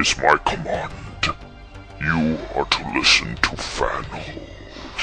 is 0.00 0.16
my 0.16 0.36
command. 0.46 0.92
You 2.00 2.38
are 2.54 2.64
to 2.64 2.92
listen 2.94 3.34
to 3.36 3.50
Fanholes. 3.50 4.96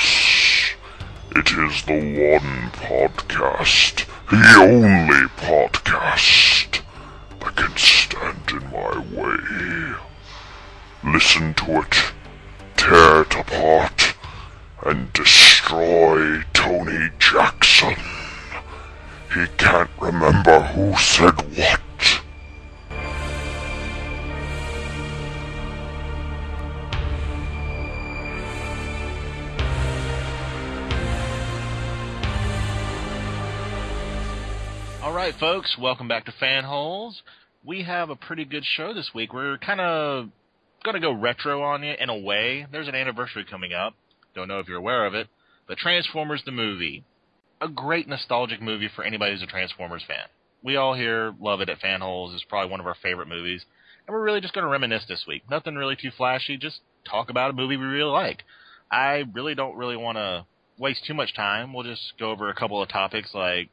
It 1.36 1.52
is 1.52 1.84
the 1.84 2.02
one 2.34 2.72
podcast, 2.72 4.08
the 4.32 4.56
only 4.58 5.28
podcast 5.38 6.82
that 7.40 7.56
can 7.56 7.78
stand 7.78 8.50
in 8.50 8.64
my 8.72 8.98
way. 9.14 9.98
Listen 11.14 11.54
to 11.54 11.82
it, 11.82 11.96
tear 12.76 13.22
it 13.22 13.36
apart, 13.36 14.16
and 14.84 15.14
destroy 15.14 16.42
Tony 16.54 17.10
Jackson. 17.20 17.96
He 19.32 19.46
can't 19.58 19.92
remember 20.00 20.60
who 20.62 20.96
said 20.98 21.40
what. 21.56 21.87
Right, 35.28 35.40
folks, 35.42 35.76
welcome 35.78 36.08
back 36.08 36.24
to 36.24 36.32
Fanholes. 36.42 37.16
We 37.66 37.84
have 37.84 38.10
a 38.10 38.16
pretty 38.16 38.46
good 38.46 38.64
show 38.64 38.94
this 38.94 39.12
week. 39.14 39.34
We're 39.34 39.58
kind 39.58 39.82
of 39.82 40.30
going 40.86 40.94
to 40.94 41.02
go 41.02 41.12
retro 41.12 41.64
on 41.64 41.84
you 41.84 41.94
in 42.00 42.10
a 42.10 42.18
way. 42.18 42.66
There's 42.72 42.88
an 42.88 42.96
anniversary 42.96 43.44
coming 43.44 43.74
up. 43.74 43.94
Don't 44.36 44.48
know 44.48 44.60
if 44.60 44.70
you're 44.70 44.78
aware 44.78 45.06
of 45.06 45.16
it, 45.16 45.28
but 45.68 45.78
Transformers 45.78 46.44
the 46.46 46.54
movie. 46.54 47.04
A 47.60 47.68
great 47.68 48.08
nostalgic 48.08 48.62
movie 48.62 48.90
for 48.96 49.04
anybody 49.04 49.34
who's 49.34 49.44
a 49.44 49.48
Transformers 49.48 50.04
fan. 50.08 50.28
We 50.64 50.78
all 50.78 50.94
here 50.94 51.34
love 51.42 51.60
it 51.60 51.68
at 51.68 51.82
Fanholes. 51.82 52.34
It's 52.34 52.46
probably 52.46 52.72
one 52.72 52.80
of 52.80 52.88
our 52.88 52.96
favorite 53.04 53.28
movies. 53.28 53.66
And 54.08 54.16
we're 54.16 54.24
really 54.24 54.40
just 54.40 54.54
going 54.54 54.64
to 54.64 54.72
reminisce 54.72 55.08
this 55.10 55.26
week. 55.28 55.44
Nothing 55.52 55.76
really 55.76 55.98
too 56.02 56.12
flashy, 56.16 56.56
just 56.56 56.80
talk 57.04 57.30
about 57.30 57.50
a 57.50 57.54
movie 57.54 57.76
we 57.76 57.86
really 57.86 58.10
like. 58.10 58.44
I 58.90 59.26
really 59.34 59.56
don't 59.56 59.76
really 59.76 59.98
want 59.98 60.18
to 60.20 60.46
waste 60.80 61.04
too 61.06 61.14
much 61.14 61.36
time. 61.36 61.74
We'll 61.74 61.84
just 61.84 62.14
go 62.18 62.32
over 62.32 62.50
a 62.50 62.56
couple 62.56 62.82
of 62.82 62.88
topics 62.88 63.32
like 63.34 63.68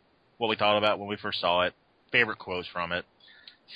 what 0.45 0.51
we 0.51 0.57
thought 0.57 0.77
about 0.77 0.99
when 0.99 1.09
we 1.09 1.17
first 1.17 1.41
saw 1.41 1.63
it, 1.63 1.73
favorite 2.13 2.39
quotes 2.39 2.69
from 2.69 2.93
it, 2.93 3.07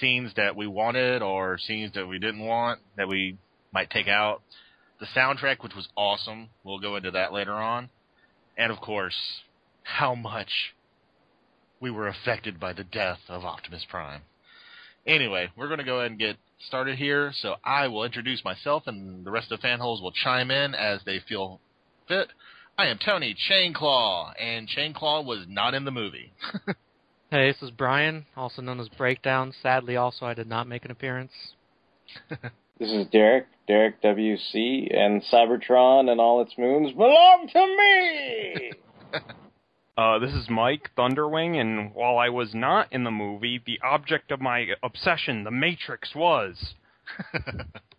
scenes 0.00 0.30
that 0.36 0.55
we 0.55 0.66
wanted 0.66 1.22
or 1.22 1.56
scenes 1.56 1.94
that 1.94 2.06
we 2.06 2.19
didn't 2.19 2.44
want 2.44 2.78
that 2.98 3.08
we 3.08 3.38
might 3.72 3.88
take 3.88 4.06
out, 4.06 4.42
the 5.00 5.06
soundtrack, 5.16 5.62
which 5.62 5.74
was 5.74 5.89
awesome. 5.96 6.50
We'll 6.64 6.78
go 6.78 6.96
into 6.96 7.12
that 7.12 7.33
later 7.33 7.55
on. 7.55 7.89
And 8.58 8.70
of 8.70 8.80
course, 8.80 9.16
how 9.83 10.14
much 10.14 10.50
we 11.80 11.91
were 11.91 12.08
affected 12.08 12.61
by 12.61 12.74
the 12.74 12.84
death 12.84 13.20
of 13.30 13.46
Optimus 13.46 13.86
Prime. 13.89 14.20
Anyway, 15.06 15.48
we're 15.56 15.69
going 15.69 15.78
to 15.78 15.84
go 15.84 16.00
ahead 16.00 16.11
and 16.11 16.20
get 16.20 16.36
started 16.66 16.98
here. 16.98 17.33
So 17.41 17.55
I 17.64 17.89
will 17.89 18.05
introduce 18.05 18.44
myself, 18.44 18.83
and 18.86 19.24
the 19.24 19.30
rest 19.30 19.50
of 19.50 19.58
the 19.61 19.66
fanholes 19.66 20.02
will 20.02 20.12
chime 20.12 20.50
in 20.50 20.74
as 20.74 21.00
they 21.06 21.20
feel 21.27 21.61
fit. 22.08 22.28
I 22.79 22.87
am 22.87 22.98
Tony 23.05 23.34
Chainclaw, 23.34 24.34
and 24.39 24.69
Chainclaw 24.69 25.25
was 25.25 25.47
not 25.48 25.75
in 25.75 25.84
the 25.84 25.91
movie. 25.91 26.33
Hey, 27.31 27.53
this 27.53 27.61
is 27.61 27.70
Brian, 27.70 28.25
also 28.39 28.62
known 28.62 28.81
as 28.81 28.89
Breakdown. 28.89 29.53
Sadly, 29.62 29.97
also, 29.97 30.25
I 30.25 30.33
did 30.33 30.47
not 30.47 30.67
make 30.67 30.87
an 30.87 30.91
appearance. 30.91 31.33
This 32.79 32.91
is 32.91 33.07
Derek, 33.09 33.48
Derek 33.67 34.01
WC, 34.03 34.97
and 34.97 35.20
Cybertron 35.25 36.11
and 36.11 36.20
all 36.20 36.41
its 36.41 36.57
moons 36.57 36.93
belong 36.93 37.48
to 37.53 37.77
me! 37.77 38.73
Uh, 39.98 40.20
this 40.20 40.31
is 40.31 40.48
Mike 40.48 40.91
Thunderwing, 40.97 41.61
and 41.61 41.92
while 41.92 42.19
I 42.19 42.29
was 42.29 42.55
not 42.55 42.92
in 42.92 43.03
the 43.03 43.11
movie, 43.11 43.61
the 43.67 43.81
object 43.83 44.31
of 44.31 44.41
my 44.41 44.69
obsession, 44.81 45.42
the 45.42 45.51
Matrix, 45.51 46.14
was. 46.14 46.75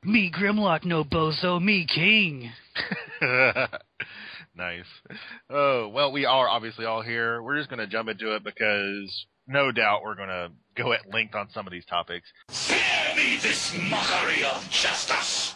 Me 0.03 0.31
Grimlock 0.31 0.85
no 0.85 1.03
bozo, 1.03 1.61
me 1.61 1.85
king. 1.85 2.53
Nice. 4.59 4.85
Oh, 5.49 5.87
well, 5.87 6.11
we 6.11 6.25
are 6.25 6.47
obviously 6.47 6.85
all 6.85 7.01
here. 7.01 7.41
We're 7.41 7.57
just 7.57 7.69
going 7.69 7.79
to 7.79 7.87
jump 7.87 8.09
into 8.09 8.35
it 8.35 8.43
because 8.43 9.25
no 9.47 9.71
doubt 9.71 10.03
we're 10.03 10.15
going 10.15 10.29
to 10.29 10.51
go 10.75 10.93
at 10.93 11.11
length 11.11 11.33
on 11.33 11.47
some 11.53 11.65
of 11.65 11.71
these 11.71 11.85
topics. 11.85 12.27
Spare 12.49 13.15
me 13.15 13.39
this 13.41 13.75
mockery 13.89 14.43
of 14.43 14.69
justice. 14.69 15.55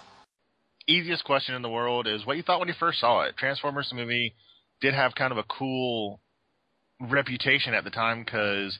Easiest 0.87 1.23
question 1.23 1.53
in 1.53 1.61
the 1.61 1.69
world 1.69 2.07
is 2.07 2.25
what 2.25 2.37
you 2.37 2.43
thought 2.43 2.59
when 2.59 2.67
you 2.67 2.73
first 2.79 2.99
saw 2.99 3.21
it. 3.21 3.37
Transformers 3.37 3.89
the 3.89 3.95
movie 3.95 4.33
did 4.81 4.93
have 4.93 5.13
kind 5.15 5.31
of 5.31 5.37
a 5.37 5.43
cool 5.43 6.19
reputation 6.99 7.73
at 7.73 7.83
the 7.83 7.89
time 7.89 8.23
because 8.23 8.77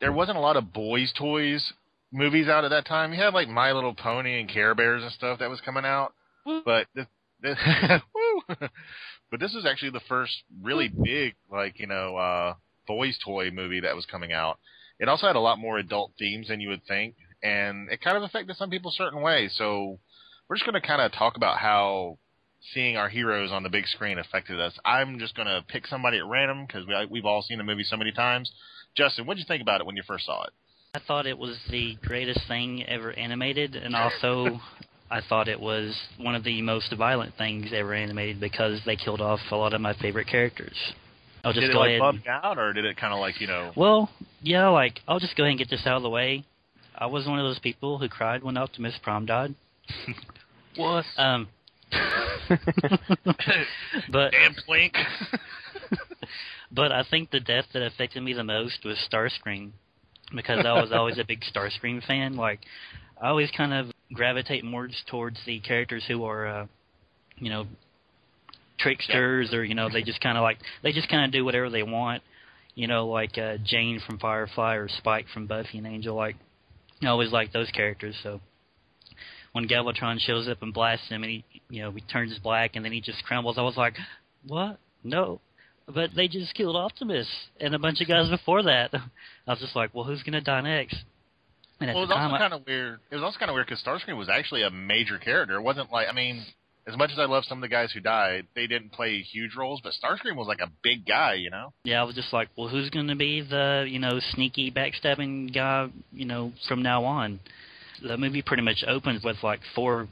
there 0.00 0.12
wasn't 0.12 0.36
a 0.38 0.40
lot 0.40 0.56
of 0.56 0.72
boys' 0.72 1.12
toys 1.16 1.72
movies 2.12 2.48
out 2.48 2.64
at 2.64 2.70
that 2.70 2.86
time. 2.86 3.12
You 3.12 3.22
had 3.22 3.34
like 3.34 3.48
My 3.48 3.72
Little 3.72 3.94
Pony 3.94 4.40
and 4.40 4.48
Care 4.48 4.74
Bears 4.74 5.02
and 5.02 5.12
stuff 5.12 5.40
that 5.40 5.50
was 5.50 5.60
coming 5.60 5.84
out, 5.84 6.14
but 6.64 6.86
this, 6.94 7.06
this 7.40 7.58
woo, 8.14 8.56
but 9.30 9.40
this 9.40 9.54
is 9.54 9.66
actually 9.66 9.90
the 9.90 10.00
first 10.08 10.32
really 10.62 10.88
big 10.88 11.34
like 11.50 11.78
you 11.78 11.86
know 11.86 12.16
uh 12.16 12.54
boys' 12.86 13.18
toy 13.24 13.50
movie 13.50 13.80
that 13.80 13.94
was 13.94 14.06
coming 14.06 14.32
out. 14.32 14.58
It 14.98 15.08
also 15.08 15.26
had 15.26 15.36
a 15.36 15.40
lot 15.40 15.58
more 15.58 15.78
adult 15.78 16.12
themes 16.18 16.48
than 16.48 16.60
you 16.60 16.70
would 16.70 16.84
think, 16.86 17.14
and 17.42 17.88
it 17.90 18.00
kind 18.00 18.16
of 18.16 18.22
affected 18.24 18.56
some 18.56 18.70
people 18.70 18.90
a 18.90 18.94
certain 18.94 19.20
ways. 19.20 19.54
So 19.56 19.98
we're 20.48 20.56
just 20.56 20.66
going 20.66 20.80
to 20.80 20.86
kind 20.86 21.02
of 21.02 21.12
talk 21.12 21.36
about 21.36 21.58
how 21.58 22.18
seeing 22.74 22.96
our 22.96 23.08
heroes 23.08 23.52
on 23.52 23.62
the 23.62 23.68
big 23.68 23.86
screen 23.86 24.18
affected 24.18 24.60
us. 24.60 24.76
I'm 24.84 25.18
just 25.18 25.36
going 25.36 25.46
to 25.46 25.64
pick 25.68 25.86
somebody 25.86 26.18
at 26.18 26.26
random 26.26 26.66
because 26.66 26.86
we, 26.86 26.94
we've 27.10 27.24
all 27.24 27.42
seen 27.42 27.58
the 27.58 27.64
movie 27.64 27.84
so 27.84 27.96
many 27.96 28.10
times. 28.10 28.50
Justin, 28.96 29.26
what 29.26 29.34
did 29.34 29.40
you 29.40 29.46
think 29.46 29.62
about 29.62 29.80
it 29.80 29.86
when 29.86 29.96
you 29.96 30.02
first 30.06 30.26
saw 30.26 30.42
it? 30.44 30.50
I 30.94 31.00
thought 31.06 31.26
it 31.26 31.38
was 31.38 31.56
the 31.70 31.96
greatest 32.02 32.40
thing 32.48 32.84
ever 32.86 33.12
animated, 33.12 33.76
and 33.76 33.94
also 33.94 34.58
I 35.10 35.20
thought 35.26 35.48
it 35.48 35.60
was 35.60 35.96
one 36.18 36.34
of 36.34 36.44
the 36.44 36.60
most 36.62 36.94
violent 36.96 37.34
things 37.36 37.70
ever 37.72 37.94
animated 37.94 38.40
because 38.40 38.80
they 38.84 38.96
killed 38.96 39.20
off 39.20 39.40
a 39.50 39.56
lot 39.56 39.72
of 39.72 39.80
my 39.80 39.94
favorite 39.94 40.26
characters. 40.26 40.76
I'll 41.44 41.52
just 41.52 41.62
did 41.62 41.70
it 41.70 41.72
go 41.72 41.80
like 41.80 42.00
ahead. 42.00 42.42
out, 42.42 42.58
or 42.58 42.72
did 42.72 42.84
it 42.84 42.96
kind 42.96 43.14
of 43.14 43.20
like 43.20 43.40
you 43.40 43.46
know? 43.46 43.72
Well, 43.76 44.10
yeah, 44.42 44.68
like 44.68 45.00
I'll 45.06 45.20
just 45.20 45.36
go 45.36 45.44
ahead 45.44 45.52
and 45.52 45.58
get 45.58 45.70
this 45.70 45.86
out 45.86 45.96
of 45.96 46.02
the 46.02 46.10
way. 46.10 46.44
I 46.94 47.06
was 47.06 47.26
one 47.26 47.38
of 47.38 47.44
those 47.44 47.60
people 47.60 47.98
who 47.98 48.08
cried 48.08 48.42
when 48.42 48.56
Optimus 48.56 48.94
Prime 49.02 49.26
died. 49.26 49.54
What? 50.76 51.04
Um, 51.16 51.48
but 54.12 54.30
Damn 54.30 54.54
Plink. 54.68 54.92
but 56.70 56.92
I 56.92 57.02
think 57.10 57.30
the 57.30 57.40
death 57.40 57.64
that 57.72 57.82
affected 57.82 58.22
me 58.22 58.32
the 58.32 58.44
most 58.44 58.84
was 58.84 58.96
Starscream 59.10 59.72
because 60.34 60.64
I 60.64 60.80
was 60.80 60.92
always 60.92 61.18
a 61.18 61.24
big 61.24 61.40
Starscream 61.40 62.06
fan. 62.06 62.36
Like 62.36 62.60
I 63.20 63.28
always 63.28 63.50
kind 63.50 63.72
of 63.72 63.90
gravitate 64.12 64.64
more 64.64 64.88
towards 65.10 65.38
the 65.46 65.60
characters 65.60 66.04
who 66.08 66.24
are, 66.24 66.46
uh, 66.46 66.66
you 67.38 67.50
know, 67.50 67.66
tricksters 68.78 69.52
or 69.52 69.64
you 69.64 69.74
know 69.74 69.88
they 69.92 70.02
just 70.02 70.20
kind 70.20 70.38
of 70.38 70.42
like 70.42 70.58
they 70.82 70.92
just 70.92 71.08
kind 71.08 71.24
of 71.24 71.32
do 71.32 71.44
whatever 71.44 71.70
they 71.70 71.82
want. 71.82 72.22
You 72.74 72.86
know, 72.86 73.08
like 73.08 73.36
uh, 73.36 73.56
Jayne 73.64 74.00
from 74.06 74.18
Firefly 74.18 74.74
or 74.74 74.88
Spike 74.88 75.26
from 75.34 75.46
Buffy 75.46 75.78
and 75.78 75.86
Angel. 75.86 76.14
Like 76.14 76.36
I 77.02 77.06
always 77.06 77.32
like 77.32 77.52
those 77.52 77.70
characters. 77.70 78.14
So 78.22 78.40
when 79.52 79.68
Galvatron 79.68 80.20
shows 80.20 80.48
up 80.48 80.62
and 80.62 80.72
blasts 80.72 81.08
him 81.08 81.24
and 81.24 81.32
he, 81.32 81.44
you 81.68 81.82
know, 81.82 81.90
he 81.90 82.00
turns 82.02 82.38
black 82.38 82.76
and 82.76 82.84
then 82.84 82.92
he 82.92 83.00
just 83.00 83.24
crumbles, 83.24 83.58
I 83.58 83.62
was 83.62 83.76
like, 83.76 83.94
what? 84.46 84.78
No. 85.02 85.40
But 85.92 86.10
they 86.14 86.28
just 86.28 86.54
killed 86.54 86.76
Optimus 86.76 87.26
and 87.60 87.74
a 87.74 87.78
bunch 87.78 88.00
of 88.00 88.08
guys 88.08 88.28
before 88.28 88.62
that. 88.64 88.90
I 89.46 89.50
was 89.50 89.58
just 89.58 89.74
like, 89.74 89.94
well, 89.94 90.04
who's 90.04 90.22
gonna 90.22 90.40
die 90.40 90.60
next? 90.60 90.96
Well, 91.80 91.90
it 91.90 91.94
was 91.94 92.08
time, 92.08 92.30
also 92.32 92.38
kind 92.38 92.54
of 92.54 92.66
weird. 92.66 93.00
It 93.10 93.14
was 93.14 93.24
also 93.24 93.38
kind 93.38 93.50
of 93.50 93.54
weird 93.54 93.66
because 93.66 93.82
Starscream 93.82 94.16
was 94.16 94.28
actually 94.28 94.62
a 94.62 94.70
major 94.70 95.18
character. 95.18 95.56
It 95.56 95.62
wasn't 95.62 95.92
like 95.92 96.08
I 96.08 96.12
mean, 96.12 96.44
as 96.86 96.96
much 96.96 97.10
as 97.12 97.18
I 97.18 97.26
love 97.26 97.44
some 97.44 97.58
of 97.58 97.62
the 97.62 97.68
guys 97.68 97.92
who 97.92 98.00
died, 98.00 98.46
they 98.54 98.66
didn't 98.66 98.92
play 98.92 99.20
huge 99.20 99.54
roles. 99.56 99.80
But 99.82 99.92
Starscream 99.92 100.36
was 100.36 100.48
like 100.48 100.60
a 100.60 100.70
big 100.82 101.06
guy, 101.06 101.34
you 101.34 101.50
know. 101.50 101.72
yeah, 101.84 102.00
I 102.00 102.04
was 102.04 102.14
just 102.14 102.32
like, 102.32 102.48
well, 102.56 102.68
who's 102.68 102.90
gonna 102.90 103.16
be 103.16 103.42
the, 103.42 103.86
you 103.88 103.98
know, 103.98 104.18
sneaky 104.32 104.70
backstabbing 104.70 105.54
guy, 105.54 105.88
you 106.12 106.24
know, 106.24 106.52
from 106.66 106.82
now 106.82 107.04
on? 107.04 107.40
The 108.02 108.16
movie 108.16 108.42
pretty 108.42 108.62
much 108.62 108.84
opens 108.86 109.22
with 109.22 109.36
like 109.42 109.60
four 109.74 110.08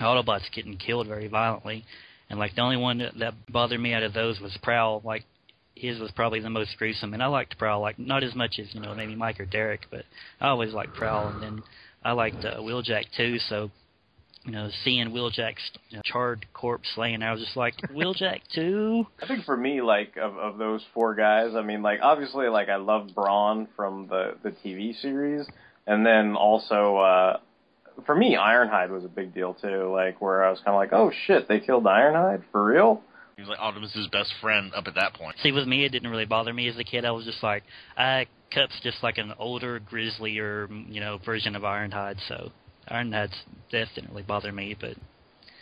Autobots 0.00 0.50
getting 0.54 0.76
killed 0.76 1.06
very 1.06 1.28
violently, 1.28 1.84
and 2.30 2.38
like 2.38 2.54
the 2.54 2.60
only 2.60 2.76
one 2.76 2.98
that, 2.98 3.18
that 3.18 3.34
bothered 3.50 3.80
me 3.80 3.94
out 3.94 4.02
of 4.02 4.12
those 4.12 4.40
was 4.40 4.56
Prowl. 4.62 5.00
Like 5.04 5.24
his 5.78 5.98
was 5.98 6.10
probably 6.10 6.40
the 6.40 6.50
most 6.50 6.76
gruesome, 6.78 7.14
and 7.14 7.22
I 7.22 7.26
liked 7.26 7.58
Prowl. 7.58 7.80
Like 7.80 7.98
not 7.98 8.22
as 8.22 8.34
much 8.34 8.58
as 8.58 8.66
you 8.74 8.80
know 8.80 8.94
maybe 8.94 9.14
Mike 9.14 9.40
or 9.40 9.46
Derek, 9.46 9.86
but 9.90 10.04
I 10.40 10.48
always 10.48 10.72
liked 10.72 10.94
Prowl, 10.94 11.28
and 11.28 11.42
then 11.42 11.62
I 12.04 12.12
liked 12.12 12.44
uh, 12.44 12.56
Wheeljack 12.58 13.04
too. 13.16 13.38
So 13.48 13.70
you 14.44 14.52
know, 14.52 14.70
seeing 14.82 15.10
Wheeljack's 15.10 15.70
you 15.90 15.96
know, 15.96 16.02
charred 16.04 16.46
corpse 16.54 16.88
laying, 16.96 17.22
I 17.22 17.32
was 17.32 17.40
just 17.40 17.56
like, 17.56 17.74
Wheeljack 17.92 18.40
too. 18.54 19.06
I 19.22 19.26
think 19.26 19.44
for 19.44 19.56
me, 19.56 19.82
like, 19.82 20.16
of, 20.16 20.38
of 20.38 20.56
those 20.56 20.82
four 20.94 21.14
guys, 21.14 21.54
I 21.54 21.62
mean, 21.62 21.82
like, 21.82 22.00
obviously, 22.02 22.48
like, 22.48 22.70
I 22.70 22.76
love 22.76 23.10
Brawn 23.14 23.68
from 23.76 24.08
the, 24.08 24.36
the 24.42 24.50
TV 24.50 24.98
series, 25.02 25.46
and 25.86 26.06
then 26.06 26.34
also, 26.34 26.96
uh, 26.96 27.36
for 28.06 28.14
me, 28.14 28.38
Ironhide 28.40 28.90
was 28.90 29.04
a 29.04 29.08
big 29.08 29.34
deal 29.34 29.54
too, 29.54 29.92
like, 29.92 30.20
where 30.22 30.44
I 30.44 30.50
was 30.50 30.60
kind 30.60 30.68
of 30.68 30.76
like, 30.76 30.92
oh 30.92 31.12
shit, 31.26 31.46
they 31.48 31.60
killed 31.60 31.84
Ironhide? 31.84 32.42
For 32.50 32.64
real? 32.64 33.02
He 33.38 33.42
was 33.42 33.50
like 33.50 33.60
Optimus's 33.60 34.08
best 34.08 34.34
friend 34.40 34.72
up 34.74 34.88
at 34.88 34.96
that 34.96 35.14
point. 35.14 35.36
See, 35.44 35.52
with 35.52 35.68
me, 35.68 35.84
it 35.84 35.90
didn't 35.90 36.10
really 36.10 36.24
bother 36.24 36.52
me 36.52 36.66
as 36.66 36.76
a 36.76 36.82
kid. 36.82 37.04
I 37.04 37.12
was 37.12 37.24
just 37.24 37.40
like, 37.40 37.62
uh, 37.96 38.24
Kup's 38.52 38.80
just 38.82 39.00
like 39.00 39.16
an 39.16 39.32
older, 39.38 39.78
grislier, 39.78 40.68
you 40.88 41.00
know, 41.00 41.18
version 41.24 41.54
of 41.54 41.62
Ironhide. 41.62 42.16
So 42.26 42.50
Ironhide's 42.90 43.36
death 43.70 43.86
didn't 43.94 44.10
really 44.10 44.24
bother 44.24 44.50
me, 44.50 44.76
but 44.80 44.96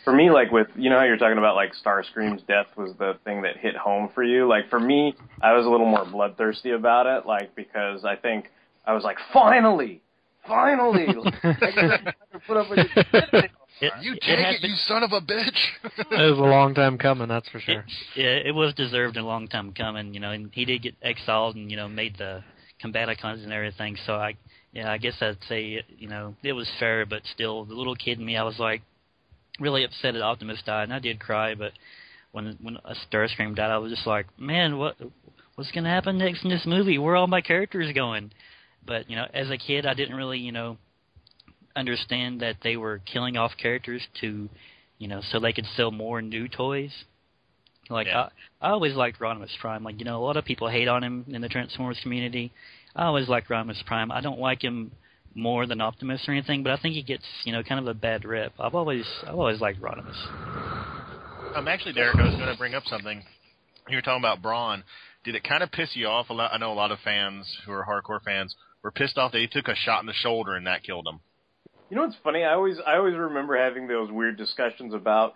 for 0.03 0.11
me, 0.11 0.31
like 0.31 0.51
with 0.51 0.69
you 0.75 0.89
know 0.89 0.97
how 0.97 1.03
you're 1.03 1.17
talking 1.17 1.37
about 1.37 1.53
like 1.53 1.73
Starscream's 1.85 2.41
death 2.47 2.65
was 2.75 2.93
the 2.97 3.19
thing 3.23 3.43
that 3.43 3.57
hit 3.57 3.75
home 3.75 4.09
for 4.15 4.23
you. 4.23 4.47
Like 4.47 4.71
for 4.71 4.79
me, 4.79 5.13
I 5.43 5.53
was 5.53 5.67
a 5.67 5.69
little 5.69 5.85
more 5.85 6.03
bloodthirsty 6.03 6.71
about 6.71 7.05
it, 7.05 7.27
like 7.27 7.53
because 7.55 8.03
I 8.03 8.15
think 8.15 8.49
I 8.87 8.93
was 8.93 9.03
like, 9.03 9.17
finally, 9.31 10.01
finally, 10.47 11.05
like, 11.43 11.43
I 11.61 11.71
gotta 11.75 12.15
put 12.47 12.57
up 12.57 12.71
with 12.71 12.79
it. 12.79 13.51
It, 13.81 13.93
You 14.01 14.13
take 14.15 14.39
had 14.39 14.55
it, 14.55 14.61
been- 14.61 14.71
you 14.71 14.75
son 14.77 15.03
of 15.03 15.11
a 15.11 15.21
bitch! 15.21 15.57
It 16.11 16.29
was 16.31 16.39
a 16.39 16.41
long 16.41 16.73
time 16.73 16.97
coming, 16.97 17.27
that's 17.27 17.49
for 17.49 17.59
sure. 17.59 17.85
yeah, 18.15 18.35
it 18.45 18.53
was 18.55 18.73
deserved 18.73 19.17
and 19.17 19.25
a 19.25 19.27
long 19.27 19.47
time 19.47 19.73
coming, 19.73 20.13
you 20.13 20.19
know, 20.19 20.31
and 20.31 20.49
he 20.53 20.65
did 20.65 20.81
get 20.83 20.95
exiled 21.01 21.55
and, 21.55 21.69
you 21.69 21.77
know, 21.77 21.87
made 21.87 22.17
the 22.17 22.43
combaticons 22.83 23.43
and 23.43 23.51
everything, 23.53 23.97
so 24.05 24.13
I 24.15 24.35
yeah, 24.73 24.91
I 24.91 24.97
guess 24.97 25.15
I'd 25.21 25.37
say, 25.49 25.83
you 25.97 26.07
know, 26.07 26.35
it 26.43 26.53
was 26.53 26.69
fair, 26.79 27.05
but 27.05 27.21
still, 27.33 27.65
the 27.65 27.73
little 27.73 27.95
kid 27.95 28.19
in 28.19 28.25
me, 28.25 28.37
I 28.37 28.43
was 28.43 28.59
like, 28.59 28.81
really 29.59 29.83
upset 29.83 30.13
that 30.13 30.21
Optimus 30.21 30.61
died, 30.65 30.83
and 30.83 30.93
I 30.93 30.99
did 30.99 31.19
cry, 31.19 31.55
but 31.55 31.71
when 32.31 32.57
when 32.61 32.77
a 32.85 32.93
Starscream 33.11 33.55
died, 33.55 33.71
I 33.71 33.77
was 33.79 33.91
just 33.91 34.05
like, 34.05 34.27
man, 34.39 34.77
what 34.77 34.95
what's 35.55 35.71
gonna 35.71 35.89
happen 35.89 36.17
next 36.19 36.43
in 36.43 36.49
this 36.49 36.65
movie? 36.67 36.97
Where 36.99 37.13
are 37.13 37.17
all 37.17 37.27
my 37.27 37.41
characters 37.41 37.91
going? 37.95 38.31
But, 38.85 39.09
you 39.09 39.15
know, 39.15 39.25
as 39.33 39.49
a 39.49 39.57
kid, 39.57 39.85
I 39.85 39.93
didn't 39.95 40.15
really, 40.15 40.37
you 40.39 40.51
know, 40.51 40.77
understand 41.77 42.41
that 42.41 42.57
they 42.63 42.75
were 42.77 43.01
killing 43.11 43.37
off 43.37 43.51
characters 43.61 44.01
to, 44.21 44.49
you 44.97 45.07
know, 45.07 45.21
so 45.31 45.39
they 45.39 45.53
could 45.53 45.65
sell 45.75 45.91
more 45.91 46.21
new 46.21 46.47
toys. 46.47 46.91
Like 47.89 48.07
Yeah. 48.07 48.29
I, 48.61 48.67
I 48.67 48.71
always 48.71 48.95
liked 48.95 49.19
Rodimus 49.19 49.57
Prime. 49.61 49.83
Like 49.83 49.99
you 49.99 50.05
know, 50.05 50.21
a 50.21 50.25
lot 50.25 50.37
of 50.37 50.45
people 50.45 50.67
hate 50.69 50.87
on 50.87 51.03
him 51.03 51.25
in 51.29 51.41
the 51.41 51.49
Transformers 51.49 51.99
community. 52.01 52.51
I 52.95 53.05
always 53.05 53.29
liked 53.29 53.49
Rodimus 53.49 53.85
Prime. 53.85 54.11
I 54.11 54.21
don't 54.21 54.39
like 54.39 54.61
him 54.61 54.91
more 55.35 55.67
than 55.67 55.79
Optimus 55.79 56.25
or 56.27 56.33
anything, 56.33 56.63
but 56.63 56.71
I 56.71 56.77
think 56.81 56.95
he 56.95 57.03
gets 57.03 57.23
you 57.45 57.53
know 57.53 57.63
kind 57.63 57.79
of 57.79 57.87
a 57.87 57.93
bad 57.93 58.25
rep. 58.25 58.53
I've 58.59 58.75
always 58.75 59.05
I've 59.25 59.35
always 59.35 59.61
liked 59.61 59.79
Rodimus. 59.81 60.17
Um, 61.55 61.67
actually, 61.67 61.93
Derek, 61.93 62.17
I 62.17 62.25
was 62.25 62.35
going 62.35 62.51
to 62.51 62.57
bring 62.57 62.75
up 62.75 62.83
something. 62.87 63.23
You 63.89 63.97
were 63.97 64.01
talking 64.01 64.21
about 64.21 64.41
Brawn. 64.41 64.83
Did 65.23 65.35
it 65.35 65.43
kind 65.43 65.63
of 65.63 65.71
piss 65.71 65.89
you 65.93 66.07
off? 66.07 66.29
A 66.29 66.33
lot, 66.33 66.51
I 66.53 66.57
know 66.57 66.71
a 66.71 66.75
lot 66.75 66.91
of 66.91 66.99
fans 67.03 67.51
who 67.65 67.71
are 67.71 67.85
hardcore 67.85 68.21
fans 68.23 68.55
were 68.83 68.91
pissed 68.91 69.17
off 69.17 69.31
that 69.31 69.39
he 69.39 69.47
took 69.47 69.67
a 69.67 69.75
shot 69.75 70.01
in 70.01 70.05
the 70.05 70.13
shoulder 70.13 70.55
and 70.55 70.67
that 70.67 70.83
killed 70.83 71.07
him. 71.07 71.19
You 71.89 71.95
know 71.95 72.03
what's 72.03 72.17
funny? 72.21 72.43
I 72.43 72.53
always 72.53 72.77
I 72.85 72.97
always 72.97 73.15
remember 73.15 73.57
having 73.57 73.87
those 73.87 74.11
weird 74.11 74.37
discussions 74.37 74.93
about 74.93 75.35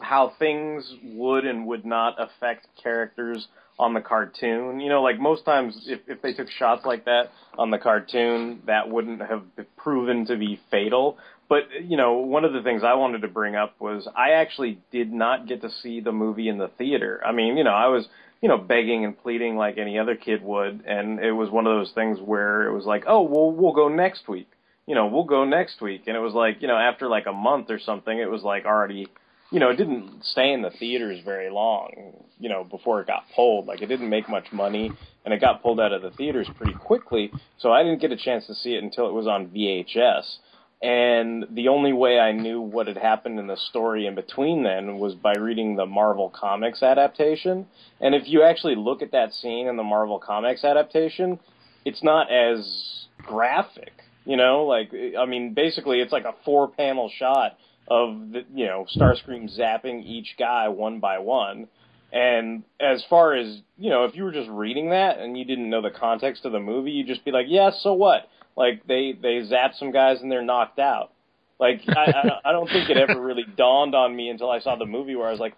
how 0.00 0.32
things 0.38 0.94
would 1.02 1.44
and 1.44 1.66
would 1.66 1.84
not 1.84 2.14
affect 2.20 2.68
characters 2.80 3.48
on 3.80 3.92
the 3.92 4.00
cartoon. 4.00 4.78
You 4.78 4.88
know, 4.88 5.02
like 5.02 5.18
most 5.18 5.44
times 5.44 5.86
if 5.88 6.00
if 6.06 6.22
they 6.22 6.34
took 6.34 6.48
shots 6.50 6.86
like 6.86 7.06
that 7.06 7.30
on 7.58 7.70
the 7.72 7.78
cartoon, 7.78 8.62
that 8.66 8.88
wouldn't 8.88 9.22
have 9.22 9.42
proven 9.76 10.24
to 10.26 10.36
be 10.36 10.60
fatal. 10.70 11.18
But 11.48 11.62
you 11.82 11.96
know, 11.96 12.14
one 12.18 12.44
of 12.44 12.52
the 12.52 12.62
things 12.62 12.84
I 12.84 12.94
wanted 12.94 13.22
to 13.22 13.28
bring 13.28 13.56
up 13.56 13.74
was 13.80 14.06
I 14.16 14.32
actually 14.34 14.78
did 14.92 15.12
not 15.12 15.48
get 15.48 15.62
to 15.62 15.70
see 15.70 16.00
the 16.00 16.12
movie 16.12 16.48
in 16.48 16.58
the 16.58 16.68
theater. 16.68 17.20
I 17.26 17.32
mean, 17.32 17.56
you 17.56 17.64
know, 17.64 17.74
I 17.74 17.88
was 17.88 18.06
you 18.40 18.48
know 18.48 18.56
begging 18.56 19.04
and 19.04 19.20
pleading 19.20 19.56
like 19.56 19.78
any 19.78 19.98
other 19.98 20.14
kid 20.14 20.44
would, 20.44 20.84
and 20.86 21.18
it 21.18 21.32
was 21.32 21.50
one 21.50 21.66
of 21.66 21.76
those 21.76 21.90
things 21.90 22.20
where 22.20 22.68
it 22.68 22.72
was 22.72 22.84
like, 22.84 23.02
oh, 23.08 23.22
well, 23.22 23.50
we'll 23.50 23.74
go 23.74 23.88
next 23.88 24.28
week 24.28 24.48
you 24.86 24.94
know, 24.94 25.06
we'll 25.06 25.24
go 25.24 25.44
next 25.44 25.80
week. 25.80 26.02
And 26.06 26.16
it 26.16 26.20
was 26.20 26.34
like, 26.34 26.60
you 26.60 26.68
know, 26.68 26.76
after 26.76 27.08
like 27.08 27.26
a 27.26 27.32
month 27.32 27.70
or 27.70 27.78
something, 27.78 28.16
it 28.16 28.30
was 28.30 28.42
like 28.42 28.64
already, 28.64 29.06
you 29.50 29.60
know, 29.60 29.70
it 29.70 29.76
didn't 29.76 30.24
stay 30.24 30.52
in 30.52 30.62
the 30.62 30.70
theaters 30.70 31.20
very 31.24 31.50
long, 31.50 32.24
you 32.38 32.48
know, 32.48 32.64
before 32.64 33.00
it 33.00 33.06
got 33.06 33.24
pulled. 33.34 33.66
Like 33.66 33.82
it 33.82 33.86
didn't 33.86 34.10
make 34.10 34.28
much 34.28 34.52
money 34.52 34.90
and 35.24 35.32
it 35.32 35.40
got 35.40 35.62
pulled 35.62 35.80
out 35.80 35.92
of 35.92 36.02
the 36.02 36.10
theaters 36.10 36.48
pretty 36.56 36.74
quickly. 36.74 37.32
So 37.58 37.72
I 37.72 37.82
didn't 37.82 38.00
get 38.00 38.12
a 38.12 38.16
chance 38.16 38.46
to 38.46 38.54
see 38.54 38.74
it 38.74 38.82
until 38.82 39.08
it 39.08 39.12
was 39.12 39.26
on 39.26 39.48
VHS. 39.48 40.38
And 40.82 41.46
the 41.52 41.68
only 41.68 41.92
way 41.92 42.18
I 42.18 42.32
knew 42.32 42.60
what 42.60 42.88
had 42.88 42.96
happened 42.96 43.38
in 43.38 43.46
the 43.46 43.56
story 43.56 44.04
in 44.06 44.16
between 44.16 44.64
then 44.64 44.98
was 44.98 45.14
by 45.14 45.34
reading 45.34 45.76
the 45.76 45.86
Marvel 45.86 46.28
Comics 46.28 46.82
adaptation. 46.82 47.68
And 48.00 48.16
if 48.16 48.26
you 48.26 48.42
actually 48.42 48.74
look 48.74 49.00
at 49.00 49.12
that 49.12 49.32
scene 49.32 49.68
in 49.68 49.76
the 49.76 49.84
Marvel 49.84 50.18
Comics 50.18 50.64
adaptation, 50.64 51.38
it's 51.84 52.02
not 52.02 52.32
as 52.32 53.06
graphic. 53.18 53.92
You 54.24 54.36
know, 54.36 54.64
like 54.64 54.92
I 55.18 55.26
mean, 55.26 55.54
basically, 55.54 56.00
it's 56.00 56.12
like 56.12 56.24
a 56.24 56.34
four-panel 56.44 57.10
shot 57.18 57.58
of 57.88 58.30
the 58.32 58.44
you 58.54 58.66
know 58.66 58.86
Starscream 58.96 59.50
zapping 59.58 60.04
each 60.04 60.36
guy 60.38 60.68
one 60.68 61.00
by 61.00 61.18
one. 61.18 61.68
And 62.12 62.62
as 62.78 63.02
far 63.08 63.34
as 63.34 63.60
you 63.78 63.90
know, 63.90 64.04
if 64.04 64.14
you 64.14 64.24
were 64.24 64.32
just 64.32 64.50
reading 64.50 64.90
that 64.90 65.18
and 65.18 65.36
you 65.36 65.44
didn't 65.44 65.70
know 65.70 65.80
the 65.82 65.90
context 65.90 66.44
of 66.44 66.52
the 66.52 66.60
movie, 66.60 66.90
you'd 66.92 67.06
just 67.06 67.24
be 67.24 67.30
like, 67.32 67.46
"Yeah, 67.48 67.70
so 67.80 67.94
what?" 67.94 68.28
Like 68.56 68.86
they 68.86 69.12
they 69.20 69.42
zap 69.44 69.72
some 69.74 69.90
guys 69.92 70.20
and 70.20 70.30
they're 70.30 70.42
knocked 70.42 70.78
out. 70.78 71.10
Like 71.58 71.80
I, 71.88 72.38
I 72.44 72.52
don't- 72.52 72.68
think 72.68 72.90
it 72.90 72.96
ever 72.96 73.20
really 73.20 73.44
dawned 73.56 73.94
on 73.94 74.14
me 74.14 74.28
until 74.28 74.50
I 74.50 74.60
saw 74.60 74.76
the 74.76 74.84
movie 74.86 75.16
where 75.16 75.26
I 75.28 75.30
was 75.30 75.40
like, 75.40 75.54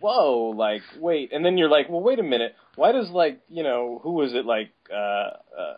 "Whoa!" 0.00 0.54
Like 0.56 0.82
wait, 0.98 1.32
and 1.32 1.44
then 1.44 1.58
you're 1.58 1.68
like, 1.68 1.88
"Well, 1.90 2.00
wait 2.00 2.18
a 2.18 2.22
minute. 2.24 2.54
Why 2.74 2.92
does 2.92 3.10
like 3.10 3.40
you 3.48 3.62
know 3.62 4.00
who 4.02 4.12
was 4.12 4.32
it 4.34 4.46
like 4.46 4.70
uh, 4.90 4.94
uh, 4.96 5.74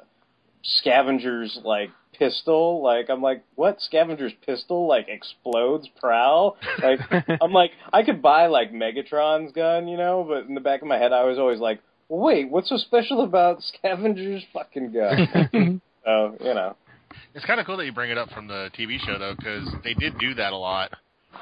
Scavenger's 0.63 1.59
like 1.65 1.91
pistol? 2.21 2.83
Like 2.83 3.11
I'm 3.11 3.23
like, 3.23 3.43
what? 3.57 3.81
Scavenger's 3.81 4.35
pistol 4.47 4.87
like 4.87 5.09
explodes 5.09 5.89
prowl? 5.99 6.57
Like 6.81 7.01
I'm 7.43 7.53
like, 7.53 7.73
I 7.93 8.05
could 8.05 8.23
buy 8.23 8.47
like 8.47 8.73
Megatron's 8.73 9.53
gun, 9.53 9.89
you 9.89 9.97
know, 9.97 10.25
but 10.29 10.47
in 10.47 10.55
the 10.55 10.61
back 10.61 10.83
of 10.83 10.89
my 10.89 10.99
head, 10.99 11.13
I 11.13 11.25
was 11.25 11.39
always 11.39 11.59
like, 11.59 11.81
wait, 12.09 12.51
what's 12.51 12.69
so 12.69 12.77
special 12.77 13.25
about 13.25 13.63
Scavenger's 13.63 14.45
fucking 14.53 14.93
gun? 14.93 15.81
so 16.05 16.37
you 16.41 16.55
know. 16.55 16.77
It's 17.35 17.45
kind 17.45 17.59
of 17.59 17.67
cool 17.67 17.77
that 17.79 17.87
you 17.87 17.93
bring 17.93 18.11
it 18.11 18.19
up 18.19 18.31
from 18.31 18.47
the 18.47 18.71
TV 18.79 18.99
show 19.01 19.19
though, 19.19 19.35
because 19.37 19.69
they 19.83 19.95
did 19.95 20.19
do 20.19 20.35
that 20.35 20.53
a 20.53 20.57
lot. 20.57 20.93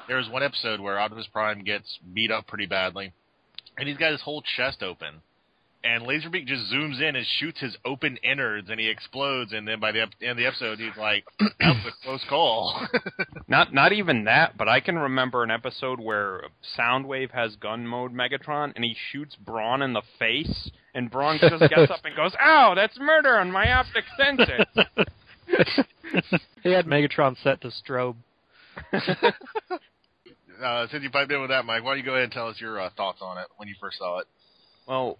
There 0.06 0.16
was 0.16 0.28
one 0.28 0.42
episode 0.42 0.80
where 0.80 0.98
Optimus 0.98 1.26
Prime 1.32 1.64
gets 1.64 1.98
beat 2.14 2.30
up 2.30 2.46
pretty 2.46 2.66
badly, 2.66 3.12
and 3.76 3.88
he's 3.88 3.96
got 3.98 4.12
his 4.12 4.20
whole 4.20 4.42
chest 4.56 4.82
open, 4.82 5.22
and 5.84 6.04
Laserbeak 6.04 6.46
just 6.46 6.72
zooms 6.72 7.00
in 7.00 7.16
and 7.16 7.26
shoots 7.38 7.60
his 7.60 7.76
open 7.84 8.18
innards, 8.22 8.68
and 8.70 8.80
he 8.80 8.88
explodes. 8.88 9.52
And 9.52 9.66
then 9.66 9.80
by 9.80 9.92
the 9.92 10.02
end 10.02 10.14
of 10.30 10.36
the 10.36 10.46
episode, 10.46 10.78
he's 10.78 10.96
like, 10.96 11.24
"That 11.38 11.50
was 11.60 11.86
a 11.86 12.04
close 12.04 12.24
call." 12.28 12.86
Not 13.48 13.72
not 13.72 13.92
even 13.92 14.24
that, 14.24 14.58
but 14.58 14.68
I 14.68 14.80
can 14.80 14.98
remember 14.98 15.42
an 15.42 15.50
episode 15.50 16.00
where 16.00 16.42
Soundwave 16.78 17.30
has 17.30 17.56
gun 17.56 17.86
mode 17.86 18.12
Megatron 18.12 18.72
and 18.74 18.84
he 18.84 18.94
shoots 19.10 19.36
Brawn 19.36 19.80
in 19.80 19.94
the 19.94 20.02
face 20.18 20.70
and 20.94 21.10
Brawn 21.10 21.38
just 21.40 21.60
gets 21.60 21.90
up 21.90 22.00
and 22.04 22.16
goes, 22.16 22.32
Ow, 22.40 22.74
that's 22.74 22.98
murder 22.98 23.38
on 23.38 23.52
my 23.52 23.72
optic 23.72 24.04
sensor. 24.18 24.66
he 26.62 26.72
had 26.72 26.86
Megatron 26.86 27.36
set 27.42 27.60
to 27.62 27.68
strobe. 27.68 28.16
uh, 30.62 30.86
since 30.90 31.02
you 31.02 31.10
piped 31.10 31.30
in 31.32 31.40
with 31.40 31.50
that, 31.50 31.64
Mike, 31.64 31.84
why 31.84 31.90
don't 31.90 31.98
you 31.98 32.04
go 32.04 32.12
ahead 32.12 32.24
and 32.24 32.32
tell 32.32 32.48
us 32.48 32.60
your 32.60 32.80
uh, 32.80 32.90
thoughts 32.96 33.20
on 33.22 33.38
it 33.38 33.46
when 33.56 33.68
you 33.68 33.74
first 33.80 33.98
saw 33.98 34.18
it? 34.18 34.26
Well, 34.86 35.18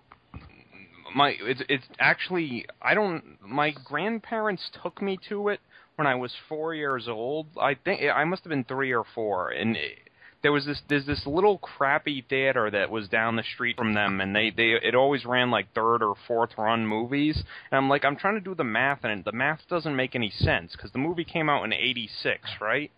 my 1.14 1.34
it's 1.40 1.62
it's 1.68 1.86
actually 1.98 2.66
I 2.82 2.94
don't 2.94 3.38
my 3.42 3.70
grandparents 3.84 4.70
took 4.82 5.00
me 5.02 5.18
to 5.28 5.48
it 5.48 5.60
when 5.96 6.06
I 6.06 6.14
was 6.14 6.32
4 6.48 6.74
years 6.74 7.08
old. 7.08 7.46
I 7.60 7.74
think 7.74 8.02
I 8.02 8.24
must 8.24 8.44
have 8.44 8.50
been 8.50 8.64
3 8.64 8.92
or 8.92 9.04
4 9.14 9.50
and 9.50 9.76
it, 9.76 9.98
there 10.42 10.52
was 10.52 10.66
this 10.66 10.80
there's 10.88 11.06
this 11.06 11.26
little 11.26 11.58
crappy 11.58 12.24
theater 12.28 12.70
that 12.70 12.90
was 12.90 13.08
down 13.08 13.36
the 13.36 13.42
street 13.42 13.76
from 13.76 13.94
them 13.94 14.20
and 14.20 14.34
they 14.34 14.50
they 14.50 14.72
it 14.72 14.94
always 14.94 15.24
ran 15.24 15.50
like 15.50 15.72
third 15.74 16.02
or 16.02 16.14
fourth 16.26 16.50
run 16.56 16.86
movies 16.86 17.36
and 17.70 17.78
I'm 17.78 17.88
like 17.88 18.04
I'm 18.04 18.16
trying 18.16 18.34
to 18.34 18.40
do 18.40 18.54
the 18.54 18.64
math 18.64 19.02
and 19.02 19.24
the 19.24 19.32
math 19.32 19.60
doesn't 19.68 19.96
make 19.96 20.14
any 20.14 20.30
sense 20.30 20.76
cuz 20.76 20.92
the 20.92 20.98
movie 20.98 21.24
came 21.24 21.48
out 21.48 21.64
in 21.64 21.72
86, 21.72 22.48
right? 22.60 22.90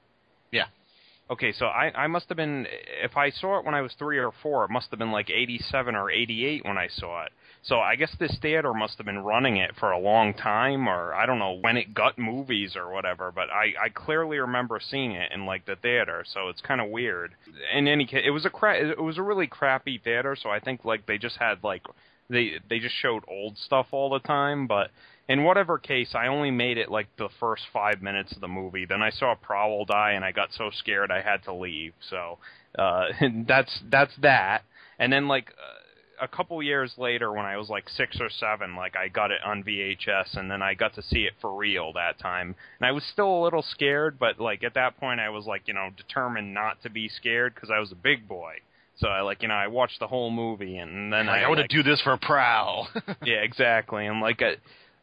Yeah. 0.50 0.66
Okay, 1.30 1.52
so 1.52 1.66
I 1.66 1.92
I 1.94 2.06
must 2.08 2.28
have 2.28 2.36
been 2.36 2.66
if 3.02 3.16
I 3.16 3.30
saw 3.30 3.58
it 3.58 3.64
when 3.64 3.74
I 3.74 3.80
was 3.80 3.94
3 3.94 4.18
or 4.18 4.32
4, 4.42 4.64
it 4.64 4.70
must 4.70 4.90
have 4.90 4.98
been 4.98 5.12
like 5.12 5.30
87 5.30 5.94
or 5.94 6.10
88 6.10 6.64
when 6.64 6.76
I 6.76 6.88
saw 6.88 7.24
it. 7.24 7.32
So 7.62 7.78
I 7.78 7.96
guess 7.96 8.14
this 8.18 8.36
theater 8.40 8.72
must 8.72 8.96
have 8.96 9.04
been 9.04 9.18
running 9.22 9.58
it 9.58 9.72
for 9.78 9.90
a 9.90 9.98
long 9.98 10.32
time, 10.32 10.88
or 10.88 11.12
I 11.14 11.26
don't 11.26 11.38
know 11.38 11.58
when 11.60 11.76
it 11.76 11.92
got 11.92 12.18
movies 12.18 12.74
or 12.74 12.90
whatever. 12.90 13.30
But 13.30 13.50
I, 13.50 13.74
I 13.84 13.88
clearly 13.90 14.38
remember 14.38 14.80
seeing 14.80 15.12
it 15.12 15.30
in 15.32 15.44
like 15.44 15.66
the 15.66 15.76
theater, 15.76 16.24
so 16.32 16.48
it's 16.48 16.62
kind 16.62 16.80
of 16.80 16.88
weird. 16.88 17.32
In 17.74 17.86
any 17.86 18.06
case, 18.06 18.22
it 18.24 18.30
was 18.30 18.46
a 18.46 18.50
cra- 18.50 18.88
it 18.90 19.00
was 19.00 19.18
a 19.18 19.22
really 19.22 19.46
crappy 19.46 19.98
theater, 19.98 20.36
so 20.40 20.48
I 20.48 20.58
think 20.58 20.84
like 20.86 21.04
they 21.04 21.18
just 21.18 21.36
had 21.36 21.62
like 21.62 21.82
they 22.30 22.52
they 22.70 22.78
just 22.78 22.94
showed 22.94 23.24
old 23.28 23.58
stuff 23.58 23.88
all 23.92 24.08
the 24.08 24.20
time. 24.20 24.66
But 24.66 24.90
in 25.28 25.44
whatever 25.44 25.76
case, 25.78 26.14
I 26.14 26.28
only 26.28 26.50
made 26.50 26.78
it 26.78 26.90
like 26.90 27.08
the 27.18 27.28
first 27.40 27.64
five 27.74 28.00
minutes 28.00 28.32
of 28.32 28.40
the 28.40 28.48
movie. 28.48 28.86
Then 28.86 29.02
I 29.02 29.10
saw 29.10 29.34
Prowl 29.34 29.84
die, 29.84 30.12
and 30.12 30.24
I 30.24 30.32
got 30.32 30.48
so 30.52 30.70
scared 30.72 31.10
I 31.10 31.20
had 31.20 31.42
to 31.44 31.52
leave. 31.52 31.92
So 32.08 32.38
uh, 32.78 33.08
that's 33.46 33.80
that's 33.90 34.16
that. 34.22 34.62
And 34.98 35.12
then 35.12 35.28
like. 35.28 35.50
Uh, 35.50 35.79
a 36.20 36.28
couple 36.28 36.62
years 36.62 36.92
later 36.98 37.32
when 37.32 37.46
I 37.46 37.56
was 37.56 37.68
like 37.68 37.88
six 37.88 38.18
or 38.20 38.28
seven, 38.30 38.76
like 38.76 38.96
I 38.96 39.08
got 39.08 39.30
it 39.30 39.40
on 39.44 39.64
VHS 39.64 40.36
and 40.36 40.50
then 40.50 40.62
I 40.62 40.74
got 40.74 40.94
to 40.94 41.02
see 41.02 41.20
it 41.20 41.34
for 41.40 41.56
real 41.56 41.92
that 41.94 42.18
time. 42.18 42.54
And 42.80 42.86
I 42.86 42.92
was 42.92 43.04
still 43.04 43.40
a 43.40 43.42
little 43.42 43.62
scared, 43.62 44.18
but 44.18 44.38
like 44.38 44.62
at 44.62 44.74
that 44.74 44.98
point 44.98 45.20
I 45.20 45.30
was 45.30 45.46
like, 45.46 45.62
you 45.66 45.74
know, 45.74 45.90
determined 45.96 46.54
not 46.54 46.82
to 46.82 46.90
be 46.90 47.08
scared 47.08 47.54
because 47.54 47.70
I 47.70 47.78
was 47.78 47.92
a 47.92 47.96
big 47.96 48.28
boy. 48.28 48.56
So 48.96 49.08
I 49.08 49.22
like, 49.22 49.42
you 49.42 49.48
know, 49.48 49.54
I 49.54 49.68
watched 49.68 49.98
the 49.98 50.06
whole 50.06 50.30
movie 50.30 50.76
and 50.76 51.12
then 51.12 51.26
Like, 51.26 51.40
I, 51.40 51.44
I 51.44 51.48
want 51.48 51.60
like, 51.60 51.70
to 51.70 51.76
do 51.76 51.82
this 51.82 52.02
for 52.02 52.16
Prowl. 52.18 52.88
yeah, 53.24 53.36
exactly. 53.36 54.06
And 54.06 54.20
like, 54.20 54.42
uh, 54.42 54.52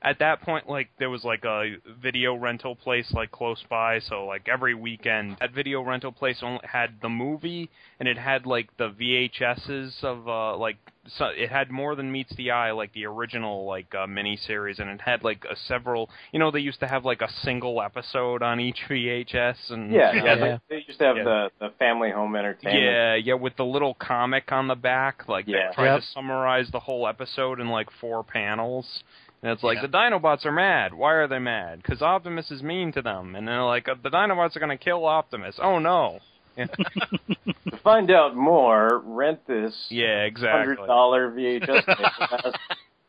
at 0.09 0.19
that 0.19 0.41
point, 0.41 0.69
like 0.69 0.87
there 0.99 1.09
was 1.09 1.23
like 1.23 1.43
a 1.43 1.75
video 2.01 2.35
rental 2.35 2.75
place 2.75 3.11
like 3.13 3.31
close 3.31 3.61
by, 3.69 3.99
so 3.99 4.25
like 4.25 4.47
every 4.47 4.73
weekend, 4.73 5.37
that 5.39 5.51
video 5.53 5.81
rental 5.81 6.11
place 6.11 6.39
only 6.41 6.61
had 6.63 7.01
the 7.01 7.09
movie, 7.09 7.69
and 7.99 8.07
it 8.07 8.17
had 8.17 8.45
like 8.45 8.69
the 8.77 8.89
VHSs 8.89 10.03
of 10.03 10.27
uh 10.27 10.55
like 10.57 10.77
so 11.17 11.27
it 11.27 11.49
had 11.49 11.71
more 11.71 11.95
than 11.95 12.11
meets 12.11 12.35
the 12.35 12.51
eye, 12.51 12.71
like 12.71 12.91
the 12.93 13.05
original 13.05 13.65
like 13.65 13.93
uh, 13.95 14.05
miniseries, 14.07 14.79
and 14.79 14.89
it 14.89 14.99
had 15.01 15.23
like 15.23 15.45
a 15.49 15.55
several. 15.67 16.09
You 16.33 16.39
know, 16.39 16.51
they 16.51 16.59
used 16.59 16.81
to 16.81 16.87
have 16.87 17.05
like 17.05 17.21
a 17.21 17.29
single 17.43 17.81
episode 17.81 18.43
on 18.43 18.59
each 18.59 18.79
VHS, 18.89 19.55
and 19.71 19.91
Yeah, 19.91 20.11
Yeah. 20.13 20.23
yeah. 20.23 20.35
They, 20.69 20.75
they 20.75 20.83
used 20.85 20.99
to 20.99 21.05
have 21.05 21.17
Yeah. 21.17 21.23
the 21.23 21.49
the 21.59 21.69
family 21.79 22.11
home 22.11 22.35
entertainment. 22.35 22.83
Yeah, 22.83 23.15
yeah, 23.15 23.33
with 23.35 23.55
the 23.55 23.63
little 23.65 23.93
comic 23.93 24.51
on 24.51 24.67
the 24.67 24.75
back, 24.75 25.27
like 25.29 25.47
Yeah. 25.47 25.69
they 25.69 25.75
tried 25.75 25.93
Yep. 25.93 25.99
to 26.01 26.05
summarize 26.07 26.69
the 26.71 26.79
whole 26.81 27.07
episode 27.07 27.59
in 27.61 27.69
like 27.69 27.87
four 28.01 28.23
panels. 28.23 29.03
And 29.43 29.51
it's 29.51 29.63
like 29.63 29.75
Yeah. 29.77 29.81
the 29.83 29.89
Dinobots 29.89 30.45
are 30.45 30.51
mad. 30.51 30.93
Why 30.93 31.13
are 31.13 31.27
they 31.27 31.39
mad? 31.39 31.81
Because 31.83 32.01
Optimus 32.01 32.49
is 32.51 32.63
mean 32.63 32.91
to 32.93 33.01
them. 33.01 33.35
And 33.35 33.47
they're 33.47 33.63
like, 33.63 33.87
uh, 33.87 33.95
the 34.01 34.09
Dinobots 34.09 34.55
are 34.55 34.59
going 34.59 34.75
to 34.77 34.83
kill 34.83 35.05
Optimus. 35.05 35.59
Oh 35.61 35.79
no. 35.79 36.19
To 36.57 37.77
find 37.83 38.09
out 38.09 38.35
more, 38.35 39.01
rent 39.05 39.45
this 39.45 39.73
Yeah, 39.89 40.23
exactly. 40.23 40.75
hundred 40.75 40.87
dollar 40.87 41.29
VHS 41.31 41.65
tape 41.85 41.85
that 41.85 42.31
lasts 42.43 42.59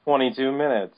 twenty 0.04 0.34
two 0.34 0.52
minutes. 0.52 0.96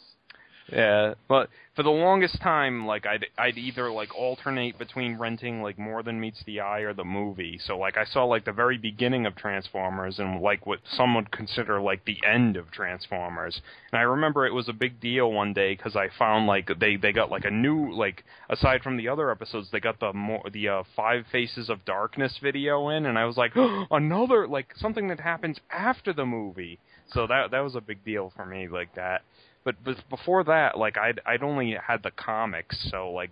Yeah, 0.73 1.15
but 1.29 1.49
for 1.75 1.83
the 1.83 1.91
longest 1.91 2.41
time, 2.41 2.87
like 2.87 3.07
I'd 3.07 3.27
I'd 3.37 3.59
either 3.59 3.91
like 3.91 4.15
alternate 4.17 4.79
between 4.79 5.19
renting 5.19 5.63
like 5.63 5.79
More 5.79 6.03
Than 6.03 6.21
Meets 6.21 6.45
the 6.45 6.61
Eye 6.61 6.81
or 6.81 6.95
the 6.95 7.05
movie. 7.05 7.59
So 7.65 7.77
like 7.77 7.97
I 7.97 8.05
saw 8.05 8.25
like 8.25 8.45
the 8.45 8.53
very 8.53 8.79
beginning 8.79 9.27
of 9.27 9.35
Transformers 9.35 10.19
and 10.19 10.41
like 10.41 10.67
what 10.67 10.81
some 10.93 11.15
would 11.15 11.33
consider 11.33 11.81
like 11.81 12.05
the 12.05 12.19
end 12.25 12.57
of 12.57 12.71
Transformers. 12.71 13.61
And 13.93 13.99
I 13.99 14.03
remember 14.03 14.47
it 14.47 14.55
was 14.55 14.69
a 14.69 14.73
big 14.73 15.01
deal 15.01 15.33
one 15.33 15.53
day 15.53 15.75
because 15.75 15.97
I 15.97 16.09
found 16.19 16.47
like 16.47 16.71
they 16.79 16.97
they 16.97 17.13
got 17.13 17.31
like 17.31 17.45
a 17.45 17.51
new 17.51 17.93
like 17.93 18.25
aside 18.49 18.83
from 18.83 18.97
the 18.97 19.09
other 19.09 19.31
episodes 19.31 19.71
they 19.73 19.81
got 19.81 19.99
the 19.99 20.13
more 20.13 20.43
the 20.53 20.69
uh, 20.69 20.83
Five 20.95 21.25
Faces 21.33 21.69
of 21.69 21.85
Darkness 21.85 22.39
video 22.41 22.91
in, 22.91 23.07
and 23.07 23.19
I 23.19 23.25
was 23.25 23.37
like 23.37 23.53
another 23.91 24.47
like 24.47 24.75
something 24.77 25.09
that 25.09 25.21
happens 25.21 25.59
after 25.71 26.13
the 26.13 26.27
movie. 26.27 26.79
So 27.13 27.27
that 27.27 27.51
that 27.51 27.61
was 27.61 27.75
a 27.75 27.81
big 27.81 28.05
deal 28.05 28.33
for 28.37 28.47
me 28.47 28.69
like 28.69 28.95
that 28.95 29.23
but 29.65 29.77
but 29.85 29.97
before 30.09 30.45
that, 30.45 30.79
like 30.79 30.97
I'd 30.99 31.21
I'd 31.27 31.43
only 31.43 31.77
had 31.87 32.03
the 32.03 32.11
comics, 32.11 32.89
so 32.91 33.11
like 33.11 33.31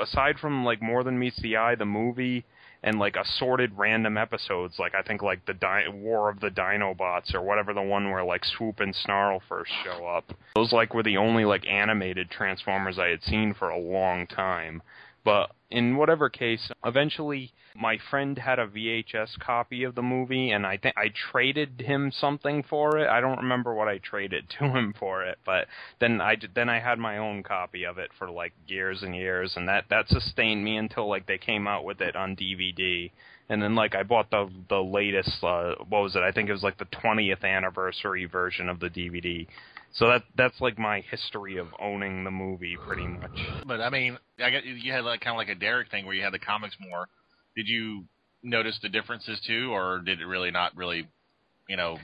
aside 0.00 0.38
from 0.38 0.64
like 0.64 0.82
More 0.82 1.04
Than 1.04 1.18
Meets 1.18 1.40
the 1.40 1.56
Eye, 1.56 1.74
the 1.74 1.84
movie, 1.84 2.44
and 2.82 2.98
like 2.98 3.16
assorted 3.16 3.72
random 3.76 4.16
episodes, 4.16 4.78
like 4.78 4.94
I 4.94 5.02
think 5.02 5.22
like 5.22 5.44
the 5.46 5.54
Di- 5.54 5.88
War 5.88 6.30
of 6.30 6.40
the 6.40 6.50
Dinobots 6.50 7.34
or 7.34 7.42
whatever 7.42 7.74
the 7.74 7.82
one 7.82 8.10
where 8.10 8.24
like 8.24 8.44
Swoop 8.44 8.80
and 8.80 8.94
Snarl 8.94 9.42
first 9.48 9.70
show 9.84 10.06
up. 10.06 10.32
Those 10.54 10.72
like 10.72 10.94
were 10.94 11.02
the 11.02 11.18
only 11.18 11.44
like 11.44 11.66
animated 11.66 12.30
Transformers 12.30 12.98
I 12.98 13.08
had 13.08 13.22
seen 13.22 13.54
for 13.54 13.68
a 13.68 13.78
long 13.78 14.26
time. 14.26 14.82
But 15.24 15.50
in 15.70 15.96
whatever 15.96 16.30
case, 16.30 16.70
eventually 16.84 17.52
my 17.74 17.98
friend 18.10 18.38
had 18.38 18.58
a 18.58 18.66
VHS 18.66 19.38
copy 19.38 19.84
of 19.84 19.94
the 19.94 20.02
movie, 20.02 20.50
and 20.50 20.66
I 20.66 20.76
think 20.76 20.96
I 20.96 21.12
traded 21.30 21.80
him 21.80 22.10
something 22.10 22.62
for 22.62 22.98
it. 22.98 23.08
I 23.08 23.20
don't 23.20 23.38
remember 23.38 23.74
what 23.74 23.88
I 23.88 23.98
traded 23.98 24.48
to 24.58 24.64
him 24.64 24.94
for 24.98 25.22
it, 25.24 25.38
but 25.44 25.66
then 26.00 26.20
I 26.20 26.36
then 26.54 26.68
I 26.68 26.80
had 26.80 26.98
my 26.98 27.18
own 27.18 27.42
copy 27.42 27.84
of 27.84 27.98
it 27.98 28.10
for 28.18 28.30
like 28.30 28.52
years 28.66 29.02
and 29.02 29.14
years, 29.14 29.52
and 29.56 29.68
that 29.68 29.84
that 29.90 30.08
sustained 30.08 30.64
me 30.64 30.76
until 30.76 31.08
like 31.08 31.26
they 31.26 31.38
came 31.38 31.66
out 31.68 31.84
with 31.84 32.00
it 32.00 32.16
on 32.16 32.36
DVD. 32.36 33.10
And 33.48 33.60
then 33.60 33.74
like 33.74 33.94
I 33.94 34.04
bought 34.04 34.30
the 34.30 34.48
the 34.68 34.82
latest 34.82 35.42
uh 35.44 35.74
what 35.88 36.02
was 36.02 36.16
it? 36.16 36.22
I 36.22 36.32
think 36.32 36.48
it 36.48 36.52
was 36.52 36.62
like 36.62 36.78
the 36.78 36.86
20th 36.86 37.44
anniversary 37.44 38.24
version 38.24 38.68
of 38.68 38.80
the 38.80 38.88
DVD. 38.88 39.46
So 39.92 40.06
that 40.08 40.22
that's 40.36 40.60
like 40.60 40.78
my 40.78 41.00
history 41.10 41.56
of 41.56 41.66
owning 41.80 42.24
the 42.24 42.30
movie 42.30 42.76
pretty 42.86 43.06
much. 43.06 43.32
But 43.66 43.80
I 43.80 43.90
mean, 43.90 44.18
I 44.42 44.50
got 44.50 44.64
you 44.64 44.92
had 44.92 45.04
like 45.04 45.20
kind 45.20 45.34
of 45.34 45.38
like 45.38 45.48
a 45.48 45.58
Derek 45.58 45.90
thing 45.90 46.06
where 46.06 46.14
you 46.14 46.22
had 46.22 46.32
the 46.32 46.38
comics 46.38 46.76
more. 46.80 47.08
Did 47.56 47.68
you 47.68 48.04
notice 48.42 48.78
the 48.82 48.88
differences 48.88 49.40
too, 49.46 49.70
or 49.72 49.98
did 49.98 50.20
it 50.20 50.26
really 50.26 50.50
not 50.50 50.76
really, 50.76 51.08
you 51.68 51.76
know? 51.76 51.98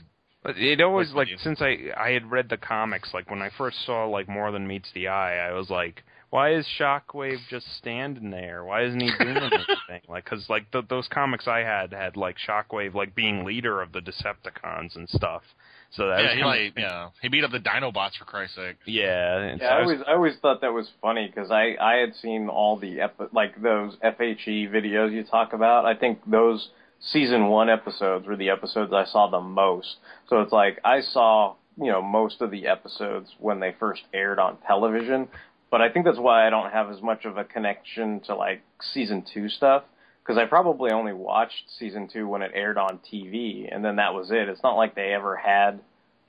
It 0.45 0.81
always 0.81 1.11
like 1.13 1.27
deal? 1.27 1.37
since 1.39 1.61
I 1.61 1.77
I 1.97 2.11
had 2.11 2.29
read 2.29 2.49
the 2.49 2.57
comics, 2.57 3.13
like 3.13 3.29
when 3.29 3.41
I 3.41 3.49
first 3.57 3.85
saw 3.85 4.05
like 4.05 4.29
More 4.29 4.51
Than 4.51 4.67
Meets 4.67 4.89
the 4.93 5.07
Eye, 5.07 5.47
I 5.47 5.53
was 5.53 5.69
like, 5.69 6.03
why 6.29 6.53
is 6.53 6.65
Shockwave 6.79 7.39
just 7.49 7.65
standing 7.77 8.31
there? 8.31 8.63
Why 8.63 8.83
isn't 8.83 8.99
he 8.99 9.11
doing 9.19 9.37
anything? 9.37 10.01
Like, 10.07 10.25
cause 10.25 10.45
like 10.49 10.71
th- 10.71 10.85
those 10.89 11.07
comics 11.07 11.47
I 11.47 11.59
had 11.59 11.91
had 11.91 12.17
like 12.17 12.35
Shockwave 12.37 12.93
like 12.93 13.15
being 13.15 13.45
leader 13.45 13.81
of 13.81 13.91
the 13.91 13.99
Decepticons 13.99 14.95
and 14.95 15.09
stuff. 15.09 15.43
So 15.91 16.07
that 16.07 16.17
Yeah, 16.19 16.23
was 16.23 16.31
he 16.33 16.37
kinda- 16.41 16.47
like 16.47 16.73
yeah, 16.77 17.09
he 17.21 17.27
beat 17.29 17.43
up 17.43 17.51
the 17.51 17.59
Dinobots 17.59 18.17
for 18.17 18.25
Christ's 18.25 18.55
sake. 18.55 18.75
yeah. 18.85 19.37
and 19.37 19.59
so 19.61 19.65
Yeah, 19.65 19.73
I 19.75 19.79
was- 19.81 19.85
always 19.85 20.01
I 20.07 20.11
always 20.13 20.35
thought 20.39 20.61
that 20.61 20.73
was 20.73 20.89
funny 21.01 21.27
because 21.27 21.49
I 21.51 21.75
I 21.79 21.95
had 21.97 22.13
seen 22.15 22.49
all 22.49 22.75
the 22.77 23.01
epi- 23.01 23.29
like 23.31 23.61
those 23.61 23.97
FHE 24.01 24.67
videos 24.67 25.11
you 25.13 25.23
talk 25.23 25.53
about. 25.53 25.85
I 25.85 25.93
think 25.95 26.19
those 26.29 26.69
season 26.99 27.47
one 27.47 27.69
episodes 27.69 28.25
were 28.27 28.35
the 28.35 28.49
episodes 28.49 28.91
I 28.91 29.05
saw 29.05 29.27
the 29.27 29.39
most. 29.41 29.97
So 30.29 30.41
it's 30.41 30.51
like 30.51 30.79
I 30.83 31.01
saw 31.01 31.55
you 31.77 31.91
know 31.91 32.01
most 32.01 32.41
of 32.41 32.51
the 32.51 32.67
episodes 32.67 33.33
when 33.39 33.59
they 33.59 33.71
first 33.79 34.03
aired 34.13 34.39
on 34.39 34.57
television, 34.67 35.27
but 35.71 35.81
I 35.81 35.89
think 35.89 36.05
that's 36.05 36.17
why 36.19 36.45
I 36.45 36.49
don't 36.49 36.71
have 36.71 36.89
as 36.89 37.01
much 37.01 37.25
of 37.25 37.37
a 37.37 37.43
connection 37.45 38.19
to 38.21 38.35
like 38.35 38.61
season 38.81 39.21
two 39.21 39.47
stuff 39.47 39.83
because 40.27 40.37
I 40.37 40.45
probably 40.45 40.91
only 40.91 41.13
watched 41.13 41.63
season 41.79 42.09
two 42.11 42.27
when 42.27 42.41
it 42.41 42.51
aired 42.53 42.77
on 42.77 42.99
TV, 43.11 43.73
and 43.73 43.83
then 43.83 43.95
that 43.95 44.13
was 44.13 44.29
it. 44.29 44.49
It's 44.49 44.61
not 44.61 44.75
like 44.75 44.93
they 44.93 45.13
ever 45.13 45.37
had 45.37 45.79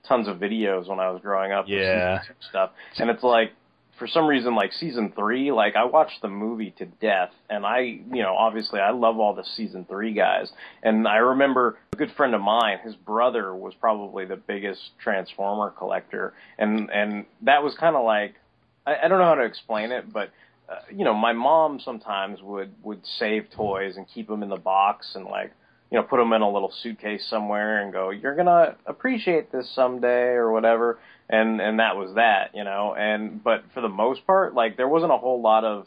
tons 0.07 0.29
of 0.29 0.37
videos 0.37 0.89
when 0.89 1.01
I 1.01 1.11
was 1.11 1.21
growing 1.21 1.51
up. 1.51 1.65
Yeah. 1.67 2.21
stuff, 2.49 2.71
and 2.99 3.11
it's 3.11 3.25
like 3.25 3.53
for 3.99 4.07
some 4.07 4.29
reason, 4.29 4.55
like 4.55 4.73
season 4.73 5.13
three, 5.17 5.51
like 5.51 5.75
I 5.75 5.85
watched 5.85 6.23
the 6.23 6.29
movie 6.29 6.73
to 6.79 6.87
death, 6.87 7.31
and 7.51 7.67
I, 7.67 7.81
you 7.81 8.23
know, 8.23 8.37
obviously 8.37 8.79
I 8.79 8.93
love 8.93 9.19
all 9.19 9.35
the 9.35 9.45
season 9.57 9.85
three 9.85 10.15
guys, 10.15 10.53
and 10.85 11.09
I 11.09 11.17
remember 11.17 11.79
a 11.93 11.97
good 11.97 12.13
friend 12.17 12.37
of 12.37 12.41
mine, 12.41 12.79
his 12.85 12.95
brother 12.95 13.53
was 13.53 13.75
probably 13.75 14.25
the 14.25 14.37
biggest 14.37 14.81
Transformer 15.03 15.71
collector, 15.71 16.35
and 16.57 16.89
and 16.91 17.27
that 17.43 17.65
was 17.65 17.75
kind 17.75 17.97
of 17.97 18.05
like, 18.05 18.35
I, 18.87 18.95
I 19.05 19.09
don't 19.09 19.19
know 19.19 19.25
how 19.25 19.35
to 19.35 19.45
explain 19.45 19.91
it, 19.91 20.13
but 20.13 20.31
uh, 20.69 20.81
you 20.95 21.05
know, 21.05 21.15
my 21.15 21.33
mom 21.33 21.81
sometimes 21.81 22.43
would 22.43 22.73
would 22.83 23.01
save 23.19 23.51
toys 23.51 23.97
and 23.97 24.07
keep 24.13 24.29
them 24.29 24.43
in 24.43 24.51
the 24.51 24.57
box 24.57 25.13
and 25.15 25.25
like, 25.25 25.53
you 25.91 25.97
know, 25.97 26.03
put 26.03 26.19
them 26.19 26.33
in 26.35 26.43
a 26.43 26.51
little 26.51 26.73
suitcase 26.83 27.27
somewhere 27.29 27.83
and 27.83 27.93
go, 27.93 28.11
you're 28.11 28.37
gonna 28.37 28.77
appreciate 28.87 29.51
this 29.51 29.71
someday 29.75 30.33
or 30.33 30.53
whatever, 30.53 30.99
and 31.31 31.61
and 31.61 31.81
that 31.81 31.97
was 31.97 32.15
that, 32.17 32.51
you 32.55 32.65
know, 32.65 32.95
and 32.95 33.43
but 33.43 33.65
for 33.73 33.81
the 33.81 33.89
most 33.89 34.27
part, 34.27 34.55
like 34.55 34.77
there 34.77 34.89
wasn't 34.89 35.13
a 35.13 35.17
whole 35.17 35.41
lot 35.41 35.65
of 35.65 35.87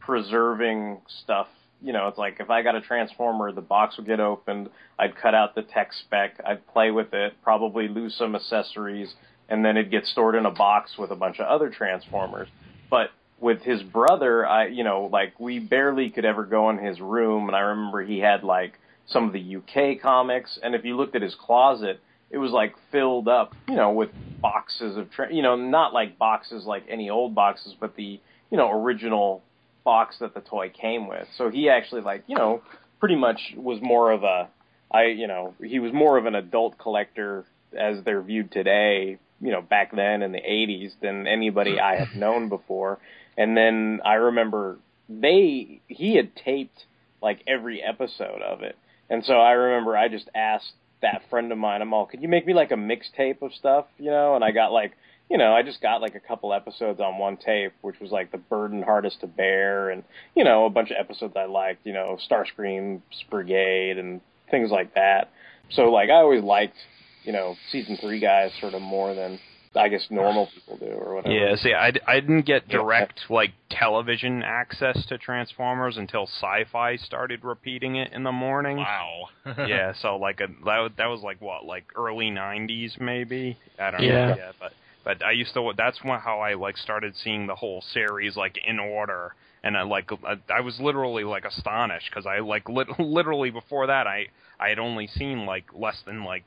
preserving 0.00 0.98
stuff. 1.22 1.48
You 1.82 1.92
know, 1.92 2.08
it's 2.08 2.16
like 2.16 2.36
if 2.40 2.48
I 2.48 2.62
got 2.62 2.74
a 2.74 2.80
transformer, 2.80 3.52
the 3.52 3.60
box 3.60 3.98
would 3.98 4.06
get 4.06 4.18
opened, 4.18 4.70
I'd 4.98 5.14
cut 5.14 5.34
out 5.34 5.54
the 5.54 5.62
tech 5.62 5.92
spec, 5.92 6.40
I'd 6.42 6.66
play 6.68 6.90
with 6.90 7.12
it, 7.12 7.34
probably 7.42 7.86
lose 7.86 8.14
some 8.16 8.34
accessories, 8.34 9.12
and 9.50 9.62
then 9.62 9.76
it'd 9.76 9.90
get 9.90 10.06
stored 10.06 10.36
in 10.36 10.46
a 10.46 10.50
box 10.50 10.96
with 10.98 11.10
a 11.10 11.16
bunch 11.16 11.38
of 11.38 11.46
other 11.46 11.68
transformers. 11.68 12.48
But 12.88 13.10
with 13.40 13.62
his 13.62 13.82
brother, 13.82 14.46
I 14.46 14.66
you 14.68 14.84
know, 14.84 15.08
like 15.12 15.38
we 15.38 15.58
barely 15.58 16.10
could 16.10 16.24
ever 16.24 16.44
go 16.44 16.70
in 16.70 16.78
his 16.78 17.00
room, 17.00 17.48
and 17.48 17.56
I 17.56 17.60
remember 17.60 18.02
he 18.02 18.18
had 18.18 18.44
like 18.44 18.78
some 19.06 19.24
of 19.24 19.32
the 19.32 19.56
UK 19.56 20.00
comics, 20.00 20.58
and 20.62 20.74
if 20.74 20.84
you 20.84 20.96
looked 20.96 21.14
at 21.14 21.22
his 21.22 21.34
closet, 21.34 22.00
it 22.30 22.38
was 22.38 22.50
like 22.50 22.74
filled 22.90 23.28
up, 23.28 23.54
you 23.68 23.76
know, 23.76 23.92
with 23.92 24.10
boxes 24.40 24.96
of, 24.96 25.10
tra- 25.10 25.32
you 25.32 25.42
know, 25.42 25.56
not 25.56 25.92
like 25.92 26.18
boxes 26.18 26.64
like 26.64 26.84
any 26.88 27.08
old 27.08 27.34
boxes, 27.34 27.74
but 27.78 27.94
the, 27.96 28.20
you 28.50 28.56
know, 28.56 28.70
original 28.70 29.42
box 29.84 30.16
that 30.20 30.34
the 30.34 30.40
toy 30.40 30.70
came 30.70 31.06
with. 31.06 31.26
So 31.38 31.50
he 31.50 31.68
actually 31.68 32.02
like, 32.02 32.24
you 32.26 32.36
know, 32.36 32.62
pretty 32.98 33.14
much 33.14 33.54
was 33.56 33.78
more 33.80 34.10
of 34.10 34.24
a, 34.24 34.48
I, 34.90 35.04
you 35.04 35.28
know, 35.28 35.54
he 35.62 35.78
was 35.78 35.92
more 35.92 36.18
of 36.18 36.26
an 36.26 36.34
adult 36.34 36.78
collector 36.78 37.44
as 37.78 38.02
they're 38.04 38.22
viewed 38.22 38.50
today, 38.50 39.18
you 39.40 39.52
know, 39.52 39.62
back 39.62 39.94
then 39.94 40.22
in 40.22 40.32
the 40.32 40.40
80s 40.40 40.92
than 41.00 41.26
anybody 41.26 41.78
I 41.78 41.96
had 41.96 42.16
known 42.16 42.48
before. 42.48 42.98
And 43.36 43.56
then 43.56 44.00
I 44.04 44.14
remember 44.14 44.78
they, 45.08 45.80
he 45.88 46.16
had 46.16 46.34
taped 46.36 46.86
like 47.22 47.42
every 47.46 47.82
episode 47.82 48.42
of 48.42 48.62
it. 48.62 48.76
And 49.08 49.24
so 49.24 49.34
I 49.34 49.52
remember 49.52 49.96
I 49.96 50.08
just 50.08 50.28
asked 50.34 50.72
that 51.02 51.22
friend 51.30 51.52
of 51.52 51.58
mine, 51.58 51.82
I'm 51.82 51.92
all, 51.92 52.06
could 52.06 52.22
you 52.22 52.28
make 52.28 52.46
me 52.46 52.54
like 52.54 52.72
a 52.72 52.76
mixtape 52.76 53.42
of 53.42 53.52
stuff, 53.54 53.86
you 53.98 54.10
know? 54.10 54.34
And 54.34 54.44
I 54.44 54.50
got 54.50 54.72
like, 54.72 54.92
you 55.28 55.38
know, 55.38 55.52
I 55.52 55.62
just 55.62 55.82
got 55.82 56.00
like 56.00 56.14
a 56.14 56.20
couple 56.20 56.52
episodes 56.52 57.00
on 57.00 57.18
one 57.18 57.36
tape, 57.36 57.72
which 57.82 57.98
was 58.00 58.10
like 58.10 58.30
the 58.30 58.38
burden 58.38 58.82
hardest 58.82 59.20
to 59.20 59.26
bear, 59.26 59.90
and 59.90 60.04
you 60.34 60.44
know, 60.44 60.66
a 60.66 60.70
bunch 60.70 60.90
of 60.90 60.96
episodes 60.98 61.34
I 61.36 61.46
liked, 61.46 61.84
you 61.84 61.92
know, 61.92 62.16
Starscream's 62.30 63.02
Brigade 63.28 63.98
and 63.98 64.20
things 64.50 64.70
like 64.70 64.94
that. 64.94 65.30
So 65.70 65.90
like, 65.90 66.10
I 66.10 66.14
always 66.14 66.44
liked, 66.44 66.76
you 67.24 67.32
know, 67.32 67.56
season 67.72 67.98
three 68.00 68.20
guys 68.20 68.52
sort 68.60 68.74
of 68.74 68.82
more 68.82 69.14
than 69.14 69.40
I 69.74 69.88
guess 69.88 70.06
normal 70.10 70.48
people 70.54 70.76
do 70.76 70.86
or 70.86 71.16
whatever. 71.16 71.34
Yeah, 71.34 71.56
see, 71.56 71.72
I, 71.72 71.92
I 72.06 72.20
didn't 72.20 72.42
get 72.46 72.68
direct 72.68 73.20
like 73.30 73.52
television 73.70 74.42
access 74.42 75.04
to 75.06 75.18
Transformers 75.18 75.96
until 75.96 76.24
Sci-Fi 76.24 76.96
started 76.96 77.44
repeating 77.44 77.96
it 77.96 78.12
in 78.12 78.22
the 78.22 78.32
morning. 78.32 78.76
Wow. 78.78 79.28
yeah, 79.66 79.92
so 80.00 80.16
like 80.16 80.40
a, 80.40 80.48
that 80.64 80.90
that 80.98 81.06
was 81.06 81.22
like 81.22 81.40
what 81.40 81.64
like 81.64 81.86
early 81.96 82.30
'90s 82.30 83.00
maybe. 83.00 83.56
I 83.78 83.90
don't 83.90 84.02
Yeah. 84.02 84.28
know. 84.30 84.36
Yeah, 84.36 84.52
but 84.60 84.72
But 85.04 85.24
I 85.24 85.32
used 85.32 85.54
to. 85.54 85.72
That's 85.76 86.02
when, 86.02 86.18
how 86.18 86.40
I 86.40 86.54
like 86.54 86.76
started 86.76 87.14
seeing 87.16 87.46
the 87.46 87.54
whole 87.54 87.80
series 87.92 88.36
like 88.36 88.58
in 88.66 88.78
order, 88.80 89.34
and 89.62 89.76
I 89.76 89.82
like 89.82 90.10
I, 90.24 90.36
I 90.52 90.60
was 90.60 90.80
literally 90.80 91.24
like 91.24 91.44
astonished 91.44 92.10
because 92.10 92.26
I 92.26 92.40
like 92.40 92.68
lit, 92.68 92.88
literally 92.98 93.50
before 93.50 93.86
that 93.86 94.06
I 94.06 94.26
I 94.58 94.68
had 94.68 94.78
only 94.78 95.06
seen 95.06 95.46
like 95.46 95.66
less 95.74 96.00
than 96.06 96.24
like 96.24 96.44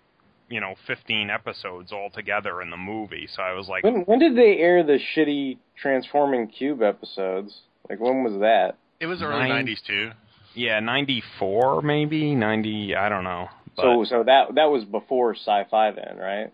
you 0.49 0.59
know 0.59 0.75
15 0.87 1.29
episodes 1.29 1.91
altogether 1.91 2.61
in 2.61 2.69
the 2.69 2.77
movie. 2.77 3.27
So 3.35 3.41
I 3.43 3.53
was 3.53 3.67
like, 3.67 3.83
When 3.83 4.01
when 4.01 4.19
did 4.19 4.35
they 4.35 4.57
air 4.57 4.83
the 4.83 4.99
shitty 5.15 5.57
Transforming 5.81 6.47
Cube 6.47 6.81
episodes? 6.81 7.55
Like 7.89 7.99
when 7.99 8.23
was 8.23 8.39
that? 8.41 8.77
It 8.99 9.05
was 9.07 9.21
early 9.21 9.47
Nine- 9.47 9.65
'90s 9.65 9.81
too. 9.85 10.11
yeah, 10.55 10.79
94 10.79 11.81
maybe 11.81 12.35
90. 12.35 12.95
I 12.95 13.09
don't 13.09 13.23
know. 13.23 13.47
But, 13.75 13.83
So 13.83 14.03
so 14.05 14.23
that 14.23 14.55
that 14.55 14.65
was 14.65 14.83
before 14.85 15.35
Sci-Fi 15.35 15.91
then, 15.91 16.17
right? 16.17 16.51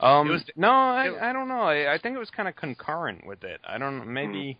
um, 0.00 0.28
was- 0.28 0.44
no, 0.56 0.70
I 0.70 1.30
I 1.30 1.32
don't 1.32 1.48
know. 1.48 1.60
I, 1.62 1.94
I 1.94 1.98
think 1.98 2.16
it 2.16 2.18
was 2.18 2.30
kind 2.30 2.48
of 2.48 2.56
concurrent 2.56 3.26
with 3.26 3.44
it. 3.44 3.60
I 3.66 3.78
don't 3.78 3.98
know. 3.98 4.04
Maybe. 4.04 4.58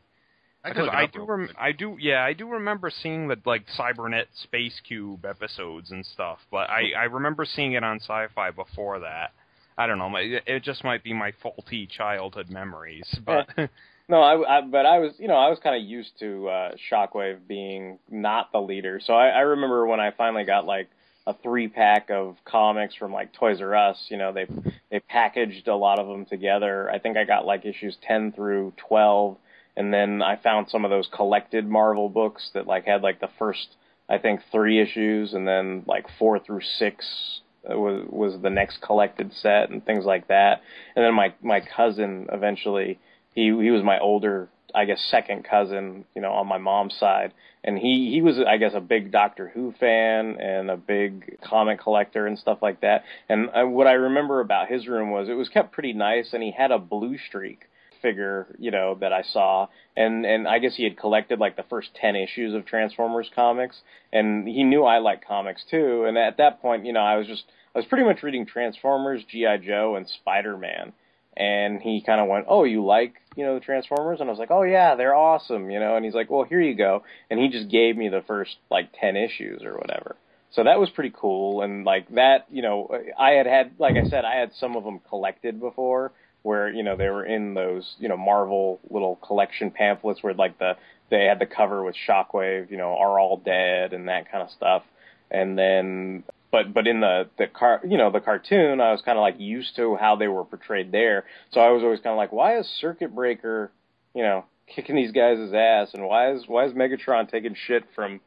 I 0.64 0.68
Because 0.70 0.88
I 0.90 1.06
do, 1.06 1.24
rem- 1.24 1.50
I 1.58 1.72
do, 1.72 1.96
yeah, 2.00 2.24
I 2.24 2.32
do 2.32 2.48
remember 2.48 2.90
seeing 2.90 3.28
the 3.28 3.36
like 3.44 3.66
Cybernet 3.78 4.26
Space 4.44 4.80
Cube 4.86 5.24
episodes 5.26 5.90
and 5.90 6.04
stuff, 6.06 6.38
but 6.50 6.70
I 6.70 6.92
I 6.98 7.04
remember 7.04 7.44
seeing 7.44 7.72
it 7.72 7.84
on 7.84 8.00
Sci-Fi 8.00 8.50
before 8.52 9.00
that. 9.00 9.32
I 9.76 9.86
don't 9.86 9.98
know, 9.98 10.10
it, 10.16 10.62
just 10.62 10.84
might 10.84 11.02
be 11.02 11.12
my 11.12 11.32
faulty 11.42 11.86
childhood 11.86 12.48
memories, 12.48 13.12
but 13.26 13.48
No, 14.08 14.20
I, 14.20 14.58
I 14.58 14.60
but 14.60 14.84
I 14.84 14.98
was 14.98 15.14
you 15.18 15.28
know 15.28 15.36
I 15.36 15.48
was 15.48 15.58
kind 15.62 15.80
of 15.80 15.88
used 15.88 16.18
to 16.20 16.48
uh, 16.48 16.72
Shockwave 16.90 17.46
being 17.48 17.98
not 18.10 18.52
the 18.52 18.60
leader. 18.60 19.00
So 19.02 19.14
I, 19.14 19.28
I 19.28 19.40
remember 19.40 19.86
when 19.86 20.00
I 20.00 20.10
finally 20.10 20.44
got 20.44 20.66
like 20.66 20.90
a 21.26 21.34
three 21.42 21.68
pack 21.68 22.10
of 22.10 22.36
comics 22.44 22.94
from 22.94 23.12
like 23.12 23.32
Toys 23.32 23.62
R 23.62 23.74
Us. 23.74 23.96
You 24.08 24.18
know 24.18 24.32
they 24.32 24.46
they 24.90 25.00
packaged 25.00 25.68
a 25.68 25.76
lot 25.76 25.98
of 25.98 26.06
them 26.06 26.26
together. 26.26 26.90
I 26.90 26.98
think 26.98 27.16
I 27.16 27.24
got 27.24 27.46
like 27.46 27.64
issues 27.64 27.96
ten 28.06 28.32
through 28.32 28.74
twelve, 28.76 29.38
and 29.76 29.92
then 29.92 30.22
I 30.22 30.36
found 30.36 30.68
some 30.68 30.84
of 30.84 30.90
those 30.90 31.08
collected 31.12 31.68
Marvel 31.68 32.08
books 32.08 32.50
that 32.54 32.66
like 32.66 32.84
had 32.86 33.02
like 33.02 33.20
the 33.20 33.30
first 33.38 33.68
I 34.08 34.18
think 34.18 34.40
three 34.52 34.80
issues, 34.80 35.32
and 35.32 35.46
then 35.48 35.84
like 35.86 36.06
four 36.18 36.38
through 36.38 36.60
six 36.78 37.40
uh, 37.70 37.78
was 37.78 38.06
was 38.08 38.42
the 38.42 38.50
next 38.50 38.80
collected 38.82 39.32
set 39.32 39.70
and 39.70 39.84
things 39.84 40.04
like 40.04 40.28
that. 40.28 40.60
And 40.94 41.04
then 41.04 41.14
my 41.14 41.34
my 41.42 41.60
cousin 41.60 42.28
eventually 42.32 42.98
he 43.34 43.44
he 43.44 43.70
was 43.70 43.82
my 43.82 43.98
older 43.98 44.48
I 44.74 44.86
guess 44.86 45.00
second 45.08 45.44
cousin, 45.44 46.04
you 46.16 46.20
know, 46.20 46.32
on 46.32 46.48
my 46.48 46.58
mom's 46.58 46.96
side, 46.98 47.32
and 47.62 47.78
he 47.78 48.10
he 48.12 48.22
was 48.22 48.38
I 48.38 48.58
guess 48.58 48.72
a 48.74 48.80
big 48.80 49.10
Doctor 49.10 49.48
Who 49.54 49.72
fan 49.78 50.36
and 50.40 50.70
a 50.70 50.76
big 50.76 51.38
comic 51.40 51.80
collector 51.80 52.26
and 52.26 52.38
stuff 52.38 52.58
like 52.60 52.80
that. 52.82 53.04
And 53.28 53.48
uh, 53.50 53.64
what 53.64 53.86
I 53.86 53.92
remember 53.92 54.40
about 54.40 54.68
his 54.68 54.86
room 54.86 55.10
was 55.10 55.28
it 55.28 55.34
was 55.34 55.48
kept 55.48 55.72
pretty 55.72 55.92
nice, 55.92 56.32
and 56.32 56.42
he 56.42 56.50
had 56.50 56.72
a 56.72 56.78
Bluestreak 56.78 57.58
figure, 58.04 58.46
you 58.58 58.70
know, 58.70 58.96
that 59.00 59.12
I 59.12 59.22
saw, 59.22 59.68
and 59.96 60.24
and 60.26 60.46
I 60.46 60.58
guess 60.58 60.76
he 60.76 60.84
had 60.84 60.96
collected 60.96 61.38
like 61.38 61.56
the 61.56 61.64
first 61.64 61.88
ten 62.00 62.14
issues 62.14 62.54
of 62.54 62.66
Transformers 62.66 63.30
comics, 63.34 63.76
and 64.12 64.46
he 64.46 64.62
knew 64.62 64.84
I 64.84 64.98
liked 64.98 65.26
comics 65.26 65.64
too. 65.70 66.04
And 66.06 66.18
at 66.18 66.36
that 66.36 66.60
point, 66.60 66.84
you 66.84 66.92
know, 66.92 67.00
I 67.00 67.16
was 67.16 67.26
just 67.26 67.44
I 67.74 67.78
was 67.78 67.86
pretty 67.86 68.04
much 68.04 68.22
reading 68.22 68.46
Transformers, 68.46 69.24
GI 69.24 69.66
Joe, 69.66 69.96
and 69.96 70.06
Spider 70.08 70.56
Man 70.56 70.92
and 71.36 71.80
he 71.82 72.00
kind 72.00 72.20
of 72.20 72.28
went, 72.28 72.46
"Oh, 72.48 72.64
you 72.64 72.84
like 72.84 73.14
you 73.36 73.44
know 73.44 73.54
the 73.54 73.60
Transformers?" 73.64 74.20
And 74.20 74.28
I 74.28 74.32
was 74.32 74.38
like, 74.38 74.50
"Oh 74.50 74.62
yeah, 74.62 74.94
they're 74.94 75.14
awesome," 75.14 75.70
you 75.70 75.80
know. 75.80 75.96
And 75.96 76.04
he's 76.04 76.14
like, 76.14 76.30
"Well, 76.30 76.44
here 76.44 76.60
you 76.60 76.74
go," 76.74 77.02
and 77.30 77.40
he 77.40 77.48
just 77.48 77.68
gave 77.68 77.96
me 77.96 78.08
the 78.08 78.22
first 78.22 78.56
like 78.70 78.90
ten 78.98 79.16
issues 79.16 79.64
or 79.64 79.74
whatever. 79.74 80.16
So 80.52 80.62
that 80.62 80.78
was 80.78 80.90
pretty 80.90 81.12
cool, 81.14 81.62
and 81.62 81.84
like 81.84 82.08
that, 82.10 82.46
you 82.50 82.62
know, 82.62 82.88
I 83.18 83.32
had 83.32 83.46
had, 83.46 83.72
like 83.78 83.96
I 83.96 84.08
said, 84.08 84.24
I 84.24 84.36
had 84.36 84.52
some 84.54 84.76
of 84.76 84.84
them 84.84 85.00
collected 85.08 85.58
before, 85.58 86.12
where 86.44 86.68
you 86.68 86.82
know 86.82 86.94
they 86.94 87.08
were 87.08 87.24
in 87.24 87.54
those, 87.54 87.96
you 87.98 88.08
know, 88.08 88.16
Marvel 88.16 88.78
little 88.90 89.16
collection 89.16 89.70
pamphlets 89.70 90.22
where 90.22 90.34
like 90.34 90.58
the 90.58 90.76
they 91.10 91.24
had 91.24 91.38
the 91.38 91.46
cover 91.46 91.82
with 91.82 91.96
Shockwave, 92.08 92.70
you 92.70 92.76
know, 92.76 92.96
are 92.96 93.18
all 93.18 93.38
dead 93.38 93.92
and 93.92 94.08
that 94.08 94.30
kind 94.30 94.44
of 94.44 94.50
stuff, 94.50 94.82
and 95.30 95.58
then 95.58 96.22
but 96.52 96.72
but 96.72 96.86
in 96.86 97.00
the 97.00 97.28
the 97.38 97.46
car 97.46 97.80
you 97.82 97.96
know 97.96 98.12
the 98.12 98.20
cartoon 98.20 98.80
I 98.80 98.92
was 98.92 99.02
kind 99.02 99.18
of 99.18 99.22
like 99.22 99.40
used 99.40 99.74
to 99.76 99.96
how 99.96 100.16
they 100.16 100.28
were 100.28 100.44
portrayed 100.44 100.92
there. 100.92 101.24
So 101.50 101.60
I 101.60 101.70
was 101.70 101.82
always 101.82 102.00
kind 102.00 102.12
of 102.12 102.18
like 102.18 102.30
why 102.30 102.58
is 102.58 102.66
Circuit 102.78 103.14
Breaker 103.14 103.72
you 104.14 104.22
know 104.22 104.44
kicking 104.66 104.96
these 104.96 105.12
guys' 105.12 105.52
ass? 105.54 105.94
And 105.94 106.04
why 106.04 106.32
is 106.32 106.44
why 106.46 106.66
is 106.66 106.72
Megatron 106.72 107.30
taking 107.30 107.56
shit 107.66 107.84
from 107.94 108.20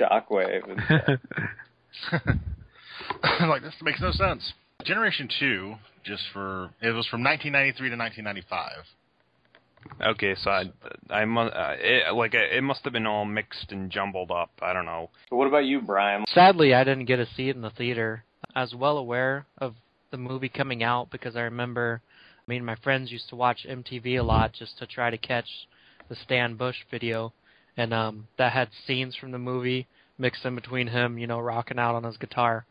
Shockwave? 0.00 0.68
And 0.68 1.20
like 3.48 3.62
this 3.62 3.74
makes 3.82 4.00
no 4.00 4.10
sense. 4.10 4.52
Generation 4.84 5.28
Two, 5.38 5.76
just 6.04 6.22
for 6.32 6.70
it 6.80 6.90
was 6.90 7.06
from 7.06 7.22
1993 7.22 7.90
to 7.90 7.96
1995. 7.96 8.70
okay, 10.14 10.34
so 10.42 10.50
I 10.50 10.64
I 11.10 11.24
must 11.24 11.54
uh, 11.54 11.74
it, 11.78 12.14
like 12.14 12.34
it, 12.34 12.52
it 12.52 12.62
must 12.62 12.84
have 12.84 12.92
been 12.92 13.06
all 13.06 13.24
mixed 13.24 13.72
and 13.72 13.90
jumbled 13.90 14.30
up. 14.30 14.50
I 14.60 14.72
don't 14.72 14.86
know. 14.86 15.10
so 15.28 15.36
what 15.36 15.48
about 15.48 15.64
you 15.64 15.80
Brian 15.80 16.24
Sadly, 16.28 16.74
I 16.74 16.84
didn't 16.84 17.06
get 17.06 17.16
to 17.16 17.26
see 17.36 17.48
it 17.48 17.56
in 17.56 17.62
the 17.62 17.70
theater. 17.70 18.24
I 18.54 18.60
was 18.62 18.74
well 18.74 18.98
aware 18.98 19.46
of 19.58 19.74
the 20.10 20.18
movie 20.18 20.48
coming 20.48 20.82
out 20.82 21.10
because 21.10 21.36
I 21.36 21.40
remember 21.40 22.02
me 22.46 22.56
and 22.56 22.66
my 22.66 22.76
friends 22.76 23.10
used 23.10 23.28
to 23.30 23.36
watch 23.36 23.66
MTV 23.68 24.18
a 24.18 24.22
lot 24.22 24.52
just 24.52 24.78
to 24.78 24.86
try 24.86 25.10
to 25.10 25.18
catch 25.18 25.48
the 26.08 26.16
Stan 26.16 26.56
Bush 26.56 26.76
video, 26.90 27.32
and 27.76 27.94
um, 27.94 28.26
that 28.36 28.52
had 28.52 28.68
scenes 28.86 29.16
from 29.16 29.30
the 29.30 29.38
movie 29.38 29.86
mixed 30.18 30.44
in 30.44 30.54
between 30.54 30.88
him, 30.88 31.18
you 31.18 31.26
know, 31.26 31.40
rocking 31.40 31.78
out 31.78 31.94
on 31.94 32.04
his 32.04 32.16
guitar. 32.16 32.66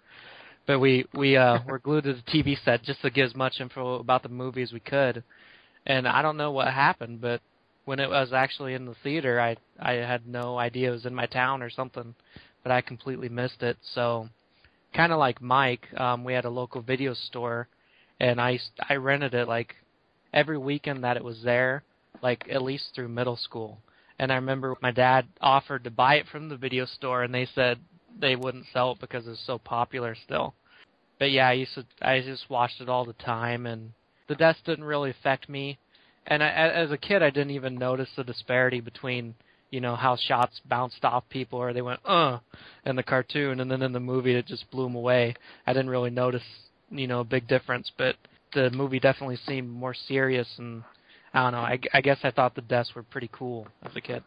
But 0.68 0.80
we 0.80 1.06
we 1.14 1.38
uh, 1.38 1.60
were 1.68 1.80
glued 1.80 2.04
to 2.06 2.14
the 2.14 2.22
TV 2.22 2.58
set 2.64 2.84
just 2.84 3.02
to 3.02 3.10
get 3.10 3.26
as 3.26 3.36
much 3.36 3.60
info 3.60 3.96
about 3.96 4.24
the 4.24 4.30
movie 4.30 4.62
as 4.62 4.72
we 4.72 4.80
could, 4.80 5.24
and 5.86 6.08
I 6.08 6.22
don't 6.22 6.38
know 6.38 6.52
what 6.52 6.68
happened, 6.68 7.22
but 7.22 7.42
when 7.86 8.00
it 8.00 8.10
was 8.10 8.32
actually 8.34 8.74
in 8.74 8.86
the 8.86 8.96
theater, 9.04 9.40
I 9.40 9.58
I 9.80 9.94
had 9.94 10.28
no 10.28 10.58
idea 10.58 10.90
it 10.90 10.92
was 10.92 11.06
in 11.06 11.16
my 11.16 11.26
town 11.26 11.62
or 11.62 11.70
something, 11.70 12.14
but 12.64 12.72
I 12.72 12.82
completely 12.82 13.30
missed 13.30 13.64
it. 13.64 13.78
So, 13.94 14.30
kind 14.94 15.12
of 15.12 15.20
like 15.20 15.42
Mike, 15.42 15.88
um, 16.00 16.24
we 16.24 16.34
had 16.34 16.46
a 16.46 16.50
local 16.50 16.82
video 16.82 17.14
store, 17.14 17.68
and 18.20 18.40
I 18.40 18.60
I 18.88 18.96
rented 18.96 19.34
it 19.34 19.48
like 19.48 19.76
every 20.34 20.58
weekend 20.58 21.04
that 21.04 21.18
it 21.18 21.24
was 21.24 21.42
there, 21.44 21.84
like 22.22 22.48
at 22.50 22.62
least 22.62 22.94
through 22.94 23.10
middle 23.10 23.38
school. 23.38 23.80
And 24.20 24.32
I 24.32 24.36
remember 24.36 24.76
my 24.82 24.92
dad 24.92 25.28
offered 25.42 25.84
to 25.84 25.92
buy 25.92 26.16
it 26.16 26.28
from 26.32 26.48
the 26.48 26.58
video 26.58 26.86
store, 26.86 27.24
and 27.24 27.34
they 27.34 27.48
said 27.56 27.80
they 28.20 28.36
wouldn't 28.36 28.66
sell 28.74 28.92
it 28.94 29.00
because 29.00 29.28
it's 29.28 29.46
so 29.46 29.58
popular 29.58 30.16
still. 30.26 30.54
But 31.20 31.32
yeah, 31.32 31.48
I 31.48 31.54
used 31.54 31.76
to 31.76 31.86
I 32.02 32.22
just 32.22 32.50
watched 32.50 32.82
it 32.82 32.90
all 32.90 33.06
the 33.06 33.14
time, 33.14 33.66
and 33.66 33.92
the 34.28 34.36
deaths 34.36 34.60
didn't 34.66 34.86
really 34.86 35.12
affect 35.12 35.50
me. 35.50 35.78
And 36.28 36.44
I, 36.44 36.50
as 36.50 36.92
a 36.92 36.98
kid, 36.98 37.24
I 37.24 37.30
didn't 37.30 37.52
even 37.52 37.76
notice 37.76 38.10
the 38.16 38.24
disparity 38.24 38.80
between 38.80 39.36
you 39.70 39.82
know 39.82 39.96
how 39.96 40.16
shots 40.16 40.60
bounced 40.68 41.06
off 41.06 41.24
people 41.30 41.60
or 41.60 41.74
they 41.74 41.82
went 41.82 42.00
uh 42.06 42.40
in 42.86 42.96
the 42.96 43.04
cartoon, 43.04 43.60
and 43.60 43.70
then 43.70 43.82
in 43.82 43.94
the 43.94 44.00
movie 44.00 44.36
it 44.36 44.48
just 44.48 44.70
blew 44.72 44.86
them 44.86 44.96
away. 44.96 45.36
I 45.68 45.74
didn't 45.74 45.90
really 45.90 46.10
notice 46.10 46.44
you 46.90 47.08
know 47.08 47.20
a 47.22 47.26
big 47.26 47.48
difference, 47.48 47.92
but 47.98 48.16
the 48.54 48.70
movie 48.72 49.00
definitely 49.00 49.38
seemed 49.48 49.70
more 49.70 49.94
serious 49.94 50.48
and. 50.58 50.84
I 51.34 51.44
don't 51.44 51.54
know. 51.54 51.60
I, 51.60 51.80
I 51.94 52.02
guess 52.02 52.18
I 52.24 52.32
thought 52.32 52.56
the 52.56 52.62
deaths 52.62 52.94
were 52.94 53.04
pretty 53.04 53.30
cool 53.32 53.66
as 53.84 53.96
a 53.96 54.02
kid. 54.02 54.22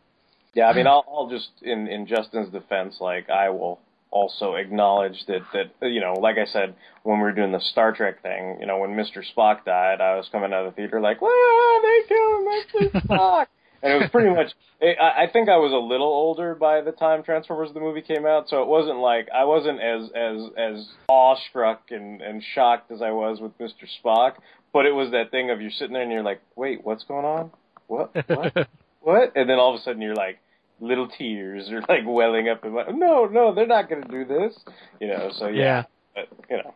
Yeah 0.54 0.68
I 0.68 0.74
mean 0.74 0.86
I'll, 0.86 1.04
I'll 1.08 1.28
just 1.28 1.50
in 1.62 1.86
in 1.88 2.06
Justin's 2.06 2.50
defense 2.50 2.98
like 3.00 3.30
I 3.30 3.50
will 3.50 3.80
also 4.14 4.54
acknowledge 4.54 5.24
that 5.26 5.40
that 5.52 5.90
you 5.90 6.00
know 6.00 6.14
like 6.14 6.36
I 6.38 6.46
said 6.46 6.74
when 7.02 7.18
we 7.18 7.24
were 7.24 7.32
doing 7.32 7.52
the 7.52 7.60
Star 7.60 7.92
Trek 7.92 8.22
thing 8.22 8.58
you 8.60 8.66
know 8.66 8.78
when 8.78 8.90
Mr. 8.90 9.22
Spock 9.36 9.64
died 9.64 10.00
I 10.00 10.16
was 10.16 10.28
coming 10.30 10.52
out 10.52 10.66
of 10.66 10.74
the 10.74 10.76
theater 10.76 11.00
like 11.00 11.20
wow 11.20 11.80
they 11.82 12.08
killed 12.08 12.46
Mr. 12.46 13.02
Spock 13.06 13.46
and 13.82 13.92
it 13.92 13.96
was 14.00 14.10
pretty 14.10 14.30
much 14.30 14.52
I, 14.80 15.24
I 15.24 15.30
think 15.32 15.48
I 15.48 15.56
was 15.56 15.72
a 15.72 15.76
little 15.76 16.06
older 16.06 16.54
by 16.54 16.80
the 16.80 16.92
time 16.92 17.24
Transformers 17.24 17.70
the 17.74 17.80
movie 17.80 18.02
came 18.02 18.24
out 18.24 18.48
so 18.48 18.62
it 18.62 18.68
wasn't 18.68 18.98
like 18.98 19.28
I 19.34 19.44
wasn't 19.44 19.80
as 19.80 20.10
as 20.14 20.50
as 20.56 20.88
awestruck 21.08 21.90
and 21.90 22.22
and 22.22 22.40
shocked 22.54 22.92
as 22.92 23.02
I 23.02 23.10
was 23.10 23.40
with 23.40 23.58
Mr. 23.58 23.88
Spock 24.00 24.34
but 24.72 24.86
it 24.86 24.92
was 24.92 25.10
that 25.10 25.32
thing 25.32 25.50
of 25.50 25.60
you're 25.60 25.72
sitting 25.72 25.92
there 25.92 26.02
and 26.02 26.12
you're 26.12 26.22
like 26.22 26.40
wait 26.54 26.84
what's 26.84 27.02
going 27.02 27.24
on 27.24 27.50
what 27.88 28.14
what 28.28 28.68
what 29.00 29.32
and 29.34 29.50
then 29.50 29.58
all 29.58 29.74
of 29.74 29.80
a 29.80 29.82
sudden 29.82 30.00
you're 30.00 30.14
like 30.14 30.38
little 30.84 31.08
tears 31.08 31.68
are 31.70 31.80
like 31.88 32.04
welling 32.06 32.48
up 32.48 32.64
and 32.64 32.74
like 32.74 32.94
no 32.94 33.26
no 33.26 33.54
they're 33.54 33.66
not 33.66 33.88
going 33.88 34.02
to 34.02 34.08
do 34.08 34.24
this 34.24 34.54
you 35.00 35.08
know 35.08 35.30
so 35.38 35.48
yeah, 35.48 35.62
Yeah. 35.62 35.84
But, 36.14 36.28
you 36.48 36.56
know 36.58 36.74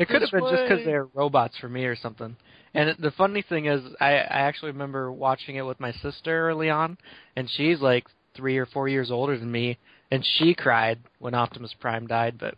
It 0.00 0.08
could 0.08 0.22
have 0.22 0.30
been 0.30 0.48
just 0.50 0.62
because 0.68 0.84
they're 0.84 1.06
robots 1.06 1.56
for 1.58 1.68
me 1.68 1.84
or 1.84 1.96
something. 1.96 2.36
And 2.74 2.96
the 2.98 3.10
funny 3.10 3.42
thing 3.42 3.66
is, 3.66 3.82
I, 4.00 4.12
I 4.12 4.40
actually 4.40 4.72
remember 4.72 5.10
watching 5.12 5.56
it 5.56 5.62
with 5.62 5.80
my 5.80 5.92
sister 5.92 6.48
early 6.48 6.70
on, 6.70 6.98
and 7.36 7.50
she's 7.50 7.80
like 7.80 8.06
three 8.36 8.56
or 8.56 8.66
four 8.66 8.88
years 8.88 9.10
older 9.10 9.38
than 9.38 9.50
me, 9.50 9.78
and 10.10 10.24
she 10.24 10.54
cried 10.54 10.98
when 11.18 11.34
Optimus 11.34 11.74
Prime 11.80 12.06
died, 12.06 12.38
but 12.38 12.54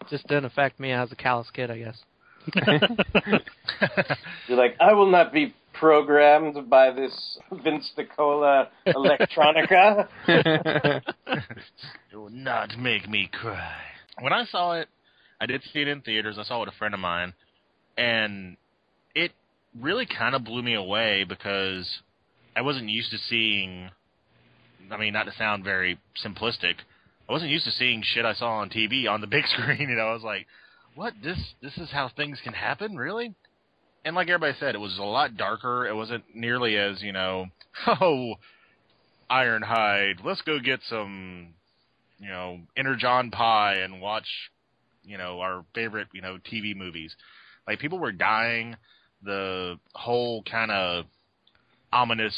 it 0.00 0.08
just 0.10 0.26
didn't 0.28 0.44
affect 0.44 0.78
me 0.78 0.92
as 0.92 1.10
a 1.12 1.16
callous 1.16 1.50
kid, 1.50 1.70
I 1.70 1.78
guess. 1.78 1.98
you're 4.48 4.58
like 4.58 4.76
I 4.80 4.92
will 4.92 5.10
not 5.10 5.32
be 5.32 5.54
programmed 5.74 6.70
by 6.70 6.90
this 6.90 7.38
Vince 7.62 7.90
DiCola 7.96 8.68
electronica 8.88 10.08
Do 12.10 12.28
not 12.30 12.78
make 12.78 13.08
me 13.08 13.28
cry. 13.32 13.76
When 14.20 14.32
I 14.32 14.44
saw 14.46 14.74
it, 14.74 14.88
I 15.40 15.46
did 15.46 15.62
see 15.72 15.80
it 15.80 15.88
in 15.88 16.00
theaters. 16.00 16.36
I 16.38 16.44
saw 16.44 16.58
it 16.58 16.66
with 16.66 16.74
a 16.74 16.78
friend 16.78 16.94
of 16.94 17.00
mine, 17.00 17.34
and 17.98 18.56
it 19.14 19.32
really 19.80 20.06
kind 20.06 20.34
of 20.34 20.44
blew 20.44 20.62
me 20.62 20.74
away 20.74 21.24
because 21.28 21.88
I 22.56 22.62
wasn't 22.62 22.88
used 22.88 23.10
to 23.10 23.18
seeing. 23.18 23.90
I 24.90 24.96
mean, 24.96 25.12
not 25.12 25.24
to 25.24 25.32
sound 25.32 25.64
very 25.64 25.98
simplistic, 26.24 26.74
I 27.28 27.32
wasn't 27.32 27.50
used 27.50 27.64
to 27.64 27.70
seeing 27.72 28.02
shit 28.04 28.24
I 28.24 28.34
saw 28.34 28.58
on 28.58 28.70
TV 28.70 29.08
on 29.08 29.20
the 29.20 29.26
big 29.26 29.46
screen. 29.48 29.94
Know, 29.96 30.02
I 30.02 30.12
was 30.12 30.22
like, 30.22 30.46
"What? 30.94 31.14
This 31.22 31.38
this 31.62 31.76
is 31.78 31.90
how 31.90 32.10
things 32.14 32.38
can 32.42 32.52
happen, 32.52 32.96
really?" 32.96 33.34
And 34.04 34.14
like 34.14 34.28
everybody 34.28 34.56
said, 34.60 34.74
it 34.74 34.80
was 34.80 34.98
a 34.98 35.02
lot 35.02 35.36
darker. 35.36 35.86
It 35.86 35.94
wasn't 35.94 36.24
nearly 36.34 36.76
as 36.76 37.02
you 37.02 37.12
know, 37.12 37.46
oh, 37.86 38.34
Ironhide, 39.30 40.22
let's 40.24 40.42
go 40.42 40.58
get 40.60 40.80
some, 40.88 41.54
you 42.18 42.28
know, 42.28 42.58
Energon 42.76 43.30
pie 43.30 43.76
and 43.76 44.02
watch, 44.02 44.26
you 45.02 45.16
know, 45.16 45.40
our 45.40 45.64
favorite 45.74 46.08
you 46.12 46.20
know 46.20 46.38
TV 46.52 46.76
movies. 46.76 47.14
Like 47.66 47.78
people 47.78 47.98
were 47.98 48.12
dying. 48.12 48.76
The 49.22 49.78
whole 49.94 50.42
kind 50.42 50.70
of 50.70 51.06
ominous 51.90 52.34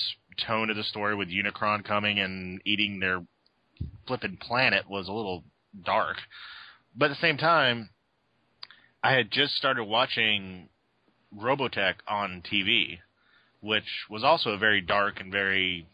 tone 0.47 0.71
of 0.71 0.77
the 0.77 0.85
story 0.85 1.17
with 1.17 1.29
Unicron 1.29 1.85
coming 1.85 2.21
and 2.21 2.61
eating 2.65 3.01
their 3.01 3.25
flipping 4.07 4.37
planet 4.37 4.89
was 4.89 5.09
a 5.09 5.13
little 5.13 5.43
dark. 5.85 6.17
But 6.95 7.07
at 7.07 7.17
the 7.17 7.21
same 7.21 7.39
time, 7.39 7.91
I 9.03 9.15
had 9.15 9.33
just 9.33 9.55
started 9.55 9.85
watching 9.85 10.69
Robotech 11.37 11.97
on 12.09 12.43
TV, 12.43 12.99
which 13.61 14.07
was 14.09 14.25
also 14.25 14.51
a 14.51 14.59
very 14.59 14.81
dark 14.81 15.21
and 15.21 15.31
very 15.31 15.87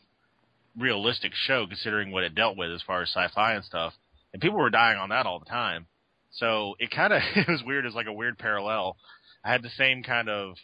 realistic 0.76 1.32
show 1.34 1.66
considering 1.66 2.10
what 2.10 2.24
it 2.24 2.34
dealt 2.34 2.56
with 2.56 2.70
as 2.70 2.82
far 2.82 3.02
as 3.02 3.08
sci-fi 3.08 3.54
and 3.54 3.64
stuff. 3.64 3.92
And 4.32 4.40
people 4.40 4.58
were 4.58 4.70
dying 4.70 4.98
on 4.98 5.10
that 5.10 5.26
all 5.26 5.38
the 5.38 5.46
time. 5.46 5.86
So 6.32 6.76
it 6.78 6.90
kind 6.90 7.12
of 7.12 7.22
it 7.36 7.48
was 7.48 7.62
weird 7.64 7.86
as 7.86 7.94
like 7.94 8.06
a 8.06 8.12
weird 8.12 8.38
parallel. 8.38 8.96
I 9.44 9.52
had 9.52 9.62
the 9.62 9.70
same 9.70 10.02
kind 10.02 10.28
of 10.28 10.54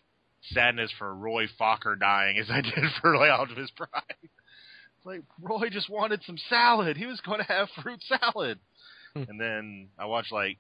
sadness 0.42 0.90
for 0.98 1.14
Roy 1.14 1.46
Fokker 1.60 1.98
dying 1.98 2.38
as 2.38 2.50
I 2.50 2.60
did 2.62 2.74
for 3.00 3.16
like 3.16 3.30
Optimus 3.30 3.70
Prime. 3.76 4.02
It's 4.22 5.06
like 5.06 5.22
Roy 5.40 5.68
just 5.70 5.90
wanted 5.90 6.22
some 6.24 6.38
salad. 6.48 6.96
He 6.96 7.06
was 7.06 7.20
going 7.20 7.38
to 7.38 7.46
have 7.46 7.68
fruit 7.82 8.00
salad. 8.08 8.58
Hmm. 9.14 9.22
and 9.28 9.40
then 9.40 9.88
I 9.98 10.06
watched 10.06 10.32
like 10.32 10.58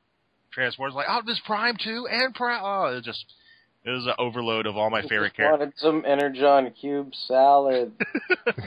Transformers, 0.52 0.94
like 0.94 1.08
Optimus 1.08 1.40
Prime 1.44 1.76
too, 1.82 2.06
and 2.10 2.34
Prime. 2.34 2.60
Oh, 2.62 2.92
it 2.92 2.96
was 2.96 3.04
just 3.04 3.24
it 3.88 3.92
was 3.92 4.06
an 4.06 4.14
overload 4.18 4.66
of 4.66 4.76
all 4.76 4.90
my 4.90 5.02
favorite 5.02 5.28
Just 5.28 5.36
characters. 5.36 5.58
Wanted 5.58 5.72
some 5.78 6.04
Energon 6.06 6.70
cube 6.78 7.12
salad. 7.26 7.92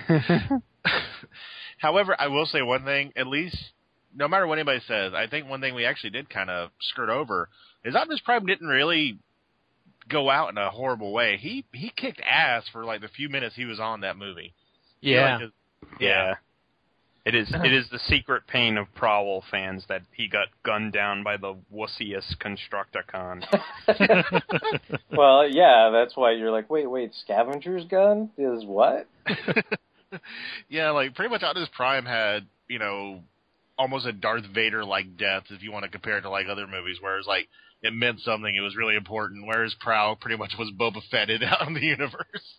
However, 1.78 2.16
I 2.18 2.28
will 2.28 2.46
say 2.46 2.62
one 2.62 2.84
thing. 2.84 3.12
At 3.16 3.28
least, 3.28 3.58
no 4.16 4.28
matter 4.28 4.48
what 4.48 4.58
anybody 4.58 4.82
says, 4.88 5.14
I 5.14 5.28
think 5.28 5.48
one 5.50 5.62
thing 5.62 5.74
we 5.76 5.86
actually 5.86 6.12
did 6.12 6.30
kind 6.30 6.50
of 6.50 6.70
skirt 6.80 7.10
over 7.10 7.50
is 7.84 7.96
Optimus 7.96 8.22
Prime 8.24 8.46
didn't 8.46 8.68
really 8.68 9.18
go 10.10 10.30
out 10.30 10.50
in 10.50 10.58
a 10.58 10.70
horrible 10.70 11.12
way. 11.14 11.38
He 11.38 11.66
he 11.72 11.92
kicked 11.96 12.22
ass 12.22 12.64
for 12.72 12.84
like 12.86 13.02
the 13.02 13.08
few 13.08 13.30
minutes 13.30 13.56
he 13.56 13.66
was 13.66 13.80
on 13.80 14.02
that 14.02 14.18
movie. 14.18 14.54
You 15.02 15.16
know, 15.16 15.22
Yeah. 15.22 15.32
like, 15.34 15.42
his- 15.42 15.52
Yeah. 16.00 16.34
It 17.24 17.36
is 17.36 17.52
oh. 17.54 17.64
it 17.64 17.72
is 17.72 17.88
the 17.92 18.00
secret 18.00 18.48
pain 18.48 18.78
of 18.78 18.88
Prowl 18.96 19.44
fans 19.52 19.84
that 19.90 20.02
he 20.12 20.28
got 20.28 20.48
gunned 20.64 20.94
down 20.94 21.24
by 21.24 21.38
the 21.38 21.56
wussiest 21.74 22.38
Constructicon. 22.40 23.44
well, 25.12 25.48
yeah, 25.48 25.92
that's 25.94 26.18
why 26.18 26.32
you're 26.32 26.52
like, 26.52 26.70
wait, 26.70 26.90
wait, 26.90 27.14
scavenger's 27.14 27.86
gun 27.86 28.32
is 28.38 28.66
what? 28.66 29.08
yeah, 30.70 30.90
like 30.90 31.14
pretty 31.14 31.30
much 31.30 31.44
Optimus 31.44 31.70
Prime 31.76 32.06
had 32.06 32.48
you 32.68 32.80
know 32.80 33.22
almost 33.78 34.08
a 34.08 34.14
Darth 34.14 34.46
Vader 34.54 34.84
like 34.84 35.18
death 35.18 35.44
if 35.50 35.62
you 35.62 35.72
want 35.72 35.84
to 35.84 35.92
compare 35.92 36.18
it 36.18 36.22
to 36.22 36.30
like 36.30 36.48
other 36.48 36.66
movies, 36.66 36.98
whereas 37.02 37.26
like 37.28 37.48
it 37.84 37.94
meant 37.94 38.20
something, 38.22 38.54
it 38.54 38.62
was 38.62 38.76
really 38.76 38.96
important. 38.96 39.46
Whereas 39.46 39.76
Prowl 39.80 40.16
pretty 40.16 40.38
much 40.38 40.54
was 40.58 40.72
Boba 40.72 41.02
Fetted 41.10 41.44
out 41.48 41.68
in 41.68 41.74
the 41.74 41.82
universe. 41.82 42.58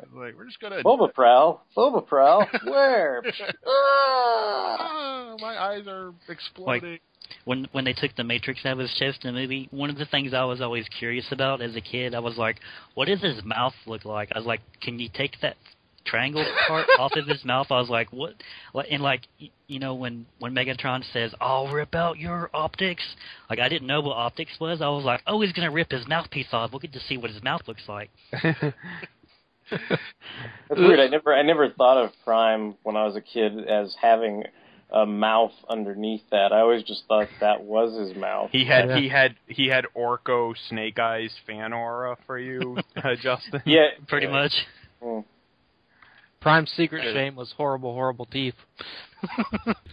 I 0.00 0.04
was 0.04 0.12
like, 0.14 0.36
we're 0.36 0.46
just 0.46 0.60
gonna. 0.60 0.82
Boba 0.82 1.12
Prowl, 1.12 1.62
Boba 1.76 2.06
Prowl, 2.06 2.46
where? 2.64 3.22
Ah! 3.66 4.86
Ah, 5.32 5.36
my 5.40 5.56
eyes 5.56 5.86
are 5.86 6.12
exploding. 6.28 6.98
when 7.44 7.68
when 7.72 7.84
they 7.84 7.92
took 7.92 8.14
the 8.16 8.24
Matrix 8.24 8.64
out 8.64 8.72
of 8.72 8.78
his 8.78 8.92
chest 8.98 9.24
in 9.24 9.34
the 9.34 9.40
movie, 9.40 9.68
one 9.70 9.90
of 9.90 9.96
the 9.96 10.06
things 10.06 10.34
I 10.34 10.44
was 10.44 10.60
always 10.60 10.86
curious 10.98 11.26
about 11.30 11.60
as 11.62 11.76
a 11.76 11.80
kid, 11.80 12.14
I 12.14 12.18
was 12.20 12.36
like, 12.36 12.56
what 12.94 13.06
does 13.06 13.20
his 13.22 13.44
mouth 13.44 13.74
look 13.86 14.04
like? 14.04 14.30
I 14.34 14.38
was 14.38 14.46
like, 14.46 14.60
can 14.82 14.98
you 14.98 15.08
take 15.12 15.36
that 15.42 15.56
triangle 16.04 16.44
part 16.66 16.86
off 16.98 17.12
of 17.14 17.26
his 17.28 17.44
mouth? 17.44 17.68
I 17.70 17.78
was 17.78 17.88
like, 17.88 18.12
what? 18.12 18.34
And 18.90 19.02
like, 19.02 19.22
you 19.68 19.78
know, 19.78 19.94
when 19.94 20.26
when 20.40 20.54
Megatron 20.54 21.04
says, 21.12 21.32
"I'll 21.40 21.68
rip 21.68 21.94
out 21.94 22.18
your 22.18 22.50
optics," 22.52 23.04
like 23.48 23.60
I 23.60 23.68
didn't 23.68 23.86
know 23.86 24.00
what 24.00 24.16
optics 24.16 24.52
was. 24.60 24.80
I 24.82 24.88
was 24.88 25.04
like, 25.04 25.20
oh, 25.26 25.40
he's 25.42 25.52
gonna 25.52 25.70
rip 25.70 25.92
his 25.92 26.08
mouthpiece 26.08 26.48
off. 26.52 26.72
We'll 26.72 26.80
get 26.80 26.92
to 26.94 27.00
see 27.00 27.16
what 27.18 27.30
his 27.30 27.42
mouth 27.42 27.62
looks 27.68 27.84
like. 27.88 28.10
That's 29.70 30.80
weird. 30.80 31.00
I 31.00 31.06
never, 31.08 31.34
I 31.34 31.42
never 31.42 31.68
thought 31.70 32.02
of 32.04 32.10
Prime 32.24 32.74
when 32.82 32.96
I 32.96 33.04
was 33.06 33.16
a 33.16 33.20
kid 33.20 33.68
as 33.68 33.94
having 34.00 34.44
a 34.92 35.06
mouth 35.06 35.52
underneath 35.68 36.22
that. 36.30 36.52
I 36.52 36.60
always 36.60 36.82
just 36.82 37.02
thought 37.06 37.28
that 37.40 37.62
was 37.62 38.08
his 38.08 38.16
mouth. 38.16 38.50
He 38.52 38.64
had 38.64 38.88
Yeah. 38.88 38.98
he 38.98 39.08
had 39.08 39.34
he 39.46 39.68
had 39.68 39.84
Orko 39.96 40.54
Snake 40.68 40.98
Eyes 40.98 41.32
fan 41.46 41.72
aura 41.72 42.16
for 42.26 42.38
you, 42.38 42.76
uh, 42.96 43.14
Justin. 43.22 43.62
Yeah, 43.66 43.88
Pretty 44.08 44.26
yeah. 44.26 44.32
much. 44.32 44.52
Mm. 45.02 45.24
Prime's 46.40 46.70
secret 46.72 47.02
shame 47.14 47.36
was 47.36 47.52
horrible, 47.56 47.92
horrible 47.92 48.26
teeth. 48.26 48.54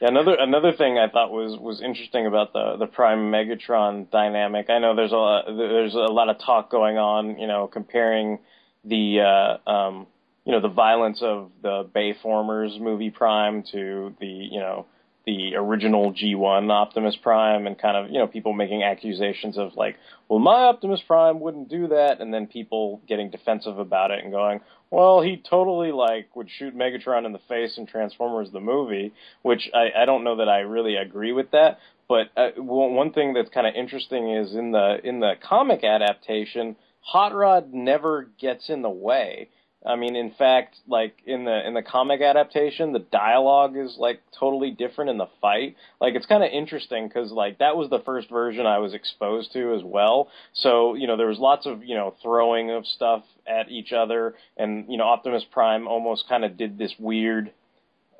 Yeah, 0.00 0.08
another 0.08 0.34
another 0.34 0.72
thing 0.72 0.98
I 0.98 1.08
thought 1.08 1.30
was 1.32 1.58
was 1.58 1.80
interesting 1.80 2.26
about 2.26 2.52
the 2.52 2.76
the 2.78 2.86
Prime 2.86 3.30
Megatron 3.32 4.10
dynamic. 4.10 4.68
I 4.68 4.78
know 4.78 4.94
there's 4.94 5.12
a 5.12 5.16
lot, 5.16 5.44
there's 5.46 5.94
a 5.94 6.12
lot 6.12 6.28
of 6.28 6.38
talk 6.38 6.70
going 6.70 6.98
on, 6.98 7.38
you 7.38 7.46
know, 7.46 7.66
comparing 7.66 8.38
the 8.84 9.20
uh, 9.20 9.70
um, 9.70 10.06
you 10.44 10.52
know 10.52 10.60
the 10.60 10.68
violence 10.68 11.20
of 11.22 11.50
the 11.62 11.88
Bayformers 11.94 12.78
movie 12.78 13.10
Prime 13.10 13.64
to 13.72 14.14
the 14.20 14.26
you 14.26 14.60
know 14.60 14.86
the 15.26 15.56
original 15.56 16.12
G1 16.12 16.70
Optimus 16.70 17.16
Prime, 17.20 17.66
and 17.66 17.76
kind 17.76 17.96
of 17.96 18.10
you 18.12 18.18
know 18.18 18.28
people 18.28 18.52
making 18.52 18.84
accusations 18.84 19.58
of 19.58 19.74
like, 19.74 19.96
well, 20.28 20.38
my 20.38 20.62
Optimus 20.66 21.02
Prime 21.06 21.40
wouldn't 21.40 21.68
do 21.68 21.88
that, 21.88 22.20
and 22.20 22.32
then 22.32 22.46
people 22.46 23.02
getting 23.08 23.30
defensive 23.30 23.78
about 23.78 24.12
it 24.12 24.22
and 24.22 24.32
going, 24.32 24.60
well, 24.90 25.20
he 25.20 25.42
totally 25.48 25.90
like 25.90 26.34
would 26.36 26.48
shoot 26.48 26.76
Megatron 26.76 27.26
in 27.26 27.32
the 27.32 27.40
face 27.48 27.76
in 27.76 27.86
Transformers 27.86 28.50
the 28.52 28.60
movie, 28.60 29.12
which 29.42 29.68
I, 29.74 30.02
I 30.02 30.04
don't 30.04 30.22
know 30.22 30.36
that 30.36 30.48
I 30.48 30.60
really 30.60 30.94
agree 30.94 31.32
with 31.32 31.50
that. 31.50 31.78
But 32.08 32.28
uh, 32.36 32.50
one 32.56 32.94
one 32.94 33.12
thing 33.12 33.34
that's 33.34 33.50
kind 33.50 33.66
of 33.66 33.74
interesting 33.74 34.30
is 34.30 34.54
in 34.54 34.70
the 34.70 34.98
in 35.02 35.18
the 35.18 35.32
comic 35.42 35.82
adaptation, 35.82 36.76
Hot 37.00 37.34
Rod 37.34 37.74
never 37.74 38.30
gets 38.38 38.70
in 38.70 38.82
the 38.82 38.90
way. 38.90 39.48
I 39.84 39.96
mean, 39.96 40.16
in 40.16 40.32
fact, 40.32 40.76
like 40.88 41.14
in 41.26 41.44
the 41.44 41.66
in 41.66 41.74
the 41.74 41.82
comic 41.82 42.20
adaptation, 42.20 42.92
the 42.92 42.98
dialogue 42.98 43.76
is 43.76 43.96
like 43.98 44.20
totally 44.38 44.70
different 44.70 45.10
in 45.10 45.18
the 45.18 45.28
fight. 45.40 45.76
Like 46.00 46.14
it's 46.14 46.26
kind 46.26 46.42
of 46.42 46.50
interesting 46.50 47.06
because 47.06 47.30
like 47.30 47.58
that 47.58 47.76
was 47.76 47.90
the 47.90 48.00
first 48.00 48.28
version 48.30 48.66
I 48.66 48.78
was 48.78 48.94
exposed 48.94 49.52
to 49.52 49.74
as 49.74 49.82
well. 49.84 50.28
So 50.54 50.94
you 50.94 51.06
know 51.06 51.16
there 51.16 51.28
was 51.28 51.38
lots 51.38 51.66
of 51.66 51.84
you 51.84 51.94
know 51.94 52.14
throwing 52.22 52.70
of 52.70 52.86
stuff 52.86 53.22
at 53.46 53.70
each 53.70 53.92
other, 53.92 54.34
and 54.56 54.86
you 54.88 54.96
know 54.96 55.04
Optimus 55.04 55.44
Prime 55.52 55.86
almost 55.86 56.28
kind 56.28 56.44
of 56.44 56.56
did 56.56 56.78
this 56.78 56.94
weird 56.98 57.52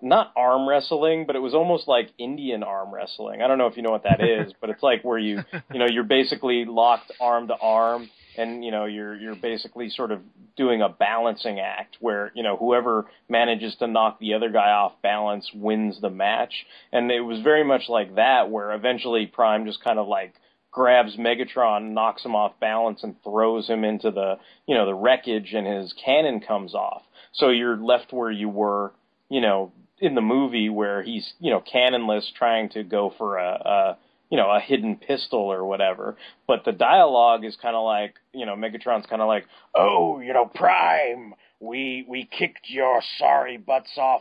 not 0.03 0.33
arm 0.37 0.69
wrestling, 0.69 1.25
but 1.27 1.37
it 1.37 1.41
was 1.41 1.55
almost 1.55 1.89
like 1.89 2.11
Indian 2.19 2.63
arm 2.63 2.93
wrestling. 2.93 3.43
I 3.43 3.49
don't 3.49 3.59
know 3.59 3.67
if 3.67 3.77
you 3.77 3.83
know 3.83 3.91
what 3.91 4.05
that 4.05 4.23
is, 4.23 4.53
but 4.61 4.71
it's 4.71 4.83
like 4.83 5.03
where 5.03 5.19
you, 5.19 5.43
you 5.73 5.79
know, 5.79 5.87
you're 5.87 6.05
basically 6.05 6.65
locked 6.65 7.13
arm 7.21 7.49
to 7.49 7.55
arm 7.55 8.09
and, 8.39 8.65
you 8.65 8.71
know, 8.71 8.85
you're, 8.85 9.15
you're 9.15 9.37
basically 9.37 9.89
sort 9.91 10.13
of 10.13 10.21
doing 10.57 10.83
a 10.83 10.89
balancing 10.89 11.61
act 11.61 11.97
where, 12.01 12.33
you 12.35 12.43
know, 12.43 12.57
whoever 12.57 13.07
manages 13.29 13.75
to 13.77 13.87
knock 13.87 14.19
the 14.19 14.35
other 14.35 14.51
guy 14.51 14.71
off 14.71 14.93
balance 15.03 15.51
wins 15.55 16.01
the 16.01 16.11
match. 16.11 16.53
And 16.93 17.11
it 17.11 17.21
was 17.21 17.41
very 17.43 17.65
much 17.65 17.89
like 17.89 18.17
that 18.17 18.51
where 18.51 18.73
eventually 18.73 19.27
Prime 19.27 19.67
just 19.67 19.83
kind 19.83 19.99
of 19.99 20.09
like 20.09 20.35
grabs 20.71 21.17
Megatron, 21.17 21.93
knocks 21.93 22.25
him 22.25 22.35
off 22.35 22.59
balance 22.61 23.03
and 23.03 23.17
throws 23.23 23.69
him 23.69 23.85
into 23.85 24.11
the, 24.11 24.39
you 24.67 24.75
know, 24.75 24.87
the 24.87 24.95
wreckage 24.95 25.53
and 25.55 25.67
his 25.67 25.95
cannon 26.05 26.41
comes 26.41 26.75
off. 26.75 27.03
So 27.33 27.51
you're 27.51 27.77
left 27.77 28.13
where 28.13 28.31
you 28.31 28.49
were, 28.49 28.93
you 29.29 29.41
know, 29.41 29.73
in 29.99 30.15
the 30.15 30.21
movie 30.21 30.69
where 30.69 31.03
he's 31.03 31.33
you 31.41 31.51
know 31.51 31.61
cannonless 31.61 32.31
trying 32.37 32.69
to 32.71 32.83
go 32.83 33.13
for 33.17 33.39
a, 33.39 33.49
a 33.49 33.99
you 34.37 34.43
know 34.43 34.51
a 34.51 34.61
hidden 34.61 34.97
pistol 34.97 35.51
or 35.51 35.65
whatever 35.65 36.15
but 36.47 36.63
the 36.67 36.73
dialogue 36.73 37.43
is 37.43 37.57
kind 37.63 37.75
of 37.75 37.83
like 37.85 38.17
you 38.35 38.45
know 38.45 38.55
megatron's 38.55 39.07
kind 39.07 39.23
of 39.23 39.29
like 39.29 39.47
oh 39.75 40.21
you 40.21 40.35
know 40.35 40.45
prime 40.45 41.35
we 41.59 42.05
we 42.07 42.29
kicked 42.39 42.69
your 42.69 43.01
sorry 43.19 43.57
butts 43.57 43.97
off 43.97 44.21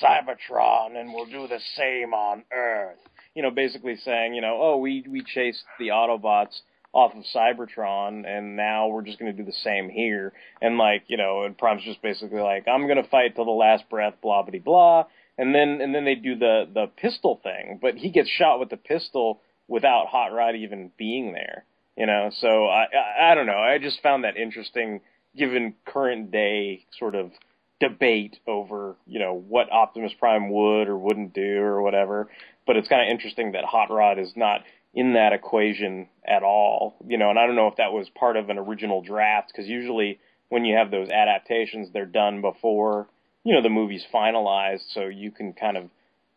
cybertron 0.00 0.96
and 0.96 1.12
we'll 1.12 1.26
do 1.26 1.48
the 1.48 1.58
same 1.76 2.14
on 2.14 2.44
earth 2.52 2.98
you 3.34 3.42
know 3.42 3.50
basically 3.50 3.96
saying 3.96 4.32
you 4.32 4.40
know 4.40 4.58
oh 4.60 4.76
we 4.76 5.04
we 5.10 5.24
chased 5.24 5.64
the 5.80 5.88
autobots 5.88 6.60
off 6.94 7.12
of 7.14 7.22
Cybertron, 7.34 8.26
and 8.26 8.56
now 8.56 8.88
we're 8.88 9.02
just 9.02 9.18
going 9.18 9.30
to 9.30 9.36
do 9.36 9.44
the 9.44 9.56
same 9.62 9.90
here. 9.90 10.32
And 10.62 10.78
like, 10.78 11.02
you 11.06 11.18
know, 11.18 11.42
and 11.42 11.56
Prime's 11.56 11.84
just 11.84 12.00
basically 12.00 12.40
like, 12.40 12.66
I'm 12.66 12.86
going 12.86 13.00
to 13.00 13.08
fight 13.10 13.36
till 13.36 13.44
the 13.44 13.50
last 13.50 13.84
breath, 13.90 14.14
blah 14.22 14.42
blah 14.42 14.58
blah. 14.58 15.04
And 15.36 15.54
then 15.54 15.80
and 15.82 15.94
then 15.94 16.06
they 16.06 16.14
do 16.14 16.34
the 16.34 16.64
the 16.72 16.86
pistol 16.96 17.40
thing, 17.42 17.78
but 17.80 17.96
he 17.96 18.10
gets 18.10 18.30
shot 18.30 18.58
with 18.58 18.70
the 18.70 18.78
pistol 18.78 19.40
without 19.68 20.06
Hot 20.08 20.32
Rod 20.32 20.56
even 20.56 20.90
being 20.96 21.32
there. 21.32 21.64
You 21.96 22.06
know, 22.06 22.30
so 22.40 22.66
I, 22.66 22.84
I 22.84 23.32
I 23.32 23.34
don't 23.34 23.46
know. 23.46 23.58
I 23.58 23.78
just 23.78 24.02
found 24.02 24.24
that 24.24 24.36
interesting, 24.36 25.00
given 25.36 25.74
current 25.84 26.30
day 26.30 26.86
sort 26.98 27.14
of 27.14 27.32
debate 27.80 28.38
over 28.46 28.96
you 29.06 29.18
know 29.18 29.34
what 29.34 29.70
Optimus 29.70 30.12
Prime 30.18 30.50
would 30.50 30.88
or 30.88 30.96
wouldn't 30.96 31.34
do 31.34 31.58
or 31.58 31.82
whatever. 31.82 32.28
But 32.66 32.76
it's 32.76 32.88
kind 32.88 33.02
of 33.02 33.08
interesting 33.12 33.52
that 33.52 33.64
Hot 33.64 33.90
Rod 33.90 34.18
is 34.18 34.32
not 34.36 34.62
in 34.94 35.14
that 35.14 35.32
equation 35.32 36.08
at 36.24 36.42
all. 36.42 36.96
You 37.06 37.18
know, 37.18 37.30
and 37.30 37.38
I 37.38 37.46
don't 37.46 37.56
know 37.56 37.68
if 37.68 37.76
that 37.76 37.92
was 37.92 38.08
part 38.10 38.36
of 38.36 38.48
an 38.48 38.58
original 38.58 39.02
draft 39.02 39.48
because 39.52 39.68
usually 39.68 40.20
when 40.48 40.64
you 40.64 40.76
have 40.76 40.90
those 40.90 41.08
adaptations, 41.08 41.88
they're 41.92 42.06
done 42.06 42.40
before 42.40 43.08
you 43.44 43.54
know 43.54 43.62
the 43.62 43.70
movie's 43.70 44.04
finalized, 44.12 44.84
so 44.92 45.06
you 45.06 45.30
can 45.30 45.52
kind 45.52 45.76
of 45.76 45.90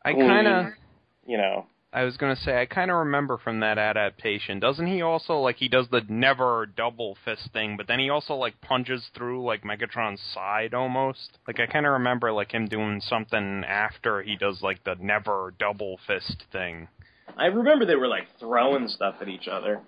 I 0.03 0.13
kind 0.13 0.47
of. 0.47 0.65
you 1.27 1.37
know 1.37 1.67
I 1.93 2.03
was 2.03 2.15
gonna 2.15 2.37
say 2.37 2.61
I 2.61 2.65
kind 2.65 2.89
of 2.89 2.97
remember 2.97 3.37
from 3.37 3.59
that 3.59 3.77
adaptation. 3.77 4.59
Doesn't 4.61 4.87
he 4.87 5.01
also 5.01 5.39
like 5.39 5.57
he 5.57 5.67
does 5.67 5.89
the 5.89 6.01
never 6.07 6.65
double 6.65 7.17
fist 7.25 7.49
thing, 7.51 7.75
but 7.75 7.87
then 7.87 7.99
he 7.99 8.09
also 8.09 8.35
like 8.35 8.61
punches 8.61 9.09
through 9.13 9.43
like 9.43 9.63
Megatron's 9.63 10.21
side 10.33 10.73
almost. 10.73 11.37
Like 11.47 11.59
I 11.59 11.65
kind 11.65 11.85
of 11.85 11.93
remember 11.93 12.31
like 12.31 12.53
him 12.53 12.67
doing 12.67 13.01
something 13.01 13.63
after 13.67 14.21
he 14.21 14.37
does 14.37 14.61
like 14.61 14.83
the 14.85 14.95
never 15.01 15.53
double 15.59 15.99
fist 16.07 16.45
thing. 16.51 16.87
I 17.37 17.47
remember 17.47 17.85
they 17.85 17.95
were 17.95 18.07
like 18.07 18.27
throwing 18.39 18.87
stuff 18.87 19.15
at 19.19 19.27
each 19.27 19.47
other. 19.49 19.81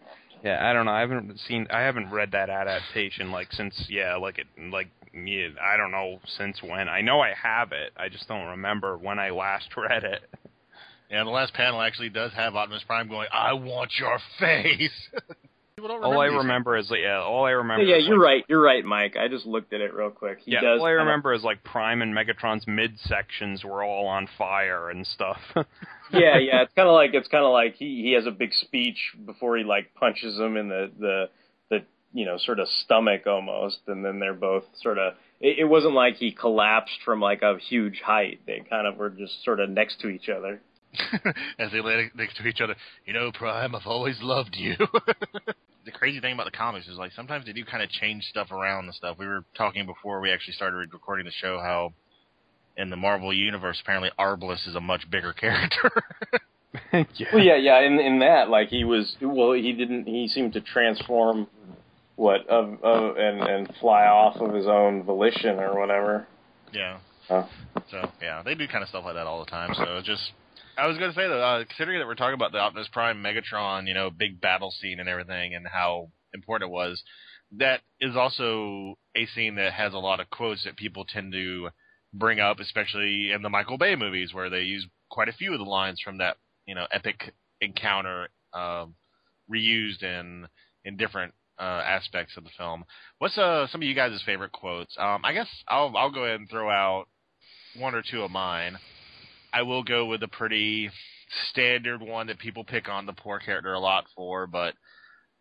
Yeah, 0.44 0.60
I 0.62 0.74
don't 0.74 0.86
know. 0.86 0.92
I 0.92 1.00
haven't 1.00 1.40
seen. 1.40 1.68
I 1.72 1.82
haven't 1.82 2.12
read 2.12 2.32
that 2.32 2.50
adaptation 2.50 3.32
like 3.32 3.54
since. 3.54 3.86
Yeah, 3.90 4.18
like 4.18 4.40
it. 4.40 4.48
Like 4.72 4.90
yeah, 5.14 5.50
I 5.62 5.78
don't 5.78 5.92
know 5.92 6.20
since 6.38 6.62
when. 6.62 6.90
I 6.90 7.00
know 7.00 7.22
I 7.22 7.34
have 7.42 7.72
it. 7.72 7.94
I 7.96 8.10
just 8.10 8.28
don't 8.28 8.48
remember 8.48 8.98
when 8.98 9.20
I 9.20 9.30
last 9.30 9.70
read 9.78 10.04
it. 10.04 10.24
Yeah, 11.14 11.26
the 11.26 11.30
last 11.30 11.54
panel 11.54 11.80
actually 11.80 12.10
does 12.10 12.32
have 12.34 12.56
Optimus 12.56 12.82
Prime 12.88 13.08
going, 13.08 13.28
"I 13.32 13.54
want 13.54 13.92
your 14.00 14.18
face." 14.40 14.90
People 15.76 15.92
All 15.92 16.20
I 16.20 16.30
these 16.30 16.38
remember 16.38 16.76
is 16.76 16.90
like, 16.90 17.02
yeah. 17.04 17.22
All 17.22 17.46
I 17.46 17.52
remember. 17.52 17.84
Yeah, 17.84 17.98
is, 17.98 18.08
you're 18.08 18.18
like, 18.18 18.26
right. 18.26 18.46
You're 18.48 18.62
right, 18.62 18.84
Mike. 18.84 19.16
I 19.16 19.28
just 19.28 19.46
looked 19.46 19.74
at 19.74 19.82
it 19.82 19.94
real 19.94 20.10
quick. 20.10 20.40
He 20.44 20.54
yeah, 20.54 20.62
does. 20.62 20.80
all 20.80 20.86
I 20.88 20.90
kind 20.90 21.02
of- 21.02 21.06
remember 21.06 21.34
is 21.34 21.44
like 21.44 21.64
Prime 21.64 22.02
and 22.02 22.16
Megatron's 22.16 22.66
midsections 22.66 23.64
were 23.64 23.84
all 23.84 24.08
on 24.08 24.28
fire 24.40 24.90
and 24.90 25.06
stuff. 25.06 25.38
yeah, 26.12 26.40
yeah. 26.40 26.64
It's 26.64 26.74
kind 26.74 26.88
of 26.88 26.96
like 26.96 27.12
it's 27.14 27.28
kind 27.28 27.46
of 27.46 27.52
like 27.52 27.76
he 27.76 28.02
he 28.02 28.14
has 28.14 28.26
a 28.26 28.32
big 28.32 28.52
speech 28.54 28.98
before 29.24 29.56
he 29.56 29.64
like 29.64 29.94
punches 29.94 30.40
him 30.40 30.58
in 30.58 30.70
the 30.70 30.92
the 31.00 31.30
the 31.70 31.84
you 32.12 32.26
know 32.26 32.38
sort 32.40 32.60
of 32.60 32.68
stomach 32.86 33.28
almost, 33.28 33.82
and 33.86 34.04
then 34.04 34.20
they're 34.20 34.34
both 34.34 34.64
sort 34.82 34.98
of. 34.98 35.14
It, 35.40 35.60
it 35.60 35.66
wasn't 35.66 35.94
like 35.94 36.16
he 36.16 36.32
collapsed 36.32 37.00
from 37.06 37.20
like 37.20 37.44
a 37.44 37.60
huge 37.60 38.02
height. 38.04 38.40
They 38.48 38.64
kind 38.68 38.88
of 38.88 38.98
were 38.98 39.12
just 39.12 39.44
sort 39.44 39.60
of 39.60 39.70
next 39.70 40.00
to 40.02 40.08
each 40.08 40.30
other. 40.30 40.60
as 41.60 41.72
they 41.72 41.82
lay 41.82 42.12
next 42.16 42.38
to 42.38 42.48
each 42.48 42.62
other. 42.62 42.76
You 43.06 43.14
know, 43.14 43.32
Prime, 43.32 43.76
I've 43.76 43.88
always 43.88 44.18
loved 44.22 44.56
you. 44.56 44.76
the 45.86 45.92
crazy 45.92 46.20
thing 46.20 46.34
about 46.34 46.46
the 46.46 46.58
comics 46.58 46.88
is 46.88 46.98
like 46.98 47.12
sometimes 47.14 47.46
they 47.46 47.54
do 47.54 47.66
kind 47.66 47.84
of 47.84 47.90
change 47.90 48.24
stuff 48.26 48.52
around 48.52 48.86
and 48.86 48.94
stuff. 48.94 49.18
We 49.18 49.28
were 49.28 49.44
talking 49.58 49.86
before 49.86 50.22
we 50.22 50.32
actually 50.32 50.54
started 50.54 50.94
recording 50.94 51.26
the 51.26 51.32
show 51.32 51.60
how 51.60 51.94
in 52.78 52.90
the 52.90 52.96
Marvel 52.96 53.34
universe 53.34 53.80
apparently 53.82 54.10
Arbalest 54.20 54.68
is 54.68 54.76
a 54.76 54.82
much 54.82 55.10
bigger 55.10 55.34
character. 55.40 55.92
yeah. 56.92 57.04
Well, 57.34 57.44
yeah, 57.44 57.56
yeah. 57.56 57.82
In 57.82 58.00
in 58.00 58.20
that, 58.20 58.50
like 58.50 58.70
he 58.70 58.84
was. 58.84 59.16
Well, 59.22 59.54
he 59.54 59.74
didn't. 59.74 60.06
He 60.06 60.28
seemed 60.28 60.54
to 60.54 60.62
transform 60.62 61.48
what 62.16 62.48
of 62.48 62.84
of 62.84 63.18
and 63.18 63.42
and 63.42 63.74
fly 63.80 64.06
off 64.06 64.38
of 64.38 64.54
his 64.54 64.68
own 64.68 65.04
volition 65.04 65.60
or 65.60 65.80
whatever. 65.80 66.28
yeah. 66.72 67.00
Huh. 67.28 67.46
So 67.90 68.12
yeah, 68.22 68.42
they 68.44 68.56
do 68.56 68.68
kind 68.68 68.84
of 68.84 68.90
stuff 68.90 69.06
like 69.06 69.16
that 69.16 69.28
all 69.28 69.40
the 69.44 69.50
time. 69.50 69.74
So 69.76 69.98
it's 69.98 70.08
just, 70.08 70.32
I 70.78 70.88
was 70.88 70.98
going 70.98 71.12
to 71.12 71.16
say 71.16 71.28
though, 71.28 71.42
uh, 71.42 71.66
considering 71.66 72.00
that 72.00 72.08
we're 72.08 72.16
talking 72.16 72.34
about 72.34 72.52
the 72.52 72.60
Optimus 72.60 72.88
Prime 72.92 73.24
Megatron, 73.24 73.88
you 73.88 73.94
know, 73.94 74.10
big 74.10 74.42
battle 74.42 74.72
scene 74.72 75.00
and 75.00 75.08
everything, 75.08 75.54
and 75.54 75.68
how 75.68 76.10
important 76.34 76.70
it 76.70 76.74
was, 76.74 77.04
that 77.58 77.82
is 78.00 78.16
also 78.16 78.98
a 79.16 79.26
scene 79.28 79.56
that 79.56 79.74
has 79.74 79.94
a 79.94 80.00
lot 80.00 80.20
of 80.20 80.30
quotes 80.30 80.64
that 80.64 80.76
people 80.76 81.06
tend 81.06 81.32
to 81.34 81.70
bring 82.14 82.40
up, 82.40 82.60
especially 82.60 83.32
in 83.32 83.42
the 83.42 83.50
Michael 83.50 83.78
Bay 83.78 83.96
movies, 83.96 84.34
where 84.34 84.50
they 84.50 84.62
use 84.62 84.88
quite 85.10 85.30
a 85.30 85.34
few 85.34 85.54
of 85.54 85.60
the 85.60 85.66
lines 85.66 86.02
from 86.04 86.18
that, 86.18 86.38
you 86.66 86.74
know, 86.74 86.88
epic 86.92 87.34
encounter 87.62 88.30
um, 88.54 88.96
reused 89.52 90.02
in 90.02 90.48
in 90.86 90.98
different 90.98 91.34
uh, 91.60 91.82
aspects 91.86 92.36
of 92.36 92.44
the 92.44 92.50
film. 92.58 92.84
What's 93.20 93.38
uh, 93.38 93.68
some 93.68 93.82
of 93.82 93.88
you 93.88 93.94
guys' 93.94 94.22
favorite 94.26 94.52
quotes? 94.52 94.96
Um, 94.98 95.22
I 95.24 95.34
guess 95.34 95.48
I'll 95.68 95.96
I'll 95.96 96.12
go 96.12 96.24
ahead 96.24 96.40
and 96.40 96.50
throw 96.50 96.70
out 96.70 97.06
one 97.78 97.94
or 97.96 98.02
two 98.02 98.24
of 98.24 98.32
mine. 98.32 98.78
I 99.54 99.62
will 99.62 99.84
go 99.84 100.06
with 100.06 100.24
a 100.24 100.28
pretty 100.28 100.90
standard 101.52 102.02
one 102.02 102.28
that 102.28 102.40
people 102.40 102.64
pick 102.64 102.90
on 102.90 103.06
the 103.06 103.14
poor 103.14 103.40
character 103.40 103.74
a 103.74 103.80
lot 103.80 104.06
for, 104.16 104.48
but 104.48 104.74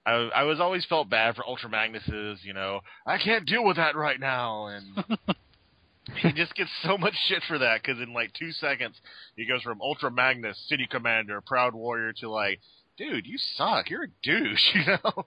I, 0.04 0.12
I 0.12 0.42
was 0.44 0.60
always 0.60 0.84
felt 0.86 1.08
bad 1.08 1.36
for 1.36 1.46
Ultra 1.46 1.70
Magnus's, 1.70 2.40
you 2.44 2.52
know, 2.52 2.80
I 3.06 3.18
can't 3.18 3.46
deal 3.46 3.64
with 3.64 3.76
that 3.76 3.96
right 3.96 4.18
now, 4.20 4.66
and 4.66 4.84
he 6.16 6.32
just 6.32 6.54
gets 6.54 6.70
so 6.82 6.98
much 6.98 7.14
shit 7.28 7.42
for 7.46 7.58
that 7.58 7.82
because 7.82 8.00
in 8.00 8.12
like 8.12 8.32
two 8.34 8.52
seconds 8.52 8.96
he 9.36 9.46
goes 9.46 9.62
from 9.62 9.80
Ultra 9.80 10.10
Magnus, 10.10 10.58
City 10.68 10.86
Commander, 10.90 11.40
Proud 11.40 11.74
Warrior 11.74 12.12
to 12.20 12.30
like, 12.30 12.60
dude, 12.98 13.26
you 13.26 13.38
suck, 13.56 13.88
you're 13.88 14.04
a 14.04 14.08
douche, 14.22 14.70
you 14.74 14.82
know. 14.86 15.26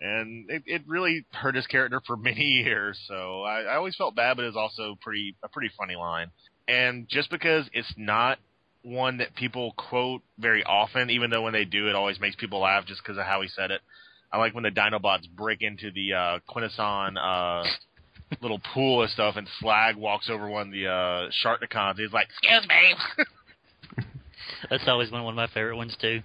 And 0.00 0.50
it, 0.50 0.64
it 0.66 0.82
really 0.86 1.24
hurt 1.30 1.54
his 1.54 1.66
character 1.68 2.02
for 2.04 2.16
many 2.16 2.44
years. 2.64 2.98
So 3.06 3.42
I, 3.42 3.62
I 3.62 3.76
always 3.76 3.94
felt 3.94 4.16
bad, 4.16 4.36
but 4.36 4.42
it 4.42 4.48
was 4.48 4.56
also 4.56 4.96
pretty 5.00 5.36
a 5.44 5.48
pretty 5.48 5.70
funny 5.78 5.94
line. 5.94 6.28
And 6.68 7.08
just 7.08 7.30
because 7.30 7.68
it's 7.72 7.92
not 7.96 8.38
one 8.82 9.18
that 9.18 9.34
people 9.34 9.74
quote 9.76 10.22
very 10.38 10.64
often, 10.64 11.10
even 11.10 11.30
though 11.30 11.42
when 11.42 11.52
they 11.52 11.64
do, 11.64 11.88
it 11.88 11.94
always 11.94 12.20
makes 12.20 12.36
people 12.36 12.60
laugh 12.60 12.86
just 12.86 13.02
because 13.02 13.18
of 13.18 13.24
how 13.24 13.42
he 13.42 13.48
said 13.48 13.70
it. 13.70 13.80
I 14.32 14.38
like 14.38 14.54
when 14.54 14.64
the 14.64 14.70
Dinobots 14.70 15.28
break 15.36 15.62
into 15.62 15.90
the 15.90 16.14
uh, 16.14 16.38
Quintesson 16.48 17.16
uh, 17.18 17.64
little 18.40 18.60
pool 18.72 19.02
and 19.02 19.10
stuff, 19.10 19.36
and 19.36 19.46
Slag 19.60 19.96
walks 19.96 20.30
over 20.30 20.48
one 20.48 20.68
of 20.68 20.72
the 20.72 20.86
uh, 20.86 21.30
Sharkticons. 21.44 21.98
He's 21.98 22.12
like, 22.12 22.28
"Excuse 22.42 22.66
me." 22.68 24.04
That's 24.70 24.84
always 24.86 25.10
been 25.10 25.22
one 25.22 25.34
of 25.34 25.36
my 25.36 25.48
favorite 25.48 25.76
ones 25.76 25.96
too. 26.00 26.22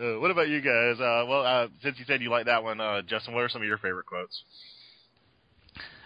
Uh, 0.00 0.18
what 0.20 0.30
about 0.30 0.48
you 0.48 0.60
guys? 0.60 1.00
Uh, 1.00 1.26
well, 1.28 1.44
uh, 1.44 1.68
since 1.82 1.98
you 1.98 2.04
said 2.06 2.22
you 2.22 2.30
like 2.30 2.46
that 2.46 2.62
one, 2.62 2.80
uh, 2.80 3.02
Justin, 3.02 3.34
what 3.34 3.42
are 3.42 3.48
some 3.48 3.62
of 3.62 3.68
your 3.68 3.78
favorite 3.78 4.06
quotes? 4.06 4.44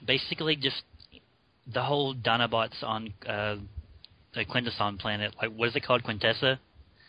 Basically, 0.05 0.57
just 0.57 0.83
the 1.67 1.83
whole 1.83 2.15
Dinobots 2.15 2.83
on 2.83 3.13
uh, 3.27 3.57
the 4.35 4.45
Quintesson 4.45 4.99
planet. 4.99 5.35
Like, 5.41 5.53
what 5.55 5.69
is 5.69 5.77
it 5.77 5.85
called? 5.85 6.03
Quintessa. 6.03 6.59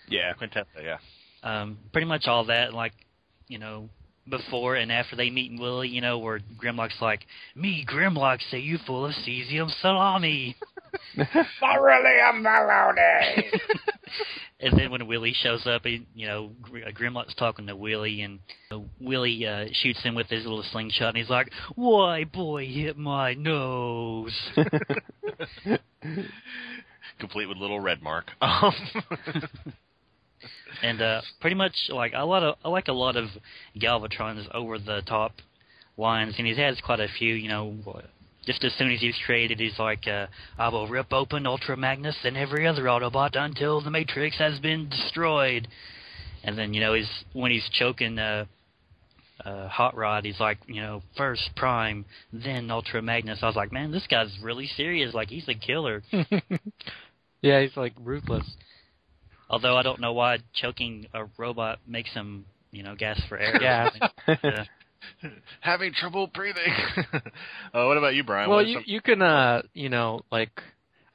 Yeah, 0.07 0.33
Quintessa. 0.33 0.65
Yeah. 0.81 0.97
Um, 1.43 1.77
pretty 1.91 2.07
much 2.07 2.27
all 2.27 2.45
that. 2.45 2.73
Like, 2.73 2.93
you 3.47 3.59
know, 3.59 3.89
before 4.29 4.75
and 4.75 4.91
after 4.91 5.15
they 5.15 5.29
meet 5.29 5.51
and 5.51 5.59
Wheelie, 5.59 5.91
you 5.91 6.01
know, 6.01 6.17
where 6.17 6.39
Grimlock's 6.61 7.01
like, 7.01 7.25
"Me, 7.55 7.85
Grimlock, 7.87 8.39
say 8.49 8.59
you 8.59 8.77
full 8.85 9.05
of 9.05 9.13
cesium 9.25 9.69
salami." 9.81 10.55
Beryllium 11.61 12.41
Maloney. 12.41 13.51
And 14.57 14.79
then 14.79 14.89
when 14.89 15.01
Wheelie 15.01 15.35
shows 15.35 15.67
up, 15.67 15.83
he, 15.83 16.07
you 16.15 16.27
know, 16.27 16.51
uh, 16.65 16.91
Grimlock's 16.91 17.35
talking 17.35 17.67
to 17.67 17.75
Wheelie, 17.75 18.23
and 18.23 18.39
uh, 18.71 18.79
Wheelie 19.01 19.45
uh, 19.45 19.65
shoots 19.73 20.01
him 20.01 20.15
with 20.15 20.27
his 20.27 20.43
little 20.43 20.63
slingshot, 20.71 21.09
and 21.09 21.17
he's 21.17 21.29
like, 21.29 21.51
"Why, 21.75 22.23
boy, 22.23 22.65
hit 22.65 22.97
my 22.97 23.33
nose." 23.33 24.33
Complete 27.19 27.47
with 27.47 27.57
little 27.57 27.81
red 27.81 28.01
mark. 28.01 28.31
And 30.81 31.01
uh, 31.01 31.21
pretty 31.41 31.55
much 31.55 31.73
like 31.89 32.13
a 32.15 32.25
lot 32.25 32.43
of 32.43 32.55
I 32.63 32.69
like 32.69 32.87
a 32.87 32.93
lot 32.93 33.15
of 33.15 33.29
Galvatron's 33.77 34.47
over 34.53 34.77
the 34.79 35.01
top 35.05 35.33
lines, 35.97 36.35
and 36.37 36.47
he 36.47 36.55
has 36.55 36.79
quite 36.81 36.99
a 36.99 37.07
few. 37.07 37.33
You 37.33 37.49
know, 37.49 37.75
just 38.45 38.63
as 38.63 38.73
soon 38.77 38.91
as 38.91 38.99
he's 38.99 39.17
created, 39.25 39.59
he's 39.59 39.79
like, 39.79 40.07
uh, 40.07 40.27
"I 40.57 40.69
will 40.69 40.87
rip 40.87 41.13
open 41.13 41.45
Ultra 41.45 41.77
Magnus 41.77 42.17
and 42.23 42.37
every 42.37 42.67
other 42.67 42.83
Autobot 42.83 43.35
until 43.35 43.81
the 43.81 43.91
Matrix 43.91 44.37
has 44.37 44.59
been 44.59 44.89
destroyed." 44.89 45.67
And 46.43 46.57
then 46.57 46.73
you 46.73 46.81
know, 46.81 46.93
he's 46.93 47.09
when 47.33 47.51
he's 47.51 47.67
choking. 47.73 48.19
Uh, 48.19 48.45
uh, 49.43 49.67
Hot 49.67 49.95
Rod, 49.95 50.23
he's 50.23 50.39
like, 50.39 50.57
you 50.65 50.81
know, 50.81 51.03
first 51.17 51.49
Prime, 51.55 52.05
then 52.31 52.71
Ultra 52.71 53.01
Magnus. 53.01 53.39
I 53.41 53.47
was 53.47 53.55
like, 53.55 53.71
man, 53.71 53.91
this 53.91 54.07
guy's 54.09 54.33
really 54.41 54.67
serious. 54.77 55.13
Like, 55.13 55.29
he's 55.29 55.47
a 55.49 55.53
killer. 55.53 56.03
yeah, 57.41 57.61
he's 57.61 57.75
like 57.75 57.93
ruthless. 58.01 58.45
Although 59.49 59.77
I 59.77 59.83
don't 59.83 59.99
know 59.99 60.13
why 60.13 60.39
choking 60.53 61.07
a 61.13 61.25
robot 61.37 61.79
makes 61.87 62.11
him, 62.13 62.45
you 62.71 62.83
know, 62.83 62.95
gas 62.95 63.21
for 63.29 63.37
air. 63.37 63.57
Gas. 63.59 63.97
yeah. 64.43 64.65
having 65.59 65.93
trouble 65.93 66.27
breathing. 66.27 66.73
uh, 67.13 67.19
what 67.71 67.97
about 67.97 68.15
you, 68.15 68.23
Brian? 68.23 68.49
well, 68.49 68.61
you 68.63 68.75
some- 68.75 68.83
you 68.87 69.01
can 69.01 69.21
uh 69.21 69.61
you 69.73 69.89
know 69.89 70.21
like 70.31 70.61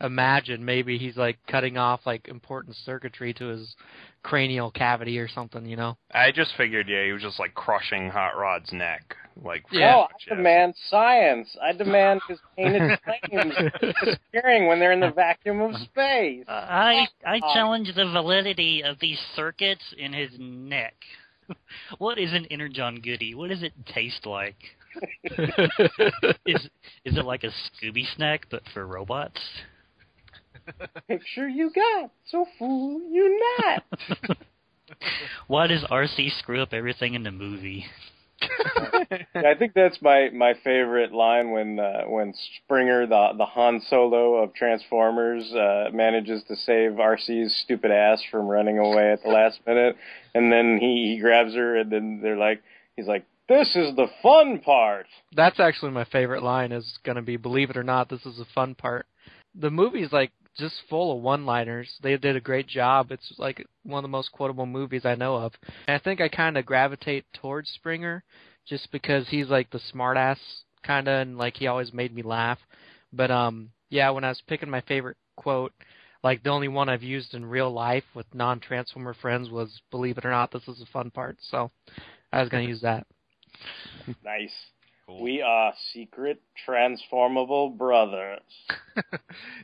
imagine 0.00 0.64
maybe 0.64 0.98
he's 0.98 1.16
like 1.16 1.38
cutting 1.46 1.76
off 1.76 2.00
like 2.06 2.28
important 2.28 2.76
circuitry 2.76 3.32
to 3.34 3.46
his 3.46 3.74
cranial 4.22 4.70
cavity 4.70 5.18
or 5.18 5.28
something. 5.28 5.64
You 5.66 5.76
know. 5.76 5.96
I 6.12 6.32
just 6.32 6.52
figured, 6.56 6.88
yeah, 6.88 7.04
he 7.04 7.12
was 7.12 7.22
just 7.22 7.38
like 7.38 7.54
crushing 7.54 8.10
Hot 8.10 8.36
Rod's 8.36 8.72
neck, 8.72 9.16
like 9.44 9.64
Yeah. 9.70 9.96
Oh, 9.96 10.02
I 10.02 10.34
demand 10.34 10.74
science. 10.88 11.48
I 11.62 11.72
demand 11.72 12.20
his 12.28 12.38
painted 12.56 12.98
flames 13.04 13.54
disappearing 13.80 14.66
when 14.66 14.78
they're 14.78 14.92
in 14.92 15.00
the 15.00 15.12
vacuum 15.12 15.60
of 15.60 15.74
space. 15.76 16.44
Uh, 16.48 16.52
I 16.52 17.06
I 17.26 17.38
uh, 17.38 17.54
challenge 17.54 17.92
the 17.94 18.06
validity 18.06 18.82
of 18.82 18.98
these 19.00 19.18
circuits 19.34 19.84
in 19.98 20.12
his 20.12 20.30
neck. 20.38 20.94
what 21.98 22.18
is 22.18 22.32
an 22.32 22.46
Energon 22.50 23.00
goodie? 23.00 23.34
What 23.34 23.50
does 23.50 23.62
it 23.62 23.72
taste 23.86 24.26
like? 24.26 24.56
is 26.44 26.68
is 27.04 27.16
it 27.16 27.24
like 27.24 27.44
a 27.44 27.50
Scooby 27.50 28.04
snack 28.16 28.46
but 28.50 28.62
for 28.74 28.86
robots? 28.86 29.40
Picture 31.08 31.48
you 31.48 31.70
got, 31.70 32.10
so 32.26 32.46
fool 32.58 33.00
you 33.10 33.40
not. 33.58 33.84
Why 35.46 35.66
does 35.66 35.84
Arcee 35.84 36.30
screw 36.38 36.62
up 36.62 36.72
everything 36.72 37.14
in 37.14 37.22
the 37.22 37.30
movie? 37.30 37.86
I 39.34 39.54
think 39.58 39.74
that's 39.74 40.00
my 40.00 40.30
my 40.32 40.54
favorite 40.64 41.12
line 41.12 41.50
when 41.50 41.78
uh, 41.78 42.02
when 42.06 42.32
Springer, 42.64 43.06
the 43.06 43.30
the 43.36 43.44
Han 43.44 43.80
Solo 43.88 44.36
of 44.36 44.54
Transformers, 44.54 45.52
uh, 45.52 45.90
manages 45.92 46.42
to 46.44 46.56
save 46.56 46.92
Arcee's 46.92 47.54
stupid 47.56 47.90
ass 47.90 48.22
from 48.30 48.46
running 48.46 48.78
away 48.78 49.12
at 49.12 49.22
the 49.22 49.28
last 49.28 49.60
minute, 49.66 49.96
and 50.34 50.50
then 50.50 50.78
he 50.80 51.14
he 51.14 51.20
grabs 51.20 51.54
her, 51.54 51.76
and 51.76 51.90
then 51.92 52.20
they're 52.22 52.38
like, 52.38 52.62
he's 52.96 53.06
like, 53.06 53.24
"This 53.48 53.76
is 53.76 53.94
the 53.96 54.08
fun 54.22 54.60
part." 54.60 55.06
That's 55.36 55.60
actually 55.60 55.92
my 55.92 56.04
favorite 56.04 56.42
line. 56.42 56.72
Is 56.72 56.98
going 57.04 57.16
to 57.16 57.22
be, 57.22 57.36
"Believe 57.36 57.68
it 57.68 57.76
or 57.76 57.84
not, 57.84 58.08
this 58.08 58.24
is 58.24 58.38
the 58.38 58.46
fun 58.54 58.74
part." 58.74 59.06
The 59.54 59.70
movie's 59.70 60.12
like 60.12 60.32
just 60.56 60.74
full 60.88 61.16
of 61.16 61.22
one-liners. 61.22 61.88
They 62.02 62.16
did 62.16 62.36
a 62.36 62.40
great 62.40 62.66
job. 62.66 63.10
It's 63.10 63.32
like 63.38 63.66
one 63.82 63.98
of 63.98 64.02
the 64.02 64.08
most 64.08 64.32
quotable 64.32 64.66
movies 64.66 65.04
I 65.04 65.14
know 65.14 65.36
of. 65.36 65.52
And 65.86 65.94
I 65.94 65.98
think 65.98 66.20
I 66.20 66.28
kind 66.28 66.58
of 66.58 66.66
gravitate 66.66 67.24
towards 67.34 67.70
Springer 67.70 68.22
just 68.66 68.90
because 68.92 69.28
he's 69.28 69.48
like 69.48 69.70
the 69.70 69.80
smartass 69.92 70.38
kind 70.82 71.08
of 71.08 71.20
and 71.20 71.38
like 71.38 71.56
he 71.56 71.66
always 71.66 71.92
made 71.92 72.14
me 72.14 72.22
laugh. 72.22 72.58
But 73.12 73.30
um 73.30 73.70
yeah, 73.88 74.10
when 74.10 74.24
I 74.24 74.28
was 74.28 74.42
picking 74.46 74.70
my 74.70 74.80
favorite 74.82 75.16
quote, 75.36 75.72
like 76.22 76.42
the 76.42 76.50
only 76.50 76.68
one 76.68 76.88
I've 76.88 77.02
used 77.02 77.34
in 77.34 77.44
real 77.44 77.72
life 77.72 78.04
with 78.14 78.26
non-transformer 78.34 79.14
friends 79.14 79.50
was 79.50 79.80
believe 79.90 80.18
it 80.18 80.24
or 80.24 80.30
not, 80.30 80.52
this 80.52 80.66
is 80.68 80.78
the 80.78 80.86
fun 80.92 81.10
part. 81.10 81.38
So 81.40 81.70
I 82.32 82.40
was 82.40 82.48
going 82.48 82.64
to 82.64 82.68
use 82.70 82.82
that. 82.82 83.06
Nice. 84.24 84.52
Cool. 85.10 85.22
We 85.22 85.42
are 85.42 85.72
secret 85.92 86.40
transformable 86.64 87.70
brothers. 87.70 88.40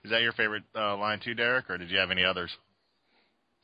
Is 0.05 0.11
that 0.11 0.23
your 0.23 0.33
favorite 0.33 0.65
uh, 0.75 0.97
line 0.97 1.21
too, 1.21 1.35
Derek, 1.35 1.71
or 1.71 1.79
did 1.79 1.91
you 1.91 1.99
have 1.99 2.11
any 2.11 2.25
others? 2.25 2.51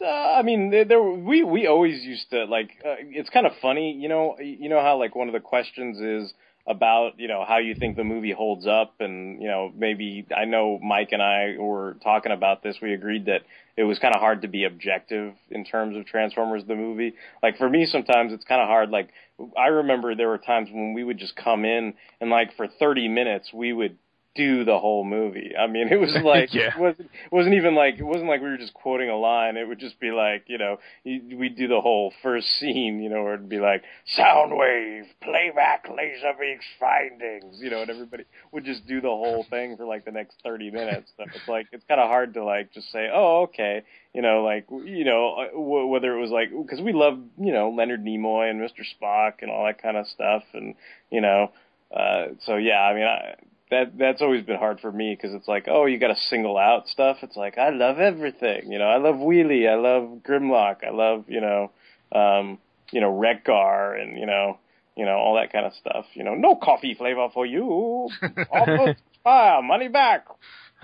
Uh, 0.01 0.07
I 0.07 0.43
mean, 0.43 0.71
there, 0.71 0.85
there 0.85 1.03
we 1.03 1.43
we 1.43 1.67
always 1.67 2.03
used 2.03 2.31
to 2.31 2.45
like. 2.45 2.71
Uh, 2.85 2.97
it's 3.01 3.31
kind 3.31 3.47
of 3.47 3.53
funny, 3.61 3.93
you 3.93 4.09
know. 4.09 4.37
You 4.41 4.69
know 4.69 4.81
how 4.81 4.99
like 4.99 5.17
one 5.17 5.29
of 5.29 5.35
the 5.35 5.41
questions 5.41 5.99
is 6.01 6.33
about 6.67 7.19
you 7.19 7.27
know 7.27 7.45
how 7.47 7.59
you 7.59 7.75
think 7.75 7.97
the 7.97 8.05
movie 8.05 8.33
holds 8.33 8.67
up, 8.67 8.95
and 9.01 9.43
you 9.43 9.49
know 9.49 9.73
maybe 9.77 10.27
I 10.37 10.45
know 10.45 10.79
Mike 10.81 11.09
and 11.13 11.23
I 11.23 11.57
were 11.59 11.97
talking 12.03 12.33
about 12.33 12.63
this. 12.63 12.77
We 12.81 12.95
agreed 12.95 13.27
that 13.27 13.43
it 13.77 13.85
was 13.85 13.99
kind 13.99 14.15
of 14.15 14.21
hard 14.21 14.43
to 14.43 14.49
be 14.49 14.65
objective 14.65 15.35
in 15.51 15.65
terms 15.65 15.97
of 15.97 16.07
Transformers 16.07 16.63
the 16.67 16.77
movie. 16.77 17.15
Like 17.43 17.59
for 17.59 17.69
me, 17.69 17.87
sometimes 17.87 18.33
it's 18.33 18.45
kind 18.45 18.61
of 18.61 18.69
hard. 18.69 18.91
Like 18.91 19.11
I 19.57 19.69
remember 19.69 20.15
there 20.15 20.29
were 20.29 20.39
times 20.39 20.69
when 20.71 20.93
we 20.95 21.05
would 21.05 21.19
just 21.19 21.37
come 21.37 21.65
in 21.65 21.95
and 22.21 22.31
like 22.31 22.57
for 22.57 22.67
30 22.67 23.09
minutes 23.09 23.53
we 23.53 23.73
would 23.73 23.99
do 24.35 24.65
the 24.65 24.79
whole 24.79 25.05
movie. 25.05 25.53
I 25.59 25.67
mean, 25.67 25.89
it 25.89 26.01
was 26.01 26.15
like 26.25 26.55
Yeah. 26.55 26.75
it 26.75 26.79
wasn't 26.79 27.11
wasn't 27.31 27.55
even 27.57 27.75
like 27.75 27.99
it 27.99 28.05
wasn't 28.05 28.29
like 28.29 28.41
we 28.41 28.49
were 28.49 28.57
just 28.57 28.75
quoting 28.75 29.09
a 29.11 29.17
line. 29.17 29.57
It 29.57 29.69
would 29.69 29.79
just 29.79 29.99
be 30.01 30.11
like 30.11 30.45
you 30.47 30.59
know 30.59 30.79
we'd 31.05 31.57
do 31.57 31.69
the 31.69 31.81
whole 31.81 32.13
first 32.23 32.49
scene, 32.59 33.01
you 33.03 33.09
know, 33.11 33.23
where 33.25 33.35
it'd 33.35 33.49
be 33.49 33.59
like 33.61 33.83
Soundwave, 34.17 35.05
playback, 35.23 35.87
Laserbeak's 35.87 36.65
findings, 36.81 37.61
you 37.61 37.71
know, 37.71 37.83
and 37.83 37.91
everybody 37.91 38.25
would 38.53 38.65
just 38.65 38.87
do 38.87 39.01
the 39.01 39.09
whole 39.09 39.45
thing 39.51 39.77
for 39.77 39.85
like 39.85 40.05
the 40.05 40.11
next 40.13 40.37
30 40.45 40.71
minutes. 40.71 41.11
So 41.17 41.25
it's 41.35 41.49
like 41.49 41.67
it's 41.73 41.85
kind 41.87 42.01
of 42.01 42.09
hard 42.09 42.35
to 42.35 42.45
like 42.45 42.73
just 42.73 42.91
say, 42.93 43.09
oh 43.13 43.43
okay, 43.43 43.83
you 44.15 44.23
know, 44.23 44.43
like 44.43 44.67
you 44.71 45.05
know 45.05 45.35
uh, 45.35 45.51
w- 45.51 45.87
whether 45.87 46.17
it 46.17 46.21
was 46.21 46.31
like 46.31 46.51
because 46.51 46.81
we 46.81 46.93
love 46.93 47.19
you 47.39 47.53
know 47.53 47.71
Leonard 47.71 48.05
Nimoy 48.05 48.51
and 48.51 48.61
Mr. 48.61 48.83
Spock 49.01 49.35
and 49.43 49.51
all 49.51 49.65
that 49.67 49.81
kind 49.83 49.97
of 49.97 50.07
stuff, 50.09 50.43
and 50.55 50.75
you 51.11 51.21
know, 51.21 51.51
uh, 51.95 52.29
so 52.45 52.57
yeah, 52.57 52.81
I 52.81 52.95
mean 52.95 53.05
I 53.05 53.35
that 53.73 53.99
that's 53.99 54.21
always 54.21 54.45
been 54.45 54.59
hard 54.59 54.81
for 54.81 54.93
me 54.93 55.17
because 55.17 55.35
it's 55.35 55.49
like, 55.49 55.65
oh, 55.67 55.87
you 55.87 55.99
got 55.99 56.09
to 56.09 56.17
single 56.29 56.59
out 56.59 56.87
stuff. 56.89 57.19
It's 57.23 57.37
like 57.37 57.57
I 57.57 57.71
love 57.71 57.99
everything, 57.99 58.71
you 58.71 58.79
know. 58.79 58.85
I 58.85 58.99
love 58.99 59.17
Wheelie, 59.17 59.69
I 59.69 59.77
love 59.77 60.21
Grimlock, 60.23 60.85
I 60.87 60.91
love 60.91 61.25
you 61.29 61.41
know, 61.41 61.71
um, 62.15 62.59
you 62.91 63.01
know 63.01 63.17
Wreck-Gar, 63.17 63.95
and 63.95 64.19
you 64.19 64.27
know, 64.27 64.59
you 64.95 65.07
know 65.07 65.17
all 65.17 65.37
that 65.37 65.53
kind 65.53 65.65
of 65.65 65.73
stuff. 65.75 66.05
You 66.13 66.23
know, 66.23 66.35
no 66.35 66.55
coffee 66.55 66.95
flavor 66.95 67.29
for 67.33 67.47
you. 67.47 68.09
Almost 68.51 69.01
fire, 69.25 69.63
money 69.63 69.89
back. 69.89 70.27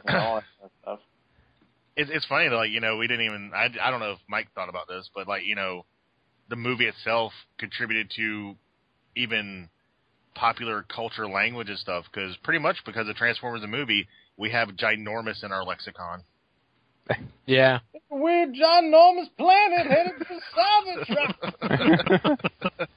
You 0.07 0.15
know, 0.15 0.21
all 0.21 0.35
that 0.37 0.45
kind 0.59 0.65
of 0.65 0.71
stuff. 0.83 0.99
It's 2.01 2.11
it's 2.15 2.27
funny 2.27 2.49
though, 2.49 2.59
like 2.59 2.71
you 2.71 2.79
know, 2.79 2.97
we 2.97 3.09
didn't 3.09 3.27
even. 3.27 3.51
I 3.53 3.71
I 3.83 3.91
don't 3.91 3.99
know 3.99 4.13
if 4.13 4.19
Mike 4.29 4.47
thought 4.55 4.69
about 4.69 4.87
this, 4.87 5.11
but 5.13 5.27
like 5.27 5.43
you 5.45 5.57
know, 5.57 5.85
the 6.49 6.55
movie 6.55 6.85
itself 6.85 7.33
contributed 7.59 8.13
to 8.15 8.55
even 9.17 9.69
popular 10.39 10.85
culture 10.95 11.29
language 11.29 11.69
and 11.69 11.79
stuff 11.79 12.05
because 12.13 12.37
pretty 12.45 12.61
much 12.61 12.77
because 12.87 13.09
of 13.09 13.17
Transformers 13.17 13.61
the 13.61 13.67
movie, 13.67 14.07
we 14.37 14.51
have 14.51 14.69
ginormous 14.69 15.43
in 15.45 15.53
our 15.53 15.65
lexicon. 15.65 16.23
Yeah. 17.47 17.79
We're 18.11 18.53
John 18.53 18.91
Norman's 18.91 19.31
planet 19.39 19.87
headed 19.87 20.13
to 20.19 20.41
Cybertron. 21.67 22.39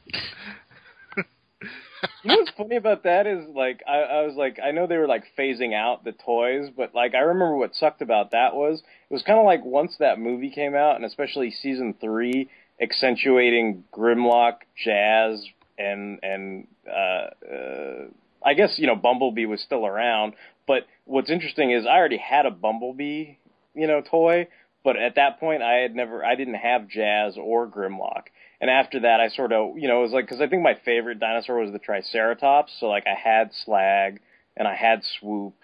You 2.23 2.29
know 2.29 2.37
what's 2.37 2.51
funny 2.57 2.75
about 2.75 3.03
that 3.03 3.27
is 3.27 3.47
like 3.55 3.81
I, 3.87 3.99
I 3.99 4.25
was 4.25 4.35
like 4.35 4.59
I 4.63 4.71
know 4.71 4.87
they 4.87 4.97
were 4.97 5.07
like 5.07 5.23
phasing 5.37 5.73
out 5.73 6.03
the 6.03 6.11
toys, 6.11 6.69
but 6.75 6.93
like 6.95 7.13
I 7.15 7.19
remember 7.19 7.55
what 7.55 7.75
sucked 7.75 8.01
about 8.01 8.31
that 8.31 8.55
was 8.55 8.79
it 8.79 9.13
was 9.13 9.23
kind 9.23 9.39
of 9.39 9.45
like 9.45 9.63
once 9.63 9.95
that 9.99 10.19
movie 10.19 10.49
came 10.49 10.75
out, 10.75 10.95
and 10.95 11.05
especially 11.05 11.51
season 11.51 11.95
three, 12.01 12.49
accentuating 12.81 13.83
Grimlock, 13.93 14.57
Jazz, 14.83 15.45
and 15.77 16.19
and 16.23 16.67
uh, 16.87 17.53
uh, 17.53 18.05
I 18.45 18.53
guess 18.53 18.77
you 18.77 18.87
know 18.87 18.95
Bumblebee 18.95 19.45
was 19.45 19.61
still 19.61 19.85
around. 19.85 20.33
But 20.67 20.87
what's 21.05 21.29
interesting 21.29 21.71
is 21.71 21.85
I 21.85 21.97
already 21.97 22.17
had 22.17 22.45
a 22.45 22.51
Bumblebee, 22.51 23.37
you 23.73 23.87
know, 23.87 24.01
toy, 24.01 24.47
but 24.83 24.95
at 24.95 25.15
that 25.15 25.39
point 25.39 25.61
I 25.63 25.75
had 25.75 25.95
never 25.95 26.23
I 26.23 26.35
didn't 26.35 26.55
have 26.55 26.87
Jazz 26.87 27.37
or 27.37 27.67
Grimlock. 27.67 28.27
And 28.61 28.69
after 28.69 28.99
that, 28.99 29.19
I 29.19 29.29
sort 29.29 29.51
of, 29.51 29.79
you 29.79 29.87
know, 29.87 29.99
it 29.99 30.03
was 30.03 30.11
like, 30.11 30.25
because 30.25 30.39
I 30.39 30.47
think 30.47 30.61
my 30.61 30.75
favorite 30.85 31.19
dinosaur 31.19 31.57
was 31.57 31.71
the 31.71 31.79
Triceratops. 31.79 32.71
So, 32.79 32.85
like, 32.85 33.05
I 33.07 33.15
had 33.15 33.49
Slag, 33.65 34.19
and 34.55 34.67
I 34.67 34.75
had 34.75 35.01
Swoop, 35.19 35.55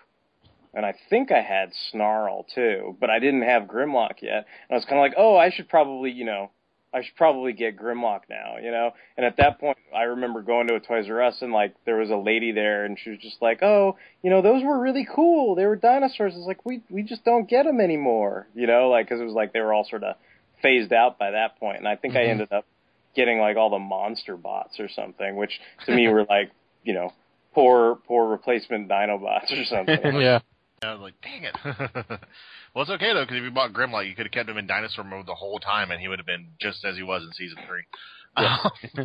and 0.73 0.83
I 0.83 0.95
think 1.07 1.31
I 1.31 1.41
had 1.41 1.73
Snarl, 1.91 2.47
too. 2.55 2.97
But 2.99 3.11
I 3.11 3.19
didn't 3.19 3.43
have 3.43 3.63
Grimlock 3.63 4.23
yet. 4.23 4.47
And 4.67 4.71
I 4.71 4.73
was 4.73 4.85
kind 4.85 4.97
of 4.97 5.03
like, 5.03 5.13
oh, 5.15 5.37
I 5.37 5.51
should 5.51 5.69
probably, 5.69 6.09
you 6.09 6.25
know, 6.25 6.49
I 6.97 7.03
should 7.03 7.15
probably 7.15 7.53
get 7.53 7.77
Grimlock 7.77 8.21
now, 8.29 8.57
you 8.61 8.71
know? 8.71 8.91
And 9.17 9.25
at 9.25 9.37
that 9.37 9.59
point, 9.59 9.77
I 9.95 10.03
remember 10.03 10.41
going 10.41 10.67
to 10.67 10.75
a 10.75 10.79
Toys 10.79 11.05
R 11.09 11.21
Us, 11.21 11.35
and, 11.41 11.53
like, 11.53 11.75
there 11.85 11.97
was 11.97 12.09
a 12.09 12.15
lady 12.15 12.51
there, 12.51 12.85
and 12.85 12.97
she 13.01 13.11
was 13.11 13.19
just 13.19 13.41
like, 13.41 13.61
oh, 13.61 13.97
you 14.23 14.29
know, 14.31 14.41
those 14.41 14.63
were 14.63 14.79
really 14.79 15.07
cool. 15.13 15.53
They 15.55 15.65
were 15.65 15.75
dinosaurs. 15.75 16.33
It's 16.35 16.47
like, 16.47 16.65
we, 16.65 16.81
we 16.89 17.03
just 17.03 17.23
don't 17.23 17.47
get 17.47 17.65
them 17.65 17.79
anymore, 17.79 18.47
you 18.55 18.65
know? 18.65 18.89
Like, 18.89 19.05
because 19.05 19.21
it 19.21 19.25
was 19.25 19.33
like 19.33 19.53
they 19.53 19.59
were 19.61 19.73
all 19.73 19.85
sort 19.87 20.03
of 20.03 20.15
phased 20.63 20.91
out 20.91 21.19
by 21.19 21.31
that 21.31 21.59
point. 21.59 21.77
And 21.77 21.87
I 21.87 21.95
think 21.95 22.15
I 22.15 22.21
Mhm. 22.23 22.29
ended 22.31 22.51
up 22.51 22.65
getting 23.15 23.39
like 23.39 23.57
all 23.57 23.69
the 23.69 23.79
monster 23.79 24.35
bots 24.35 24.79
or 24.79 24.89
something, 24.89 25.35
which 25.35 25.59
to 25.85 25.91
me 25.93 26.07
were 26.07 26.25
like, 26.25 26.51
you 26.83 26.93
know, 26.93 27.13
poor 27.53 27.95
poor 28.07 28.27
replacement 28.27 28.87
Dinobots 28.89 29.51
or 29.51 29.65
something. 29.65 30.15
yeah. 30.21 30.39
I 30.83 30.93
was 30.93 31.01
like, 31.01 31.15
dang 31.21 31.43
it. 31.43 31.55
well, 32.73 32.83
it's 32.83 32.91
okay 32.91 33.13
though 33.13 33.23
because 33.23 33.37
if 33.37 33.43
you 33.43 33.51
bought 33.51 33.73
Grimlock, 33.73 34.07
you 34.07 34.15
could 34.15 34.27
have 34.27 34.31
kept 34.31 34.49
him 34.49 34.57
in 34.57 34.67
dinosaur 34.67 35.03
mode 35.03 35.25
the 35.25 35.33
whole 35.33 35.59
time, 35.59 35.91
and 35.91 35.99
he 35.99 36.07
would 36.07 36.19
have 36.19 36.25
been 36.25 36.47
just 36.59 36.85
as 36.85 36.95
he 36.95 37.03
was 37.03 37.23
in 37.23 37.31
season 37.33 37.57
three. 37.67 37.83
Yeah. 38.39 38.57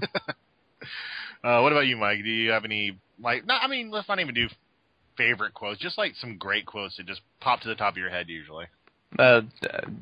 uh, 1.42 1.62
what 1.62 1.72
about 1.72 1.86
you, 1.86 1.96
Mike? 1.96 2.18
Do 2.22 2.28
you 2.28 2.50
have 2.50 2.66
any 2.66 2.98
like? 3.18 3.46
No, 3.46 3.54
I 3.54 3.66
mean, 3.66 3.90
let's 3.90 4.06
not 4.06 4.20
even 4.20 4.34
do 4.34 4.46
favorite 5.16 5.54
quotes. 5.54 5.80
Just 5.80 5.96
like 5.96 6.12
some 6.16 6.36
great 6.36 6.66
quotes 6.66 6.98
that 6.98 7.06
just 7.06 7.22
pop 7.40 7.62
to 7.62 7.68
the 7.68 7.74
top 7.74 7.94
of 7.94 7.96
your 7.96 8.10
head 8.10 8.28
usually. 8.28 8.66
Uh, 9.18 9.40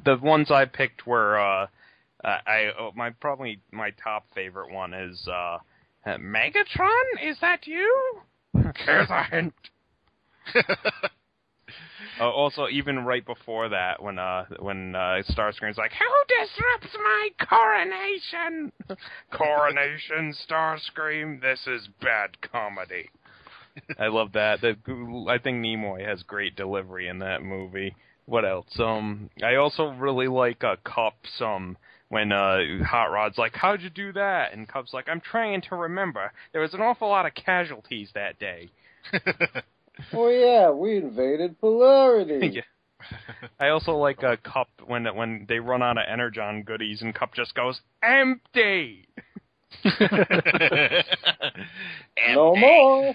the 0.04 0.18
ones 0.20 0.50
I 0.50 0.64
picked 0.64 1.06
were 1.06 1.38
uh, 1.38 1.68
I 2.24 2.70
oh, 2.78 2.90
my 2.94 3.10
probably 3.10 3.60
my 3.70 3.90
top 4.02 4.26
favorite 4.34 4.72
one 4.72 4.94
is 4.94 5.26
uh, 5.28 5.58
uh, 6.06 6.16
Megatron. 6.18 7.04
Is 7.22 7.38
that 7.40 7.66
you? 7.66 8.20
Here's 8.54 9.10
a 9.10 9.22
hint. 9.30 9.54
Uh, 12.18 12.30
also, 12.30 12.66
even 12.68 13.04
right 13.04 13.24
before 13.24 13.68
that, 13.68 14.02
when 14.02 14.18
uh 14.18 14.44
when 14.58 14.94
uh, 14.94 15.22
Starscream's 15.30 15.78
like, 15.78 15.92
"Who 15.92 16.34
disrupts 16.44 16.96
my 16.96 17.28
coronation?" 17.46 18.72
coronation, 19.32 20.34
Starscream. 20.48 21.40
This 21.40 21.66
is 21.66 21.88
bad 22.00 22.40
comedy. 22.40 23.11
I 23.98 24.08
love 24.08 24.32
that. 24.32 24.61
The, 24.61 24.76
I 25.28 25.38
think 25.38 25.64
Nimoy 25.64 26.06
has 26.06 26.22
great 26.24 26.56
delivery 26.56 27.08
in 27.08 27.20
that 27.20 27.42
movie. 27.42 27.94
What 28.26 28.44
else? 28.44 28.78
Um, 28.78 29.30
I 29.42 29.56
also 29.56 29.88
really 29.90 30.28
like 30.28 30.64
uh, 30.64 30.76
Kup's. 30.84 31.40
Um, 31.40 31.76
when 32.08 32.32
uh, 32.32 32.58
Hot 32.84 33.12
Rod's 33.12 33.38
like, 33.38 33.54
"How'd 33.54 33.82
you 33.82 33.90
do 33.90 34.12
that?" 34.12 34.52
and 34.52 34.68
Kup's 34.68 34.92
like, 34.92 35.08
"I'm 35.08 35.20
trying 35.20 35.62
to 35.62 35.76
remember. 35.76 36.32
There 36.52 36.61
was 36.61 36.74
an 36.74 36.80
awful 36.80 37.08
lot 37.08 37.26
of 37.26 37.34
casualties 37.34 38.11
that 38.14 38.38
day." 38.38 38.68
oh 40.12 40.28
yeah, 40.28 40.70
we 40.70 40.96
invaded 40.96 41.61
polarity. 41.61 42.51
Yeah. 42.55 42.62
I 43.61 43.68
also 43.68 43.92
like 43.92 44.22
uh, 44.22 44.36
Kup 44.44 44.68
when 44.86 45.07
when 45.16 45.46
they 45.48 45.59
run 45.59 45.82
out 45.82 45.96
of 45.96 46.05
Energon 46.07 46.64
goodies 46.64 47.01
and 47.01 47.14
Kup 47.14 47.32
just 47.34 47.55
goes 47.55 47.80
empty. 48.03 49.09
No 52.34 52.55
more. 52.55 53.14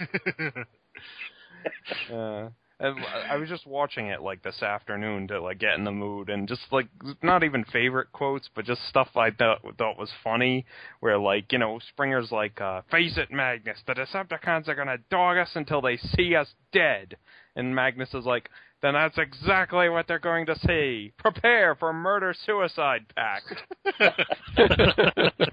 Uh, 2.11 2.49
and 2.49 2.51
I 2.79 3.37
was 3.37 3.47
just 3.47 3.65
watching 3.65 4.07
it 4.07 4.21
like 4.21 4.43
this 4.43 4.61
afternoon 4.61 5.29
to 5.29 5.41
like 5.41 5.59
get 5.59 5.75
in 5.75 5.85
the 5.85 5.91
mood 5.91 6.29
and 6.29 6.45
just 6.47 6.61
like 6.71 6.87
not 7.23 7.43
even 7.43 7.63
favorite 7.63 8.11
quotes, 8.11 8.49
but 8.53 8.65
just 8.65 8.85
stuff 8.89 9.07
I 9.15 9.31
thought 9.31 9.61
thought 9.77 9.97
was 9.97 10.11
funny. 10.23 10.65
Where 10.99 11.17
like 11.17 11.53
you 11.53 11.59
know 11.59 11.79
Springer's 11.93 12.31
like, 12.31 12.59
uh, 12.59 12.81
"Face 12.91 13.17
it, 13.17 13.31
Magnus, 13.31 13.79
the 13.87 13.93
Decepticons 13.93 14.67
are 14.67 14.75
gonna 14.75 14.97
dog 15.09 15.37
us 15.37 15.51
until 15.55 15.81
they 15.81 15.95
see 15.95 16.35
us 16.35 16.53
dead," 16.73 17.15
and 17.55 17.73
Magnus 17.73 18.13
is 18.13 18.25
like, 18.25 18.49
"Then 18.81 18.93
that's 18.93 19.17
exactly 19.17 19.87
what 19.87 20.07
they're 20.07 20.19
going 20.19 20.45
to 20.47 20.59
see. 20.59 21.13
Prepare 21.17 21.75
for 21.75 21.93
murder 21.93 22.33
suicide 22.45 23.05
pact." 23.15 23.63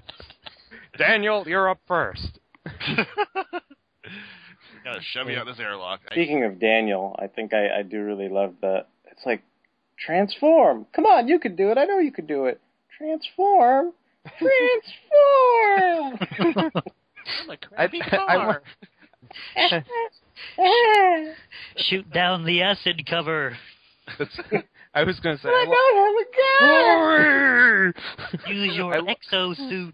Daniel, 0.97 1.45
you're 1.47 1.69
up 1.69 1.79
first. 1.87 2.39
Gotta 4.83 5.01
shove 5.01 5.29
you 5.29 5.37
out 5.37 5.45
this 5.45 5.59
airlock. 5.59 6.01
I- 6.09 6.13
Speaking 6.13 6.43
of 6.43 6.59
Daniel, 6.59 7.15
I 7.19 7.27
think 7.27 7.53
I, 7.53 7.79
I 7.79 7.83
do 7.83 8.03
really 8.03 8.27
love 8.29 8.55
the. 8.61 8.85
It's 9.11 9.25
like 9.25 9.43
transform. 9.97 10.85
Come 10.93 11.05
on, 11.05 11.27
you 11.27 11.39
could 11.39 11.55
do 11.55 11.71
it. 11.71 11.77
I 11.77 11.85
know 11.85 11.99
you 11.99 12.11
could 12.11 12.27
do 12.27 12.45
it. 12.45 12.59
Transform. 12.97 13.93
Transform. 14.37 16.19
I'm 17.41 17.49
a 17.49 17.53
I, 17.53 17.55
crappy 17.55 18.01
I, 18.01 18.09
car. 18.09 18.61
Shoot 21.77 22.11
down 22.11 22.43
the 22.45 22.61
acid 22.63 23.05
cover. 23.09 23.57
I 24.93 25.03
was 25.03 25.19
gonna 25.21 25.37
say. 25.37 25.47
Oh 25.49 25.51
I 25.51 25.65
don't 25.65 25.95
have 26.03 26.15
a 28.43 28.47
gun. 28.47 28.55
Use 28.55 28.75
your 28.75 28.93
I- 28.93 29.15
exosuit. 29.15 29.93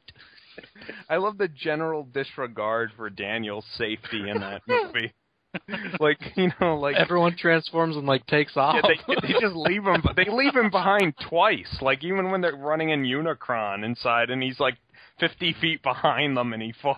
I 1.09 1.17
love 1.17 1.37
the 1.37 1.47
general 1.47 2.03
disregard 2.03 2.91
for 2.95 3.09
Daniel's 3.09 3.65
safety 3.77 4.29
in 4.29 4.39
that 4.39 4.61
movie. 4.67 5.13
like 5.99 6.19
you 6.35 6.51
know, 6.61 6.75
like 6.77 6.95
Everyone 6.95 7.35
transforms 7.35 7.95
and 7.95 8.05
like 8.05 8.25
takes 8.27 8.55
off. 8.55 8.75
yeah, 8.75 8.89
they, 9.07 9.15
they 9.27 9.33
just 9.39 9.55
leave 9.55 9.83
him. 9.83 10.03
They 10.15 10.25
leave 10.29 10.55
him 10.55 10.69
behind 10.69 11.15
twice. 11.27 11.77
Like 11.81 12.03
even 12.03 12.29
when 12.31 12.41
they're 12.41 12.55
running 12.55 12.89
in 12.89 13.03
Unicron 13.03 13.83
inside, 13.83 14.29
and 14.29 14.43
he's 14.43 14.59
like 14.59 14.75
fifty 15.19 15.55
feet 15.59 15.81
behind 15.81 16.37
them, 16.37 16.53
and 16.53 16.61
he 16.61 16.73
falls. 16.81 16.97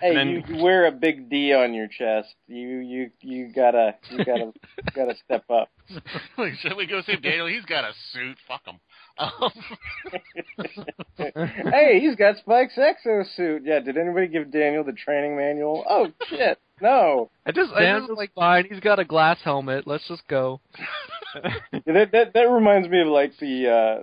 Hey, 0.00 0.08
And 0.08 0.16
then- 0.16 0.28
you, 0.28 0.56
you 0.56 0.62
wear 0.62 0.86
a 0.86 0.90
big 0.92 1.30
D 1.30 1.52
on 1.54 1.72
your 1.72 1.86
chest. 1.86 2.34
You 2.48 2.78
you 2.80 3.10
you 3.20 3.52
gotta 3.54 3.94
you 4.10 4.24
gotta 4.24 4.46
you 4.46 4.92
gotta 4.92 5.14
step 5.24 5.44
up. 5.48 5.68
Like, 6.36 6.54
should 6.54 6.76
we 6.76 6.86
go 6.86 7.00
save 7.02 7.22
Daniel? 7.22 7.46
He's 7.46 7.64
got 7.66 7.84
a 7.84 7.92
suit. 8.12 8.36
Fuck 8.48 8.66
him. 8.66 8.80
Um, 9.16 9.52
hey, 11.16 12.00
he's 12.00 12.16
got 12.16 12.36
Spike's 12.38 12.76
exosuit. 12.76 13.60
Yeah, 13.64 13.80
did 13.80 13.96
anybody 13.96 14.26
give 14.28 14.50
Daniel 14.50 14.84
the 14.84 14.92
training 14.92 15.36
manual? 15.36 15.84
Oh 15.88 16.08
shit, 16.28 16.58
no. 16.80 17.30
I 17.46 17.52
just, 17.52 17.72
I 17.72 17.98
just 17.98 18.10
like 18.10 18.32
fine. 18.34 18.66
He's 18.68 18.80
got 18.80 18.98
a 18.98 19.04
glass 19.04 19.38
helmet. 19.44 19.86
Let's 19.86 20.06
just 20.08 20.26
go. 20.28 20.60
Yeah, 21.72 21.80
that 21.94 22.12
that 22.12 22.32
that 22.34 22.42
reminds 22.42 22.88
me 22.88 23.00
of 23.00 23.08
like 23.08 23.32
the 23.40 23.68
uh 23.68 24.02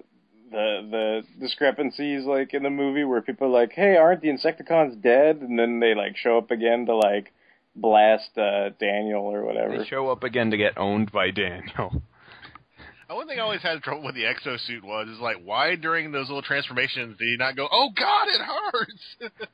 the 0.51 0.81
the 0.91 1.21
discrepancies 1.39 2.25
like 2.25 2.53
in 2.53 2.61
the 2.63 2.69
movie 2.69 3.05
where 3.05 3.21
people 3.21 3.47
are 3.47 3.61
like, 3.61 3.71
"Hey, 3.71 3.95
aren't 3.95 4.19
the 4.19 4.27
Insecticons 4.27 5.01
dead?" 5.01 5.37
and 5.37 5.57
then 5.57 5.79
they 5.79 5.95
like 5.95 6.17
show 6.17 6.37
up 6.37 6.51
again 6.51 6.85
to 6.87 6.95
like 6.97 7.31
blast 7.73 8.37
uh 8.37 8.71
Daniel 8.81 9.21
or 9.23 9.45
whatever. 9.45 9.77
they 9.77 9.85
show 9.85 10.09
up 10.09 10.25
again 10.25 10.51
to 10.51 10.57
get 10.57 10.77
owned 10.77 11.09
by 11.13 11.31
Daniel. 11.31 12.03
One 13.15 13.27
thing 13.27 13.39
I 13.39 13.43
always 13.43 13.61
had 13.61 13.81
trouble 13.81 14.03
with 14.03 14.15
the 14.15 14.23
exosuit 14.23 14.83
was 14.83 15.07
is 15.07 15.19
like 15.19 15.37
why 15.43 15.75
during 15.75 16.11
those 16.11 16.27
little 16.27 16.41
transformations 16.41 17.17
did 17.17 17.25
he 17.25 17.35
not 17.37 17.55
go, 17.55 17.67
"Oh 17.71 17.89
God, 17.95 18.27
it 18.27 18.41
hurts"? 18.41 19.33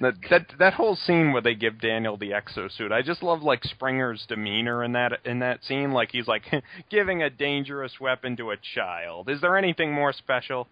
That 0.00 0.14
that 0.30 0.46
that 0.58 0.74
whole 0.74 0.96
scene 0.96 1.32
where 1.32 1.42
they 1.42 1.54
give 1.54 1.80
Daniel 1.80 2.16
the 2.16 2.30
exosuit, 2.30 2.90
I 2.92 3.02
just 3.02 3.22
love 3.22 3.42
like 3.42 3.62
Springer's 3.62 4.24
demeanor 4.28 4.82
in 4.82 4.92
that 4.92 5.20
in 5.24 5.38
that 5.40 5.62
scene. 5.64 5.92
Like 5.92 6.10
he's 6.10 6.26
like 6.26 6.42
giving 6.90 7.22
a 7.22 7.30
dangerous 7.30 8.00
weapon 8.00 8.36
to 8.38 8.50
a 8.50 8.56
child. 8.74 9.28
Is 9.28 9.40
there 9.40 9.56
anything 9.56 9.92
more 9.92 10.12
special? 10.12 10.66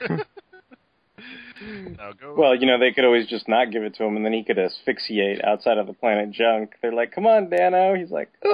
Hmm. 1.58 1.94
now 1.96 2.12
go. 2.12 2.34
Well, 2.36 2.54
you 2.54 2.66
know, 2.66 2.78
they 2.78 2.92
could 2.92 3.04
always 3.04 3.26
just 3.26 3.48
not 3.48 3.70
give 3.72 3.82
it 3.82 3.94
to 3.96 4.04
him, 4.04 4.16
and 4.16 4.24
then 4.24 4.32
he 4.34 4.44
could 4.44 4.58
asphyxiate 4.58 5.42
outside 5.44 5.78
of 5.78 5.86
the 5.86 5.94
planet 5.94 6.30
junk. 6.30 6.74
They're 6.82 6.92
like, 6.92 7.12
"Come 7.12 7.26
on, 7.26 7.48
Dano." 7.48 7.94
He's 7.94 8.10
like, 8.10 8.28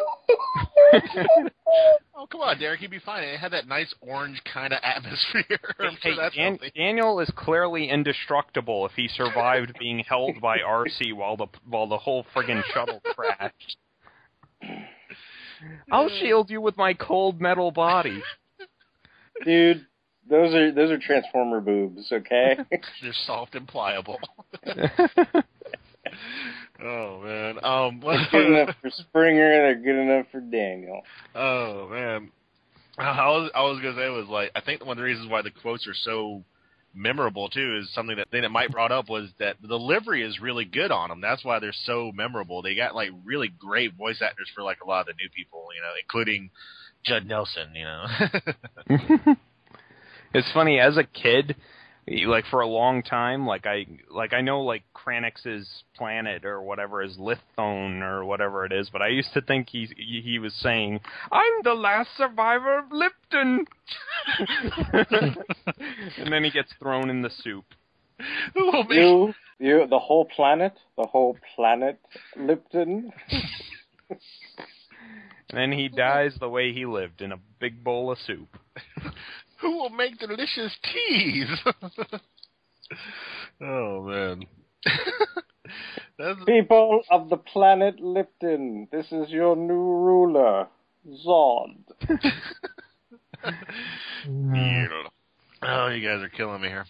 oh 2.14 2.26
come 2.30 2.40
on, 2.42 2.58
Derek, 2.58 2.80
he'd 2.80 2.90
be 2.90 2.98
fine. 2.98 3.24
It 3.24 3.38
had 3.40 3.52
that 3.52 3.66
nice 3.66 3.92
orange 4.00 4.42
kind 4.44 4.72
of 4.72 4.78
atmosphere. 4.82 5.58
I'm 5.80 5.96
Hey, 6.00 6.14
sure 6.14 6.30
Dan- 6.30 6.58
Daniel 6.76 7.18
is 7.20 7.30
clearly 7.34 7.88
indestructible 7.88 8.86
if 8.86 8.92
he 8.92 9.08
survived 9.08 9.76
being 9.78 10.04
held 10.08 10.40
by 10.40 10.58
Arcee 10.58 11.12
while 11.12 11.36
the 11.36 11.46
while 11.68 11.86
the 11.88 11.98
whole 11.98 12.24
friggin' 12.34 12.62
shuttle 12.72 13.00
crashed. 13.14 13.76
I'll 15.90 16.08
shield 16.08 16.50
you 16.50 16.60
with 16.60 16.76
my 16.76 16.94
cold 16.94 17.40
metal 17.40 17.70
body. 17.70 18.22
"Dude, 19.44 19.86
those 20.28 20.54
are 20.54 20.72
those 20.72 20.90
are 20.90 20.98
Transformer 20.98 21.60
boobs, 21.60 22.10
okay?" 22.12 22.56
They're 22.70 23.12
soft 23.26 23.54
and 23.54 23.66
pliable. 23.66 24.18
oh 26.82 27.20
man. 27.22 27.58
Um. 27.64 28.00
they're 28.00 28.28
good 28.30 28.46
enough 28.46 28.76
for 28.80 28.90
Springer. 28.90 29.62
They're 29.62 29.82
good 29.82 30.00
enough 30.00 30.26
for 30.30 30.40
Daniel. 30.40 31.02
Oh 31.34 31.88
man, 31.88 32.30
I 32.98 33.28
was 33.28 33.50
I 33.54 33.62
was 33.62 33.80
gonna 33.82 33.96
say 33.96 34.08
was 34.10 34.28
like 34.28 34.50
I 34.54 34.60
think 34.60 34.80
one 34.82 34.92
of 34.92 34.98
the 34.98 35.04
reasons 35.04 35.30
why 35.30 35.42
the 35.42 35.50
quotes 35.50 35.86
are 35.86 35.94
so 35.94 36.44
memorable 36.94 37.48
too 37.48 37.78
is 37.80 37.92
something 37.94 38.16
that 38.16 38.30
thing 38.30 38.42
that 38.42 38.50
Mike 38.50 38.70
brought 38.70 38.92
up 38.92 39.08
was 39.08 39.30
that 39.38 39.56
the 39.62 39.68
delivery 39.68 40.22
is 40.22 40.40
really 40.40 40.64
good 40.64 40.90
on 40.90 41.08
them. 41.08 41.20
That's 41.20 41.44
why 41.44 41.58
they're 41.58 41.72
so 41.84 42.12
memorable. 42.14 42.62
They 42.62 42.74
got 42.74 42.94
like 42.94 43.10
really 43.24 43.48
great 43.48 43.94
voice 43.94 44.20
actors 44.22 44.50
for 44.54 44.62
like 44.62 44.78
a 44.84 44.88
lot 44.88 45.00
of 45.00 45.06
the 45.06 45.14
new 45.14 45.30
people, 45.34 45.68
you 45.74 45.80
know, 45.80 45.92
including 46.00 46.50
Judd 47.04 47.26
Nelson. 47.26 47.74
You 47.74 47.84
know. 47.84 49.34
it's 50.34 50.50
funny 50.52 50.78
as 50.78 50.96
a 50.96 51.04
kid 51.04 51.56
like 52.26 52.44
for 52.46 52.60
a 52.60 52.66
long 52.66 53.02
time 53.02 53.46
like 53.46 53.64
i 53.64 53.86
like 54.10 54.32
i 54.32 54.40
know 54.40 54.62
like 54.62 54.82
Kranix's 54.92 55.84
planet 55.96 56.44
or 56.44 56.60
whatever 56.60 57.00
is 57.00 57.16
Lithone 57.16 58.02
or 58.02 58.24
whatever 58.24 58.64
it 58.64 58.72
is 58.72 58.90
but 58.90 59.00
i 59.00 59.08
used 59.08 59.32
to 59.34 59.40
think 59.40 59.68
he 59.70 59.88
he 59.96 60.38
was 60.40 60.52
saying 60.54 60.98
i'm 61.30 61.52
the 61.62 61.74
last 61.74 62.10
survivor 62.16 62.78
of 62.78 62.86
lipton. 62.90 63.66
And 66.18 66.32
then 66.32 66.44
he 66.44 66.50
gets 66.50 66.72
thrown 66.78 67.10
in 67.10 67.22
the 67.22 67.30
soup. 67.30 67.64
Who 68.54 68.66
will 68.66 68.84
make 68.84 68.98
You, 68.98 69.34
you, 69.58 69.86
the 69.88 69.98
whole 69.98 70.24
planet, 70.24 70.74
the 70.96 71.06
whole 71.06 71.36
planet, 71.56 71.98
Lipton. 72.36 73.12
and 74.10 74.18
then 75.50 75.72
he 75.72 75.88
dies 75.88 76.36
the 76.38 76.48
way 76.48 76.72
he 76.72 76.86
lived 76.86 77.20
in 77.22 77.32
a 77.32 77.38
big 77.58 77.82
bowl 77.82 78.12
of 78.12 78.18
soup 78.18 78.56
who 79.62 79.78
will 79.78 79.90
make 79.90 80.18
delicious 80.18 80.72
teas? 80.92 81.48
oh 83.62 84.02
man. 84.02 84.42
People 86.46 87.02
of 87.10 87.30
the 87.30 87.36
planet 87.36 88.00
Lipton, 88.00 88.88
this 88.92 89.06
is 89.10 89.30
your 89.30 89.56
new 89.56 89.72
ruler, 89.72 90.66
Zod. 91.26 91.76
Oh, 95.64 95.88
you 95.88 96.06
guys 96.06 96.20
are 96.20 96.28
killing 96.28 96.60
me 96.60 96.68
here. 96.68 96.84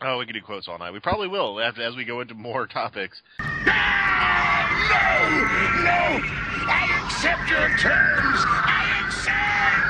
Oh, 0.00 0.18
we 0.18 0.26
could 0.26 0.34
do 0.34 0.42
quotes 0.42 0.68
all 0.68 0.78
night. 0.78 0.92
We 0.92 1.00
probably 1.00 1.26
will 1.26 1.58
as, 1.60 1.74
as 1.80 1.96
we 1.96 2.04
go 2.04 2.20
into 2.20 2.34
more 2.34 2.66
topics. 2.66 3.20
Ah, 3.40 4.68
no! 4.90 5.82
No! 5.84 6.20
I 6.68 7.04
accept 7.04 7.48
your 7.50 7.68
terms! 7.78 8.44
I 8.46 9.06
accept! 9.06 9.85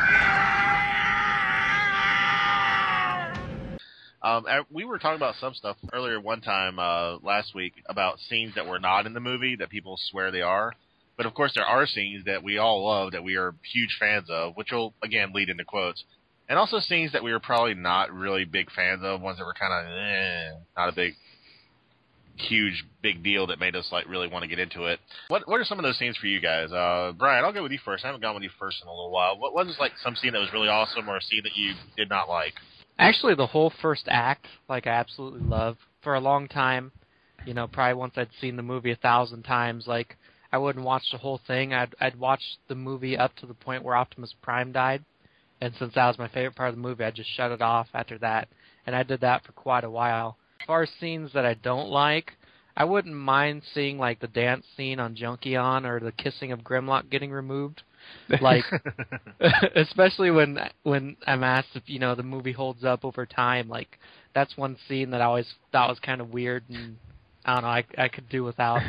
Um, 4.26 4.44
we 4.72 4.84
were 4.84 4.98
talking 4.98 5.14
about 5.14 5.36
some 5.40 5.54
stuff 5.54 5.76
earlier 5.92 6.20
one 6.20 6.40
time 6.40 6.80
uh, 6.80 7.18
last 7.18 7.54
week 7.54 7.74
about 7.88 8.18
scenes 8.28 8.56
that 8.56 8.66
were 8.66 8.80
not 8.80 9.06
in 9.06 9.14
the 9.14 9.20
movie 9.20 9.54
that 9.54 9.70
people 9.70 9.96
swear 10.10 10.32
they 10.32 10.42
are. 10.42 10.72
But 11.16 11.26
of 11.26 11.34
course, 11.34 11.52
there 11.54 11.64
are 11.64 11.86
scenes 11.86 12.24
that 12.24 12.42
we 12.42 12.58
all 12.58 12.84
love 12.84 13.12
that 13.12 13.22
we 13.22 13.36
are 13.36 13.54
huge 13.72 13.96
fans 14.00 14.26
of, 14.28 14.56
which 14.56 14.72
will 14.72 14.94
again 15.04 15.30
lead 15.32 15.48
into 15.48 15.64
quotes, 15.64 16.02
and 16.48 16.58
also 16.58 16.80
scenes 16.80 17.12
that 17.12 17.22
we 17.22 17.30
were 17.30 17.38
probably 17.38 17.74
not 17.74 18.12
really 18.12 18.44
big 18.44 18.68
fans 18.72 19.00
of, 19.04 19.20
ones 19.20 19.38
that 19.38 19.44
were 19.44 19.54
kind 19.54 19.72
of 19.72 19.92
eh, 19.96 20.58
not 20.76 20.88
a 20.88 20.92
big, 20.92 21.14
huge, 22.34 22.84
big 23.02 23.22
deal 23.22 23.46
that 23.46 23.60
made 23.60 23.76
us 23.76 23.88
like 23.92 24.08
really 24.08 24.26
want 24.26 24.42
to 24.42 24.48
get 24.48 24.58
into 24.58 24.86
it. 24.86 24.98
What 25.28 25.46
What 25.46 25.60
are 25.60 25.64
some 25.64 25.78
of 25.78 25.84
those 25.84 25.98
scenes 26.00 26.16
for 26.16 26.26
you 26.26 26.40
guys? 26.40 26.72
Uh, 26.72 27.12
Brian, 27.16 27.44
I'll 27.44 27.52
go 27.52 27.62
with 27.62 27.70
you 27.70 27.80
first. 27.84 28.04
I 28.04 28.08
haven't 28.08 28.22
gone 28.22 28.34
with 28.34 28.42
you 28.42 28.50
first 28.58 28.78
in 28.82 28.88
a 28.88 28.90
little 28.90 29.12
while. 29.12 29.38
What 29.38 29.54
was 29.54 29.76
like 29.78 29.92
some 30.02 30.16
scene 30.16 30.32
that 30.32 30.40
was 30.40 30.52
really 30.52 30.68
awesome, 30.68 31.08
or 31.08 31.16
a 31.16 31.22
scene 31.22 31.42
that 31.44 31.56
you 31.56 31.74
did 31.96 32.08
not 32.08 32.28
like? 32.28 32.54
Actually, 32.98 33.34
the 33.34 33.46
whole 33.46 33.72
first 33.82 34.04
act, 34.08 34.46
like 34.68 34.86
I 34.86 34.90
absolutely 34.90 35.46
love. 35.46 35.76
For 36.02 36.14
a 36.14 36.20
long 36.20 36.48
time, 36.48 36.92
you 37.44 37.52
know, 37.52 37.66
probably 37.66 37.94
once 37.94 38.14
I'd 38.16 38.30
seen 38.40 38.56
the 38.56 38.62
movie 38.62 38.92
a 38.92 38.96
thousand 38.96 39.42
times, 39.42 39.86
like 39.86 40.16
I 40.52 40.58
wouldn't 40.58 40.84
watch 40.84 41.02
the 41.10 41.18
whole 41.18 41.40
thing. 41.46 41.74
I'd 41.74 41.94
I'd 42.00 42.18
watch 42.18 42.42
the 42.68 42.74
movie 42.74 43.18
up 43.18 43.34
to 43.36 43.46
the 43.46 43.54
point 43.54 43.82
where 43.82 43.96
Optimus 43.96 44.34
Prime 44.40 44.72
died, 44.72 45.04
and 45.60 45.74
since 45.78 45.94
that 45.94 46.06
was 46.06 46.18
my 46.18 46.28
favorite 46.28 46.56
part 46.56 46.70
of 46.70 46.76
the 46.76 46.80
movie, 46.80 47.04
I 47.04 47.10
just 47.10 47.30
shut 47.36 47.50
it 47.50 47.60
off 47.60 47.88
after 47.92 48.18
that. 48.18 48.48
And 48.86 48.94
I 48.94 49.02
did 49.02 49.20
that 49.20 49.44
for 49.44 49.52
quite 49.52 49.84
a 49.84 49.90
while. 49.90 50.36
As 50.60 50.66
far 50.66 50.82
as 50.82 50.90
scenes 51.00 51.32
that 51.34 51.44
I 51.44 51.54
don't 51.54 51.88
like, 51.88 52.32
I 52.76 52.84
wouldn't 52.84 53.14
mind 53.14 53.62
seeing 53.74 53.98
like 53.98 54.20
the 54.20 54.28
dance 54.28 54.64
scene 54.76 55.00
on 55.00 55.16
Junkion 55.16 55.84
or 55.84 55.98
the 55.98 56.12
kissing 56.12 56.52
of 56.52 56.60
Grimlock 56.60 57.10
getting 57.10 57.32
removed. 57.32 57.82
Like, 58.40 58.64
especially 59.76 60.30
when 60.32 60.58
when 60.82 61.16
I'm 61.26 61.44
asked 61.44 61.68
if 61.74 61.84
you 61.86 61.98
know 62.00 62.14
the 62.14 62.24
movie 62.24 62.52
holds 62.52 62.84
up 62.84 63.04
over 63.04 63.24
time. 63.24 63.68
Like, 63.68 63.98
that's 64.34 64.56
one 64.56 64.76
scene 64.88 65.10
that 65.10 65.20
I 65.20 65.26
always 65.26 65.52
thought 65.70 65.88
was 65.88 66.00
kind 66.00 66.20
of 66.20 66.30
weird, 66.30 66.64
and 66.68 66.96
I 67.44 67.54
don't 67.54 67.62
know. 67.62 67.68
I 67.68 67.84
I 67.96 68.08
could 68.08 68.28
do 68.28 68.42
without. 68.42 68.80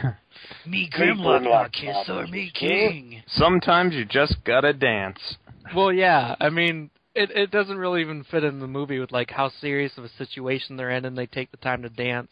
Me 0.66 0.90
Grimlock 0.92 1.42
Grimlock, 1.42 1.44
not 1.44 1.52
not 1.52 1.72
kiss 1.72 2.10
or 2.10 2.26
me 2.28 2.52
king. 2.54 3.22
Sometimes 3.28 3.94
you 3.94 4.06
just 4.06 4.38
gotta 4.44 4.74
dance. 4.74 5.20
well, 5.76 5.94
yeah. 5.94 6.36
I 6.40 6.50
mean, 6.50 6.90
it 7.18 7.32
it 7.32 7.52
doesn't 7.52 7.78
really 7.78 8.02
even 8.02 8.24
fit 8.24 8.44
in 8.44 8.60
the 8.60 8.68
movie 8.68 9.00
with 9.00 9.12
like 9.12 9.30
how 9.32 9.50
serious 9.62 9.92
of 9.98 10.04
a 10.06 10.10
situation 10.18 10.78
they're 10.78 10.92
in, 10.92 11.06
and 11.06 11.18
they 11.18 11.26
take 11.26 11.52
the 11.52 11.58
time 11.58 11.82
to 11.82 11.90
dance. 11.90 12.30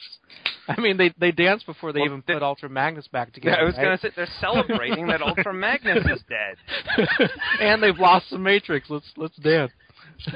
I 0.68 0.80
mean, 0.80 0.98
they 0.98 1.14
they 1.20 1.32
dance 1.32 1.64
before 1.64 1.92
they 1.92 2.00
Well, 2.00 2.08
even 2.08 2.24
they- 2.28 2.34
put 2.34 2.44
Ultra 2.44 2.70
Magnus 2.70 3.08
back 3.08 3.34
together. 3.34 3.58
Yeah. 3.58 3.62
I 3.64 3.66
was 3.66 3.76
right? 3.78 3.84
gonna 3.84 3.98
say 3.98 4.10
they're 4.16 4.28
celebrating 4.40 5.08
that 5.08 5.22
Ultra 5.22 5.54
Magnus 5.68 6.06
is 6.06 6.24
dead. 6.30 7.30
and 7.60 7.82
they've 7.84 7.98
lost 8.00 8.30
the 8.32 8.38
Matrix. 8.38 8.90
Let's 8.90 9.12
let's 9.18 9.36
dance. 9.38 9.72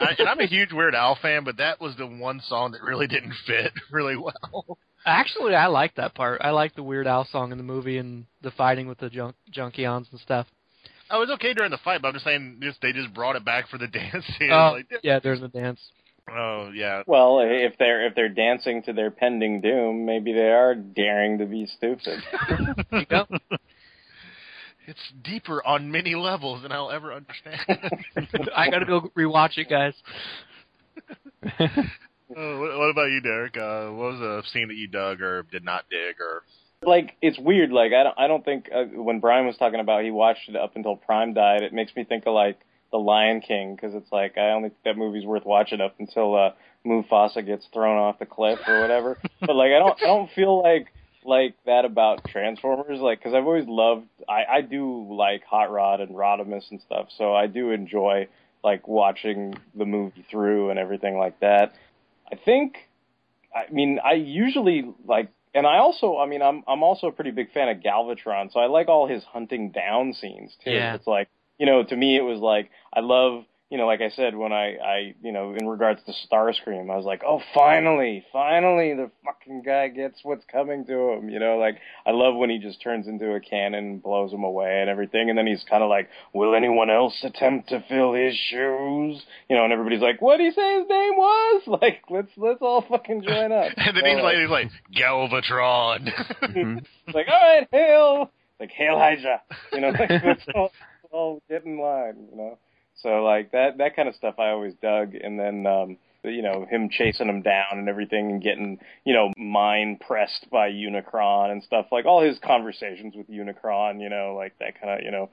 I, 0.00 0.14
and 0.18 0.28
I'm 0.28 0.40
a 0.40 0.46
huge 0.46 0.72
Weird 0.72 0.94
Al 0.96 1.16
fan, 1.20 1.44
but 1.44 1.58
that 1.58 1.80
was 1.80 1.94
the 1.96 2.06
one 2.06 2.40
song 2.48 2.72
that 2.72 2.82
really 2.82 3.06
didn't 3.06 3.34
fit 3.46 3.72
really 3.90 4.16
well. 4.16 4.78
Actually, 5.06 5.54
I 5.54 5.66
like 5.68 5.94
that 5.94 6.14
part. 6.14 6.40
I 6.42 6.50
like 6.50 6.74
the 6.74 6.82
Weird 6.82 7.06
Al 7.06 7.24
song 7.30 7.52
in 7.52 7.58
the 7.58 7.64
movie 7.64 7.98
and 7.98 8.26
the 8.42 8.50
fighting 8.50 8.88
with 8.88 8.98
the 8.98 9.08
junk 9.10 9.36
junkions 9.54 10.10
and 10.10 10.20
stuff. 10.20 10.46
I 11.10 11.18
was 11.18 11.30
okay 11.30 11.54
during 11.54 11.70
the 11.70 11.78
fight, 11.78 12.02
but 12.02 12.08
I'm 12.08 12.14
just 12.14 12.24
saying, 12.24 12.58
just 12.62 12.80
they 12.82 12.92
just 12.92 13.12
brought 13.14 13.36
it 13.36 13.44
back 13.44 13.68
for 13.68 13.78
the 13.78 13.86
dance 13.88 14.24
scene. 14.38 14.50
Oh, 14.52 14.72
like, 14.72 14.86
yeah, 15.02 15.18
there's 15.20 15.40
the 15.40 15.48
dance. 15.48 15.80
oh 16.30 16.70
yeah, 16.74 17.02
Well, 17.06 17.40
if 17.42 17.78
they're 17.78 18.06
if 18.06 18.14
they're 18.14 18.28
dancing 18.28 18.82
to 18.84 18.92
their 18.92 19.10
pending 19.10 19.60
doom, 19.60 20.04
maybe 20.04 20.32
they 20.32 20.50
are 20.50 20.74
daring 20.74 21.38
to 21.38 21.46
be 21.46 21.66
stupid. 21.66 22.20
There 22.90 23.26
it's 24.88 25.12
deeper 25.22 25.62
on 25.66 25.90
many 25.92 26.14
levels 26.14 26.62
than 26.62 26.72
I'll 26.72 26.90
ever 26.90 27.12
understand. 27.12 27.60
I 28.56 28.70
gotta 28.70 28.86
go 28.86 29.10
rewatch 29.14 29.58
it, 29.58 29.68
guys. 29.68 29.92
Oh, 32.36 32.60
what, 32.60 32.78
what 32.78 32.90
about 32.90 33.10
you, 33.10 33.20
Derek? 33.20 33.56
Uh, 33.56 33.88
what 33.92 34.12
was 34.12 34.20
a 34.20 34.48
scene 34.50 34.68
that 34.68 34.76
you 34.76 34.88
dug 34.88 35.20
or 35.20 35.44
did 35.44 35.64
not 35.64 35.84
dig? 35.90 36.16
Or 36.20 36.42
like 36.82 37.16
it's 37.20 37.38
weird. 37.38 37.70
Like 37.70 37.92
I 37.92 38.04
don't 38.04 38.18
I 38.18 38.26
don't 38.26 38.44
think 38.44 38.68
uh, 38.74 38.84
when 38.84 39.20
Brian 39.20 39.46
was 39.46 39.56
talking 39.56 39.80
about 39.80 40.04
he 40.04 40.10
watched 40.10 40.48
it 40.48 40.56
up 40.56 40.76
until 40.76 40.96
Prime 40.96 41.34
died, 41.34 41.62
it 41.62 41.72
makes 41.72 41.94
me 41.96 42.04
think 42.04 42.26
of 42.26 42.34
like 42.34 42.58
The 42.92 42.98
Lion 42.98 43.40
King 43.40 43.74
because 43.74 43.94
it's 43.94 44.10
like 44.12 44.38
I 44.38 44.50
only 44.50 44.70
think 44.70 44.82
that 44.84 44.96
movie's 44.96 45.24
worth 45.24 45.44
watching 45.44 45.80
up 45.80 45.94
until 45.98 46.36
uh, 46.36 46.50
Mufasa 46.86 47.44
gets 47.44 47.66
thrown 47.72 47.98
off 47.98 48.18
the 48.18 48.26
cliff 48.26 48.60
or 48.66 48.80
whatever. 48.80 49.18
but 49.40 49.56
like 49.56 49.72
I 49.72 49.78
don't 49.78 50.02
I 50.02 50.06
don't 50.06 50.30
feel 50.30 50.62
like 50.62 50.92
like 51.24 51.54
that 51.66 51.84
about 51.84 52.24
Transformers. 52.28 53.00
Like 53.00 53.18
because 53.18 53.34
I've 53.34 53.46
always 53.46 53.66
loved 53.66 54.06
I 54.28 54.44
I 54.44 54.60
do 54.60 55.06
like 55.12 55.44
Hot 55.44 55.70
Rod 55.70 56.00
and 56.00 56.14
Rodimus 56.14 56.70
and 56.70 56.80
stuff, 56.80 57.08
so 57.16 57.34
I 57.34 57.46
do 57.46 57.70
enjoy 57.70 58.28
like 58.62 58.88
watching 58.88 59.54
the 59.74 59.84
movie 59.84 60.24
through 60.30 60.70
and 60.70 60.78
everything 60.78 61.16
like 61.16 61.40
that. 61.40 61.72
I 62.30 62.36
think 62.36 62.88
I 63.54 63.72
mean, 63.72 63.98
I 64.04 64.12
usually 64.12 64.92
like, 65.06 65.30
and 65.58 65.66
I 65.66 65.78
also, 65.78 66.18
I 66.18 66.26
mean, 66.26 66.40
I'm 66.40 66.62
I'm 66.68 66.82
also 66.82 67.08
a 67.08 67.12
pretty 67.12 67.32
big 67.32 67.52
fan 67.52 67.68
of 67.68 67.78
Galvatron, 67.78 68.52
so 68.52 68.60
I 68.60 68.66
like 68.66 68.88
all 68.88 69.08
his 69.08 69.24
hunting 69.24 69.70
down 69.72 70.14
scenes 70.14 70.56
too. 70.64 70.70
Yeah. 70.70 70.94
It's 70.94 71.06
like, 71.06 71.28
you 71.58 71.66
know, 71.66 71.82
to 71.82 71.96
me, 71.96 72.16
it 72.16 72.22
was 72.22 72.40
like 72.40 72.70
I 72.94 73.00
love, 73.00 73.44
you 73.70 73.76
know, 73.76 73.86
like 73.86 74.00
I 74.00 74.08
said 74.08 74.34
when 74.34 74.50
I, 74.50 74.76
I, 74.76 75.14
you 75.22 75.30
know, 75.30 75.54
in 75.54 75.68
regards 75.68 76.00
to 76.06 76.12
Starscream, 76.12 76.90
I 76.90 76.96
was 76.96 77.04
like, 77.04 77.22
oh, 77.26 77.42
finally, 77.52 78.24
finally, 78.32 78.94
the 78.94 79.10
fucking 79.26 79.62
guy 79.62 79.88
gets 79.88 80.20
what's 80.22 80.44
coming 80.50 80.86
to 80.86 81.12
him. 81.12 81.28
You 81.28 81.38
know, 81.38 81.58
like 81.58 81.78
I 82.06 82.12
love 82.12 82.34
when 82.34 82.48
he 82.48 82.58
just 82.58 82.80
turns 82.82 83.06
into 83.06 83.34
a 83.34 83.40
cannon 83.40 83.74
and 83.84 84.02
blows 84.02 84.32
him 84.32 84.42
away 84.42 84.80
and 84.80 84.88
everything, 84.88 85.28
and 85.28 85.38
then 85.38 85.46
he's 85.46 85.64
kind 85.68 85.82
of 85.82 85.90
like, 85.90 86.08
will 86.32 86.54
anyone 86.54 86.88
else 86.88 87.14
attempt 87.22 87.68
to 87.68 87.84
fill 87.90 88.14
his 88.14 88.34
shoes? 88.48 89.22
You 89.50 89.56
know, 89.56 89.64
and 89.64 89.72
everybody's 89.72 90.00
like, 90.00 90.22
what 90.22 90.38
did 90.38 90.46
he 90.46 90.52
say 90.52 90.78
his 90.78 90.88
name 90.88 91.16
was? 91.16 91.62
Like, 91.80 92.02
let's 92.10 92.30
let's 92.36 92.60
all 92.60 92.82
fucking 92.88 93.22
join 93.22 93.52
up. 93.52 93.70
and 93.76 93.96
then 93.96 94.02
So, 94.02 94.10
he's 94.10 94.22
like, 94.22 94.36
he's 94.38 94.48
like 94.50 94.70
Galvatron. 94.96 96.06
like, 97.14 97.28
all 97.28 97.40
right, 97.40 97.68
hail, 97.70 98.30
like 98.58 98.70
hail 98.70 98.98
Hydra, 98.98 99.42
you 99.72 99.80
know, 99.80 99.90
like 99.90 100.10
let's 100.10 100.42
all, 100.54 100.72
let's 101.02 101.12
all 101.12 101.42
get 101.48 101.64
in 101.64 101.78
line, 101.78 102.26
you 102.30 102.36
know. 102.36 102.58
So 103.02 103.22
like 103.22 103.52
that 103.52 103.78
that 103.78 103.94
kind 103.94 104.08
of 104.08 104.14
stuff 104.16 104.36
I 104.38 104.50
always 104.50 104.74
dug, 104.82 105.14
and 105.14 105.38
then 105.38 105.66
um, 105.66 105.98
you 106.24 106.42
know 106.42 106.66
him 106.68 106.88
chasing 106.90 107.28
him 107.28 107.42
down 107.42 107.72
and 107.78 107.88
everything, 107.88 108.30
and 108.30 108.42
getting 108.42 108.78
you 109.04 109.14
know 109.14 109.30
mind 109.36 110.00
pressed 110.00 110.48
by 110.50 110.70
Unicron 110.70 111.52
and 111.52 111.62
stuff 111.62 111.86
like 111.92 112.06
all 112.06 112.22
his 112.22 112.38
conversations 112.40 113.14
with 113.16 113.28
Unicron, 113.28 114.00
you 114.00 114.08
know, 114.08 114.34
like 114.36 114.58
that 114.58 114.80
kind 114.80 114.98
of 114.98 115.04
you 115.04 115.10
know. 115.10 115.30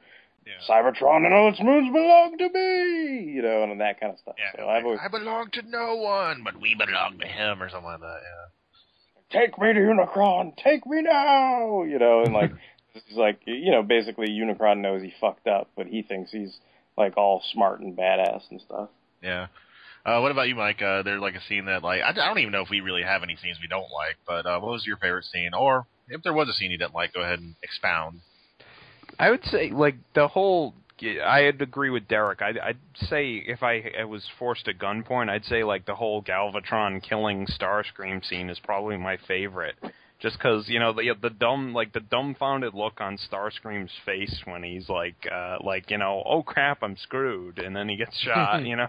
Cybertron 0.70 1.26
and 1.26 1.34
all 1.34 1.50
its 1.50 1.60
moons 1.60 1.92
belong 1.92 2.38
to 2.38 2.50
me, 2.50 3.34
you 3.34 3.42
know, 3.42 3.64
and 3.64 3.82
that 3.82 4.00
kind 4.00 4.14
of 4.14 4.20
stuff. 4.20 4.36
yeah, 4.38 4.52
so 4.56 4.68
like, 4.68 4.84
always 4.84 5.00
I 5.04 5.08
belong 5.08 5.50
to 5.54 5.64
no 5.68 5.96
one, 5.96 6.44
but 6.44 6.62
we 6.62 6.76
belong 6.76 7.18
to 7.18 7.26
him, 7.26 7.64
or 7.64 7.68
something 7.68 7.90
like 7.90 8.00
that. 8.00 8.20
Yeah. 8.22 9.42
take 9.42 9.60
me 9.60 9.74
to 9.74 9.80
Unicron, 9.80 10.56
take 10.56 10.86
me 10.86 11.02
now, 11.02 11.82
you 11.82 11.98
know, 11.98 12.22
and 12.24 12.32
like 12.32 12.52
he's 12.94 13.18
like 13.18 13.40
you 13.48 13.72
know 13.72 13.82
basically 13.82 14.28
Unicron 14.30 14.82
knows 14.82 15.02
he 15.02 15.12
fucked 15.20 15.48
up, 15.48 15.72
but 15.76 15.88
he 15.88 16.04
thinks 16.04 16.32
he's 16.32 16.60
like 16.98 17.18
all 17.18 17.42
smart 17.54 17.80
and 17.82 17.98
badass 17.98 18.44
and 18.50 18.62
stuff. 18.62 18.90
Yeah. 19.22 19.48
Uh, 20.06 20.20
what 20.20 20.32
about 20.32 20.48
you, 20.48 20.56
Mike? 20.56 20.82
Uh, 20.82 21.02
there's 21.02 21.22
like 21.22 21.36
a 21.36 21.42
scene 21.48 21.66
that 21.66 21.84
like 21.84 22.02
I, 22.02 22.10
I 22.10 22.14
don't 22.14 22.40
even 22.40 22.52
know 22.52 22.62
if 22.62 22.70
we 22.70 22.80
really 22.80 23.02
have 23.02 23.24
any 23.24 23.36
scenes 23.36 23.58
we 23.62 23.68
don't 23.68 23.82
like, 23.92 24.18
but 24.28 24.46
uh, 24.46 24.60
what 24.60 24.72
was 24.72 24.86
your 24.86 24.98
favorite 24.98 25.26
scene? 25.26 25.52
Or 25.54 25.88
if 26.10 26.22
there 26.22 26.34
was 26.34 26.48
a 26.48 26.54
scene 26.54 26.72
you 26.72 26.78
didn't 26.78 26.94
like, 26.94 27.14
go 27.14 27.22
ahead 27.22 27.40
and 27.40 27.56
expound. 27.64 28.20
I 29.18 29.32
would 29.32 29.44
say 29.46 29.72
like 29.72 29.96
the 30.14 30.28
whole. 30.28 30.74
I'd 31.02 31.62
agree 31.62 31.90
with 31.90 32.08
Derek. 32.08 32.42
I'd, 32.42 32.58
I'd 32.58 32.78
say 33.10 33.44
if 33.46 33.64
I, 33.64 33.92
I 34.00 34.06
was 34.06 34.24
forced 34.40 34.70
at 34.70 34.80
gunpoint, 34.80 35.30
I'd 35.30 35.44
say 35.44 35.66
like 35.66 35.86
the 35.86 35.96
whole 35.96 36.24
Galvatron 36.24 37.04
killing 37.04 37.48
Starscream 37.48 38.26
scene 38.26 38.50
is 38.50 38.60
probably 38.64 38.96
my 38.96 39.18
favorite. 39.28 39.76
Just 40.22 40.38
because 40.38 40.70
you 40.70 40.80
know 40.80 40.94
the 40.94 41.14
the 41.22 41.30
dumb 41.30 41.74
like 41.74 41.92
the 41.92 42.00
dumbfounded 42.00 42.74
look 42.74 43.02
on 43.02 43.18
Starscream's 43.18 43.92
face 44.06 44.42
when 44.46 44.64
he's 44.64 44.88
like 44.88 45.16
uh 45.32 45.58
like 45.62 45.92
you 45.92 45.98
know 45.98 46.24
oh 46.26 46.42
crap 46.42 46.82
I'm 46.82 46.96
screwed 46.98 47.60
and 47.60 47.76
then 47.76 47.90
he 47.90 47.98
gets 47.98 48.18
shot 48.24 48.66
you 48.66 48.78
know? 48.78 48.88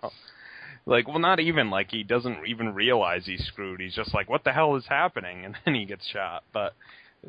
Like 0.86 1.08
well 1.08 1.18
not 1.18 1.40
even 1.40 1.68
like 1.68 1.90
he 1.90 2.04
doesn't 2.04 2.46
even 2.46 2.74
realize 2.74 3.26
he's 3.26 3.44
screwed. 3.46 3.80
He's 3.80 3.94
just 3.94 4.14
like 4.14 4.30
what 4.30 4.44
the 4.44 4.52
hell 4.52 4.76
is 4.76 4.84
happening? 4.88 5.44
And 5.44 5.56
then 5.64 5.74
he 5.74 5.84
gets 5.84 6.06
shot. 6.06 6.44
But 6.52 6.74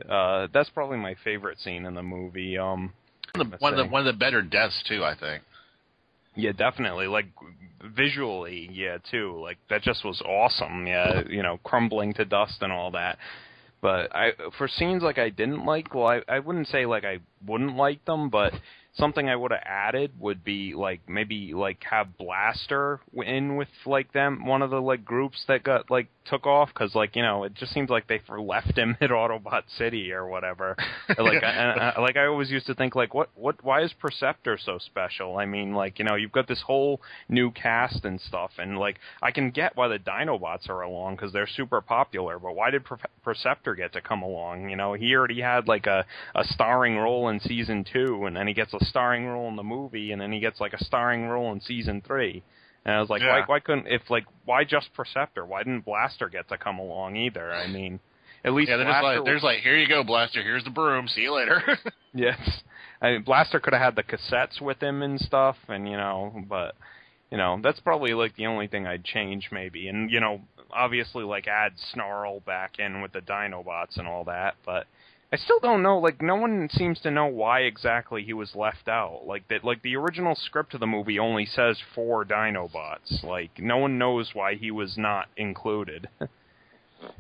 uh 0.08 0.48
that's 0.54 0.70
probably 0.70 0.98
my 0.98 1.16
favorite 1.24 1.60
scene 1.60 1.86
in 1.86 1.96
the 1.96 2.04
movie 2.04 2.56
um 2.58 2.94
One 3.36 3.48
of 3.48 3.52
the, 3.52 3.58
one 3.58 3.74
of 3.74 3.78
the 3.78 3.92
one 3.92 4.08
of 4.08 4.14
the 4.14 4.20
better 4.20 4.44
deaths 4.44 4.84
too, 4.88 5.04
I 5.04 5.16
think. 5.20 5.42
yeah 6.36 6.52
definitely. 6.52 7.08
Like 7.08 7.26
visually 7.84 8.70
yeah 8.72 9.00
too. 9.10 9.40
Like 9.42 9.58
that 9.72 9.82
just 9.82 10.06
was 10.06 10.22
awesome. 10.22 10.86
Yeah 10.86 11.24
you 11.28 11.42
know 11.42 11.60
crumbling 11.64 12.14
to 12.14 12.26
dust 12.26 12.58
and 12.62 12.72
all 12.72 12.92
that 12.92 13.18
but 13.82 14.16
I 14.16 14.32
for 14.58 14.68
scenes 14.68 15.04
like 15.04 15.18
I 15.18 15.30
didn't 15.30 15.66
like 15.66 15.94
well 15.94 16.08
I 16.08 16.22
I 16.28 16.40
wouldn't 16.40 16.68
say 16.68 16.86
like 16.86 17.04
I 17.06 17.20
wouldn't 17.46 17.76
like 17.76 18.04
them 18.06 18.30
but 18.30 18.54
something 18.98 19.30
I 19.30 19.36
would 19.36 19.52
have 19.52 19.64
added 19.64 20.12
would 20.20 20.44
be 20.44 20.74
like 20.74 21.02
maybe 21.08 21.54
like 21.54 21.84
have 21.90 22.18
Blaster 22.18 23.00
in 23.14 23.56
with 23.56 23.68
like 23.86 24.12
them 24.14 24.46
one 24.46 24.62
of 24.62 24.70
the 24.70 24.82
like 24.82 25.06
groups 25.06 25.44
that 25.48 25.64
got 25.64 25.90
like 25.92 26.08
took 26.26 26.46
off 26.46 26.70
because 26.74 26.94
like 26.96 27.16
you 27.16 27.22
know 27.22 27.44
it 27.44 27.54
just 27.54 27.74
seems 27.74 27.90
like 27.90 28.08
they 28.08 28.22
left 28.38 28.78
him 28.78 28.98
at 29.02 29.10
Autobot 29.10 29.64
City 29.78 30.12
or 30.12 30.28
whatever. 30.28 30.76
like 31.10 31.44
I, 31.44 31.48
I, 31.48 31.90
uh, 31.96 32.02
like 32.02 32.18
I 32.18 32.26
always 32.26 32.50
used 32.50 32.68
to 32.68 32.76
think 32.76 32.96
like 32.96 33.14
what 33.14 33.30
what 33.36 33.64
why 33.64 33.84
is 33.84 33.94
Perceptor 33.94 34.58
so 34.64 34.78
special? 34.80 35.38
I 35.38 35.46
mean 35.46 35.74
like 35.74 36.00
you 36.00 36.06
know 36.06 36.16
you've 36.16 36.32
got 36.32 36.48
this 36.48 36.62
whole 36.66 37.02
new 37.30 37.52
cast 37.52 38.04
and 38.06 38.20
stuff 38.20 38.52
and 38.58 38.78
like 38.78 39.00
I 39.22 39.32
can 39.32 39.52
get 39.52 39.76
why 39.76 39.88
the 39.88 40.00
Dinobots 40.00 40.70
are 40.70 40.82
along 40.82 41.16
because 41.16 41.34
they're 41.34 41.48
super 41.48 41.82
popular, 41.82 42.40
but 42.40 42.56
why 42.56 42.72
did 42.72 42.84
Per- 42.84 42.98
Perceptor 43.24 43.76
get 43.76 43.94
to 43.94 44.02
come 44.02 44.24
along? 44.24 44.70
You 44.70 44.76
know 44.76 44.94
he 44.94 45.16
already 45.16 45.42
had 45.42 45.68
like 45.68 45.86
a 45.86 46.06
a 46.36 46.44
starring 46.46 46.98
role 46.98 47.30
in 47.30 47.40
season 47.40 47.86
two 47.92 48.26
and 48.26 48.36
then 48.36 48.48
he 48.48 48.54
gets 48.54 48.74
a 48.74 48.86
starring 48.90 49.26
role 49.26 49.48
in 49.50 49.56
the 49.56 49.64
movie 49.64 50.12
and 50.12 50.22
then 50.22 50.32
he 50.32 50.40
gets 50.40 50.60
like 50.60 50.74
a 50.74 50.84
starring 50.84 51.28
role 51.28 51.52
in 51.52 51.62
season 51.62 52.02
three. 52.06 52.44
And 52.86 52.96
I 52.96 53.00
was 53.02 53.10
like, 53.10 53.22
why 53.22 53.40
Yeah. 53.40 53.46
why 53.46 53.60
couldn't 53.60 53.88
if 53.88 54.10
like 54.10 54.26
why 54.46 54.64
just 54.64 54.94
Perceptor? 54.94 55.46
Why 55.46 55.64
didn't 55.64 55.86
Blaster 55.86 56.30
get 56.30 56.48
to 56.50 56.58
come 56.58 56.80
along 56.80 57.16
either? 57.18 57.52
I 57.54 57.68
mean, 57.68 58.00
at 58.46 58.54
least 58.54 58.70
Yeah, 58.70 58.78
Blaster 58.84 59.18
like, 59.18 59.26
there's 59.26 59.44
like, 59.44 59.60
here 59.60 59.78
you 59.78 59.88
go, 59.88 60.04
Blaster. 60.04 60.42
Here's 60.42 60.64
the 60.64 60.70
broom. 60.70 61.08
See 61.08 61.22
you 61.22 61.34
later. 61.34 61.62
Yes. 62.14 62.40
I 63.00 63.12
mean, 63.12 63.22
Blaster 63.24 63.60
could 63.60 63.74
have 63.74 63.82
had 63.82 63.96
the 63.96 64.02
cassettes 64.02 64.60
with 64.60 64.82
him 64.82 65.04
and 65.04 65.20
stuff, 65.20 65.56
and 65.68 65.88
you 65.88 65.98
know, 65.98 66.34
but 66.50 66.74
you 67.30 67.38
know, 67.38 67.60
that's 67.62 67.80
probably 67.82 68.14
like 68.14 68.36
the 68.38 68.48
only 68.48 68.66
thing 68.68 68.88
I'd 68.88 69.04
change 69.04 69.50
maybe, 69.52 69.88
and 69.88 70.10
you 70.10 70.20
know, 70.20 70.42
obviously 70.72 71.24
like 71.24 71.48
add 71.48 71.74
Snarl 71.94 72.40
back 72.40 72.80
in 72.80 73.02
with 73.04 73.12
the 73.12 73.20
Dinobots 73.22 73.98
and 74.00 74.08
all 74.08 74.24
that, 74.24 74.56
but 74.66 74.88
I 75.32 75.36
still 75.36 75.60
don't 75.60 75.84
know. 75.84 75.98
Like, 76.00 76.22
no 76.22 76.36
one 76.36 76.70
seems 76.72 77.00
to 77.02 77.12
know 77.12 77.26
why 77.26 77.62
exactly 77.62 78.24
he 78.24 78.32
was 78.34 78.56
left 78.56 78.88
out. 78.88 79.24
Like 79.26 79.48
that, 79.50 79.64
like 79.66 79.82
the 79.82 79.96
original 79.98 80.36
script 80.36 80.74
of 80.74 80.80
the 80.80 80.88
movie 80.88 81.20
only 81.20 81.46
says 81.46 81.78
four 81.94 82.24
Dinobots. 82.24 83.24
Like, 83.24 83.52
no 83.60 83.78
one 83.78 83.98
knows 83.98 84.32
why 84.34 84.56
he 84.56 84.72
was 84.72 84.98
not 84.98 85.28
included. 85.38 86.08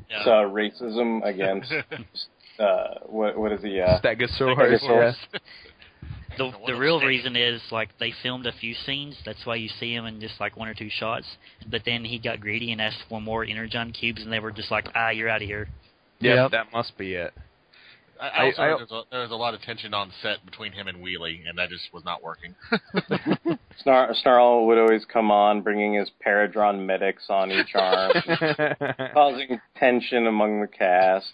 Yeah. 0.10 0.18
uh, 0.22 0.50
racism 0.50 1.24
against 1.24 1.72
uh, 2.60 2.96
what 3.06 3.38
what 3.38 3.52
is 3.52 3.62
he? 3.62 3.80
Uh, 3.80 4.00
Stegosaurus. 4.02 4.82
Stegosaurus. 4.82 5.16
yeah. 5.32 5.40
The 6.40 6.46
One 6.46 6.54
the 6.66 6.74
of 6.74 6.80
real 6.80 7.00
reason 7.00 7.36
is 7.36 7.62
like 7.72 7.90
they 8.00 8.12
filmed 8.24 8.48
a 8.48 8.52
few 8.54 8.74
scenes. 8.74 9.16
That's 9.24 9.46
why 9.46 9.58
you 9.58 9.70
see 9.80 9.94
him 9.94 10.08
in 10.08 10.20
just 10.20 10.40
like 10.40 10.58
one 10.58 10.68
or 10.68 10.74
two 10.74 10.90
shots. 10.90 11.28
But 11.70 11.84
then 11.86 12.04
he 12.04 12.18
got 12.18 12.40
greedy 12.40 12.72
and 12.72 12.82
asked 12.82 13.04
for 13.08 13.22
more 13.22 13.44
energon 13.44 13.92
cubes, 13.92 14.24
and 14.24 14.34
they 14.34 14.40
were 14.40 14.52
just 14.52 14.72
like, 14.72 14.88
ah, 14.96 15.12
you're 15.12 15.30
out 15.30 15.44
of 15.44 15.48
here. 15.48 15.68
Yeah, 16.20 16.44
Yep. 16.44 16.52
that 16.54 16.74
must 16.74 16.98
be 16.98 17.14
it. 17.14 17.32
I, 18.20 18.28
I- 18.28 18.46
also 18.46 18.62
I- 18.62 18.66
heard 18.68 18.80
there's, 18.80 18.92
a, 18.92 19.02
there's 19.12 19.32
a 19.32 19.36
lot 19.36 19.54
of 19.54 19.62
tension 19.62 19.94
on 19.94 20.12
set 20.22 20.46
between 20.46 20.72
him 20.72 20.88
and 20.88 20.98
Wheelie, 21.04 21.48
and 21.48 21.58
that 21.58 21.70
just 21.70 21.92
was 21.94 22.04
not 22.06 22.22
working. 22.24 22.56
Snar- 23.86 24.16
Snarl 24.16 24.66
would 24.68 24.78
always 24.78 25.06
come 25.06 25.32
on, 25.32 25.62
bringing 25.62 25.94
his 25.94 26.10
Paradron 26.26 26.86
medics 26.86 27.26
on 27.30 27.52
each 27.52 27.74
arm, 27.76 28.12
causing 29.14 29.60
tension 29.78 30.28
among 30.28 30.62
the 30.62 30.68
cast. 30.68 31.32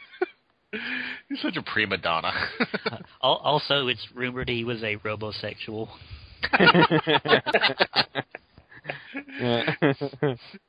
He's 1.30 1.40
such 1.42 1.56
a 1.56 1.62
prima 1.62 1.98
donna. 1.98 2.34
Also, 3.22 3.88
it's 3.88 4.08
rumored 4.16 4.50
he 4.50 4.64
was 4.64 4.82
a 4.82 4.98
robosexual. 4.98 5.88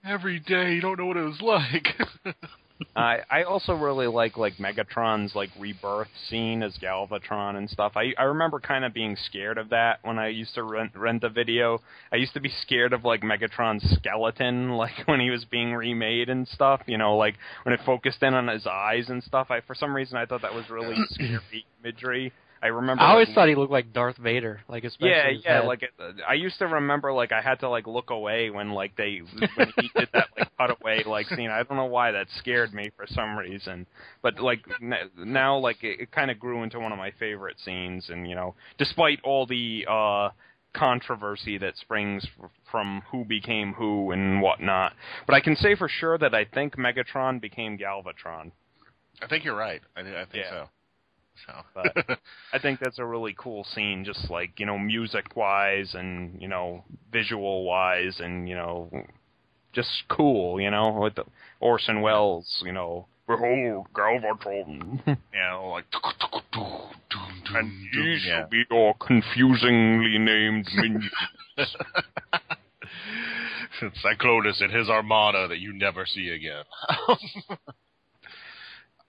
Every 0.05 0.41
day, 0.41 0.75
you 0.75 0.81
don't 0.81 0.99
know 0.99 1.07
what 1.07 1.17
it 1.17 1.25
was 1.25 1.41
like. 1.41 2.37
I 2.97 3.19
I 3.31 3.43
also 3.45 3.75
really 3.75 4.07
like 4.07 4.37
like 4.37 4.55
Megatron's 4.55 5.35
like 5.35 5.51
rebirth 5.59 6.09
scene 6.29 6.63
as 6.63 6.77
Galvatron 6.79 7.57
and 7.57 7.69
stuff. 7.71 7.93
I 7.97 8.13
I 8.19 8.25
remember 8.25 8.61
kind 8.61 8.85
of 8.85 8.93
being 8.93 9.17
scared 9.17 9.59
of 9.59 9.71
that 9.71 10.01
when 10.03 10.19
I 10.19 10.29
used 10.29 10.55
to 10.55 10.63
rent 10.63 10.93
rent 10.97 11.25
a 11.25 11.29
video. 11.29 11.81
I 12.13 12.17
used 12.17 12.35
to 12.35 12.41
be 12.41 12.49
scared 12.63 12.93
of 12.93 13.05
like 13.05 13.23
Megatron's 13.23 13.89
skeleton, 13.97 14.71
like 14.77 15.07
when 15.07 15.21
he 15.21 15.31
was 15.31 15.45
being 15.45 15.73
remade 15.73 16.29
and 16.29 16.47
stuff. 16.49 16.83
You 16.87 16.99
know, 16.99 17.17
like 17.17 17.37
when 17.63 17.75
it 17.75 17.81
focused 17.87 18.23
in 18.23 18.35
on 18.35 18.49
his 18.49 18.67
eyes 18.67 19.09
and 19.09 19.23
stuff. 19.23 19.51
I 19.51 19.61
for 19.61 19.75
some 19.75 19.95
reason 19.95 20.19
I 20.19 20.27
thought 20.27 20.43
that 20.43 20.55
was 20.55 20.69
really 20.69 20.97
scary 21.11 21.67
imagery. 21.83 22.33
I 22.65 22.69
remember. 22.69 23.03
I 23.03 23.11
always 23.11 23.29
like, 23.29 23.35
thought 23.35 23.49
he 23.51 23.57
looked 23.57 23.71
like 23.73 23.93
Darth 23.93 24.17
Vader, 24.17 24.61
like 24.69 24.85
especially 24.85 25.11
yeah, 25.11 25.31
his 25.33 25.45
yeah. 25.45 25.61
head. 25.61 25.67
Like 25.67 25.83
it, 25.83 25.91
I 26.27 26.33
used 26.33 26.59
to 26.61 26.67
remember, 26.67 27.13
like 27.13 27.31
I 27.31 27.43
had 27.43 27.61
to 27.61 27.69
like 27.69 27.87
look 27.87 28.09
away 28.09 28.49
when 28.49 28.71
like 28.71 28.97
they 28.97 29.21
when 29.57 29.71
he 29.77 29.91
did 29.95 30.09
that 30.15 30.29
like 30.35 30.49
cutaway 30.59 31.05
like 31.05 31.27
scene. 31.27 31.51
I 31.51 31.63
don't 31.63 31.77
know 31.77 31.85
why 31.85 32.11
that 32.13 32.27
scared 32.39 32.73
me 32.73 32.91
for 32.97 33.07
some 33.07 33.37
reason, 33.37 33.87
but 34.23 34.41
like 34.41 34.61
n- 34.81 34.95
now 35.19 35.59
like 35.59 35.85
it, 35.85 36.01
it 36.01 36.11
kind 36.11 36.31
of 36.31 36.41
grew 36.41 36.63
into 36.63 36.81
one 36.81 36.91
of 36.91 36.97
my 36.97 37.11
favorite 37.19 37.57
scenes. 37.63 38.09
And 38.09 38.27
you 38.27 38.35
know, 38.35 38.55
despite 38.79 39.21
all 39.25 39.45
the 39.45 39.85
uh 39.87 40.31
controversy 40.73 41.59
that 41.59 41.77
springs 41.77 42.27
f- 42.43 42.51
from 42.71 43.03
who 43.13 43.27
became 43.27 43.75
who 43.75 44.11
and 44.11 44.41
whatnot, 44.41 44.95
but 45.27 45.35
I 45.35 45.41
can 45.41 45.55
say 45.55 45.77
for 45.77 45.89
sure 45.89 46.17
that 46.17 46.35
I 46.35 46.47
think 46.47 46.77
Megatron 46.79 47.43
became 47.43 47.77
Galvatron. 47.77 48.53
I 49.21 49.27
think 49.29 49.45
you're 49.45 49.55
right. 49.55 49.83
I, 49.95 50.01
I 50.01 50.25
think 50.25 50.47
Yeah. 50.47 50.51
so. 50.51 50.69
So, 51.47 51.53
But- 51.75 52.21
I 52.53 52.59
think 52.59 52.81
that's 52.81 52.99
a 52.99 53.05
really 53.05 53.35
cool 53.39 53.65
scene, 53.65 54.05
just 54.05 54.31
like 54.31 54.59
you 54.61 54.67
know, 54.67 54.79
music 54.79 55.37
wise 55.37 55.95
and 55.95 56.41
you 56.41 56.49
know, 56.49 56.85
visual 57.13 57.65
wise, 57.65 58.21
and 58.21 58.49
you 58.49 58.55
know, 58.55 58.91
just 59.73 60.05
cool. 60.09 60.61
You 60.61 60.71
know, 60.71 60.93
with 61.03 61.17
the 61.17 61.25
Orson 61.61 62.01
Welles, 62.01 62.63
you 62.65 62.73
know, 62.73 63.07
behold 63.27 63.89
Galvatron, 63.95 65.01
you 65.07 65.17
know, 65.35 65.69
like 65.73 65.85
and 67.55 67.73
ye 67.93 68.13
yeah. 68.25 68.41
shall 68.41 68.49
be 68.49 68.65
your 68.71 68.95
confusingly 68.95 70.19
named 70.19 70.69
minion. 70.75 71.11
Cyclonus 74.05 74.63
and 74.63 74.73
his 74.73 74.89
armada 74.89 75.49
that 75.49 75.59
you 75.59 75.73
never 75.73 76.07
see 76.07 76.31
again. 76.31 76.65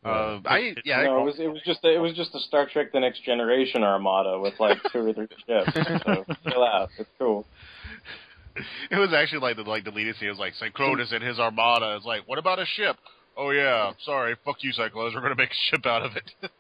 uh, 0.05 0.39
I 0.45 0.75
yeah, 0.85 1.01
no, 1.03 1.17
I- 1.17 1.21
it 1.21 1.25
was 1.25 1.39
it 1.39 1.47
was 1.47 1.61
just 1.65 1.83
a, 1.83 1.93
it 1.95 1.99
was 1.99 2.13
just 2.13 2.33
a 2.35 2.39
Star 2.39 2.67
Trek: 2.71 2.91
The 2.93 2.99
Next 2.99 3.23
Generation 3.23 3.83
armada 3.83 4.39
with 4.39 4.53
like 4.59 4.77
two 4.91 4.99
or 5.07 5.13
three 5.13 5.27
ships. 5.47 5.73
So 6.05 6.25
chill 6.49 6.63
out, 6.63 6.89
it's 6.97 7.09
cool. 7.19 7.45
it 8.91 8.97
was 8.97 9.13
actually 9.13 9.39
like 9.39 9.55
the 9.57 9.63
like 9.63 9.83
the 9.83 9.91
leading 9.91 10.13
scene 10.13 10.29
was 10.29 10.37
like 10.39 10.53
Cyclonus 10.61 11.11
and 11.13 11.23
his 11.23 11.39
armada. 11.39 11.95
It's 11.97 12.05
like, 12.05 12.21
what 12.27 12.37
about 12.39 12.59
a 12.59 12.65
ship? 12.65 12.95
Oh 13.37 13.49
yeah, 13.51 13.91
sorry, 14.05 14.35
fuck 14.45 14.57
you, 14.63 14.71
Cyclonus. 14.71 15.13
We're 15.13 15.21
gonna 15.21 15.35
make 15.35 15.49
a 15.51 15.69
ship 15.75 15.85
out 15.85 16.03
of 16.03 16.15
it. 16.15 16.31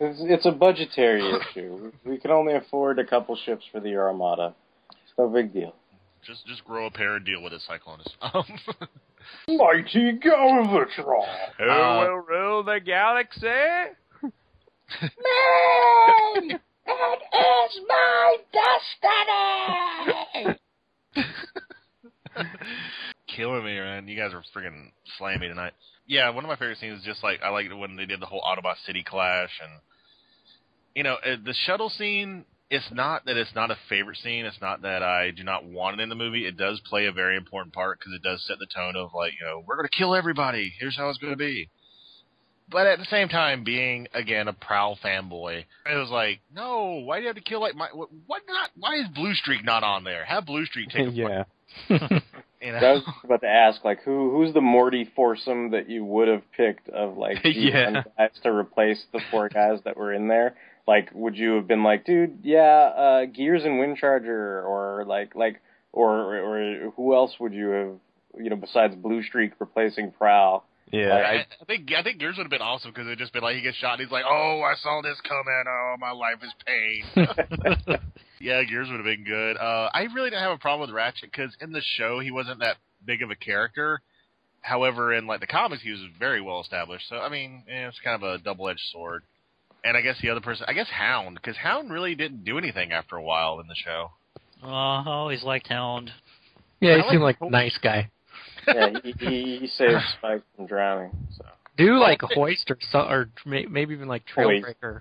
It's, 0.00 0.18
it's 0.22 0.44
a 0.44 0.50
budgetary 0.50 1.22
issue. 1.38 1.92
We 2.04 2.18
can 2.18 2.32
only 2.32 2.54
afford 2.54 2.98
a 2.98 3.04
couple 3.06 3.36
ships 3.36 3.64
for 3.70 3.78
the 3.78 3.94
armada. 3.94 4.52
It's 4.90 5.12
no 5.16 5.28
big 5.28 5.52
deal. 5.54 5.72
just 6.26 6.44
just 6.48 6.64
grow 6.64 6.86
a 6.86 6.90
pair 6.90 7.14
and 7.14 7.24
deal 7.24 7.40
with 7.40 7.52
it, 7.52 7.62
Cyclonus. 7.70 8.08
Um, 8.20 8.44
Mighty 9.48 10.18
Galvatron. 10.18 11.26
Who 11.58 11.70
Uh, 11.70 12.00
will 12.00 12.16
rule 12.26 12.62
the 12.64 12.80
galaxy? 12.84 13.46
Man, 15.02 16.60
it 16.86 17.22
is 17.32 17.80
my 17.88 18.36
destiny. 18.52 20.56
killing 23.28 23.64
me, 23.64 23.78
man. 23.78 24.08
You 24.08 24.16
guys 24.16 24.32
are 24.32 24.42
freaking 24.54 24.90
slaying 25.18 25.40
me 25.40 25.48
tonight. 25.48 25.72
Yeah, 26.06 26.28
one 26.30 26.44
of 26.44 26.48
my 26.48 26.56
favorite 26.56 26.78
scenes 26.78 27.00
is 27.00 27.04
just 27.04 27.22
like 27.22 27.40
I 27.42 27.48
liked 27.48 27.70
it 27.70 27.74
when 27.74 27.96
they 27.96 28.06
did 28.06 28.20
the 28.20 28.26
whole 28.26 28.42
Autobot 28.42 28.76
City 28.86 29.02
clash, 29.02 29.50
and 29.62 29.80
you 30.94 31.02
know 31.02 31.14
uh, 31.14 31.36
the 31.42 31.54
shuttle 31.66 31.88
scene. 31.88 32.44
It's 32.74 32.90
not 32.92 33.24
that 33.26 33.36
it's 33.36 33.54
not 33.54 33.70
a 33.70 33.76
favorite 33.88 34.18
scene. 34.18 34.44
It's 34.44 34.60
not 34.60 34.82
that 34.82 35.02
I 35.02 35.30
do 35.30 35.42
not 35.44 35.64
want 35.64 35.98
it 36.00 36.02
in 36.02 36.08
the 36.08 36.14
movie. 36.14 36.46
It 36.46 36.56
does 36.56 36.80
play 36.80 37.06
a 37.06 37.12
very 37.12 37.36
important 37.36 37.74
part 37.74 37.98
because 37.98 38.12
it 38.14 38.22
does 38.22 38.44
set 38.46 38.58
the 38.58 38.66
tone 38.74 38.96
of 38.96 39.10
like 39.14 39.32
you 39.40 39.46
know 39.46 39.62
we're 39.66 39.76
going 39.76 39.88
to 39.88 39.96
kill 39.96 40.14
everybody. 40.14 40.72
Here's 40.78 40.96
how 40.96 41.08
it's 41.08 41.18
going 41.18 41.32
to 41.32 41.36
be. 41.38 41.68
But 42.70 42.86
at 42.86 42.98
the 42.98 43.04
same 43.04 43.28
time, 43.28 43.62
being 43.62 44.08
again 44.14 44.48
a 44.48 44.52
Prowl 44.54 44.98
fanboy, 45.04 45.64
it 45.90 45.96
was 45.96 46.08
like, 46.10 46.40
no, 46.54 47.02
why 47.04 47.18
do 47.18 47.22
you 47.22 47.28
have 47.28 47.36
to 47.36 47.42
kill 47.42 47.60
like 47.60 47.74
my 47.74 47.88
what? 47.92 48.08
what 48.26 48.42
not? 48.48 48.70
Why 48.78 48.96
is 48.96 49.08
Bluestreak 49.08 49.64
not 49.64 49.82
on 49.82 50.04
there? 50.04 50.24
Have 50.24 50.44
Bluestreak 50.44 50.90
take 50.90 51.08
a 51.08 51.10
yeah. 51.10 51.44
You 52.62 52.72
know? 52.72 52.78
I 52.78 52.92
was 52.92 53.02
about 53.22 53.42
to 53.42 53.46
ask, 53.48 53.84
like, 53.84 54.02
who 54.04 54.30
who's 54.30 54.54
the 54.54 54.62
Morty 54.62 55.06
foursome 55.14 55.72
that 55.72 55.90
you 55.90 56.02
would 56.02 56.28
have 56.28 56.42
picked 56.56 56.88
of 56.88 57.18
like 57.18 57.42
these 57.44 57.56
Yeah. 57.56 57.90
young 57.90 58.04
guys 58.16 58.30
to 58.42 58.50
replace 58.50 59.04
the 59.12 59.20
four 59.30 59.50
guys 59.50 59.80
that 59.84 59.98
were 59.98 60.14
in 60.14 60.28
there? 60.28 60.54
Like, 60.86 61.10
would 61.14 61.36
you 61.36 61.52
have 61.56 61.66
been 61.66 61.82
like, 61.82 62.04
dude, 62.04 62.40
yeah, 62.42 62.92
uh, 62.96 63.24
Gears 63.26 63.64
and 63.64 63.80
Windcharger, 63.80 64.64
or 64.64 65.04
like, 65.06 65.34
like, 65.34 65.60
or 65.92 66.36
or 66.36 66.90
who 66.96 67.14
else 67.14 67.32
would 67.40 67.54
you 67.54 67.68
have, 67.68 67.94
you 68.42 68.50
know, 68.50 68.56
besides 68.56 68.94
Bluestreak 68.94 69.52
replacing 69.58 70.12
Prowl? 70.12 70.64
Yeah. 70.92 71.08
I, 71.08 71.18
I, 71.18 71.34
I 71.60 71.64
think 71.66 71.90
I 71.96 72.02
think 72.02 72.18
Gears 72.18 72.36
would 72.36 72.44
have 72.44 72.50
been 72.50 72.60
awesome 72.60 72.90
because 72.90 73.06
it'd 73.06 73.18
just 73.18 73.32
been 73.32 73.42
like 73.42 73.56
he 73.56 73.62
gets 73.62 73.78
shot 73.78 73.94
and 73.94 74.02
he's 74.02 74.12
like, 74.12 74.24
"Oh, 74.28 74.60
I 74.62 74.74
saw 74.80 75.00
this 75.02 75.18
coming. 75.26 75.64
Oh, 75.66 75.94
my 75.98 76.10
life 76.10 76.38
is 76.42 76.52
pain." 76.66 77.98
yeah, 78.40 78.62
Gears 78.64 78.88
would 78.90 78.98
have 78.98 79.04
been 79.04 79.24
good. 79.24 79.56
Uh, 79.56 79.88
I 79.92 80.02
really 80.14 80.30
didn't 80.30 80.42
have 80.42 80.52
a 80.52 80.58
problem 80.58 80.88
with 80.88 80.94
Ratchet 80.94 81.30
because 81.32 81.56
in 81.60 81.72
the 81.72 81.82
show 81.96 82.20
he 82.20 82.30
wasn't 82.30 82.60
that 82.60 82.76
big 83.04 83.22
of 83.22 83.30
a 83.30 83.36
character. 83.36 84.02
However, 84.60 85.12
in 85.12 85.26
like 85.26 85.40
the 85.40 85.46
comics, 85.46 85.82
he 85.82 85.90
was 85.90 86.00
very 86.18 86.40
well 86.40 86.60
established. 86.60 87.08
So 87.08 87.16
I 87.16 87.28
mean, 87.28 87.64
eh, 87.68 87.88
it's 87.88 88.00
kind 88.04 88.22
of 88.22 88.22
a 88.22 88.42
double-edged 88.42 88.80
sword. 88.92 89.24
And 89.84 89.96
I 89.96 90.00
guess 90.00 90.16
the 90.22 90.30
other 90.30 90.40
person, 90.40 90.64
I 90.66 90.72
guess 90.72 90.88
Hound, 90.88 91.36
because 91.36 91.56
Hound 91.58 91.92
really 91.92 92.14
didn't 92.14 92.44
do 92.44 92.56
anything 92.56 92.90
after 92.92 93.16
a 93.16 93.22
while 93.22 93.60
in 93.60 93.66
the 93.68 93.74
show. 93.74 94.12
Oh, 94.62 94.68
I 94.70 95.02
always 95.06 95.42
liked 95.44 95.68
Hound. 95.68 96.10
yeah, 96.80 96.94
he 96.96 97.02
like 97.02 97.10
seemed 97.10 97.22
like 97.22 97.36
a 97.42 97.50
nice 97.50 97.78
guy. 97.82 98.10
yeah, 98.66 98.90
he, 99.02 99.12
he, 99.18 99.58
he 99.60 99.66
saved 99.66 100.00
Spike 100.18 100.42
from 100.56 100.66
drowning. 100.66 101.10
So 101.36 101.44
Do 101.76 101.98
like 101.98 102.20
Hoist 102.22 102.70
or 102.70 102.78
so, 102.90 103.00
or 103.00 103.28
may- 103.44 103.66
maybe 103.66 103.92
even 103.92 104.08
like 104.08 104.22
Hoist. 104.34 104.64
Trailbreaker. 104.82 105.00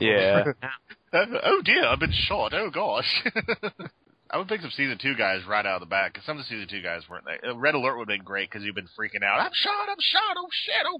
yeah. 0.00 0.44
oh 1.12 1.60
dear, 1.64 1.86
I've 1.86 1.98
been 1.98 2.12
shot. 2.12 2.54
Oh 2.54 2.70
gosh. 2.70 3.24
I 4.32 4.38
would 4.38 4.46
pick 4.48 4.60
some 4.60 4.70
season 4.70 4.96
two 5.00 5.14
guys 5.16 5.40
right 5.48 5.66
out 5.66 5.74
of 5.74 5.80
the 5.80 5.86
bat 5.86 6.12
because 6.12 6.24
some 6.24 6.36
of 6.38 6.44
the 6.44 6.48
season 6.48 6.68
two 6.68 6.82
guys 6.82 7.02
weren't 7.10 7.24
there. 7.24 7.50
Uh, 7.50 7.56
Red 7.56 7.74
Alert 7.74 7.96
would 7.98 8.08
have 8.08 8.16
been 8.18 8.24
great 8.24 8.48
because 8.50 8.64
you've 8.64 8.76
been 8.76 8.88
freaking 8.98 9.24
out. 9.24 9.40
I'm 9.40 9.50
shot. 9.52 9.88
I'm 9.88 9.96
shot. 10.00 10.36
Oh 10.36 10.48
shit. 10.64 10.86
Oh 10.86 10.98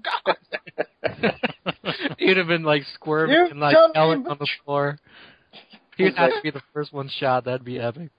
god. 1.23 2.15
You'd 2.19 2.37
have 2.37 2.47
been 2.47 2.63
like 2.63 2.83
squirming 2.95 3.35
You 3.35 3.47
and 3.51 3.59
like 3.59 3.73
jumped 3.73 3.95
yelling 3.95 4.27
on 4.27 4.37
the 4.37 4.47
floor. 4.65 4.99
He'd 5.97 6.15
have 6.15 6.31
to 6.31 6.41
be 6.43 6.51
the 6.51 6.61
first 6.73 6.91
one 6.93 7.09
shot. 7.09 7.45
That'd 7.45 7.63
be 7.63 7.79
epic. 7.79 8.09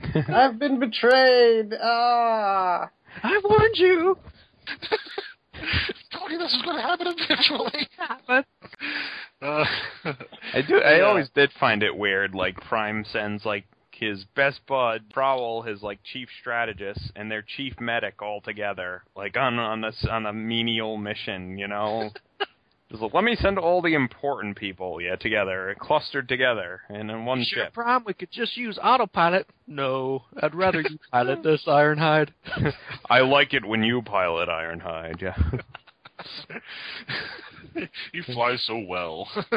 I've 0.28 0.58
been 0.58 0.78
betrayed. 0.78 1.74
Ah. 1.82 2.88
I 3.22 3.40
warned 3.42 3.74
you. 3.76 4.16
Told 6.12 6.30
you 6.30 6.38
this 6.38 6.52
was 6.56 6.62
going 6.64 6.76
to 6.76 6.82
happen 6.82 7.06
eventually. 7.08 7.88
But 8.26 8.46
Uh, 9.42 9.64
I 10.54 10.62
do. 10.66 10.76
I 10.78 10.98
Yeah. 10.98 11.02
always 11.04 11.28
did 11.30 11.50
find 11.58 11.82
it 11.82 11.96
weird. 11.96 12.34
Like 12.34 12.56
Prime 12.60 13.04
sends 13.10 13.44
like 13.44 13.64
his 14.00 14.24
best 14.34 14.60
bud 14.66 15.04
Prowl, 15.12 15.62
his 15.62 15.82
like 15.82 16.00
chief 16.02 16.28
strategist, 16.40 17.12
and 17.14 17.30
their 17.30 17.44
chief 17.56 17.74
medic 17.78 18.22
all 18.22 18.40
together, 18.40 19.02
like 19.14 19.36
on 19.36 19.58
on 19.58 19.82
this 19.82 20.06
on 20.10 20.26
a 20.26 20.32
menial 20.32 20.96
mission. 20.96 21.58
You 21.58 21.68
know, 21.68 22.10
just 22.90 23.02
like, 23.02 23.12
let 23.14 23.22
me 23.22 23.36
send 23.36 23.58
all 23.58 23.82
the 23.82 23.94
important 23.94 24.56
people, 24.56 25.00
yeah, 25.00 25.16
together, 25.16 25.76
clustered 25.78 26.28
together, 26.28 26.80
and 26.88 27.10
in 27.10 27.24
one 27.26 27.44
sure, 27.44 27.64
ship. 27.64 27.74
Prom, 27.74 28.04
we 28.06 28.14
could 28.14 28.32
just 28.32 28.56
use 28.56 28.78
autopilot. 28.82 29.46
No, 29.66 30.22
I'd 30.42 30.54
rather 30.54 30.80
you 30.80 30.98
pilot 31.12 31.42
this 31.42 31.64
Ironhide. 31.66 32.30
I 33.08 33.20
like 33.20 33.52
it 33.52 33.64
when 33.64 33.82
you 33.82 34.02
pilot 34.02 34.48
Ironhide. 34.48 35.20
Yeah. 35.20 35.36
you 38.12 38.22
fly 38.22 38.56
so 38.56 38.78
well. 38.86 39.28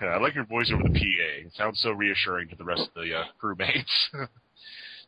yeah, 0.00 0.08
I 0.08 0.18
like 0.18 0.34
your 0.34 0.44
voice 0.44 0.70
over 0.72 0.82
the 0.82 0.90
PA. 0.90 1.46
It 1.46 1.52
sounds 1.54 1.80
so 1.80 1.90
reassuring 1.90 2.48
to 2.48 2.56
the 2.56 2.64
rest 2.64 2.82
of 2.82 3.02
the 3.02 3.14
uh, 3.14 3.24
crewmates. 3.42 3.84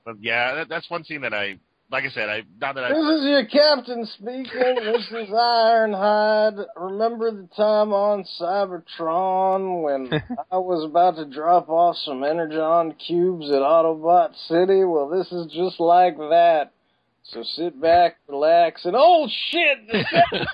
but 0.05 0.17
yeah, 0.21 0.55
that, 0.55 0.69
that's 0.69 0.91
one 0.91 1.05
scene 1.05 1.23
that 1.23 1.35
I, 1.35 1.59
like 1.91 2.05
I 2.05 2.11
said, 2.11 2.29
I 2.29 2.43
not 2.61 2.75
that 2.75 2.85
I. 2.85 2.89
This 2.89 3.21
is 3.21 3.25
your 3.25 3.45
captain 3.47 4.07
speaking. 4.07 4.77
This 4.77 5.07
is 5.11 5.29
Ironhide. 5.31 6.65
Remember 6.77 7.31
the 7.31 7.49
time 7.55 7.93
on 7.93 8.25
Cybertron 8.41 9.83
when 9.83 10.11
I 10.51 10.57
was 10.57 10.85
about 10.89 11.17
to 11.17 11.27
drop 11.27 11.69
off 11.69 11.97
some 11.97 12.25
Energon 12.25 12.95
cubes 12.95 13.51
at 13.51 13.61
Autobot 13.61 14.35
City? 14.49 14.85
Well, 14.85 15.09
this 15.09 15.31
is 15.33 15.53
just 15.53 15.81
like 15.81 16.17
that. 16.17 16.73
So 17.25 17.43
sit 17.43 17.81
back, 17.81 18.17
relax, 18.29 18.85
and 18.85 18.95
oh 18.97 19.29
shit! 19.51 19.87
The 19.89 20.47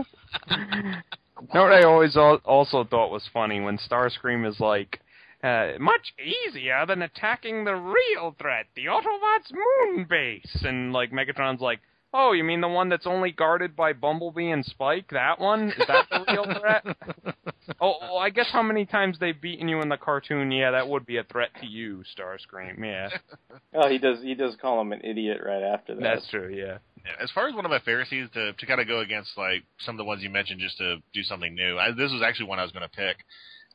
You 1.42 1.48
know 1.54 1.62
what 1.64 1.72
I 1.72 1.82
always 1.82 2.16
al- 2.16 2.40
also 2.44 2.84
thought 2.84 3.10
was 3.10 3.28
funny 3.32 3.60
when 3.60 3.76
Starscream 3.78 4.46
is 4.48 4.60
like, 4.60 5.00
uh, 5.42 5.72
much 5.80 6.14
easier 6.24 6.86
than 6.86 7.02
attacking 7.02 7.64
the 7.64 7.74
real 7.74 8.34
threat, 8.38 8.66
the 8.76 8.86
Autobots' 8.86 9.52
moon 9.52 10.06
base, 10.08 10.62
and 10.62 10.92
like 10.92 11.10
Megatron's 11.10 11.60
like, 11.60 11.80
oh, 12.12 12.32
you 12.32 12.44
mean 12.44 12.60
the 12.60 12.68
one 12.68 12.88
that's 12.88 13.06
only 13.06 13.32
guarded 13.32 13.74
by 13.74 13.92
Bumblebee 13.92 14.50
and 14.50 14.64
Spike? 14.64 15.10
That 15.10 15.40
one 15.40 15.70
is 15.70 15.86
that 15.86 16.06
the 16.10 16.24
real 16.32 16.44
threat? 16.44 16.84
oh, 17.80 17.94
well, 18.00 18.18
I 18.18 18.30
guess 18.30 18.48
how 18.52 18.62
many 18.62 18.84
times 18.84 19.18
they've 19.18 19.40
beaten 19.40 19.68
you 19.68 19.80
in 19.80 19.88
the 19.88 19.96
cartoon? 19.96 20.50
Yeah, 20.50 20.72
that 20.72 20.88
would 20.88 21.06
be 21.06 21.16
a 21.16 21.24
threat 21.24 21.50
to 21.60 21.66
you, 21.66 22.02
Starscream. 22.16 22.78
Yeah, 22.84 23.08
oh, 23.74 23.88
he 23.88 23.98
does. 23.98 24.22
He 24.22 24.34
does 24.34 24.56
call 24.60 24.80
him 24.80 24.92
an 24.92 25.00
idiot 25.02 25.40
right 25.44 25.62
after 25.62 25.94
that. 25.94 26.02
that's 26.02 26.30
true. 26.30 26.52
Yeah. 26.54 26.78
As 27.20 27.32
far 27.32 27.48
as 27.48 27.54
one 27.54 27.64
of 27.64 27.70
my 27.70 27.80
favorite 27.80 28.08
scenes 28.08 28.30
to 28.34 28.52
to 28.52 28.66
kind 28.66 28.80
of 28.80 28.86
go 28.86 29.00
against 29.00 29.30
like 29.36 29.64
some 29.80 29.94
of 29.94 29.98
the 29.98 30.04
ones 30.04 30.22
you 30.22 30.30
mentioned, 30.30 30.60
just 30.60 30.78
to 30.78 30.98
do 31.12 31.22
something 31.22 31.54
new. 31.54 31.78
I, 31.78 31.90
this 31.90 32.12
was 32.12 32.22
actually 32.24 32.46
one 32.46 32.58
I 32.58 32.62
was 32.62 32.72
going 32.72 32.88
to 32.88 32.96
pick. 32.96 33.16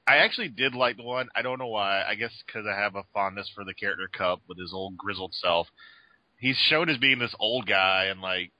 I 0.08 0.18
actually 0.18 0.48
did 0.48 0.74
like 0.74 0.96
the 0.96 1.04
one. 1.04 1.28
I 1.36 1.42
don't 1.42 1.60
know 1.60 1.68
why. 1.68 2.04
I 2.08 2.16
guess 2.16 2.32
because 2.46 2.66
I 2.66 2.80
have 2.80 2.96
a 2.96 3.04
fondness 3.14 3.52
for 3.54 3.66
the 3.66 3.74
character 3.74 4.10
Kup 4.12 4.42
with 4.48 4.58
his 4.58 4.72
old 4.74 4.98
grizzled 4.98 5.34
self. 5.34 5.68
He's 6.38 6.58
shown 6.70 6.90
as 6.90 6.98
being 6.98 7.20
this 7.20 7.36
old 7.40 7.68
guy 7.68 8.06
and 8.06 8.22
like 8.22 8.52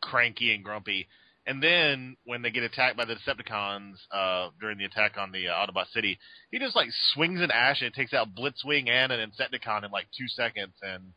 cranky 0.00 0.54
and 0.54 0.64
grumpy. 0.64 1.08
And 1.44 1.60
then 1.62 2.16
when 2.24 2.42
they 2.42 2.50
get 2.50 2.62
attacked 2.62 2.96
by 2.96 3.04
the 3.04 3.16
Decepticons 3.16 3.94
uh, 4.12 4.50
during 4.60 4.78
the 4.78 4.84
attack 4.84 5.16
on 5.18 5.32
the 5.32 5.48
uh, 5.48 5.54
Autobot 5.54 5.90
City, 5.92 6.18
he 6.50 6.58
just 6.58 6.76
like 6.76 6.88
swings 7.14 7.40
an 7.40 7.50
ash 7.50 7.82
and 7.82 7.92
takes 7.92 8.12
out 8.12 8.34
Blitzwing 8.34 8.88
and 8.88 9.10
an 9.10 9.30
Insecticon 9.30 9.84
in 9.84 9.90
like 9.90 10.06
two 10.16 10.28
seconds. 10.28 10.74
And 10.82 11.12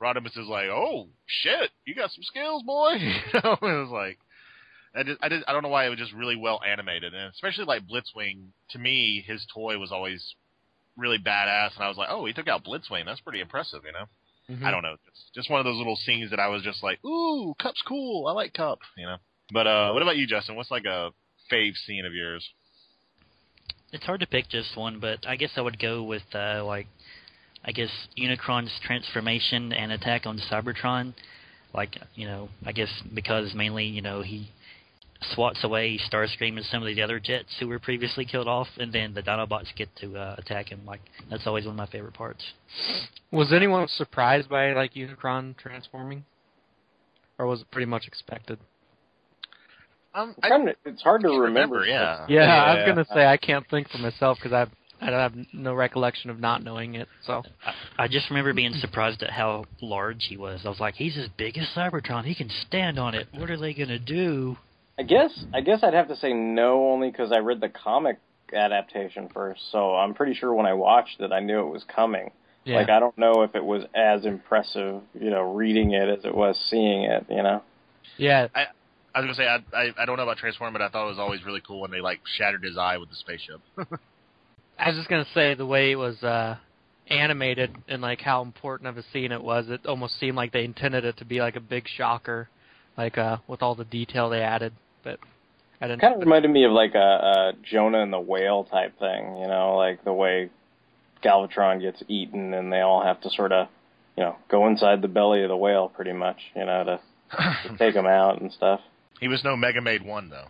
Rodimus 0.00 0.38
is 0.38 0.46
like, 0.46 0.68
"Oh 0.68 1.08
shit, 1.26 1.70
you 1.84 1.94
got 1.94 2.10
some 2.10 2.22
skills, 2.22 2.62
boy." 2.62 2.92
it 3.34 3.44
was 3.62 3.90
like, 3.90 4.18
I 4.94 5.02
just, 5.02 5.18
I 5.22 5.28
just, 5.28 5.44
I 5.48 5.52
don't 5.52 5.62
know 5.62 5.70
why 5.70 5.86
it 5.86 5.90
was 5.90 5.98
just 5.98 6.12
really 6.12 6.36
well 6.36 6.60
animated, 6.64 7.14
and 7.14 7.32
especially 7.32 7.64
like 7.64 7.82
Blitzwing. 7.88 8.48
To 8.70 8.78
me, 8.78 9.24
his 9.26 9.44
toy 9.52 9.78
was 9.78 9.90
always 9.90 10.34
really 10.96 11.18
badass, 11.18 11.74
and 11.74 11.84
I 11.84 11.88
was 11.88 11.96
like, 11.96 12.10
"Oh, 12.10 12.26
he 12.26 12.32
took 12.32 12.46
out 12.46 12.64
Blitzwing. 12.64 13.06
That's 13.06 13.20
pretty 13.20 13.40
impressive," 13.40 13.82
you 13.84 13.92
know. 13.92 14.06
Mm-hmm. 14.50 14.64
I 14.64 14.70
don't 14.70 14.82
know. 14.82 14.96
It's 15.08 15.30
just 15.34 15.50
one 15.50 15.60
of 15.60 15.64
those 15.64 15.78
little 15.78 15.96
scenes 15.96 16.30
that 16.30 16.40
I 16.40 16.48
was 16.48 16.62
just 16.62 16.82
like, 16.82 17.02
"Ooh, 17.04 17.54
Kup's 17.58 17.82
cool. 17.86 18.26
I 18.26 18.32
like 18.32 18.52
Kup," 18.52 18.80
you 18.96 19.06
know. 19.06 19.16
But 19.52 19.66
uh, 19.66 19.92
what 19.92 20.02
about 20.02 20.16
you, 20.16 20.26
Justin? 20.26 20.56
What's 20.56 20.70
like 20.70 20.84
a 20.84 21.10
fave 21.50 21.76
scene 21.86 22.04
of 22.04 22.14
yours? 22.14 22.46
It's 23.92 24.04
hard 24.04 24.20
to 24.20 24.26
pick 24.26 24.48
just 24.48 24.76
one, 24.76 24.98
but 25.00 25.26
I 25.26 25.36
guess 25.36 25.52
I 25.56 25.60
would 25.60 25.78
go 25.78 26.02
with 26.02 26.22
uh, 26.34 26.64
like 26.64 26.88
I 27.64 27.72
guess 27.72 27.90
Unicron's 28.18 28.72
transformation 28.82 29.72
and 29.72 29.92
attack 29.92 30.26
on 30.26 30.38
Cybertron. 30.50 31.14
Like 31.72 31.96
you 32.14 32.26
know, 32.26 32.48
I 32.66 32.72
guess 32.72 32.90
because 33.14 33.54
mainly 33.54 33.84
you 33.84 34.02
know 34.02 34.22
he 34.22 34.50
swats 35.32 35.62
away 35.64 35.98
Starscream 36.10 36.56
and 36.56 36.64
some 36.66 36.82
of 36.82 36.94
the 36.94 37.02
other 37.02 37.18
jets 37.18 37.48
who 37.58 37.68
were 37.68 37.78
previously 37.78 38.24
killed 38.24 38.48
off, 38.48 38.68
and 38.78 38.92
then 38.92 39.14
the 39.14 39.22
Dinobots 39.22 39.74
get 39.76 39.88
to 39.96 40.16
uh, 40.16 40.34
attack 40.38 40.68
him. 40.68 40.80
Like 40.86 41.00
that's 41.30 41.46
always 41.46 41.64
one 41.64 41.72
of 41.74 41.78
my 41.78 41.86
favorite 41.86 42.14
parts. 42.14 42.44
Was 43.30 43.52
anyone 43.52 43.88
surprised 43.88 44.48
by 44.48 44.72
like 44.72 44.94
Unicron 44.94 45.56
transforming, 45.56 46.24
or 47.38 47.46
was 47.46 47.62
it 47.62 47.70
pretty 47.70 47.86
much 47.86 48.06
expected? 48.06 48.58
Um, 50.14 50.34
It's, 50.38 50.48
kind 50.48 50.68
of, 50.68 50.76
it's 50.84 51.02
hard 51.02 51.22
to 51.22 51.28
remember. 51.28 51.78
remember, 51.80 51.86
yeah. 51.86 52.26
Yeah, 52.28 52.62
I 52.64 52.74
was 52.76 52.86
gonna 52.86 53.06
say 53.12 53.26
I 53.26 53.36
can't 53.36 53.66
think 53.68 53.88
for 53.90 53.98
myself 53.98 54.38
because 54.38 54.52
I've 54.52 54.70
I 55.00 55.10
don't 55.10 55.18
have 55.18 55.46
no 55.52 55.74
recollection 55.74 56.30
of 56.30 56.38
not 56.38 56.62
knowing 56.62 56.94
it. 56.94 57.08
So 57.26 57.42
I 57.98 58.06
just 58.08 58.30
remember 58.30 58.54
being 58.54 58.72
surprised 58.74 59.22
at 59.22 59.30
how 59.30 59.64
large 59.82 60.24
he 60.28 60.36
was. 60.36 60.60
I 60.64 60.68
was 60.68 60.80
like, 60.80 60.94
he's 60.94 61.18
as 61.18 61.28
big 61.36 61.58
as 61.58 61.66
Cybertron. 61.76 62.24
He 62.24 62.34
can 62.34 62.48
stand 62.66 62.98
on 62.98 63.14
it. 63.14 63.26
What 63.34 63.50
are 63.50 63.58
they 63.58 63.74
gonna 63.74 63.98
do? 63.98 64.56
I 64.98 65.02
guess 65.02 65.44
I 65.52 65.60
guess 65.60 65.80
I'd 65.82 65.94
have 65.94 66.08
to 66.08 66.16
say 66.16 66.32
no 66.32 66.90
only 66.90 67.10
because 67.10 67.32
I 67.32 67.38
read 67.38 67.60
the 67.60 67.68
comic 67.68 68.18
adaptation 68.52 69.28
first. 69.32 69.60
So 69.72 69.94
I'm 69.94 70.14
pretty 70.14 70.34
sure 70.34 70.54
when 70.54 70.66
I 70.66 70.74
watched 70.74 71.20
it, 71.20 71.32
I 71.32 71.40
knew 71.40 71.60
it 71.60 71.72
was 71.72 71.84
coming. 71.84 72.30
yeah, 72.64 72.76
Like 72.76 72.88
I 72.88 73.00
don't 73.00 73.16
know 73.18 73.42
if 73.42 73.54
it 73.54 73.64
was 73.64 73.84
as 73.94 74.24
impressive, 74.24 75.02
you 75.18 75.30
know, 75.30 75.52
reading 75.54 75.92
it 75.92 76.08
as 76.08 76.24
it 76.24 76.34
was 76.34 76.56
seeing 76.70 77.04
it. 77.04 77.26
You 77.28 77.42
know. 77.42 77.62
yeah, 78.16 78.48
I 78.54 78.66
I 79.14 79.20
was 79.20 79.26
gonna 79.26 79.34
say 79.34 79.46
I, 79.46 79.56
I 79.76 80.02
I 80.02 80.04
don't 80.06 80.16
know 80.16 80.22
about 80.22 80.38
Transform, 80.38 80.72
but 80.72 80.82
I 80.82 80.88
thought 80.88 81.06
it 81.06 81.10
was 81.10 81.18
always 81.18 81.44
really 81.44 81.62
cool 81.66 81.80
when 81.80 81.90
they 81.90 82.00
like 82.00 82.20
shattered 82.36 82.62
his 82.62 82.78
eye 82.78 82.96
with 82.98 83.10
the 83.10 83.16
spaceship. 83.16 83.60
I 84.78 84.88
was 84.88 84.96
just 84.96 85.08
gonna 85.08 85.26
say 85.34 85.54
the 85.54 85.66
way 85.66 85.92
it 85.92 85.96
was 85.96 86.22
uh 86.22 86.56
animated 87.08 87.76
and 87.88 88.00
like 88.00 88.20
how 88.20 88.42
important 88.42 88.88
of 88.88 88.96
a 88.96 89.04
scene 89.12 89.32
it 89.32 89.42
was. 89.42 89.68
It 89.68 89.86
almost 89.86 90.18
seemed 90.20 90.36
like 90.36 90.52
they 90.52 90.64
intended 90.64 91.04
it 91.04 91.16
to 91.18 91.24
be 91.24 91.40
like 91.40 91.56
a 91.56 91.60
big 91.60 91.86
shocker, 91.88 92.48
like 92.96 93.18
uh 93.18 93.38
with 93.48 93.62
all 93.62 93.74
the 93.74 93.84
detail 93.84 94.30
they 94.30 94.40
added. 94.40 94.72
But 95.04 95.18
I 95.80 95.86
didn't. 95.86 96.00
Kind 96.00 96.14
of 96.14 96.20
reminded 96.20 96.50
me 96.50 96.64
of 96.64 96.72
like 96.72 96.94
a, 96.94 96.98
a 96.98 97.52
Jonah 97.62 98.02
and 98.02 98.12
the 98.12 98.20
whale 98.20 98.64
type 98.64 98.98
thing. 98.98 99.36
You 99.38 99.46
know, 99.46 99.76
like 99.76 100.02
the 100.04 100.12
way 100.12 100.50
Galvatron 101.22 101.80
gets 101.80 102.02
eaten 102.08 102.54
and 102.54 102.72
they 102.72 102.80
all 102.80 103.04
have 103.04 103.20
to 103.22 103.30
sort 103.30 103.52
of, 103.52 103.68
you 104.16 104.24
know, 104.24 104.36
go 104.50 104.66
inside 104.66 105.02
the 105.02 105.08
belly 105.08 105.42
of 105.42 105.48
the 105.48 105.56
whale 105.56 105.88
pretty 105.88 106.12
much. 106.12 106.38
You 106.56 106.64
know, 106.64 106.84
to, 106.84 107.00
to 107.68 107.76
take 107.78 107.94
him 107.94 108.06
out 108.06 108.40
and 108.40 108.50
stuff. 108.52 108.80
he 109.20 109.28
was 109.28 109.44
no 109.44 109.56
Mega 109.56 109.80
Maid 109.80 110.04
one 110.04 110.30
though. 110.30 110.48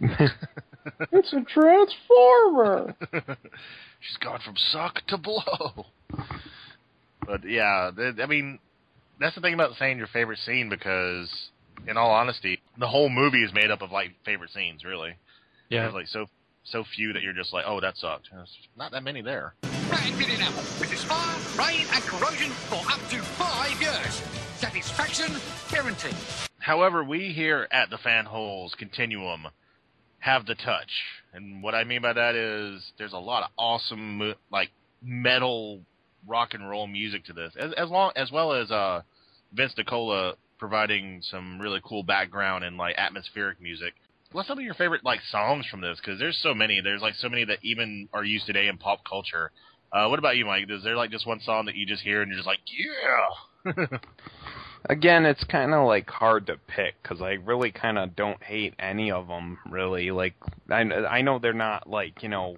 It's 1.12 1.32
a 1.32 1.42
transformer. 1.42 2.94
She's 4.00 4.16
gone 4.20 4.40
from 4.44 4.56
suck 4.56 5.00
to 5.08 5.16
blow. 5.16 5.86
But 7.24 7.48
yeah, 7.48 7.90
th- 7.96 8.16
I 8.20 8.26
mean, 8.26 8.58
that's 9.20 9.34
the 9.34 9.40
thing 9.40 9.54
about 9.54 9.76
saying 9.78 9.98
your 9.98 10.08
favorite 10.08 10.38
scene 10.40 10.68
because, 10.68 11.30
in 11.86 11.96
all 11.96 12.10
honesty, 12.10 12.60
the 12.78 12.88
whole 12.88 13.08
movie 13.08 13.42
is 13.42 13.52
made 13.52 13.70
up 13.70 13.82
of 13.82 13.90
like 13.90 14.12
favorite 14.24 14.50
scenes. 14.50 14.84
Really, 14.84 15.16
yeah, 15.68 15.82
there's 15.82 15.94
like 15.94 16.08
so 16.08 16.26
so 16.64 16.84
few 16.94 17.12
that 17.12 17.22
you're 17.22 17.32
just 17.32 17.52
like, 17.52 17.64
oh, 17.66 17.80
that 17.80 17.96
sucked. 17.96 18.28
There's 18.32 18.56
not 18.76 18.92
that 18.92 19.02
many 19.02 19.22
there. 19.22 19.54
Brand 19.88 20.16
new 20.18 20.26
now. 20.38 20.50
This 20.78 20.92
is 20.92 21.04
fire, 21.04 21.38
rain, 21.58 21.86
and 21.92 22.02
corrosion 22.04 22.50
for 22.50 22.76
up 22.90 23.00
to 23.10 23.18
five 23.22 23.80
years. 23.80 24.22
Satisfaction 24.56 25.36
guaranteed. 25.70 26.14
However, 26.58 27.02
we 27.02 27.32
here 27.32 27.66
at 27.72 27.90
the 27.90 27.96
Fanholes 27.96 28.76
Continuum 28.76 29.48
have 30.20 30.46
the 30.46 30.54
touch, 30.54 30.90
and 31.34 31.62
what 31.62 31.74
I 31.74 31.82
mean 31.82 32.02
by 32.02 32.12
that 32.12 32.36
is 32.36 32.92
there's 32.96 33.12
a 33.12 33.18
lot 33.18 33.42
of 33.42 33.50
awesome 33.58 34.34
like 34.50 34.70
metal 35.02 35.80
rock 36.28 36.54
and 36.54 36.68
roll 36.68 36.86
music 36.86 37.24
to 37.24 37.32
this, 37.32 37.52
as, 37.58 37.72
as 37.76 37.90
long 37.90 38.12
as 38.14 38.30
well 38.30 38.52
as 38.52 38.70
uh, 38.70 39.02
Vince 39.52 39.74
DiCola 39.76 40.34
providing 40.62 41.20
some 41.28 41.60
really 41.60 41.80
cool 41.84 42.04
background 42.04 42.62
and 42.62 42.76
like 42.76 42.94
atmospheric 42.96 43.60
music. 43.60 43.94
What's 44.30 44.46
some 44.46 44.60
of 44.60 44.64
your 44.64 44.74
favorite 44.74 45.04
like 45.04 45.18
songs 45.28 45.66
from 45.68 45.80
this? 45.80 45.98
Because 45.98 46.20
there's 46.20 46.38
so 46.40 46.54
many. 46.54 46.80
There's 46.80 47.02
like 47.02 47.14
so 47.16 47.28
many 47.28 47.44
that 47.46 47.58
even 47.62 48.08
are 48.12 48.22
used 48.22 48.46
today 48.46 48.68
in 48.68 48.78
pop 48.78 49.00
culture. 49.04 49.50
Uh, 49.92 50.06
what 50.06 50.20
about 50.20 50.36
you, 50.36 50.46
Mike? 50.46 50.66
Is 50.70 50.84
there 50.84 50.94
like 50.94 51.10
just 51.10 51.26
one 51.26 51.40
song 51.40 51.66
that 51.66 51.74
you 51.74 51.84
just 51.84 52.04
hear 52.04 52.22
and 52.22 52.30
you're 52.30 52.38
just 52.38 52.46
like, 52.46 52.60
yeah? 53.74 53.98
Again, 54.88 55.26
it's 55.26 55.42
kind 55.42 55.74
of 55.74 55.84
like 55.84 56.08
hard 56.08 56.46
to 56.46 56.58
pick 56.68 56.94
because 57.02 57.20
I 57.20 57.32
really 57.32 57.72
kind 57.72 57.98
of 57.98 58.14
don't 58.14 58.40
hate 58.40 58.74
any 58.78 59.10
of 59.10 59.26
them. 59.26 59.58
Really, 59.68 60.12
like 60.12 60.34
I 60.70 60.82
I 60.82 61.22
know 61.22 61.40
they're 61.40 61.52
not 61.52 61.90
like 61.90 62.22
you 62.22 62.28
know, 62.28 62.56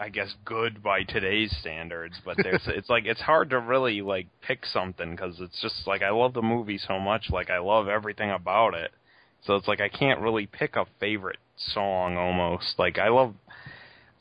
I 0.00 0.08
guess 0.10 0.32
good 0.44 0.82
by 0.82 1.02
today's 1.02 1.54
standards, 1.60 2.14
but 2.24 2.36
there's 2.42 2.62
it's 2.66 2.88
like 2.88 3.04
it's 3.04 3.20
hard 3.20 3.50
to 3.50 3.58
really 3.58 4.00
like 4.00 4.28
pick 4.46 4.64
something 4.64 5.10
because 5.10 5.40
it's 5.40 5.60
just 5.60 5.86
like 5.86 6.02
I 6.02 6.10
love 6.10 6.34
the 6.34 6.42
movie 6.42 6.78
so 6.78 7.00
much, 7.00 7.30
like 7.30 7.50
I 7.50 7.58
love 7.58 7.88
everything 7.88 8.30
about 8.30 8.74
it. 8.74 8.92
So 9.44 9.56
it's 9.56 9.68
like 9.68 9.80
I 9.80 9.88
can't 9.88 10.20
really 10.20 10.46
pick 10.46 10.76
a 10.76 10.86
favorite 11.00 11.38
song 11.56 12.16
almost. 12.16 12.74
Like 12.78 12.98
I 12.98 13.08
love 13.08 13.34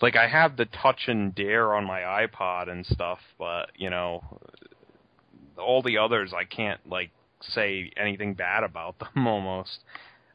like 0.01 0.15
I 0.15 0.27
have 0.27 0.57
the 0.57 0.65
touch 0.65 1.01
and 1.07 1.33
dare 1.33 1.75
on 1.75 1.85
my 1.85 2.01
iPod 2.01 2.69
and 2.69 2.85
stuff, 2.85 3.19
but 3.37 3.71
you 3.75 3.89
know, 3.89 4.23
all 5.57 5.81
the 5.83 5.99
others 5.99 6.33
I 6.35 6.43
can't 6.45 6.79
like 6.89 7.11
say 7.41 7.91
anything 7.97 8.33
bad 8.33 8.63
about 8.63 8.95
them 9.13 9.27
almost. 9.27 9.79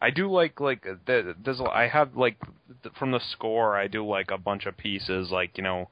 I 0.02 0.10
do 0.10 0.28
like 0.28 0.60
like 0.60 0.82
the, 0.82 1.34
there's 1.44 1.60
I 1.60 1.86
have 1.86 2.16
like 2.16 2.36
from 2.98 3.12
the 3.12 3.20
score 3.30 3.76
I 3.76 3.86
do 3.86 4.04
like 4.04 4.32
a 4.32 4.36
bunch 4.36 4.66
of 4.66 4.76
pieces 4.76 5.30
like 5.30 5.56
you 5.56 5.62
know 5.62 5.88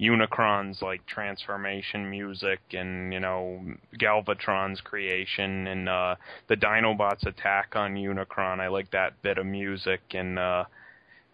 Unicron's 0.00 0.80
like 0.80 1.04
transformation 1.06 2.08
music 2.08 2.60
and 2.72 3.12
you 3.12 3.20
know 3.20 3.60
Galvatron's 4.00 4.80
creation 4.80 5.66
and 5.66 5.88
uh 5.90 6.14
the 6.48 6.56
Dinobots 6.56 7.26
attack 7.26 7.74
on 7.76 7.96
Unicron. 7.96 8.60
I 8.60 8.68
like 8.68 8.90
that 8.92 9.20
bit 9.20 9.36
of 9.36 9.44
music 9.44 10.00
and 10.12 10.38
uh 10.38 10.64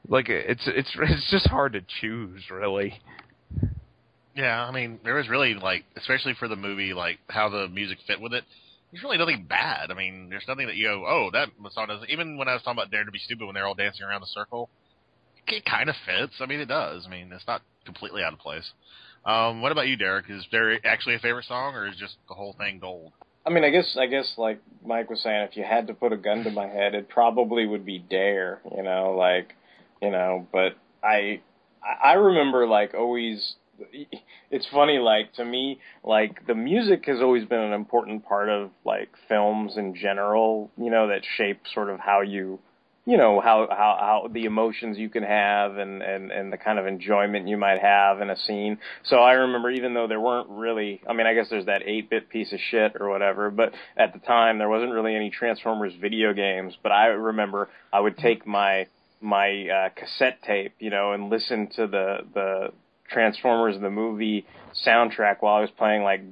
like 0.09 0.29
it's 0.29 0.63
it's 0.67 0.91
it's 1.01 1.31
just 1.31 1.47
hard 1.47 1.75
to 1.75 1.81
choose 2.01 2.43
really. 2.51 3.01
Yeah, 4.35 4.63
I 4.63 4.71
mean, 4.71 5.01
there 5.03 5.15
was 5.15 5.31
really 5.31 5.55
like, 5.55 5.85
especially 5.97 6.35
for 6.35 6.47
the 6.47 6.57
movie, 6.57 6.93
like 6.93 7.19
how 7.27 7.49
the 7.49 7.69
music 7.69 7.97
fit 8.07 8.21
with 8.21 8.35
it. 8.35 8.45
There's 8.93 9.03
really 9.03 9.19
nothing 9.19 9.47
bad. 9.49 9.91
I 9.91 9.95
mean, 9.95 10.29
there's 10.31 10.47
nothing 10.49 10.67
that 10.67 10.77
you 10.77 10.87
go, 10.87 11.05
oh, 11.07 11.31
that 11.33 11.49
song 11.73 11.89
doesn't. 11.89 12.09
Even 12.09 12.39
when 12.39 12.49
I 12.49 12.55
was 12.55 12.63
talking 12.63 12.79
about 12.79 12.91
Dare 12.91 13.05
to 13.05 13.11
Be 13.11 13.19
Stupid, 13.19 13.45
when 13.45 13.55
they're 13.55 13.67
all 13.67 13.75
dancing 13.75 14.05
around 14.07 14.21
the 14.21 14.27
circle, 14.29 14.71
it 15.47 15.65
kind 15.65 15.91
of 15.91 15.97
fits. 16.07 16.35
I 16.41 16.47
mean, 16.47 16.61
it 16.61 16.67
does. 16.67 17.05
I 17.07 17.11
mean, 17.11 17.31
it's 17.33 17.47
not 17.47 17.63
completely 17.85 18.23
out 18.23 18.33
of 18.33 18.39
place. 18.39 18.71
Um, 19.25 19.61
what 19.61 19.73
about 19.73 19.89
you, 19.89 19.97
Derek? 19.97 20.27
Is 20.31 20.45
there 20.53 20.79
actually 20.87 21.17
a 21.17 21.19
favorite 21.19 21.47
song, 21.47 21.75
or 21.75 21.89
is 21.89 21.97
just 21.97 22.17
the 22.29 22.35
whole 22.35 22.55
thing 22.59 22.79
gold? 22.79 23.13
I 23.45 23.51
mean, 23.51 23.65
I 23.65 23.71
guess 23.71 23.97
I 23.99 24.07
guess 24.07 24.35
like 24.39 24.61
Mike 24.85 25.11
was 25.11 25.21
saying, 25.23 25.43
if 25.51 25.57
you 25.57 25.65
had 25.65 25.89
to 25.89 25.95
put 25.95 26.13
a 26.13 26.17
gun 26.17 26.45
to 26.45 26.51
my 26.51 26.67
head, 26.67 26.95
it 26.95 27.09
probably 27.09 27.67
would 27.67 27.85
be 27.85 27.99
Dare. 27.99 28.61
You 28.77 28.83
know, 28.83 29.15
like 29.17 29.55
you 30.01 30.11
know. 30.11 30.47
But 30.53 30.77
I 31.03 31.41
I 32.03 32.15
remember 32.15 32.67
like 32.67 32.95
always. 32.95 33.55
It's 34.49 34.67
funny, 34.73 34.99
like 34.99 35.33
to 35.35 35.45
me, 35.45 35.81
like 36.05 36.47
the 36.47 36.55
music 36.55 37.07
has 37.07 37.21
always 37.21 37.45
been 37.45 37.59
an 37.59 37.73
important 37.73 38.25
part 38.25 38.49
of 38.49 38.71
like 38.85 39.09
films 39.29 39.77
in 39.77 39.97
general. 39.97 40.71
You 40.79 40.89
know, 40.91 41.09
that 41.09 41.23
shape 41.37 41.63
sort 41.75 41.91
of 41.91 41.99
how 41.99 42.21
you 42.21 42.61
you 43.07 43.17
know 43.17 43.41
how 43.41 43.69
how 43.71 43.97
how 43.99 44.29
the 44.33 44.45
emotions 44.45 44.99
you 44.99 45.09
can 45.09 45.23
have 45.23 45.77
and 45.77 46.03
and 46.03 46.33
and 46.33 46.53
the 46.53 46.57
kind 46.57 46.79
of 46.79 46.87
enjoyment 46.87 47.49
you 47.49 47.57
might 47.57 47.81
have 47.81 48.21
in 48.21 48.31
a 48.31 48.37
scene. 48.37 48.79
So 49.05 49.17
I 49.17 49.33
remember 49.33 49.71
even 49.71 49.95
though 49.95 50.09
there 50.09 50.21
weren't 50.21 50.49
really 50.51 51.01
I 51.09 51.13
mean 51.13 51.27
I 51.27 51.35
guess 51.35 51.47
there's 51.49 51.67
that 51.67 51.83
8-bit 51.83 52.29
piece 52.29 52.53
of 52.53 52.59
shit 52.71 52.97
or 52.99 53.09
whatever, 53.09 53.51
but 53.51 53.73
at 53.97 54.13
the 54.13 54.19
time 54.19 54.59
there 54.59 54.69
wasn't 54.69 54.93
really 54.93 55.15
any 55.15 55.31
Transformers 55.31 55.93
video 56.01 56.35
games, 56.35 56.77
but 56.83 56.91
I 56.93 57.07
remember 57.07 57.69
I 57.93 58.01
would 58.01 58.19
take 58.19 58.47
my 58.47 58.89
my 59.21 59.69
uh 59.69 59.89
cassette 59.91 60.43
tape, 60.43 60.75
you 60.81 60.91
know, 60.91 61.13
and 61.13 61.31
listen 61.31 61.69
to 61.77 61.87
the 61.87 62.19
the 62.35 62.73
Transformers 63.11 63.81
the 63.81 63.91
movie 63.91 64.47
soundtrack 64.87 65.37
while 65.41 65.57
I 65.57 65.61
was 65.61 65.71
playing 65.77 66.03
like 66.03 66.23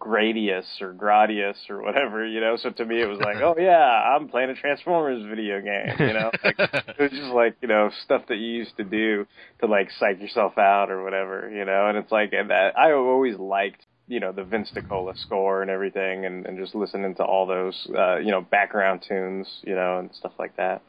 Gradius 0.00 0.80
or 0.80 0.92
Gradius 0.92 1.56
or 1.70 1.82
whatever, 1.82 2.26
you 2.26 2.40
know. 2.40 2.56
So 2.56 2.70
to 2.70 2.84
me, 2.84 3.00
it 3.00 3.06
was 3.06 3.18
like, 3.18 3.36
oh 3.42 3.54
yeah, 3.58 4.14
I'm 4.14 4.28
playing 4.28 4.50
a 4.50 4.54
Transformers 4.54 5.24
video 5.26 5.60
game, 5.60 5.94
you 5.98 6.14
know. 6.14 6.30
Like, 6.44 6.58
it 6.58 7.00
was 7.00 7.10
just 7.10 7.32
like 7.32 7.56
you 7.60 7.68
know 7.68 7.90
stuff 8.04 8.22
that 8.28 8.36
you 8.36 8.46
used 8.46 8.76
to 8.76 8.84
do 8.84 9.26
to 9.60 9.66
like 9.66 9.90
psych 9.98 10.20
yourself 10.20 10.58
out 10.58 10.90
or 10.90 11.02
whatever, 11.02 11.50
you 11.50 11.64
know. 11.64 11.88
And 11.88 11.98
it's 11.98 12.12
like, 12.12 12.32
and 12.32 12.50
that 12.50 12.78
I 12.78 12.92
always 12.92 13.36
liked, 13.36 13.84
you 14.06 14.20
know, 14.20 14.32
the 14.32 14.44
Vince 14.44 14.70
DiCola 14.74 15.18
score 15.18 15.62
and 15.62 15.70
everything, 15.70 16.26
and 16.26 16.46
and 16.46 16.58
just 16.58 16.74
listening 16.74 17.14
to 17.16 17.24
all 17.24 17.46
those, 17.46 17.88
uh, 17.96 18.16
you 18.16 18.30
know, 18.30 18.42
background 18.42 19.04
tunes, 19.08 19.48
you 19.62 19.74
know, 19.74 19.98
and 19.98 20.10
stuff 20.14 20.32
like 20.38 20.56
that. 20.56 20.82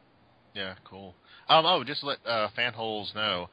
Yeah, 0.53 0.75
cool. 0.83 1.15
Um, 1.49 1.65
oh, 1.65 1.83
just 1.83 2.03
let 2.03 2.17
uh, 2.25 2.49
fanholes 2.57 3.15
know 3.15 3.49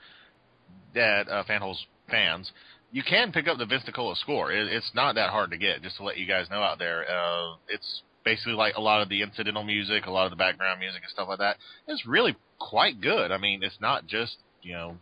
that 0.95 1.29
uh, 1.29 1.45
fanholes 1.45 1.79
fans, 2.11 2.51
you 2.93 3.03
can 3.03 3.33
pick 3.33 3.49
up 3.49 3.59
the 3.59 3.67
Vince 3.67 3.83
DiCola 3.85 4.17
score. 4.17 4.53
It, 4.53 4.69
it's 4.73 4.91
not 4.95 5.17
that 5.17 5.31
hard 5.31 5.51
to 5.51 5.59
get. 5.59 5.83
Just 5.83 5.97
to 5.97 6.05
let 6.05 6.17
you 6.17 6.27
guys 6.27 6.47
know 6.51 6.63
out 6.63 6.79
there, 6.79 7.05
uh, 7.11 7.57
it's 7.69 8.03
basically 8.25 8.55
like 8.55 8.77
a 8.77 8.81
lot 8.81 9.03
of 9.03 9.09
the 9.09 9.23
incidental 9.23 9.65
music, 9.65 10.07
a 10.07 10.11
lot 10.11 10.25
of 10.25 10.31
the 10.31 10.37
background 10.37 10.81
music 10.81 11.03
and 11.03 11.11
stuff 11.11 11.29
like 11.29 11.39
that. 11.39 11.57
It's 11.87 12.07
really 12.07 12.37
quite 12.59 13.01
good. 13.01 13.33
I 13.33 13.39
mean, 13.39 13.63
it's 13.63 13.79
not 13.81 14.07
just 14.07 14.37
you 14.63 14.73
know 14.73 14.97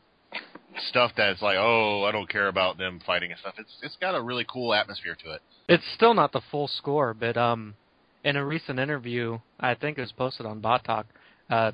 stuff 0.88 1.12
that's 1.16 1.42
like, 1.42 1.56
oh, 1.58 2.04
I 2.04 2.12
don't 2.12 2.28
care 2.28 2.48
about 2.48 2.78
them 2.78 3.00
fighting 3.06 3.30
and 3.30 3.40
stuff. 3.40 3.54
It's 3.58 3.72
it's 3.82 3.96
got 4.00 4.14
a 4.14 4.22
really 4.22 4.46
cool 4.50 4.74
atmosphere 4.74 5.16
to 5.24 5.34
it. 5.34 5.42
It's 5.68 5.84
still 5.94 6.14
not 6.14 6.32
the 6.32 6.40
full 6.50 6.68
score, 6.68 7.14
but 7.14 7.36
um, 7.36 7.74
in 8.24 8.36
a 8.36 8.44
recent 8.44 8.78
interview, 8.78 9.38
I 9.60 9.74
think 9.74 9.98
it 9.98 10.02
was 10.02 10.12
posted 10.12 10.46
on 10.46 10.60
Bot 10.60 10.84
Talk. 10.84 11.06
Uh, 11.50 11.72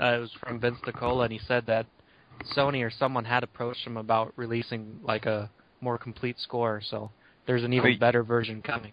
uh, 0.00 0.14
it 0.14 0.20
was 0.20 0.30
from 0.40 0.60
Vince 0.60 0.78
DiCola, 0.84 1.24
and 1.24 1.32
he 1.32 1.40
said 1.46 1.66
that 1.66 1.86
Sony 2.56 2.84
or 2.84 2.90
someone 2.90 3.24
had 3.24 3.42
approached 3.42 3.86
him 3.86 3.96
about 3.96 4.32
releasing 4.36 5.00
like 5.02 5.26
a 5.26 5.50
more 5.80 5.98
complete 5.98 6.38
score. 6.38 6.80
So 6.84 7.10
there's 7.46 7.64
an 7.64 7.72
even 7.72 7.92
I- 7.92 7.98
better 7.98 8.22
version 8.22 8.62
coming. 8.62 8.92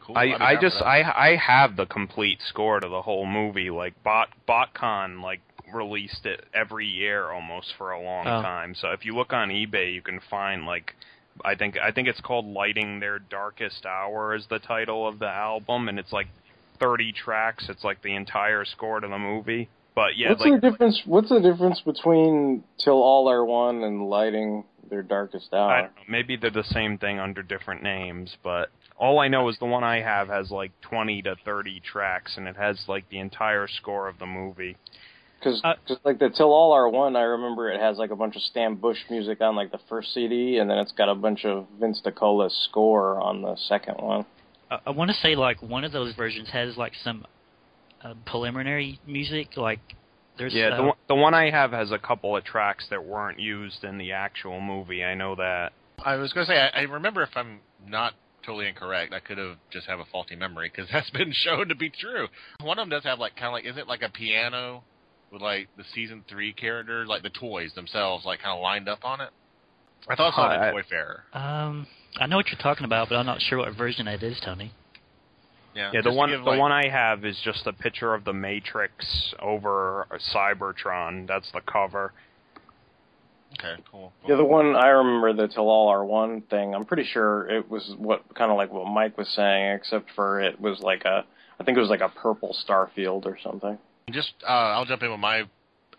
Cool. 0.00 0.16
I, 0.18 0.22
I'd 0.32 0.42
I 0.42 0.60
just 0.60 0.78
that. 0.80 0.86
I 0.86 1.30
I 1.32 1.36
have 1.36 1.76
the 1.76 1.86
complete 1.86 2.40
score 2.48 2.80
to 2.80 2.88
the 2.88 3.02
whole 3.02 3.24
movie. 3.26 3.70
Like 3.70 3.94
Bot 4.02 4.28
BotCon 4.48 5.22
like 5.22 5.40
released 5.72 6.26
it 6.26 6.44
every 6.52 6.86
year 6.86 7.30
almost 7.30 7.72
for 7.78 7.92
a 7.92 8.00
long 8.02 8.26
Oh. 8.26 8.42
time. 8.42 8.74
So 8.74 8.88
if 8.90 9.04
you 9.04 9.14
look 9.14 9.32
on 9.32 9.48
eBay, 9.50 9.94
you 9.94 10.02
can 10.02 10.18
find 10.28 10.66
like 10.66 10.94
I 11.44 11.54
think 11.54 11.76
I 11.78 11.92
think 11.92 12.08
it's 12.08 12.20
called 12.20 12.46
Lighting 12.46 12.98
Their 12.98 13.20
Darkest 13.20 13.86
Hour 13.86 14.34
is 14.34 14.46
the 14.50 14.58
title 14.58 15.06
of 15.06 15.18
the 15.20 15.28
album, 15.28 15.88
and 15.88 15.98
it's 16.00 16.12
like 16.12 16.26
30 16.80 17.12
tracks. 17.12 17.66
It's 17.68 17.84
like 17.84 18.02
the 18.02 18.14
entire 18.16 18.64
score 18.64 18.98
to 18.98 19.06
the 19.06 19.18
movie. 19.18 19.68
But 19.94 20.16
yeah, 20.16 20.30
what's 20.30 20.40
like 20.40 20.60
the 20.60 20.70
difference? 20.70 21.02
What's 21.04 21.28
the 21.28 21.40
difference 21.40 21.80
between 21.80 22.64
"Till 22.78 23.02
All 23.02 23.28
Are 23.28 23.44
One" 23.44 23.82
and 23.82 24.08
"Lighting 24.08 24.64
Their 24.88 25.02
Darkest 25.02 25.52
Hour"? 25.52 25.70
I 25.70 25.80
don't 25.82 25.96
know, 25.96 26.02
maybe 26.08 26.36
they're 26.36 26.50
the 26.50 26.64
same 26.64 26.98
thing 26.98 27.18
under 27.18 27.42
different 27.42 27.82
names, 27.82 28.36
but 28.42 28.70
all 28.96 29.18
I 29.18 29.28
know 29.28 29.48
is 29.48 29.58
the 29.58 29.66
one 29.66 29.84
I 29.84 30.00
have 30.00 30.28
has 30.28 30.50
like 30.50 30.72
20 30.82 31.22
to 31.22 31.36
30 31.44 31.80
tracks, 31.80 32.36
and 32.36 32.48
it 32.48 32.56
has 32.56 32.84
like 32.88 33.08
the 33.10 33.18
entire 33.18 33.66
score 33.66 34.08
of 34.08 34.18
the 34.18 34.26
movie. 34.26 34.76
Because 35.38 35.60
Uh, 35.64 35.74
like 36.04 36.18
the 36.18 36.30
"Till 36.30 36.52
All 36.52 36.72
Are 36.72 36.88
One," 36.88 37.14
I 37.16 37.22
remember 37.22 37.68
it 37.68 37.80
has 37.80 37.98
like 37.98 38.10
a 38.10 38.16
bunch 38.16 38.36
of 38.36 38.42
Stan 38.42 38.76
Bush 38.76 38.98
music 39.10 39.42
on 39.42 39.56
like 39.56 39.72
the 39.72 39.80
first 39.90 40.14
CD, 40.14 40.56
and 40.58 40.70
then 40.70 40.78
it's 40.78 40.92
got 40.92 41.10
a 41.10 41.14
bunch 41.14 41.44
of 41.44 41.66
Vince 41.78 42.00
DiCola's 42.00 42.56
score 42.70 43.20
on 43.20 43.42
the 43.42 43.56
second 43.56 43.96
one. 43.98 44.24
I, 44.70 44.78
I 44.86 44.90
want 44.90 45.10
to 45.10 45.16
say 45.16 45.34
like 45.34 45.60
one 45.60 45.84
of 45.84 45.92
those 45.92 46.14
versions 46.14 46.48
has 46.50 46.78
like 46.78 46.94
some 46.94 47.26
uh, 48.04 48.14
preliminary 48.26 48.98
music. 49.06 49.56
Like 49.56 49.80
there's 50.38 50.54
Yeah, 50.54 50.68
uh, 50.68 50.76
the 50.76 50.82
one, 50.82 50.96
the 51.08 51.14
one 51.14 51.34
I 51.34 51.50
have 51.50 51.72
has 51.72 51.90
a 51.90 51.98
couple 51.98 52.36
of 52.36 52.44
tracks 52.44 52.86
that 52.90 53.04
weren't 53.04 53.38
used 53.38 53.84
in 53.84 53.98
the 53.98 54.12
actual 54.12 54.60
movie. 54.60 55.04
I 55.04 55.14
know 55.14 55.34
that. 55.36 55.72
I 56.04 56.16
was 56.16 56.32
going 56.32 56.46
to 56.46 56.52
say, 56.52 56.58
I, 56.58 56.80
I 56.80 56.82
remember 56.82 57.22
if 57.22 57.30
I'm 57.36 57.60
not 57.86 58.14
totally 58.44 58.66
incorrect, 58.66 59.12
I 59.12 59.20
could 59.20 59.38
have 59.38 59.56
just 59.72 59.86
have 59.86 60.00
a 60.00 60.04
faulty 60.10 60.34
memory 60.34 60.70
because 60.74 60.90
that's 60.92 61.10
been 61.10 61.32
shown 61.44 61.68
to 61.68 61.74
be 61.74 61.90
true. 61.90 62.26
One 62.60 62.78
of 62.78 62.82
them 62.82 62.90
does 62.90 63.04
have 63.04 63.18
like 63.18 63.36
kind 63.36 63.46
of 63.46 63.52
like, 63.52 63.66
is 63.66 63.76
it 63.76 63.86
like 63.86 64.02
a 64.02 64.08
piano 64.08 64.82
with 65.30 65.42
like 65.42 65.68
the 65.76 65.84
season 65.94 66.24
three 66.28 66.52
characters, 66.52 67.08
like 67.08 67.22
the 67.22 67.30
toys 67.30 67.72
themselves, 67.74 68.24
like 68.24 68.40
kind 68.42 68.56
of 68.56 68.62
lined 68.62 68.88
up 68.88 69.04
on 69.04 69.20
it? 69.20 69.30
I 70.08 70.16
thought 70.16 70.32
I 70.36 70.54
it 70.54 70.58
I- 70.58 70.68
at 70.68 70.72
Toy 70.72 70.82
Fair. 70.88 71.24
Um, 71.32 71.86
I 72.18 72.26
know 72.26 72.36
what 72.36 72.48
you're 72.48 72.60
talking 72.60 72.84
about, 72.84 73.08
but 73.08 73.16
I'm 73.16 73.26
not 73.26 73.40
sure 73.40 73.58
what 73.58 73.74
version 73.76 74.08
it 74.08 74.22
is, 74.22 74.40
Tony. 74.44 74.72
Yeah, 75.74 75.90
Yeah, 75.94 76.02
the 76.02 76.12
one 76.12 76.30
give, 76.30 76.44
the 76.44 76.50
like- 76.50 76.60
one 76.60 76.72
I 76.72 76.88
have 76.88 77.24
is 77.24 77.40
just 77.44 77.66
a 77.66 77.72
picture 77.72 78.14
of 78.14 78.24
the 78.24 78.32
Matrix 78.32 79.34
over 79.38 80.06
Cybertron. 80.34 81.26
That's 81.26 81.50
the 81.52 81.60
cover. 81.60 82.12
Okay, 83.58 83.82
cool. 83.90 84.12
Yeah, 84.26 84.36
the 84.36 84.44
one 84.44 84.74
I 84.76 84.88
remember 84.88 85.32
the 85.34 85.48
"Till 85.52 85.68
All 85.68 85.88
Are 85.88 86.04
One" 86.04 86.40
thing. 86.42 86.74
I'm 86.74 86.86
pretty 86.86 87.04
sure 87.04 87.48
it 87.48 87.70
was 87.70 87.94
what 87.98 88.22
kind 88.34 88.50
of 88.50 88.56
like 88.56 88.72
what 88.72 88.86
Mike 88.86 89.18
was 89.18 89.28
saying, 89.28 89.74
except 89.74 90.10
for 90.16 90.40
it 90.40 90.58
was 90.60 90.80
like 90.80 91.04
a, 91.04 91.24
I 91.60 91.64
think 91.64 91.76
it 91.76 91.80
was 91.80 91.90
like 91.90 92.00
a 92.00 92.08
purple 92.08 92.56
Starfield 92.66 93.26
or 93.26 93.38
something. 93.42 93.78
just 94.10 94.32
uh, 94.42 94.50
I'll 94.52 94.86
jump 94.86 95.02
in 95.02 95.10
with 95.10 95.20
my. 95.20 95.42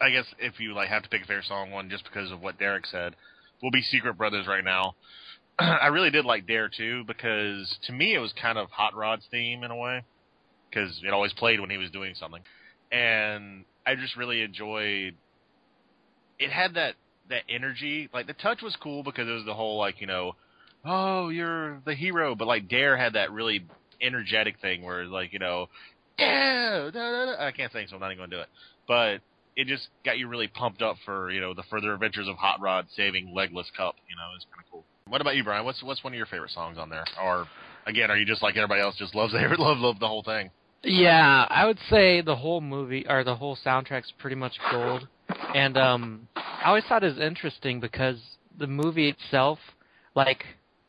I 0.02 0.10
guess 0.10 0.26
if 0.40 0.60
you 0.60 0.74
like 0.74 0.90
have 0.90 1.04
to 1.04 1.10
pick 1.10 1.24
a 1.24 1.26
favorite 1.26 1.46
song 1.46 1.70
one, 1.72 1.90
just 1.90 2.04
because 2.04 2.32
of 2.32 2.42
what 2.42 2.58
Derek 2.58 2.88
said, 2.88 3.16
we'll 3.62 3.72
be 3.72 3.82
Secret 3.82 4.18
Brothers 4.18 4.48
right 4.48 4.64
now. 4.64 4.96
I 5.60 5.88
really 5.88 6.10
did 6.10 6.26
like 6.26 6.48
Dare 6.48 6.70
too 6.70 7.04
because 7.06 7.78
to 7.88 7.94
me 7.94 8.16
it 8.16 8.20
was 8.20 8.34
kind 8.42 8.58
of 8.58 8.70
Hot 8.72 8.96
Rod's 8.96 9.26
theme 9.30 9.64
in 9.64 9.72
a 9.72 9.76
way 9.76 10.04
because 10.70 11.02
it 11.06 11.14
always 11.14 11.34
played 11.34 11.60
when 11.60 11.70
he 11.70 11.78
was 11.78 11.92
doing 11.92 12.16
something, 12.16 12.42
and 12.92 13.66
I 13.86 13.96
just 13.96 14.16
really 14.16 14.42
enjoyed. 14.42 15.16
It 16.40 16.52
had 16.52 16.74
that 16.76 16.96
that 17.30 17.44
energy. 17.50 18.10
Like 18.14 18.28
the 18.28 18.34
touch 18.34 18.62
was 18.62 18.76
cool 18.82 19.04
because 19.04 19.28
it 19.28 19.32
was 19.32 19.46
the 19.46 19.54
whole 19.54 19.78
like 19.78 20.02
you 20.02 20.08
know, 20.08 20.36
oh 20.86 21.30
you're 21.30 21.82
the 21.86 21.96
hero, 21.96 22.36
but 22.36 22.48
like 22.48 22.68
Dare 22.68 22.98
had 22.98 23.14
that 23.14 23.32
really 23.32 23.66
energetic 24.02 24.60
thing 24.60 24.84
where 24.84 25.06
like 25.06 25.34
you 25.34 25.40
know, 25.40 25.68
yeah. 26.18 26.90
I 27.40 27.52
can't 27.56 27.72
sing, 27.72 27.88
so 27.90 27.96
I'm 27.96 28.02
not 28.02 28.08
even 28.08 28.18
going 28.18 28.30
to 28.32 28.36
do 28.38 28.42
it. 28.42 28.50
But 28.88 29.22
it 29.56 29.68
just 29.68 29.88
got 30.04 30.18
you 30.18 30.28
really 30.28 30.48
pumped 30.48 30.82
up 30.82 30.98
for 31.06 31.30
you 31.32 31.42
know 31.42 31.54
the 31.54 31.64
further 31.70 31.94
adventures 31.94 32.28
of 32.28 32.38
Hot 32.38 32.60
Rod 32.60 32.88
saving 32.96 33.34
Legless 33.34 33.68
Kup. 33.76 33.96
You 34.10 34.16
know, 34.16 34.36
it's 34.36 34.46
kind 34.46 34.64
of 34.66 34.72
cool. 34.72 34.84
What 35.08 35.22
about 35.22 35.36
you, 35.36 35.44
Brian? 35.44 35.66
What's 35.66 35.84
what's 35.84 36.04
one 36.04 36.14
of 36.14 36.18
your 36.18 36.26
favorite 36.26 36.52
songs 36.52 36.78
on 36.78 36.90
there? 36.90 37.04
Or 37.22 37.46
again, 37.86 38.10
are 38.10 38.18
you 38.18 38.26
just 38.26 38.42
like 38.42 38.56
everybody 38.58 38.82
else, 38.82 38.96
just 38.98 39.14
loves 39.16 39.34
love 39.58 39.78
love 39.78 40.00
the 40.00 40.08
whole 40.08 40.24
thing? 40.24 40.50
Yeah, 40.84 41.46
I 41.50 41.66
would 41.66 41.80
say 41.90 42.22
the 42.22 42.36
whole 42.36 42.62
movie 42.62 43.06
or 43.08 43.24
the 43.24 43.36
whole 43.36 43.58
soundtrack's 43.66 44.12
pretty 44.20 44.36
much 44.36 44.54
gold. 44.72 45.08
And 45.56 45.78
um 45.78 46.28
I 46.36 46.68
always 46.68 46.84
thought 46.86 47.04
it 47.04 47.16
was 47.16 47.20
interesting 47.20 47.80
because 47.80 48.18
the 48.58 48.68
movie 48.68 49.10
itself 49.10 49.60
like 50.16 50.46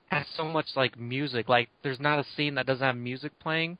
has 0.09 0.27
so 0.37 0.45
much 0.45 0.67
like 0.77 0.99
music. 0.99 1.49
Like 1.49 1.69
there's 1.83 2.01
not 2.01 2.19
a 2.19 2.25
scene 2.37 2.55
that 2.55 2.67
doesn't 2.67 2.85
have 2.87 2.97
music 2.97 3.33
playing. 3.41 3.79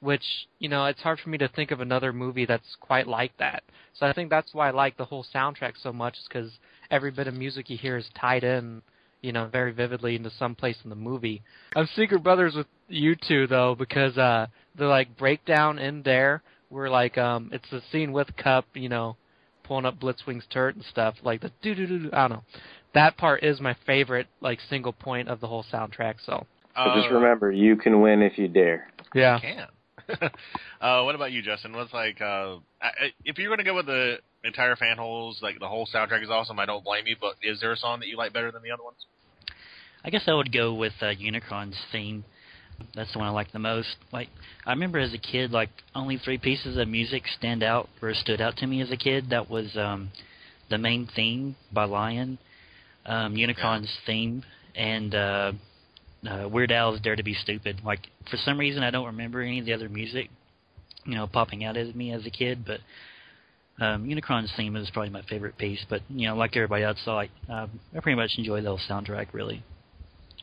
which 0.00 0.24
you 0.58 0.68
know 0.68 0.86
it's 0.86 1.00
hard 1.00 1.18
for 1.20 1.30
me 1.30 1.38
to 1.38 1.48
think 1.48 1.70
of 1.70 1.80
another 1.80 2.12
movie 2.12 2.46
that's 2.46 2.76
quite 2.80 3.06
like 3.06 3.36
that. 3.38 3.62
So 3.94 4.06
I 4.06 4.12
think 4.12 4.30
that's 4.30 4.52
why 4.52 4.68
I 4.68 4.72
like 4.72 4.96
the 4.96 5.04
whole 5.04 5.24
soundtrack 5.34 5.72
so 5.82 5.92
much, 5.92 6.14
is 6.18 6.26
because 6.28 6.50
every 6.90 7.10
bit 7.10 7.26
of 7.28 7.34
music 7.34 7.70
you 7.70 7.78
hear 7.78 7.96
is 7.96 8.08
tied 8.18 8.44
in, 8.44 8.82
you 9.26 9.32
know, 9.32 9.46
very 9.46 9.72
vividly 9.72 10.14
into 10.14 10.30
some 10.38 10.54
place 10.54 10.76
in 10.84 10.90
the 10.90 10.94
movie. 10.96 11.42
I'm 11.74 11.88
Secret 11.96 12.22
Brothers 12.22 12.54
with 12.54 12.68
you 12.88 13.16
two 13.16 13.48
though, 13.48 13.74
because 13.76 14.16
uh 14.16 14.46
the 14.76 14.86
like 14.86 15.16
breakdown 15.18 15.80
in 15.80 16.02
there, 16.02 16.42
where 16.68 16.88
like 16.88 17.18
um 17.18 17.50
it's 17.52 17.68
the 17.70 17.82
scene 17.90 18.12
with 18.12 18.28
Kup, 18.36 18.66
you 18.74 18.88
know, 18.88 19.16
pulling 19.64 19.84
up 19.84 19.98
Blitzwing's 19.98 20.46
turret 20.48 20.76
and 20.76 20.84
stuff, 20.84 21.16
like 21.24 21.40
the 21.40 21.50
doo 21.60 21.74
doo 21.74 21.86
doo. 21.86 22.10
I 22.12 22.28
don't 22.28 22.36
know. 22.38 22.44
That 22.94 23.16
part 23.16 23.42
is 23.42 23.60
my 23.60 23.74
favorite, 23.84 24.28
like 24.40 24.60
single 24.70 24.92
point 24.92 25.28
of 25.28 25.40
the 25.40 25.48
whole 25.48 25.64
soundtrack. 25.72 26.14
So 26.24 26.46
But 26.76 26.94
just 26.94 27.10
Uh, 27.10 27.14
remember, 27.14 27.50
you 27.50 27.74
can 27.76 28.00
win 28.00 28.22
if 28.22 28.38
you 28.38 28.46
dare. 28.46 28.92
yeah, 29.12 29.34
You 29.36 29.40
can. 29.40 29.68
uh, 30.80 31.02
what 31.02 31.16
about 31.16 31.32
you, 31.32 31.42
Justin? 31.42 31.72
What's 31.74 31.92
like 31.92 32.20
uh, 32.20 32.58
I, 32.80 32.86
I- 33.06 33.14
if 33.24 33.38
you're 33.38 33.48
going 33.48 33.58
to 33.58 33.64
go 33.64 33.74
with 33.74 33.86
the 33.86 34.18
entire 34.44 34.76
fanholes, 34.76 35.42
like 35.42 35.58
the 35.58 35.66
whole 35.66 35.88
soundtrack 35.92 36.22
is 36.22 36.30
awesome. 36.30 36.60
I 36.60 36.66
don't 36.66 36.84
blame 36.84 37.08
you, 37.08 37.16
but 37.20 37.34
is 37.42 37.60
there 37.60 37.72
a 37.72 37.76
song 37.76 37.98
that 38.00 38.06
you 38.06 38.16
like 38.16 38.32
better 38.32 38.52
than 38.52 38.62
the 38.62 38.70
other 38.70 38.84
ones? 38.84 39.04
I 40.06 40.10
guess 40.10 40.22
I 40.28 40.34
would 40.34 40.52
go 40.52 40.72
with 40.72 40.92
uh, 41.02 41.06
Unicron's 41.06 41.76
theme. 41.90 42.24
That's 42.94 43.12
the 43.12 43.18
one 43.18 43.26
I 43.26 43.32
like 43.32 43.50
the 43.50 43.58
most. 43.58 43.96
Like 44.12 44.28
I 44.64 44.70
remember 44.70 45.00
as 45.00 45.12
a 45.12 45.18
kid, 45.18 45.50
like 45.50 45.70
only 45.96 46.16
three 46.16 46.38
pieces 46.38 46.78
of 46.78 46.86
music 46.86 47.24
stand 47.26 47.64
out 47.64 47.88
or 48.00 48.14
stood 48.14 48.40
out 48.40 48.56
to 48.58 48.68
me 48.68 48.80
as 48.80 48.92
a 48.92 48.96
kid. 48.96 49.30
That 49.30 49.50
was 49.50 49.76
um, 49.76 50.12
the 50.70 50.78
main 50.78 51.08
theme 51.16 51.56
by 51.72 51.86
Lion, 51.86 52.38
um, 53.04 53.34
Unicron's 53.34 53.92
theme, 54.06 54.44
and 54.76 55.12
uh, 55.12 55.52
uh, 56.30 56.48
Weird 56.52 56.70
Al's 56.70 57.00
"Dare 57.00 57.16
to 57.16 57.24
Be 57.24 57.34
Stupid." 57.34 57.80
Like 57.84 58.06
for 58.30 58.36
some 58.36 58.60
reason, 58.60 58.84
I 58.84 58.92
don't 58.92 59.06
remember 59.06 59.40
any 59.40 59.58
of 59.58 59.66
the 59.66 59.72
other 59.72 59.88
music, 59.88 60.30
you 61.04 61.16
know, 61.16 61.26
popping 61.26 61.64
out 61.64 61.76
at 61.76 61.96
me 61.96 62.12
as 62.12 62.24
a 62.24 62.30
kid, 62.30 62.64
but. 62.64 62.78
Um, 63.78 64.06
Unicron's 64.06 64.50
theme 64.56 64.74
is 64.74 64.88
probably 64.90 65.10
my 65.10 65.20
favorite 65.28 65.58
piece, 65.58 65.84
but 65.90 66.00
you 66.08 66.26
know, 66.26 66.34
like 66.34 66.56
everybody 66.56 66.82
else, 66.82 66.96
I 67.06 67.12
like 67.12 67.30
uh, 67.46 67.66
I 67.94 68.00
pretty 68.00 68.16
much 68.16 68.30
enjoy 68.38 68.62
the 68.62 68.68
whole 68.68 68.80
soundtrack. 68.88 69.34
Really, 69.34 69.62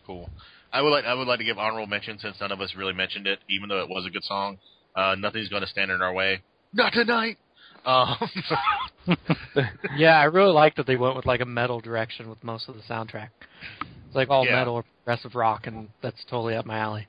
Cool. 0.05 0.29
I 0.71 0.81
would 0.81 0.89
like 0.89 1.05
I 1.05 1.13
would 1.13 1.27
like 1.27 1.39
to 1.39 1.45
give 1.45 1.57
honorable 1.57 1.87
mention 1.87 2.17
since 2.19 2.37
none 2.41 2.51
of 2.51 2.59
us 2.61 2.73
really 2.75 2.93
mentioned 2.93 3.27
it, 3.27 3.39
even 3.49 3.69
though 3.69 3.81
it 3.81 3.89
was 3.89 4.05
a 4.05 4.09
good 4.09 4.23
song. 4.23 4.57
Uh, 4.95 5.15
Nothing's 5.17 5.49
going 5.49 5.61
to 5.63 5.67
stand 5.67 5.91
in 5.91 6.01
our 6.01 6.13
way. 6.13 6.41
Not 6.73 6.93
tonight. 6.93 7.37
Um, 7.85 8.15
yeah, 9.97 10.17
I 10.19 10.25
really 10.25 10.53
like 10.53 10.75
that 10.75 10.87
they 10.87 10.95
went 10.95 11.15
with 11.15 11.25
like 11.25 11.41
a 11.41 11.45
metal 11.45 11.79
direction 11.81 12.29
with 12.29 12.43
most 12.43 12.69
of 12.69 12.75
the 12.75 12.81
soundtrack. 12.81 13.29
It's 14.07 14.15
like 14.15 14.29
all 14.29 14.45
Yeah. 14.45 14.55
metal 14.55 14.75
or 14.75 14.83
progressive 15.03 15.35
rock, 15.35 15.67
and 15.67 15.89
that's 16.01 16.23
totally 16.29 16.55
up 16.55 16.65
my 16.65 16.77
alley. 16.77 17.07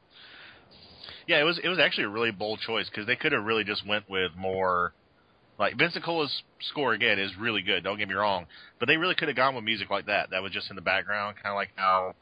yeah, 1.26 1.40
it 1.40 1.44
was 1.44 1.58
it 1.62 1.68
was 1.68 1.78
actually 1.78 2.04
a 2.04 2.08
really 2.08 2.30
bold 2.32 2.60
choice 2.60 2.88
because 2.90 3.06
they 3.06 3.16
could 3.16 3.32
have 3.32 3.44
really 3.44 3.64
just 3.64 3.86
went 3.86 4.08
with 4.10 4.32
more. 4.36 4.92
Like 5.56 5.78
Vince 5.78 5.94
DiCola's 5.96 6.42
score 6.70 6.94
again 6.94 7.20
is 7.20 7.30
really 7.38 7.62
good. 7.62 7.84
Don't 7.84 7.96
get 7.96 8.08
me 8.08 8.14
wrong, 8.14 8.46
but 8.80 8.86
they 8.88 8.96
really 8.96 9.14
could 9.14 9.28
have 9.28 9.36
gone 9.36 9.54
with 9.54 9.62
music 9.62 9.88
like 9.88 10.06
that. 10.06 10.30
That 10.30 10.42
was 10.42 10.50
just 10.50 10.68
in 10.68 10.74
the 10.74 10.82
background, 10.82 11.36
kind 11.40 11.52
of 11.52 11.56
like 11.56 11.70
how 11.76 12.14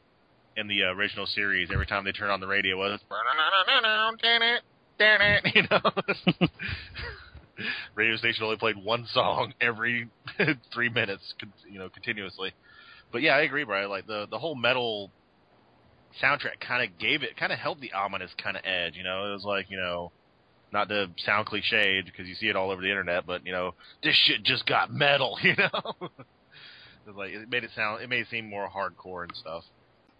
in 0.55 0.67
the 0.67 0.83
original 0.83 1.25
series, 1.25 1.69
every 1.71 1.85
time 1.85 2.05
they 2.05 2.11
turned 2.11 2.31
on 2.31 2.39
the 2.39 2.47
radio, 2.47 2.75
it 2.75 2.91
was 2.91 2.99
you 5.55 5.63
know. 5.69 6.49
radio 7.95 8.15
station 8.17 8.43
only 8.43 8.57
played 8.57 8.75
one 8.77 9.05
song 9.13 9.53
every 9.61 10.09
three 10.73 10.89
minutes, 10.89 11.33
you 11.69 11.79
know, 11.79 11.89
continuously. 11.89 12.51
But 13.11 13.21
yeah, 13.21 13.35
I 13.35 13.41
agree, 13.41 13.63
Brian. 13.63 13.89
Like 13.89 14.07
the 14.07 14.27
the 14.29 14.39
whole 14.39 14.55
metal 14.55 15.11
soundtrack 16.21 16.59
kind 16.59 16.83
of 16.87 16.97
gave 16.99 17.23
it, 17.23 17.37
kind 17.37 17.51
of 17.51 17.59
held 17.59 17.81
the 17.81 17.93
ominous 17.93 18.31
kind 18.41 18.57
of 18.57 18.63
edge. 18.65 18.95
You 18.95 19.03
know, 19.03 19.29
it 19.29 19.33
was 19.33 19.43
like 19.45 19.69
you 19.69 19.77
know, 19.77 20.11
not 20.71 20.89
to 20.89 21.09
sound 21.25 21.47
cliched 21.47 22.05
because 22.05 22.27
you 22.27 22.35
see 22.35 22.47
it 22.47 22.55
all 22.55 22.71
over 22.71 22.81
the 22.81 22.89
internet, 22.89 23.25
but 23.25 23.45
you 23.45 23.51
know, 23.51 23.75
this 24.03 24.15
shit 24.25 24.43
just 24.43 24.65
got 24.65 24.91
metal. 24.91 25.37
You 25.43 25.55
know, 25.57 26.09
it 27.07 27.15
like 27.15 27.31
it 27.31 27.49
made 27.49 27.63
it 27.63 27.71
sound, 27.75 28.01
it 28.01 28.09
made 28.09 28.21
it 28.21 28.27
seem 28.31 28.49
more 28.49 28.67
hardcore 28.67 29.23
and 29.23 29.35
stuff. 29.35 29.63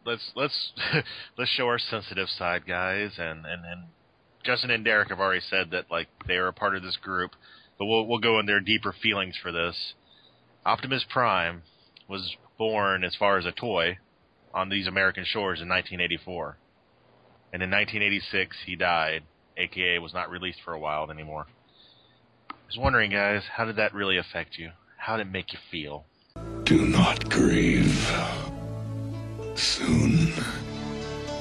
Let's 0.06 0.32
let's 0.36 0.74
let's 1.38 1.52
show 1.52 1.68
our 1.68 1.80
sensitive 1.80 2.28
side, 2.30 2.66
guys, 2.68 3.12
and 3.18 3.46
and 3.46 3.66
and 3.66 3.84
Justin 4.46 4.72
and 4.72 4.84
Derek 4.84 5.10
have 5.10 5.20
already 5.20 5.42
said 5.50 5.72
that 5.72 5.90
like 5.90 6.08
they 6.28 6.36
are 6.36 6.48
a 6.48 6.54
part 6.54 6.76
of 6.76 6.84
this 6.84 6.98
group, 6.98 7.32
but 7.80 7.86
we'll 7.86 8.06
we'll 8.06 8.20
go 8.20 8.40
in 8.40 8.46
their 8.46 8.60
deeper 8.60 8.94
feelings 9.02 9.36
for 9.42 9.52
this. 9.52 9.94
Optimus 10.66 11.06
Prime 11.10 11.64
was 12.10 12.36
born 12.58 13.04
as 13.04 13.16
far 13.16 13.38
as 13.38 13.46
a 13.46 13.52
toy 13.52 13.98
on 14.54 14.70
these 14.70 14.88
American 14.88 15.26
shores 15.26 15.62
in 15.62 15.70
1984, 15.70 16.58
and 17.54 17.64
in 17.64 17.70
1986 17.70 18.58
he 18.66 18.76
died, 18.76 19.24
aka 19.58 20.00
was 20.00 20.14
not 20.14 20.30
released 20.30 20.60
for 20.64 20.74
a 20.74 20.80
while 20.80 21.10
anymore. 21.10 21.48
I 22.50 22.54
was 22.68 22.78
wondering, 22.78 23.12
guys, 23.12 23.44
how 23.56 23.66
did 23.66 23.78
that 23.78 23.94
really 23.94 24.18
affect 24.18 24.58
you? 24.58 24.72
How 24.98 25.18
did 25.18 25.28
it 25.28 25.32
make 25.32 25.54
you 25.54 25.60
feel? 25.72 26.06
Do 26.64 26.86
not 26.86 27.30
grieve. 27.30 28.43
Soon, 29.56 30.34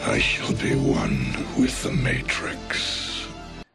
I 0.03 0.19
shall 0.19 0.53
be 0.53 0.75
one 0.75 1.47
with 1.59 1.83
the 1.83 1.93
Matrix. 1.93 3.27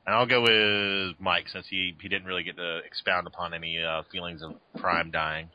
And 0.05 0.15
I'll 0.15 0.25
go 0.25 0.41
with 0.41 1.19
Mike 1.19 1.49
since 1.49 1.65
he 1.69 1.95
he 2.01 2.07
didn't 2.07 2.25
really 2.27 2.43
get 2.43 2.55
to 2.57 2.77
expound 2.79 3.27
upon 3.27 3.53
any 3.53 3.83
uh, 3.83 4.03
feelings 4.11 4.41
of 4.41 4.53
Prime 4.79 5.11
dying. 5.11 5.49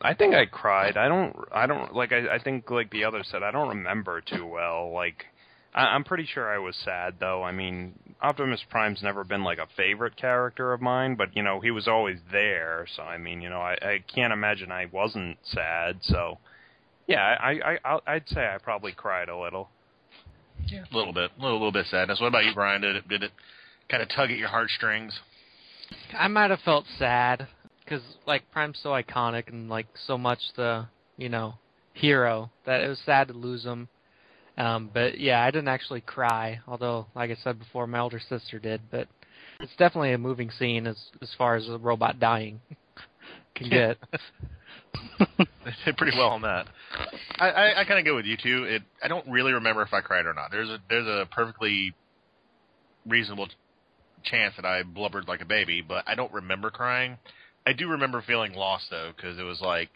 I 0.00 0.14
think 0.14 0.34
I 0.34 0.46
cried. 0.46 0.96
I 0.96 1.08
don't. 1.08 1.36
I 1.52 1.66
don't 1.66 1.94
like. 1.94 2.12
I, 2.12 2.36
I 2.36 2.38
think 2.42 2.70
like 2.70 2.90
the 2.90 3.04
other 3.04 3.22
said. 3.22 3.42
I 3.42 3.50
don't 3.50 3.68
remember 3.68 4.20
too 4.20 4.46
well. 4.46 4.92
Like, 4.92 5.26
I, 5.74 5.86
I'm 5.86 6.04
pretty 6.04 6.26
sure 6.26 6.48
I 6.52 6.58
was 6.58 6.76
sad 6.76 7.14
though. 7.20 7.42
I 7.42 7.52
mean, 7.52 7.98
Optimus 8.22 8.64
Prime's 8.70 9.02
never 9.02 9.24
been 9.24 9.44
like 9.44 9.58
a 9.58 9.66
favorite 9.76 10.16
character 10.16 10.72
of 10.72 10.80
mine, 10.80 11.16
but 11.16 11.36
you 11.36 11.42
know 11.42 11.60
he 11.60 11.70
was 11.70 11.88
always 11.88 12.18
there. 12.30 12.86
So 12.96 13.02
I 13.02 13.18
mean, 13.18 13.42
you 13.42 13.50
know, 13.50 13.60
I, 13.60 13.72
I 13.82 14.04
can't 14.14 14.32
imagine 14.32 14.70
I 14.70 14.86
wasn't 14.86 15.38
sad. 15.44 15.98
So, 16.02 16.38
yeah, 17.10 17.36
I, 17.40 17.50
I 17.50 17.78
I'll- 17.84 18.02
I'd 18.06 18.28
say 18.28 18.40
I 18.46 18.58
probably 18.58 18.92
cried 18.92 19.28
a 19.28 19.36
little. 19.36 19.68
Yeah, 20.66 20.84
a 20.90 20.96
little 20.96 21.12
bit, 21.12 21.30
a 21.38 21.42
little, 21.42 21.58
little 21.58 21.72
bit 21.72 21.86
sadness. 21.86 22.20
What 22.20 22.28
about 22.28 22.44
you, 22.44 22.54
Brian? 22.54 22.82
Did 22.82 22.96
it 22.96 23.08
did 23.08 23.22
it 23.22 23.32
kind 23.88 24.02
of 24.02 24.08
tug 24.10 24.30
at 24.30 24.36
your 24.38 24.48
heartstrings? 24.48 25.18
I 26.16 26.28
might 26.28 26.50
have 26.50 26.60
felt 26.60 26.84
sad 26.98 27.48
because 27.84 28.02
like 28.26 28.50
Prime's 28.52 28.78
so 28.82 28.90
iconic 28.90 29.48
and 29.48 29.68
like 29.68 29.86
so 30.06 30.16
much 30.16 30.38
the 30.56 30.86
you 31.16 31.28
know 31.28 31.54
hero 31.94 32.50
that 32.66 32.80
it 32.82 32.88
was 32.88 33.00
sad 33.04 33.28
to 33.28 33.34
lose 33.34 33.64
him. 33.64 33.88
Um, 34.58 34.90
but 34.92 35.18
yeah, 35.18 35.42
I 35.42 35.50
didn't 35.50 35.68
actually 35.68 36.02
cry, 36.02 36.60
although 36.68 37.06
like 37.14 37.30
I 37.30 37.36
said 37.42 37.58
before, 37.58 37.86
my 37.86 37.98
older 38.00 38.20
sister 38.20 38.58
did. 38.58 38.82
But 38.90 39.08
it's 39.60 39.74
definitely 39.76 40.12
a 40.12 40.18
moving 40.18 40.50
scene 40.50 40.86
as 40.86 40.98
as 41.22 41.30
far 41.36 41.56
as 41.56 41.68
a 41.68 41.78
robot 41.78 42.20
dying 42.20 42.60
can 43.54 43.68
get. 43.70 43.98
They 45.18 45.46
did 45.84 45.96
pretty 45.96 46.16
well 46.16 46.30
on 46.30 46.42
that. 46.42 46.66
I, 47.38 47.48
I, 47.50 47.80
I 47.80 47.84
kind 47.84 47.98
of 47.98 48.04
go 48.04 48.16
with 48.16 48.26
you 48.26 48.36
too. 48.36 48.64
It 48.64 48.82
I 49.02 49.08
don't 49.08 49.26
really 49.28 49.52
remember 49.52 49.82
if 49.82 49.92
I 49.92 50.00
cried 50.00 50.26
or 50.26 50.34
not. 50.34 50.50
There's 50.50 50.68
a 50.68 50.78
there's 50.88 51.06
a 51.06 51.26
perfectly 51.30 51.94
reasonable 53.06 53.48
chance 54.22 54.54
that 54.56 54.64
I 54.64 54.82
blubbered 54.82 55.28
like 55.28 55.40
a 55.40 55.46
baby, 55.46 55.82
but 55.86 56.04
I 56.06 56.14
don't 56.14 56.32
remember 56.32 56.70
crying. 56.70 57.18
I 57.66 57.72
do 57.72 57.88
remember 57.88 58.22
feeling 58.22 58.54
lost 58.54 58.86
though, 58.90 59.12
because 59.14 59.38
it 59.38 59.42
was 59.42 59.60
like, 59.60 59.90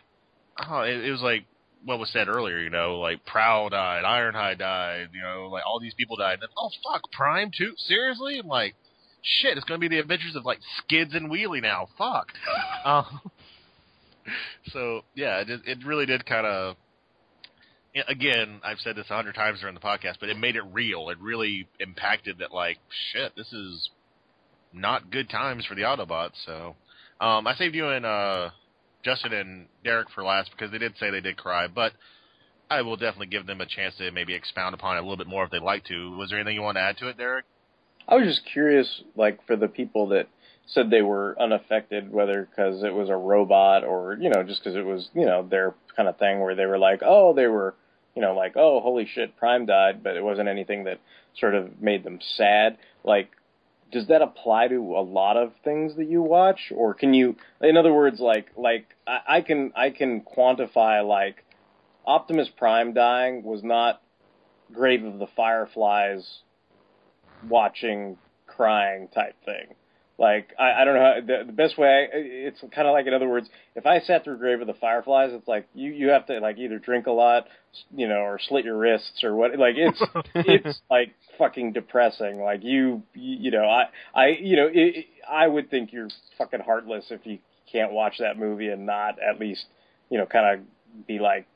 oh, 0.69 0.81
it, 0.81 1.05
it 1.05 1.11
was 1.11 1.23
like 1.23 1.45
what 1.85 1.99
was 1.99 2.11
said 2.11 2.29
earlier. 2.29 2.59
You 2.59 2.71
know, 2.71 2.99
like 2.99 3.25
Prowl 3.27 3.69
died, 3.71 4.05
Ironhide 4.05 4.59
died. 4.59 5.09
You 5.13 5.23
know, 5.23 5.49
like 5.51 5.65
all 5.67 5.81
these 5.81 5.95
people 5.95 6.17
died. 6.17 6.35
And 6.35 6.43
then, 6.43 6.49
oh 6.59 6.71
fuck, 6.85 7.11
Prime 7.13 7.51
too? 7.57 7.73
Seriously? 7.77 8.43
Like, 8.45 8.75
shit, 9.23 9.57
it's 9.57 9.65
gonna 9.65 9.79
be 9.79 9.89
the 9.89 9.99
adventures 9.99 10.37
of 10.37 10.45
like 10.45 10.59
Skids 10.79 11.15
and 11.15 11.31
Wheelie 11.31 11.63
now. 11.63 11.89
Fuck. 11.99 12.29
Um, 12.85 13.23
so 14.73 15.03
yeah, 15.15 15.41
it, 15.41 15.61
it 15.67 15.79
really 15.85 16.07
did 16.07 16.27
kind 16.27 16.47
of. 16.47 16.77
Again, 18.09 18.61
I've 18.65 18.81
said 18.81 18.97
this 18.97 19.07
a 19.09 19.15
hundred 19.15 19.37
times 19.37 19.61
during 19.61 19.75
the 19.75 19.81
podcast, 19.81 20.17
but 20.19 20.29
it 20.29 20.37
made 20.37 20.57
it 20.57 20.65
real. 20.73 21.11
It 21.11 21.19
really 21.21 21.69
impacted 21.79 22.39
that, 22.39 22.53
like, 22.53 22.79
shit, 23.13 23.37
this 23.37 23.53
is 23.53 23.89
not 24.73 25.13
good 25.13 25.31
times 25.31 25.65
for 25.65 25.77
the 25.77 25.83
Autobots. 25.83 26.33
So, 26.45 26.75
um, 27.21 27.47
I 27.47 27.55
saved 27.55 27.77
you 27.77 27.87
and 27.87 28.05
uh, 28.05 28.51
Justin 29.05 29.33
and 29.33 29.67
Derek 29.85 30.11
for 30.11 30.25
last 30.25 30.51
because 30.51 30.73
they 30.73 30.79
did 30.79 30.97
say 30.99 31.11
they 31.11 31.21
did 31.21 31.37
cry, 31.37 31.69
but 31.69 31.93
I 32.71 32.83
will 32.83 32.97
definitely 32.97 33.29
give 33.29 33.47
them 33.47 33.61
a 33.61 33.67
chance 33.67 33.95
to 33.99 34.11
maybe 34.11 34.35
expound 34.35 34.75
upon 34.75 34.97
it 34.97 35.01
a 35.01 35.03
little 35.03 35.17
bit 35.17 35.27
more 35.27 35.45
if 35.45 35.51
they'd 35.51 35.63
like 35.63 35.85
to. 35.85 36.17
Was 36.17 36.31
there 36.31 36.39
anything 36.41 36.57
you 36.57 36.63
want 36.63 36.77
to 36.77 36.83
add 36.83 36.97
to 36.99 37.09
it, 37.09 37.17
Derek? 37.17 37.45
I 38.09 38.17
was 38.17 38.27
just 38.27 38.47
curious, 38.47 39.03
like 39.17 39.47
for 39.47 39.57
the 39.57 39.69
people 39.69 40.09
that 40.09 40.29
said 40.67 40.91
they 40.91 41.03
were 41.03 41.37
unaffected, 41.41 42.11
whether 42.11 42.49
because 42.49 42.83
it 42.83 42.95
was 42.95 43.09
a 43.09 43.17
robot 43.17 43.85
or 43.85 44.17
you 44.21 44.31
know 44.31 44.43
just 44.43 44.63
because 44.63 44.77
it 44.77 44.85
was 44.85 45.09
you 45.15 45.27
know 45.27 45.47
their 45.47 45.75
kind 45.97 46.09
of 46.09 46.19
thing 46.19 46.41
where 46.41 46.55
they 46.55 46.67
were 46.67 46.79
like, 46.79 47.01
oh, 47.05 47.35
they 47.35 47.47
were 47.47 47.75
you 48.15 48.23
know 48.23 48.35
like 48.35 48.57
oh 48.57 48.81
holy 48.81 49.07
shit, 49.07 49.37
Prime 49.37 49.67
died, 49.67 50.03
but 50.03 50.17
it 50.17 50.25
wasn't 50.25 50.49
anything 50.49 50.85
that 50.85 51.01
sort 51.39 51.55
of 51.55 51.81
made 51.81 52.05
them 52.05 52.19
sad. 52.37 52.79
Like, 53.03 53.31
does 53.93 54.07
that 54.09 54.23
apply 54.23 54.69
to 54.69 54.97
a 54.97 55.03
lot 55.03 55.37
of 55.37 55.53
things 55.63 55.97
that 55.97 56.09
you 56.09 56.23
watch, 56.23 56.73
or 56.75 56.95
can 56.95 57.13
you, 57.13 57.37
in 57.61 57.77
other 57.77 57.93
words, 57.93 58.21
like 58.21 58.47
like 58.57 58.87
I, 59.07 59.21
I 59.29 59.41
can 59.43 59.73
I 59.77 59.91
can 59.91 60.23
quantify 60.23 61.07
like 61.07 61.45
Optimus 62.07 62.49
Prime 62.57 62.95
dying 62.95 63.43
was 63.43 63.63
not 63.63 64.01
Grave 64.73 65.05
of 65.05 65.19
the 65.19 65.27
Fireflies 65.37 66.39
watching 67.49 68.17
crying 68.47 69.09
type 69.09 69.37
thing. 69.45 69.75
Like 70.17 70.53
I, 70.59 70.83
I 70.83 70.85
don't 70.85 70.95
know 70.95 71.01
how, 71.01 71.21
the, 71.27 71.45
the 71.47 71.53
best 71.53 71.77
way. 71.77 72.09
It's 72.13 72.61
kind 72.73 72.87
of 72.87 72.93
like 72.93 73.07
in 73.07 73.15
other 73.15 73.29
words, 73.29 73.49
if 73.75 73.85
I 73.85 73.99
sat 74.01 74.23
through 74.23 74.39
Grave 74.39 74.61
of 74.61 74.69
the 74.69 74.75
Fireflies, 74.75 75.31
it's 75.33 75.49
like 75.49 75.67
you 75.75 75.91
you 75.91 76.09
have 76.11 76.27
to 76.27 76.39
like 76.39 76.57
either 76.59 76.79
drink 76.79 77.07
a 77.07 77.11
lot, 77.11 77.47
you 77.95 78.09
know, 78.09 78.21
or 78.21 78.39
slit 78.39 78.65
your 78.65 78.79
wrists 78.79 79.25
or 79.25 79.35
what. 79.35 79.59
Like 79.59 79.75
it's 79.77 80.01
it's 80.37 80.81
like 80.89 81.15
fucking 81.37 81.73
depressing. 81.73 82.41
Like 82.41 82.63
you 82.63 83.03
you, 83.15 83.51
know 83.51 83.65
I 83.65 83.87
I 84.15 84.27
you 84.41 84.57
know 84.57 84.69
it, 84.73 85.07
I 85.29 85.49
would 85.49 85.69
think 85.69 85.93
you're 85.93 86.11
fucking 86.39 86.61
heartless 86.61 87.07
if 87.11 87.27
you 87.27 87.39
can't 87.73 87.93
watch 87.93 88.15
that 88.21 88.39
movie 88.39 88.69
and 88.69 88.87
not 88.87 89.17
at 89.21 89.41
least 89.41 89.65
you 90.11 90.19
know 90.19 90.27
kind 90.27 90.61
of 90.61 91.07
be 91.09 91.19
like 91.19 91.49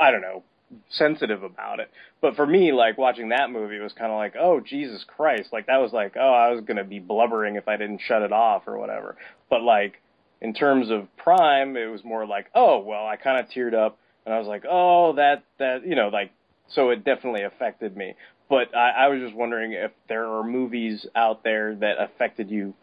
I 0.00 0.12
don't 0.12 0.22
know 0.22 0.44
sensitive 0.90 1.42
about 1.42 1.80
it. 1.80 1.90
But 2.20 2.36
for 2.36 2.46
me, 2.46 2.72
like 2.72 2.98
watching 2.98 3.30
that 3.30 3.50
movie, 3.50 3.78
was 3.78 3.92
kind 3.92 4.10
of 4.10 4.18
like, 4.18 4.34
oh 4.38 4.60
Jesus 4.60 5.04
Christ, 5.04 5.48
like 5.52 5.66
that 5.66 5.78
was 5.78 5.92
like, 5.92 6.14
oh, 6.18 6.32
I 6.32 6.50
was 6.50 6.64
gonna 6.64 6.84
be 6.84 6.98
blubbering 6.98 7.56
if 7.56 7.68
I 7.68 7.76
didn't 7.76 8.00
shut 8.06 8.22
it 8.22 8.32
off 8.32 8.64
or 8.66 8.78
whatever. 8.78 9.16
But 9.48 9.62
like 9.62 10.00
in 10.40 10.54
terms 10.54 10.90
of 10.90 11.08
Prime, 11.16 11.76
it 11.76 11.86
was 11.86 12.04
more 12.04 12.26
like, 12.26 12.46
oh 12.54 12.80
well, 12.80 13.06
I 13.06 13.16
kind 13.16 13.40
of 13.40 13.50
teared 13.50 13.74
up 13.74 13.98
and 14.24 14.34
I 14.34 14.38
was 14.38 14.48
like, 14.48 14.64
oh 14.68 15.14
that 15.14 15.44
that 15.58 15.86
you 15.86 15.94
know 15.94 16.08
like 16.08 16.32
so 16.68 16.90
it 16.90 17.04
definitely 17.04 17.42
affected 17.42 17.96
me. 17.96 18.14
But 18.48 18.74
I, 18.74 18.90
I 18.90 19.08
was 19.08 19.20
just 19.20 19.34
wondering 19.34 19.72
if 19.72 19.90
there 20.08 20.26
are 20.26 20.42
movies 20.42 21.06
out 21.14 21.44
there 21.44 21.74
that 21.76 22.00
affected 22.00 22.50
you 22.50 22.74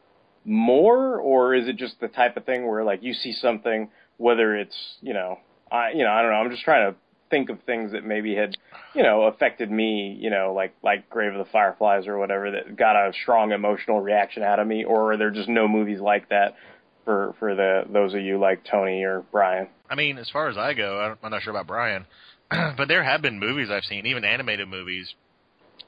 more, 0.44 1.18
or 1.20 1.56
is 1.56 1.68
it 1.68 1.78
just 1.78 2.00
the 2.00 2.08
type 2.08 2.38
of 2.38 2.46
thing 2.46 2.68
where 2.68 2.84
like 2.84 3.02
you 3.02 3.14
see 3.14 3.34
something, 3.34 3.90
whether 4.18 4.56
it's 4.56 4.76
you 5.02 5.14
know 5.14 5.40
I 5.72 5.92
you 5.92 6.04
know 6.04 6.12
I 6.12 6.22
don't 6.22 6.32
know, 6.32 6.38
I'm 6.38 6.52
just 6.52 6.64
trying 6.64 6.92
to 6.92 6.98
think 7.30 7.50
of 7.50 7.62
things 7.64 7.92
that 7.92 8.06
maybe 8.06 8.36
had, 8.36 8.56
you 8.94 9.04
know, 9.04 9.24
affected 9.24 9.72
me, 9.72 10.18
you 10.20 10.30
know, 10.30 10.54
like 10.54 10.76
like 10.84 11.10
Grave 11.10 11.34
of 11.34 11.46
the 11.46 11.52
Fireflies 11.52 12.08
or 12.08 12.18
whatever 12.18 12.52
that 12.52 12.76
got 12.76 12.96
a 12.96 13.12
strong 13.22 13.52
emotional 13.52 14.00
reaction 14.00 14.44
out 14.44 14.60
of 14.60 14.68
me, 14.68 14.84
or 14.84 15.14
are 15.14 15.18
there 15.18 15.32
just 15.32 15.50
no 15.50 15.68
movies 15.68 16.00
like 16.00 16.30
that 16.30 16.56
for 17.04 17.36
for 17.40 17.56
the 17.56 17.84
those 17.92 18.14
of 18.14 18.22
you 18.22 18.40
like 18.40 18.64
Tony 18.70 19.04
or 19.04 19.24
Brian? 19.32 19.68
I 19.90 19.96
mean, 19.96 20.18
as 20.18 20.30
far 20.30 20.50
as 20.50 20.58
I 20.58 20.74
go, 20.74 21.16
I'm 21.22 21.32
not 21.32 21.42
sure 21.42 21.52
about 21.52 21.68
Brian, 21.68 22.06
but 22.50 22.88
there 22.88 23.04
have 23.04 23.22
been 23.22 23.40
movies 23.40 23.70
I've 23.72 23.84
seen, 23.84 24.06
even 24.06 24.24
animated 24.24 24.68
movies, 24.68 25.14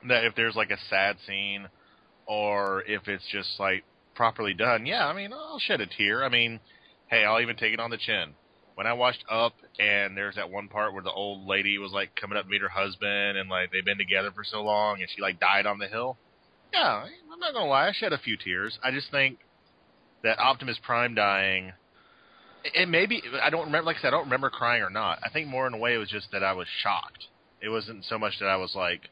that 0.08 0.26
if 0.26 0.36
there's 0.36 0.56
like 0.56 0.72
a 0.72 0.78
sad 0.90 1.18
scene, 1.26 1.68
or 2.26 2.84
if 2.88 3.08
it's 3.08 3.26
just 3.32 3.60
like 3.60 3.84
properly 4.16 4.54
done, 4.54 4.86
yeah, 4.86 5.08
I 5.08 5.14
mean, 5.14 5.34
I'll 5.34 5.60
shed 5.60 5.82
a 5.82 5.88
tear. 5.88 6.24
I 6.24 6.30
mean, 6.30 6.60
hey, 7.08 7.24
I'll 7.24 7.42
even 7.42 7.56
take 7.56 7.74
it 7.74 7.80
on 7.80 7.90
the 7.90 7.98
chin 7.98 8.34
when 8.78 8.86
I 8.86 8.94
watched 8.94 9.26
Up 9.28 9.54
and 9.80 10.16
there's 10.16 10.36
that 10.36 10.52
one 10.52 10.68
part 10.68 10.94
where 10.94 11.02
the 11.02 11.12
old 11.12 11.48
lady 11.48 11.80
was 11.80 11.92
like 11.92 12.16
coming 12.16 12.38
up 12.38 12.44
to 12.46 12.50
meet 12.52 12.62
her 12.62 12.70
husband 12.70 13.36
and 13.36 13.50
like 13.50 13.72
they've 13.72 13.84
been 13.84 13.98
together 13.98 14.30
for 14.30 14.44
so 14.44 14.62
long 14.62 15.02
and 15.02 15.10
she 15.10 15.20
like 15.20 15.40
died 15.40 15.66
on 15.66 15.80
the 15.80 15.88
hill. 15.88 16.16
Yeah, 16.72 17.06
I'm 17.34 17.40
not 17.40 17.54
gonna 17.54 17.66
lie, 17.66 17.88
I 17.88 17.92
shed 17.92 18.14
a 18.14 18.20
few 18.20 18.38
tears. 18.38 18.78
I 18.84 18.92
just 18.92 19.10
think 19.10 19.40
that 20.22 20.38
Optimus 20.38 20.78
Prime 20.86 21.16
dying 21.16 21.74
it 22.66 22.88
maybe 22.88 23.24
I 23.42 23.50
don't 23.50 23.66
remember 23.66 23.88
like 23.88 23.98
I 23.98 24.02
said, 24.02 24.08
I 24.10 24.12
don't 24.12 24.26
remember 24.26 24.52
crying 24.52 24.84
or 24.84 24.92
not. 24.92 25.22
I 25.26 25.30
think 25.30 25.48
more 25.48 25.66
in 25.66 25.74
a 25.74 25.78
way 25.80 25.96
it 25.96 25.98
was 25.98 26.10
just 26.10 26.28
that 26.32 26.44
I 26.44 26.54
was 26.54 26.68
shocked. 26.84 27.26
It 27.64 27.70
wasn't 27.70 28.06
so 28.06 28.20
much 28.20 28.34
that 28.40 28.48
I 28.48 28.58
was 28.58 28.76
like 28.76 29.10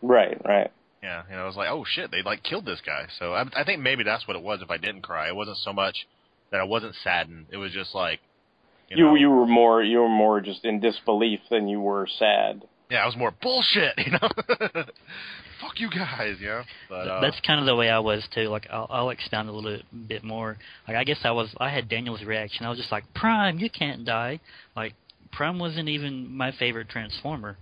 Right, 0.00 0.40
right. 0.42 0.72
Yeah, 1.02 1.24
you 1.28 1.36
know, 1.36 1.42
I 1.42 1.46
was 1.46 1.56
like, 1.56 1.68
oh 1.68 1.84
shit, 1.86 2.10
they 2.10 2.22
like 2.22 2.42
killed 2.42 2.64
this 2.64 2.80
guy. 2.80 3.08
So 3.18 3.34
I, 3.34 3.44
I 3.54 3.64
think 3.64 3.82
maybe 3.82 4.04
that's 4.04 4.26
what 4.26 4.38
it 4.38 4.42
was. 4.42 4.62
If 4.62 4.70
I 4.70 4.78
didn't 4.78 5.02
cry, 5.02 5.28
it 5.28 5.36
wasn't 5.36 5.58
so 5.58 5.74
much 5.74 6.06
that 6.50 6.60
I 6.60 6.64
wasn't 6.64 6.94
saddened. 7.04 7.48
It 7.50 7.58
was 7.58 7.72
just 7.72 7.94
like, 7.94 8.20
you 8.88 8.96
know? 8.96 9.14
you, 9.14 9.20
you 9.20 9.30
were 9.30 9.46
more 9.46 9.82
you 9.82 9.98
were 9.98 10.08
more 10.08 10.40
just 10.40 10.64
in 10.64 10.80
disbelief 10.80 11.40
than 11.50 11.68
you 11.68 11.80
were 11.80 12.06
sad. 12.18 12.62
Yeah, 12.90 12.98
I 12.98 13.06
was 13.06 13.16
more 13.16 13.32
bullshit, 13.42 13.94
you 13.98 14.12
know. 14.12 14.28
Fuck 15.60 15.80
you 15.80 15.90
guys, 15.90 16.36
yeah. 16.40 16.62
But, 16.88 17.08
uh, 17.08 17.20
That's 17.20 17.40
kind 17.44 17.58
of 17.58 17.66
the 17.66 17.74
way 17.74 17.88
I 17.88 17.98
was 17.98 18.22
too. 18.32 18.48
Like 18.48 18.66
I'll, 18.70 18.86
I'll 18.90 19.10
expound 19.10 19.48
a 19.48 19.52
little 19.52 19.78
bit 20.06 20.22
more. 20.22 20.56
Like 20.86 20.96
I 20.96 21.04
guess 21.04 21.18
I 21.24 21.30
was 21.32 21.54
I 21.58 21.70
had 21.70 21.88
Daniel's 21.88 22.22
reaction. 22.22 22.66
I 22.66 22.68
was 22.68 22.78
just 22.78 22.92
like, 22.92 23.04
Prime, 23.14 23.58
you 23.58 23.70
can't 23.70 24.04
die. 24.04 24.40
Like 24.76 24.94
Prime 25.32 25.58
wasn't 25.58 25.88
even 25.88 26.30
my 26.30 26.52
favorite 26.52 26.88
Transformer, 26.88 27.56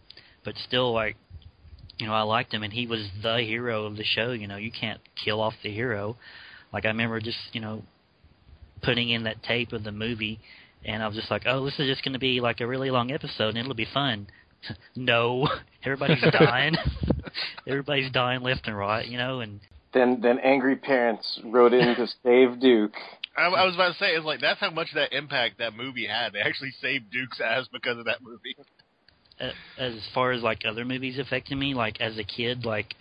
but 0.44 0.54
still 0.58 0.92
like 0.92 1.16
you 1.98 2.06
know, 2.06 2.12
I 2.12 2.22
liked 2.22 2.52
him 2.52 2.62
and 2.62 2.72
he 2.72 2.86
was 2.86 3.08
the 3.22 3.38
hero 3.38 3.84
of 3.86 3.96
the 3.96 4.04
show, 4.04 4.32
you 4.32 4.46
know, 4.46 4.56
you 4.56 4.70
can't 4.70 5.00
kill 5.22 5.40
off 5.40 5.54
the 5.62 5.70
hero. 5.70 6.16
Like 6.72 6.84
I 6.84 6.88
remember 6.88 7.20
just, 7.20 7.38
you 7.52 7.60
know, 7.60 7.82
putting 8.82 9.10
in 9.10 9.24
that 9.24 9.42
tape 9.42 9.72
of 9.72 9.84
the 9.84 9.92
movie 9.92 10.40
and 10.84 11.02
I 11.02 11.06
was 11.06 11.16
just 11.16 11.30
like, 11.30 11.42
oh, 11.46 11.64
this 11.64 11.74
is 11.78 11.86
just 11.86 12.04
going 12.04 12.12
to 12.12 12.18
be 12.18 12.40
like 12.40 12.60
a 12.60 12.66
really 12.66 12.90
long 12.90 13.10
episode, 13.10 13.50
and 13.50 13.58
it'll 13.58 13.74
be 13.74 13.88
fun. 13.92 14.26
no, 14.96 15.48
everybody's 15.84 16.22
dying. 16.32 16.74
everybody's 17.66 18.10
dying 18.12 18.42
left 18.42 18.66
and 18.66 18.76
right, 18.76 19.06
you 19.06 19.18
know, 19.18 19.40
and 19.40 19.60
then 19.92 20.20
then 20.20 20.38
angry 20.40 20.76
parents 20.76 21.40
wrote 21.44 21.72
in 21.72 21.94
to 21.94 22.06
save 22.24 22.60
Duke. 22.60 22.94
I, 23.36 23.46
I 23.46 23.64
was 23.64 23.74
about 23.74 23.92
to 23.92 23.98
say, 23.98 24.10
it's 24.10 24.24
like 24.24 24.40
that's 24.40 24.60
how 24.60 24.70
much 24.70 24.88
that 24.94 25.12
impact 25.12 25.58
that 25.58 25.74
movie 25.74 26.06
had. 26.06 26.32
They 26.32 26.40
actually 26.40 26.72
saved 26.80 27.10
Duke's 27.10 27.40
ass 27.40 27.66
because 27.72 27.98
of 27.98 28.04
that 28.06 28.22
movie. 28.22 28.56
As 29.78 29.94
far 30.14 30.30
as 30.30 30.42
like 30.42 30.60
other 30.68 30.84
movies 30.84 31.18
affecting 31.18 31.58
me, 31.58 31.74
like 31.74 32.00
as 32.00 32.18
a 32.18 32.24
kid, 32.24 32.64
like 32.64 32.94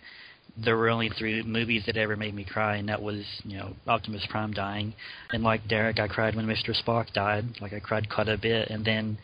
there 0.56 0.76
were 0.76 0.88
only 0.88 1.10
three 1.10 1.42
movies 1.42 1.84
that 1.86 1.96
ever 1.96 2.16
made 2.16 2.34
me 2.34 2.44
cry, 2.44 2.76
and 2.76 2.88
that 2.88 3.02
was 3.02 3.24
you 3.44 3.58
know 3.58 3.74
Optimus 3.86 4.26
Prime 4.30 4.52
dying, 4.52 4.94
and 5.30 5.42
like 5.42 5.66
Derek, 5.68 5.98
I 5.98 6.08
cried 6.08 6.36
when 6.36 6.46
Mr. 6.46 6.70
Spock 6.70 7.12
died. 7.12 7.44
Like 7.60 7.72
I 7.72 7.80
cried 7.80 8.08
quite 8.08 8.28
a 8.28 8.38
bit, 8.38 8.70
and 8.70 8.84
then 8.84 9.18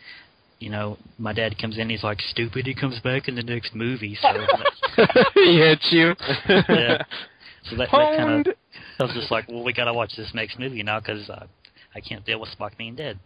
you 0.59 0.71
know 0.71 0.99
my 1.19 1.33
dad 1.33 1.57
comes 1.59 1.79
in, 1.79 1.89
he's 1.89 2.03
like, 2.03 2.21
"Stupid, 2.21 2.67
he 2.67 2.75
comes 2.75 2.99
back 3.01 3.29
in 3.29 3.37
the 3.37 3.43
next 3.43 3.75
movie." 3.75 4.19
So 4.21 4.29
he 5.35 5.59
hits 5.59 5.89
you. 5.91 6.15
yeah. 6.49 7.03
So 7.65 7.77
that, 7.77 7.89
that 7.93 8.17
kind 8.17 8.47
of 8.47 8.55
I 8.99 9.05
was 9.05 9.15
just 9.15 9.31
like, 9.31 9.49
well, 9.49 9.65
we 9.65 9.73
gotta 9.73 9.95
watch 9.95 10.13
this 10.17 10.31
next 10.35 10.59
movie 10.59 10.83
now 10.83 11.01
because 11.01 11.29
uh, 11.31 11.47
I 11.95 12.01
can't 12.01 12.25
deal 12.25 12.41
with 12.41 12.51
Spock 12.59 12.77
being 12.77 12.97
dead. 12.97 13.19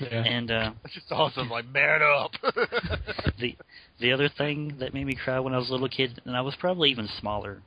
Yeah. 0.00 0.24
And 0.24 0.50
uh 0.50 0.72
That's 0.82 0.94
just 0.94 1.12
awesome, 1.12 1.48
like 1.50 1.66
man 1.68 2.00
up. 2.02 2.32
the 3.38 3.56
the 4.00 4.12
other 4.12 4.28
thing 4.28 4.76
that 4.80 4.94
made 4.94 5.06
me 5.06 5.16
cry 5.22 5.38
when 5.40 5.54
I 5.54 5.58
was 5.58 5.68
a 5.68 5.72
little 5.72 5.88
kid, 5.88 6.20
and 6.24 6.36
I 6.36 6.40
was 6.40 6.54
probably 6.58 6.90
even 6.90 7.08
smaller 7.20 7.62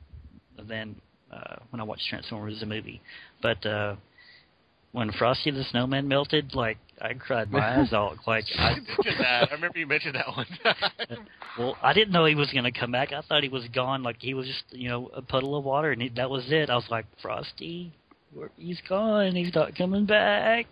than 0.68 0.96
uh 1.32 1.56
when 1.70 1.80
I 1.80 1.84
watched 1.84 2.08
Transformers 2.08 2.60
the 2.60 2.66
movie, 2.66 3.00
but 3.42 3.64
uh 3.66 3.96
when 4.92 5.12
Frosty 5.12 5.50
the 5.50 5.62
Snowman 5.64 6.08
melted, 6.08 6.54
like 6.54 6.78
I 7.02 7.12
cried 7.12 7.50
my 7.52 7.80
eyes 7.80 7.92
out. 7.92 8.16
Like 8.26 8.44
I, 8.58 8.76
that. 9.18 9.48
I 9.50 9.54
remember 9.54 9.78
you 9.78 9.86
mentioned 9.86 10.14
that 10.14 10.28
one 10.28 10.46
time. 10.62 11.26
well, 11.58 11.76
I 11.82 11.92
didn't 11.92 12.12
know 12.12 12.24
he 12.24 12.34
was 12.34 12.50
gonna 12.50 12.72
come 12.72 12.92
back. 12.92 13.12
I 13.12 13.20
thought 13.20 13.42
he 13.42 13.50
was 13.50 13.66
gone. 13.74 14.02
Like 14.02 14.16
he 14.20 14.32
was 14.32 14.46
just, 14.46 14.64
you 14.70 14.88
know, 14.88 15.10
a 15.14 15.20
puddle 15.20 15.54
of 15.54 15.64
water, 15.64 15.90
and 15.92 16.00
he, 16.00 16.08
that 16.16 16.30
was 16.30 16.44
it. 16.48 16.70
I 16.70 16.76
was 16.76 16.86
like, 16.90 17.04
Frosty, 17.20 17.92
he's 18.56 18.80
gone. 18.88 19.34
He's 19.34 19.54
not 19.54 19.76
coming 19.76 20.06
back. 20.06 20.66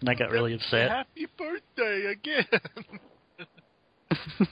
And 0.00 0.08
I 0.08 0.14
got 0.14 0.30
really 0.30 0.54
upset. 0.54 0.90
Happy 0.90 1.26
birthday 1.38 2.12
again. 2.12 2.44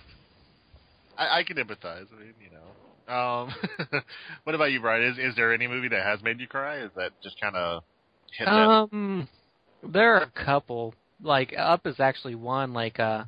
I, 1.16 1.38
I 1.38 1.44
can 1.44 1.56
empathize. 1.56 2.06
I 2.12 2.18
mean, 2.18 2.34
you 2.40 2.50
know. 2.50 2.64
Um, 3.06 3.54
what 4.44 4.54
about 4.54 4.72
you, 4.72 4.80
Brian? 4.80 5.02
Is 5.02 5.18
is 5.18 5.36
there 5.36 5.52
any 5.52 5.66
movie 5.66 5.88
that 5.88 6.02
has 6.02 6.22
made 6.22 6.40
you 6.40 6.46
cry? 6.46 6.78
Is 6.78 6.90
that 6.96 7.12
just 7.22 7.40
kind 7.40 7.54
of 7.54 7.82
hit 8.36 8.46
that? 8.46 8.50
Um, 8.50 9.28
there 9.82 10.14
are 10.14 10.22
a 10.22 10.44
couple. 10.44 10.94
Like 11.22 11.54
Up 11.56 11.86
is 11.86 12.00
actually 12.00 12.34
one. 12.34 12.72
Like 12.72 12.98
uh, 12.98 13.24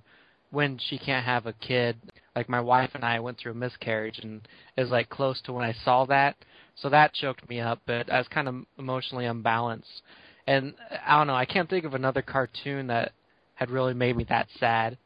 when 0.51 0.78
she 0.89 0.98
can't 0.98 1.24
have 1.24 1.47
a 1.47 1.53
kid. 1.53 1.97
Like 2.35 2.48
my 2.48 2.61
wife 2.61 2.90
and 2.94 3.05
I 3.05 3.20
went 3.20 3.39
through 3.39 3.53
a 3.53 3.57
miscarriage, 3.57 4.19
and 4.23 4.47
it 4.77 4.82
was 4.82 4.90
like 4.90 5.09
close 5.09 5.40
to 5.43 5.53
when 5.53 5.65
I 5.65 5.74
saw 5.85 6.05
that. 6.07 6.36
So 6.77 6.89
that 6.90 7.15
choked 7.15 7.48
me 7.48 7.61
up, 7.61 7.81
but 7.86 8.12
I 8.12 8.19
was 8.19 8.28
kind 8.28 8.48
of 8.48 8.55
emotionally 8.78 9.24
unbalanced. 9.27 10.03
And 10.47 10.74
I 11.07 11.19
don't 11.19 11.27
know, 11.27 11.35
I 11.35 11.44
can't 11.47 11.69
think 11.69 11.85
of 11.85 11.94
another 11.94 12.23
cartoon 12.23 12.86
that 12.89 13.12
had 13.55 13.70
really 13.70 13.94
made 13.94 14.16
me 14.16 14.24
that 14.28 14.48
sad. 14.61 14.98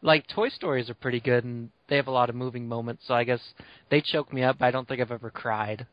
Like 0.00 0.26
Toy 0.28 0.48
Stories 0.48 0.88
are 0.88 0.94
pretty 0.94 1.20
good 1.20 1.44
and 1.44 1.70
they 1.88 1.96
have 1.96 2.06
a 2.06 2.12
lot 2.12 2.28
of 2.30 2.34
moving 2.36 2.66
moments, 2.68 3.02
so 3.06 3.14
I 3.14 3.24
guess 3.24 3.40
they 3.90 4.00
choke 4.00 4.32
me 4.32 4.42
up, 4.42 4.58
but 4.58 4.66
I 4.66 4.70
don't 4.70 4.86
think 4.88 5.00
I've 5.00 5.10
ever 5.12 5.30
cried. 5.30 5.86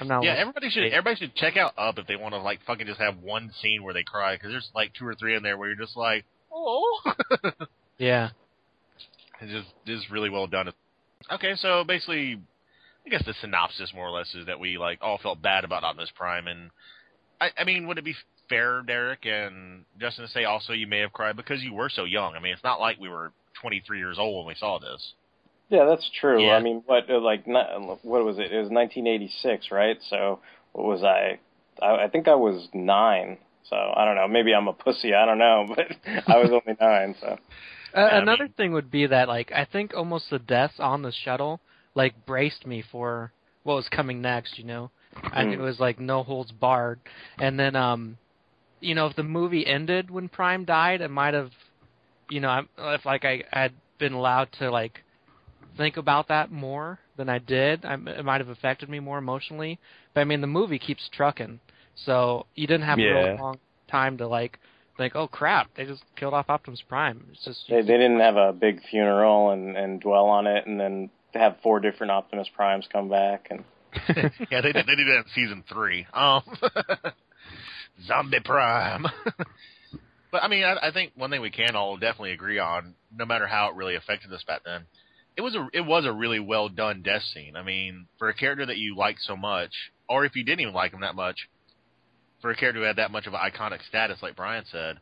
I'm 0.00 0.08
not 0.08 0.22
yeah, 0.22 0.30
like- 0.30 0.38
everybody 0.40 0.70
should 0.70 0.84
everybody 0.92 1.16
should 1.16 1.34
check 1.34 1.56
out 1.56 1.72
Up 1.78 1.98
if 1.98 2.06
they 2.06 2.16
want 2.16 2.34
to 2.34 2.40
like 2.40 2.60
fucking 2.66 2.86
just 2.86 3.00
have 3.00 3.18
one 3.18 3.50
scene 3.60 3.82
where 3.82 3.94
they 3.94 4.02
cry 4.02 4.34
because 4.34 4.50
there's 4.50 4.70
like 4.74 4.92
two 4.94 5.06
or 5.06 5.14
three 5.14 5.36
in 5.36 5.42
there 5.42 5.56
where 5.56 5.68
you're 5.68 5.76
just 5.78 5.96
like, 5.96 6.24
oh, 6.52 7.00
Yeah. 7.98 8.30
it's 9.40 9.52
just 9.52 9.68
just 9.86 10.10
really 10.10 10.30
well 10.30 10.46
done. 10.46 10.72
Okay, 11.32 11.54
so 11.56 11.84
basically, 11.84 12.40
I 13.08 13.10
guess 13.10 13.24
the 13.24 13.34
synopsis 13.40 13.92
more 13.94 14.06
or 14.06 14.10
less 14.10 14.34
is 14.34 14.44
that 14.46 14.60
we 14.60 14.76
like 14.76 14.98
all 15.00 15.16
felt 15.18 15.40
bad 15.40 15.64
about 15.64 15.82
Optimus 15.82 16.10
Prime, 16.14 16.46
and 16.46 16.70
I, 17.40 17.50
I 17.58 17.64
mean, 17.64 17.86
would 17.86 17.96
it 17.96 18.04
be 18.04 18.14
fair, 18.50 18.82
Derek 18.82 19.24
and 19.24 19.84
Justin, 19.98 20.26
to 20.26 20.30
say 20.30 20.44
also 20.44 20.74
you 20.74 20.86
may 20.86 20.98
have 20.98 21.12
cried 21.14 21.34
because 21.36 21.62
you 21.62 21.72
were 21.72 21.88
so 21.88 22.04
young? 22.04 22.34
I 22.34 22.38
mean, 22.40 22.52
it's 22.52 22.62
not 22.64 22.80
like 22.80 23.00
we 23.00 23.08
were 23.08 23.32
23 23.62 23.98
years 23.98 24.18
old 24.18 24.44
when 24.44 24.52
we 24.52 24.58
saw 24.58 24.78
this. 24.78 25.14
Yeah, 25.70 25.86
that's 25.86 26.08
true. 26.20 26.44
Yeah. 26.44 26.52
I 26.52 26.60
mean, 26.60 26.82
what 26.84 27.08
uh, 27.10 27.18
like 27.18 27.46
not, 27.46 27.80
what 28.04 28.24
was 28.24 28.36
it? 28.38 28.52
It 28.52 28.58
was 28.60 28.68
1986, 28.70 29.70
right? 29.70 29.96
So 30.10 30.40
what 30.72 30.86
was 30.86 31.02
I? 31.02 31.38
I, 31.80 32.04
I 32.04 32.08
think 32.08 32.28
I 32.28 32.34
was 32.34 32.68
nine. 32.74 33.38
So 33.70 33.76
I 33.76 34.04
don't 34.04 34.16
know. 34.16 34.28
Maybe 34.28 34.54
I'm 34.54 34.68
a 34.68 34.72
pussy. 34.74 35.14
I 35.14 35.24
don't 35.24 35.38
know, 35.38 35.66
but 35.74 35.86
I 36.26 36.36
was 36.38 36.50
only 36.50 36.76
nine. 36.78 37.14
So 37.20 37.38
Uh, 37.94 38.00
I 38.00 38.18
another 38.18 38.44
mean- 38.44 38.52
thing 38.52 38.72
would 38.72 38.90
be 38.90 39.06
that 39.06 39.28
like 39.28 39.50
I 39.52 39.64
think 39.64 39.94
almost 39.94 40.28
the 40.30 40.38
deaths 40.38 40.74
on 40.78 41.00
the 41.00 41.12
shuttle 41.12 41.60
like 41.98 42.26
braced 42.26 42.66
me 42.66 42.82
for 42.92 43.32
what 43.64 43.76
was 43.76 43.88
coming 43.90 44.22
next. 44.22 44.58
You 44.58 44.64
know, 44.64 44.90
I 45.32 45.44
knew 45.44 45.60
it 45.60 45.64
was 45.64 45.80
like 45.80 46.00
no 46.00 46.22
holds 46.24 46.52
barred. 46.52 47.00
And 47.38 47.58
then, 47.60 47.76
um, 47.76 48.18
you 48.80 48.94
know, 48.94 49.06
if 49.06 49.16
the 49.16 49.24
movie 49.24 49.66
ended 49.66 50.10
when 50.10 50.28
Prime 50.28 50.64
died, 50.64 51.02
it 51.02 51.10
might 51.10 51.34
have, 51.34 51.50
you 52.30 52.40
know, 52.40 52.64
if 52.78 53.04
like 53.06 53.24
I 53.24 53.44
had 53.52 53.74
been 53.98 54.14
allowed 54.14 54.52
to 54.60 54.70
like 54.70 55.04
think 55.76 55.96
about 55.96 56.28
that 56.28 56.50
more 56.52 56.98
than 57.16 57.28
I 57.28 57.38
did, 57.38 57.84
I, 57.84 57.94
it 57.94 58.24
might 58.24 58.40
have 58.40 58.48
affected 58.48 58.88
me 58.88 59.00
more 59.00 59.18
emotionally. 59.18 59.78
But 60.14 60.22
I 60.22 60.24
mean, 60.24 60.40
the 60.40 60.46
movie 60.46 60.78
keeps 60.78 61.08
trucking, 61.12 61.60
so 62.06 62.46
you 62.54 62.66
didn't 62.66 62.86
have 62.86 63.00
a 63.00 63.02
Yeah. 63.02 63.12
real 63.12 63.36
long 63.38 63.58
time 63.90 64.16
to 64.18 64.26
like 64.28 64.58
think, 64.96 65.14
oh 65.16 65.28
crap, 65.28 65.68
they 65.76 65.84
just 65.84 66.04
killed 66.16 66.34
off 66.34 66.50
Optimus 66.50 66.82
Prime. 66.88 67.26
It's 67.32 67.44
just 67.44 67.60
They, 67.68 67.82
they 67.82 67.98
didn't 67.98 68.20
have 68.20 68.36
a 68.36 68.52
big 68.52 68.82
funeral 68.90 69.50
and, 69.50 69.76
and 69.76 70.00
dwell 70.00 70.26
on 70.26 70.46
it, 70.46 70.66
and 70.66 70.78
then 70.80 71.10
have 71.34 71.58
four 71.62 71.80
different 71.80 72.10
Optimus 72.10 72.48
Primes 72.54 72.86
come 72.92 73.08
back. 73.08 73.48
And 73.50 73.64
yeah, 74.50 74.60
they 74.60 74.72
did. 74.72 74.86
They 74.86 74.94
did 74.96 75.06
that 75.06 75.18
in 75.18 75.24
season 75.34 75.64
three. 75.68 76.06
Um, 76.12 76.42
Zombie 78.06 78.40
Prime. 78.44 79.06
but 80.32 80.42
I 80.42 80.48
mean, 80.48 80.64
I, 80.64 80.88
I 80.88 80.92
think 80.92 81.12
one 81.16 81.30
thing 81.30 81.40
we 81.40 81.50
can 81.50 81.74
all 81.76 81.96
definitely 81.96 82.32
agree 82.32 82.58
on, 82.58 82.94
no 83.16 83.24
matter 83.26 83.46
how 83.46 83.68
it 83.70 83.76
really 83.76 83.96
affected 83.96 84.32
us 84.32 84.44
back 84.46 84.62
then, 84.64 84.82
it 85.36 85.40
was 85.40 85.54
a 85.54 85.68
it 85.72 85.80
was 85.82 86.04
a 86.04 86.12
really 86.12 86.40
well 86.40 86.68
done 86.68 87.02
death 87.02 87.22
scene. 87.34 87.56
I 87.56 87.62
mean, 87.62 88.06
for 88.18 88.28
a 88.28 88.34
character 88.34 88.66
that 88.66 88.76
you 88.78 88.96
liked 88.96 89.20
so 89.22 89.36
much, 89.36 89.72
or 90.08 90.24
if 90.24 90.36
you 90.36 90.44
didn't 90.44 90.60
even 90.60 90.74
like 90.74 90.92
him 90.92 91.00
that 91.00 91.14
much, 91.14 91.48
for 92.40 92.50
a 92.50 92.56
character 92.56 92.80
who 92.80 92.86
had 92.86 92.96
that 92.96 93.10
much 93.10 93.26
of 93.26 93.34
an 93.34 93.40
iconic 93.40 93.86
status, 93.88 94.18
like 94.22 94.36
Brian 94.36 94.64
said, 94.70 94.98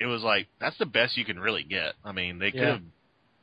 it 0.00 0.06
was 0.06 0.22
like 0.22 0.46
that's 0.60 0.78
the 0.78 0.86
best 0.86 1.16
you 1.16 1.24
can 1.24 1.38
really 1.38 1.64
get. 1.64 1.94
I 2.04 2.12
mean, 2.12 2.38
they 2.38 2.50
could 2.50 2.60
Yeah. 2.60 2.72
have 2.72 2.82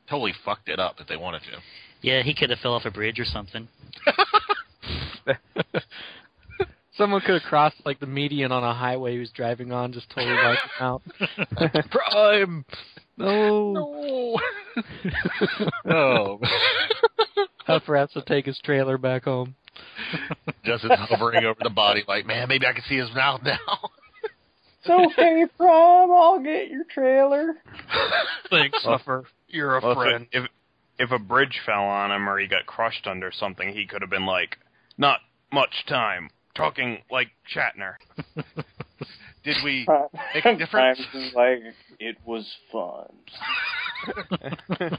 totally 0.08 0.34
fucked 0.44 0.68
it 0.68 0.78
up 0.80 1.00
if 1.00 1.06
they 1.06 1.16
wanted 1.16 1.42
to. 1.42 1.58
Yeah, 2.02 2.22
he 2.22 2.34
could 2.34 2.50
have 2.50 2.58
fell 2.60 2.74
off 2.74 2.84
a 2.86 2.90
bridge 2.90 3.18
or 3.20 3.24
something. 3.24 3.68
Someone 6.96 7.20
could 7.22 7.40
have 7.40 7.48
crossed 7.48 7.76
like 7.86 7.98
the 8.00 8.06
median 8.06 8.52
on 8.52 8.62
a 8.62 8.74
highway 8.74 9.12
he 9.14 9.18
was 9.18 9.30
driving 9.30 9.72
on, 9.72 9.92
just 9.92 10.10
totally 10.10 10.34
wiped 10.34 10.62
him 10.62 10.70
out. 10.80 11.02
Prime, 11.90 12.64
no. 13.16 13.72
No. 13.72 14.40
oh. 15.90 16.40
Huffer 17.66 17.98
has 17.98 18.10
to 18.12 18.22
take 18.22 18.44
his 18.44 18.58
trailer 18.62 18.98
back 18.98 19.24
home. 19.24 19.54
Justin's 20.64 20.92
hovering 21.08 21.44
over 21.44 21.58
the 21.62 21.70
body, 21.70 22.04
like, 22.06 22.26
man, 22.26 22.48
maybe 22.48 22.66
I 22.66 22.72
can 22.74 22.82
see 22.86 22.96
his 22.98 23.08
mouth 23.14 23.40
now. 23.44 23.56
it's 24.82 24.90
okay, 25.12 25.44
Prime. 25.56 26.10
I'll 26.10 26.42
get 26.42 26.68
your 26.68 26.84
trailer. 26.84 27.54
Thanks, 28.50 28.78
Huffer. 28.84 29.24
You're 29.48 29.78
a 29.78 29.80
Well, 29.80 29.94
friend. 29.94 30.26
it- 30.32 30.42
if 30.42 30.50
if 31.00 31.10
a 31.10 31.18
bridge 31.18 31.60
fell 31.64 31.84
on 31.84 32.12
him 32.12 32.28
or 32.28 32.38
he 32.38 32.46
got 32.46 32.66
crushed 32.66 33.06
under 33.06 33.32
something, 33.32 33.72
he 33.72 33.86
could 33.86 34.02
have 34.02 34.10
been 34.10 34.26
like, 34.26 34.58
"Not 34.98 35.20
much 35.50 35.86
time." 35.88 36.30
Talking 36.54 36.98
like 37.10 37.28
Shatner. 37.54 37.94
Did 39.44 39.56
we 39.64 39.86
make 40.34 40.44
a 40.44 40.56
difference? 40.56 40.98
is 41.14 41.32
like, 41.34 41.60
it 41.98 42.16
was 42.26 42.54
fun. 42.70 43.08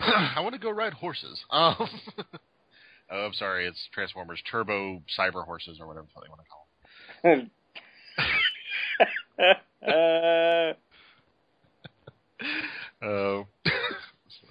I 0.00 0.40
want 0.40 0.52
to 0.54 0.58
go 0.60 0.70
ride 0.70 0.92
horses. 0.92 1.42
Um, 1.50 1.76
oh, 3.10 3.26
I'm 3.26 3.32
sorry, 3.32 3.66
it's 3.66 3.88
Transformers 3.94 4.42
Turbo 4.50 5.00
Cyber 5.18 5.46
Horses 5.46 5.78
or 5.80 5.86
whatever 5.86 6.08
they 6.16 6.28
want 6.28 6.42
to 6.42 6.48
call 6.50 6.66
uh, 13.02 13.86
them. 13.86 13.96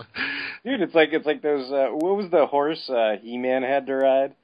Dude, 0.65 0.82
it's 0.82 0.95
like 0.95 1.10
it's 1.14 1.26
like 1.26 1.41
those. 1.41 1.72
Uh, 1.72 1.88
what 1.91 2.15
was 2.18 2.30
the 2.32 2.45
horse 2.45 2.90
uh, 2.90 3.15
He-Man 3.22 3.64
had 3.64 3.86
to 3.88 3.95
ride? 3.95 4.36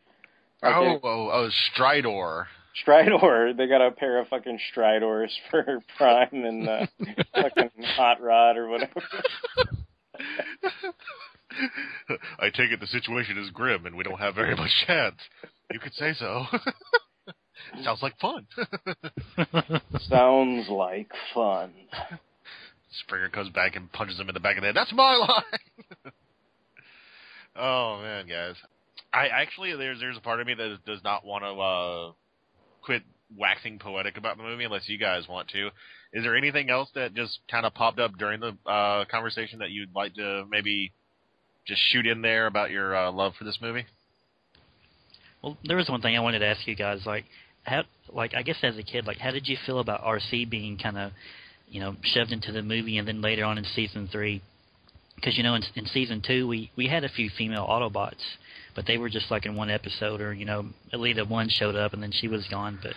oh, 0.64 0.70
Okay. 0.70 1.00
oh, 1.04 1.30
oh, 1.32 1.50
Stridor. 1.76 2.46
Stridor. 2.86 3.54
They 3.58 3.68
got 3.68 3.86
a 3.86 3.92
pair 3.92 4.20
of 4.20 4.28
fucking 4.28 4.60
Stridors 4.72 5.36
for 5.52 5.82
Prime 5.98 6.30
and 6.32 6.68
uh, 6.68 6.86
fucking 7.36 7.72
Hot 7.96 8.22
Rod 8.22 8.58
or 8.58 8.68
whatever. 8.70 9.02
I 12.40 12.50
take 12.50 12.72
it 12.72 12.80
the 12.80 12.88
situation 12.88 13.38
is 13.38 13.50
grim 13.52 13.86
and 13.86 13.96
we 13.96 14.04
don't 14.04 14.20
have 14.20 14.36
very 14.36 14.56
much 14.56 14.72
chance. 14.86 15.16
You 15.72 15.80
could 15.80 15.94
say 15.94 16.14
so. 16.14 16.46
Sounds 17.84 18.02
like 18.04 18.18
fun. 18.20 18.46
Sounds 20.08 20.70
like 20.70 21.12
fun. 21.34 21.74
Springer 23.04 23.30
comes 23.30 23.50
back 23.50 23.76
and 23.76 23.92
punches 23.92 24.20
him 24.20 24.30
in 24.30 24.34
the 24.34 24.40
back 24.40 24.58
of 24.58 24.62
the 24.62 24.68
head. 24.68 24.76
That's 24.76 24.94
my 24.94 25.16
line. 25.16 26.14
oh 27.56 28.00
man, 28.02 28.28
guys. 28.28 28.56
I 29.14 29.28
actually 29.28 29.76
there's 29.76 30.00
there's 30.00 30.18
a 30.18 30.22
part 30.22 30.42
of 30.42 30.48
me 30.48 30.54
that 30.54 30.80
does 30.86 31.04
not 31.04 31.26
want 31.26 31.44
to 31.44 31.50
uh 31.50 32.12
quit 32.82 33.04
waxing 33.38 33.80
poetic 33.80 34.18
about 34.18 34.38
the 34.38 34.44
movie 34.44 34.64
unless 34.64 34.88
you 34.88 34.98
guys 34.98 35.28
want 35.28 35.50
to. 35.50 35.68
Is 36.14 36.24
there 36.24 36.38
anything 36.38 36.70
else 36.70 36.90
that 36.96 37.14
just 37.14 37.40
kind 37.52 37.66
of 37.66 37.74
popped 37.74 38.00
up 38.00 38.18
during 38.18 38.40
the 38.40 38.58
uh 38.66 39.06
conversation 39.12 39.60
that 39.60 39.72
you'd 39.72 39.94
like 39.94 40.16
to 40.16 40.46
maybe 40.50 40.94
just 41.68 41.82
shoot 41.92 42.08
in 42.08 42.22
there 42.22 42.48
about 42.48 42.72
your 42.72 42.96
uh, 42.96 43.12
love 43.12 43.34
for 43.38 43.44
this 43.44 43.60
movie? 43.62 43.86
Well, 45.44 45.58
there 45.66 45.78
was 45.78 45.90
one 45.90 46.02
thing 46.02 46.16
I 46.16 46.22
wanted 46.22 46.40
to 46.40 46.48
ask 46.48 46.66
you 46.66 46.76
guys. 46.76 47.02
Like, 47.06 47.26
how, 47.64 47.84
like 48.12 48.34
I 48.34 48.42
guess 48.42 48.58
as 48.64 48.78
a 48.78 48.84
kid, 48.84 49.06
like, 49.06 49.18
how 49.18 49.32
did 49.32 49.48
you 49.48 49.58
feel 49.66 49.80
about 49.80 50.02
Arcee 50.04 50.50
being 50.50 50.78
kind 50.78 50.98
of, 50.98 51.12
you 51.70 51.80
know, 51.80 51.96
shoved 52.04 52.32
into 52.32 52.52
the 52.52 52.62
movie, 52.62 52.98
and 52.98 53.08
then 53.08 53.22
later 53.22 53.44
on 53.44 53.58
in 53.58 53.66
season 53.66 54.08
three, 54.12 54.42
because 55.16 55.38
you 55.38 55.44
know, 55.44 55.56
in, 55.56 55.64
in 55.76 55.86
season 55.88 56.22
two, 56.26 56.48
we 56.48 56.72
we 56.76 56.88
had 56.88 57.04
a 57.04 57.10
few 57.10 57.30
female 57.30 57.68
Autobots, 57.68 58.24
but 58.76 58.86
they 58.86 58.98
were 58.98 59.10
just 59.10 59.30
like 59.32 59.46
in 59.46 59.56
one 59.56 59.70
episode, 59.70 60.22
or 60.22 60.34
you 60.34 60.46
know, 60.46 60.66
Elita 60.94 61.28
One 61.28 61.50
showed 61.50 61.76
up 61.76 61.94
and 61.94 62.02
then 62.02 62.12
she 62.12 62.28
was 62.28 62.48
gone. 62.48 62.80
But 62.82 62.94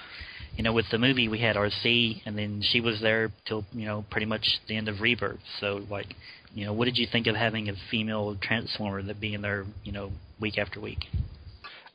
you 0.57 0.63
know, 0.63 0.73
with 0.73 0.87
the 0.91 0.99
movie, 0.99 1.29
we 1.29 1.41
had 1.41 1.57
Arcee, 1.57 2.23
and 2.27 2.37
then 2.37 2.63
she 2.63 2.81
was 2.81 3.01
there 3.01 3.33
till 3.47 3.65
you 3.73 3.87
know 3.87 4.05
pretty 4.11 4.27
much 4.27 4.61
the 4.69 4.77
end 4.77 4.89
of 4.89 5.01
Rebirth. 5.01 5.41
So 5.61 5.85
like, 5.91 6.15
you 6.55 6.67
know, 6.67 6.73
what 6.73 6.85
did 6.85 6.99
you 6.99 7.07
think 7.11 7.27
of 7.27 7.35
having 7.35 7.69
a 7.69 7.75
female 7.91 8.37
Transformer 8.41 9.03
that 9.03 9.21
being 9.21 9.41
there, 9.41 9.65
you 9.85 9.93
know, 9.93 10.13
week 10.39 10.59
after 10.59 10.81
week? 10.81 11.07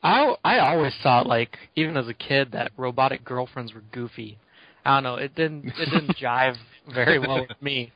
I 0.02 0.34
I 0.44 0.58
always 0.58 0.94
thought 1.02 1.26
like 1.26 1.56
even 1.74 1.96
as 1.96 2.08
a 2.08 2.14
kid 2.14 2.52
that 2.52 2.72
robotic 2.76 3.24
girlfriends 3.24 3.72
were 3.72 3.82
goofy. 3.92 4.38
I 4.86 4.94
don't 4.96 5.02
know. 5.02 5.16
It 5.16 5.34
didn't 5.34 5.66
it 5.66 5.90
didn't 5.90 6.16
jive 6.22 6.56
very 6.94 7.18
well 7.18 7.40
with 7.48 7.60
me. 7.60 7.92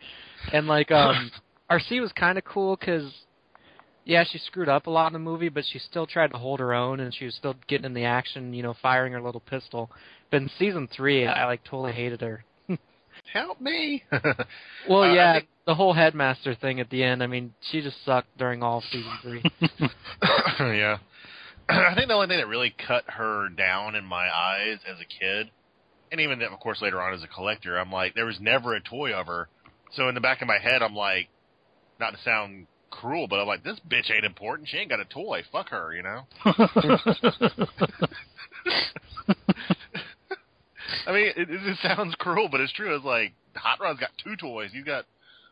And 0.52 0.66
like 0.66 0.90
um 0.90 1.30
Arcee 1.70 2.00
was 2.00 2.12
kind 2.12 2.36
of 2.36 2.44
cool 2.44 2.76
because 2.76 3.10
yeah 4.04 4.24
she 4.30 4.38
screwed 4.38 4.68
up 4.68 4.86
a 4.86 4.90
lot 4.90 5.06
in 5.06 5.12
the 5.12 5.18
movie, 5.18 5.48
but 5.50 5.64
she 5.70 5.78
still 5.78 6.06
tried 6.06 6.32
to 6.32 6.38
hold 6.38 6.58
her 6.60 6.74
own 6.74 7.00
and 7.00 7.14
she 7.14 7.24
was 7.26 7.34
still 7.34 7.54
getting 7.68 7.86
in 7.86 7.94
the 7.94 8.04
action, 8.04 8.52
you 8.52 8.62
know, 8.62 8.74
firing 8.82 9.12
her 9.12 9.22
little 9.22 9.40
pistol. 9.40 9.90
But 10.30 10.42
in 10.42 10.50
season 10.58 10.88
three, 10.94 11.26
I 11.26 11.46
like 11.46 11.62
totally 11.64 11.92
hated 11.92 12.20
her. 12.22 12.44
Help 13.32 13.60
me. 13.60 14.02
Well, 14.88 15.02
Uh, 15.02 15.12
yeah, 15.14 15.32
think- 15.34 15.48
the 15.66 15.74
whole 15.74 15.92
headmaster 15.92 16.54
thing 16.56 16.80
at 16.80 16.88
the 16.90 17.04
end. 17.04 17.22
I 17.22 17.26
mean, 17.28 17.52
she 17.70 17.80
just 17.82 18.04
sucked 18.04 18.36
during 18.38 18.62
all 18.62 18.78
of 18.78 18.84
season 18.90 19.12
three. 19.22 19.42
yeah. 20.60 20.98
I 21.68 21.94
think 21.94 22.08
the 22.08 22.14
only 22.14 22.26
thing 22.26 22.38
that 22.38 22.48
really 22.48 22.74
cut 22.88 23.04
her 23.06 23.48
down 23.50 23.94
in 23.94 24.04
my 24.04 24.28
eyes 24.34 24.78
as 24.90 24.96
a 25.00 25.04
kid, 25.04 25.50
and 26.10 26.20
even 26.20 26.38
then 26.38 26.52
of 26.52 26.60
course 26.60 26.82
later 26.82 27.00
on 27.00 27.14
as 27.14 27.22
a 27.22 27.28
collector, 27.28 27.78
I'm 27.78 27.92
like, 27.92 28.14
there 28.14 28.26
was 28.26 28.40
never 28.40 28.74
a 28.74 28.80
toy 28.80 29.12
of 29.12 29.26
her. 29.26 29.48
So 29.92 30.08
in 30.08 30.14
the 30.14 30.20
back 30.20 30.42
of 30.42 30.48
my 30.48 30.58
head, 30.58 30.82
I'm 30.82 30.94
like, 30.94 31.28
not 31.98 32.12
to 32.12 32.18
sound 32.24 32.66
cruel, 32.90 33.26
but 33.28 33.40
I'm 33.40 33.46
like, 33.46 33.64
this 33.64 33.80
bitch 33.88 34.10
ain't 34.10 34.24
important. 34.24 34.68
She 34.68 34.76
ain't 34.76 34.90
got 34.90 35.00
a 35.00 35.04
toy. 35.04 35.42
Fuck 35.52 35.70
her, 35.70 35.94
you 35.94 36.02
know. 36.02 36.22
I 41.06 41.12
mean, 41.12 41.26
it, 41.36 41.50
it 41.50 41.60
just 41.66 41.82
sounds 41.82 42.14
cruel, 42.18 42.48
but 42.50 42.60
it's 42.60 42.72
true. 42.72 42.94
It's 42.94 43.04
like 43.04 43.32
Hot 43.54 43.80
Rod's 43.80 44.00
got 44.00 44.10
two 44.22 44.36
toys. 44.36 44.70
He's 44.72 44.84
got 44.84 45.06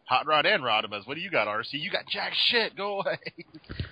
Hot 0.05 0.27
Rod 0.27 0.47
and 0.47 0.63
Rodimus. 0.63 1.07
What 1.07 1.15
do 1.15 1.21
you 1.21 1.31
got, 1.31 1.49
Arcee? 1.49 1.75
You 1.75 1.91
got 1.91 2.07
jack 2.07 2.33
shit. 2.49 2.77
Go 2.77 3.01
away. 3.01 3.19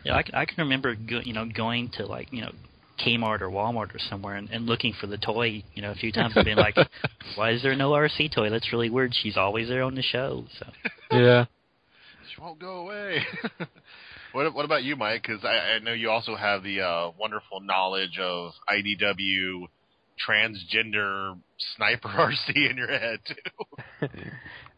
Yeah, 0.04 0.16
I, 0.16 0.24
I 0.40 0.44
can 0.44 0.56
remember, 0.58 0.94
go, 0.94 1.20
you 1.20 1.32
know, 1.32 1.46
going 1.46 1.90
to 1.98 2.06
like, 2.06 2.32
you 2.32 2.42
know, 2.42 2.52
Kmart 2.98 3.40
or 3.40 3.48
Walmart 3.48 3.94
or 3.94 3.98
somewhere 3.98 4.36
and, 4.36 4.48
and 4.50 4.66
looking 4.66 4.94
for 4.98 5.06
the 5.06 5.18
toy, 5.18 5.62
you 5.74 5.82
know, 5.82 5.90
a 5.90 5.94
few 5.94 6.12
times 6.12 6.34
and 6.36 6.44
being 6.44 6.56
like, 6.56 6.76
"Why 7.36 7.52
is 7.52 7.62
there 7.62 7.76
no 7.76 7.90
Arcee 7.90 8.32
toy? 8.32 8.50
That's 8.50 8.72
really 8.72 8.90
weird. 8.90 9.14
She's 9.14 9.36
always 9.36 9.68
there 9.68 9.82
on 9.82 9.94
the 9.94 10.02
show." 10.02 10.44
So 10.58 10.66
yeah. 11.12 11.46
She 12.34 12.40
won't 12.40 12.58
go 12.58 12.78
away. 12.78 13.22
what 14.32 14.52
What 14.54 14.64
about 14.64 14.82
you, 14.82 14.96
Mike? 14.96 15.22
Because 15.22 15.44
I, 15.44 15.76
I 15.76 15.78
know 15.80 15.92
you 15.92 16.10
also 16.10 16.36
have 16.36 16.62
the 16.62 16.80
uh, 16.80 17.10
wonderful 17.18 17.60
knowledge 17.60 18.18
of 18.18 18.52
IDW 18.68 19.66
transgender 20.28 21.36
sniper 21.76 22.08
Arcee 22.16 22.70
in 22.70 22.76
your 22.76 22.88
head 22.88 23.20
too. 23.26 24.08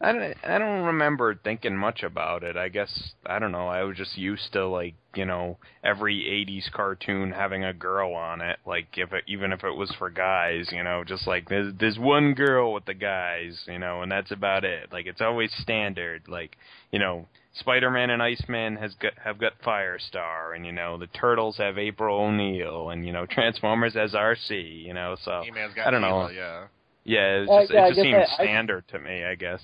I 0.00 0.12
don't, 0.12 0.36
I 0.44 0.58
don't 0.58 0.84
remember 0.84 1.34
thinking 1.34 1.76
much 1.76 2.04
about 2.04 2.44
it. 2.44 2.56
I 2.56 2.68
guess 2.68 3.14
I 3.26 3.40
don't 3.40 3.50
know. 3.50 3.66
I 3.66 3.82
was 3.82 3.96
just 3.96 4.16
used 4.16 4.52
to 4.52 4.66
like 4.68 4.94
you 5.16 5.24
know 5.24 5.58
every 5.82 6.20
'80s 6.48 6.70
cartoon 6.70 7.32
having 7.32 7.64
a 7.64 7.72
girl 7.72 8.14
on 8.14 8.40
it. 8.40 8.58
Like 8.64 8.86
if 8.96 9.12
it, 9.12 9.24
even 9.26 9.52
if 9.52 9.64
it 9.64 9.76
was 9.76 9.92
for 9.98 10.08
guys, 10.08 10.68
you 10.70 10.84
know, 10.84 11.02
just 11.04 11.26
like 11.26 11.48
there's 11.48 11.74
there's 11.80 11.98
one 11.98 12.34
girl 12.34 12.72
with 12.72 12.84
the 12.84 12.94
guys, 12.94 13.60
you 13.66 13.80
know, 13.80 14.02
and 14.02 14.12
that's 14.12 14.30
about 14.30 14.64
it. 14.64 14.92
Like 14.92 15.06
it's 15.06 15.20
always 15.20 15.52
standard. 15.52 16.22
Like 16.28 16.56
you 16.92 17.00
know, 17.00 17.26
Spider-Man 17.54 18.10
and 18.10 18.22
Iceman 18.22 18.76
has 18.76 18.94
got 18.94 19.14
have 19.24 19.38
got 19.40 19.54
Firestar, 19.66 20.54
and 20.54 20.64
you 20.64 20.70
know 20.70 20.96
the 20.96 21.08
Turtles 21.08 21.56
have 21.56 21.76
April 21.76 22.20
O'Neil, 22.20 22.90
and 22.90 23.04
you 23.04 23.12
know 23.12 23.26
Transformers 23.30 23.94
has 23.94 24.12
Arcee. 24.12 24.84
You 24.84 24.94
know, 24.94 25.16
so 25.24 25.42
He-Man's 25.44 25.74
got 25.74 25.88
I 25.88 25.90
don't 25.90 26.02
know. 26.02 26.28
Teela, 26.30 26.36
yeah. 26.36 26.66
yeah, 27.02 27.42
it's 27.42 27.50
Uh, 27.50 27.74
yeah, 27.74 27.86
it 27.86 27.88
just 27.90 28.00
seems 28.02 28.14
I- 28.14 28.42
I- 28.42 28.44
standard 28.44 28.84
to 28.92 29.00
me. 29.00 29.24
I 29.24 29.34
guess. 29.34 29.60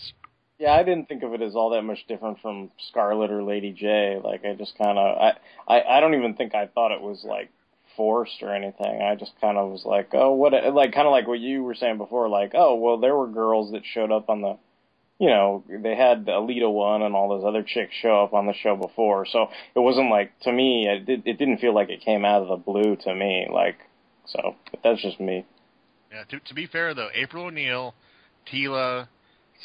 Yeah, 0.58 0.72
I 0.72 0.84
didn't 0.84 1.08
think 1.08 1.22
of 1.24 1.34
it 1.34 1.42
as 1.42 1.56
all 1.56 1.70
that 1.70 1.82
much 1.82 2.06
different 2.06 2.40
from 2.40 2.70
Scarlett 2.88 3.30
or 3.30 3.42
Lady 3.42 3.72
Jaye. 3.72 4.22
Like 4.22 4.44
I 4.44 4.54
just 4.54 4.78
kind 4.78 4.98
of, 4.98 5.18
I, 5.18 5.32
I, 5.66 5.96
I 5.96 6.00
don't 6.00 6.14
even 6.14 6.34
think 6.34 6.54
I 6.54 6.66
thought 6.66 6.92
it 6.92 7.00
was 7.00 7.24
like 7.24 7.50
forced 7.96 8.42
or 8.42 8.54
anything. 8.54 9.02
I 9.02 9.14
just 9.16 9.32
kind 9.40 9.58
of 9.58 9.70
was 9.70 9.84
like, 9.84 10.10
oh, 10.12 10.32
what, 10.34 10.52
like 10.52 10.92
kind 10.92 11.06
of 11.06 11.12
like 11.12 11.26
what 11.26 11.40
you 11.40 11.62
were 11.62 11.74
saying 11.74 11.98
before, 11.98 12.28
like, 12.28 12.52
oh, 12.54 12.76
well, 12.76 12.98
there 12.98 13.16
were 13.16 13.28
girls 13.28 13.72
that 13.72 13.82
showed 13.84 14.12
up 14.12 14.30
on 14.30 14.42
the, 14.42 14.56
you 15.18 15.28
know, 15.28 15.64
they 15.68 15.94
had 15.94 16.26
Elita 16.26 16.72
One 16.72 17.02
and 17.02 17.14
all 17.14 17.28
those 17.28 17.44
other 17.44 17.62
chicks 17.62 17.94
show 18.00 18.22
up 18.22 18.32
on 18.34 18.46
the 18.46 18.54
show 18.54 18.76
before, 18.76 19.26
so 19.26 19.48
it 19.74 19.78
wasn't 19.78 20.10
like 20.10 20.38
to 20.40 20.52
me, 20.52 20.88
it, 20.88 21.06
did, 21.06 21.22
it 21.26 21.38
didn't 21.38 21.58
feel 21.58 21.74
like 21.74 21.88
it 21.88 22.00
came 22.00 22.24
out 22.24 22.42
of 22.42 22.48
the 22.48 22.56
blue 22.56 22.96
to 22.96 23.14
me, 23.14 23.46
like, 23.50 23.78
so 24.26 24.56
but 24.70 24.80
that's 24.82 25.02
just 25.02 25.20
me. 25.20 25.44
Yeah. 26.12 26.24
To, 26.30 26.40
to 26.40 26.54
be 26.54 26.66
fair 26.66 26.94
though, 26.94 27.10
April 27.14 27.46
O'Neil, 27.46 27.94
Teela, 28.52 29.08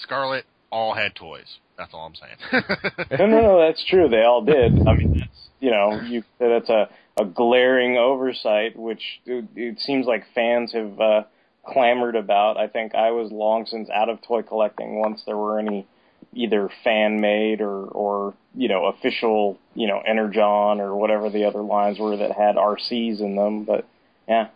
Scarlett 0.01 0.45
all 0.71 0.93
had 0.93 1.15
toys. 1.15 1.57
That's 1.77 1.93
all 1.93 2.05
I'm 2.05 2.15
saying. 2.15 2.63
No, 3.19 3.25
no, 3.25 3.41
no, 3.41 3.59
that's 3.59 3.83
true. 3.85 4.07
They 4.07 4.23
all 4.23 4.43
did. 4.43 4.87
I 4.87 4.93
mean, 4.93 5.19
that's 5.19 5.49
you 5.59 5.71
know, 5.71 5.99
you 6.01 6.23
that's 6.39 6.69
a 6.69 6.89
a 7.19 7.25
glaring 7.25 7.97
oversight, 7.97 8.77
which 8.77 9.01
it, 9.25 9.45
it 9.55 9.79
seems 9.79 10.05
like 10.05 10.23
fans 10.33 10.71
have 10.73 10.99
uh, 10.99 11.23
clamored 11.65 12.15
about. 12.15 12.57
I 12.57 12.67
think 12.67 12.95
I 12.95 13.11
was 13.11 13.31
long 13.31 13.65
since 13.65 13.89
out 13.89 14.09
of 14.09 14.21
toy 14.21 14.41
collecting 14.41 14.99
once 14.99 15.21
there 15.25 15.37
were 15.37 15.59
any 15.59 15.87
either 16.33 16.69
fan 16.83 17.19
made 17.19 17.61
or 17.61 17.85
or 17.87 18.33
you 18.55 18.67
know 18.69 18.85
official 18.85 19.57
you 19.73 19.87
know 19.87 20.01
Energon 20.05 20.79
or 20.79 20.95
whatever 20.95 21.29
the 21.29 21.45
other 21.45 21.61
lines 21.61 21.99
were 21.99 22.17
that 22.17 22.31
had 22.31 22.55
Arcees 22.55 23.19
in 23.19 23.35
them. 23.35 23.63
But 23.65 23.85
yeah, 24.27 24.47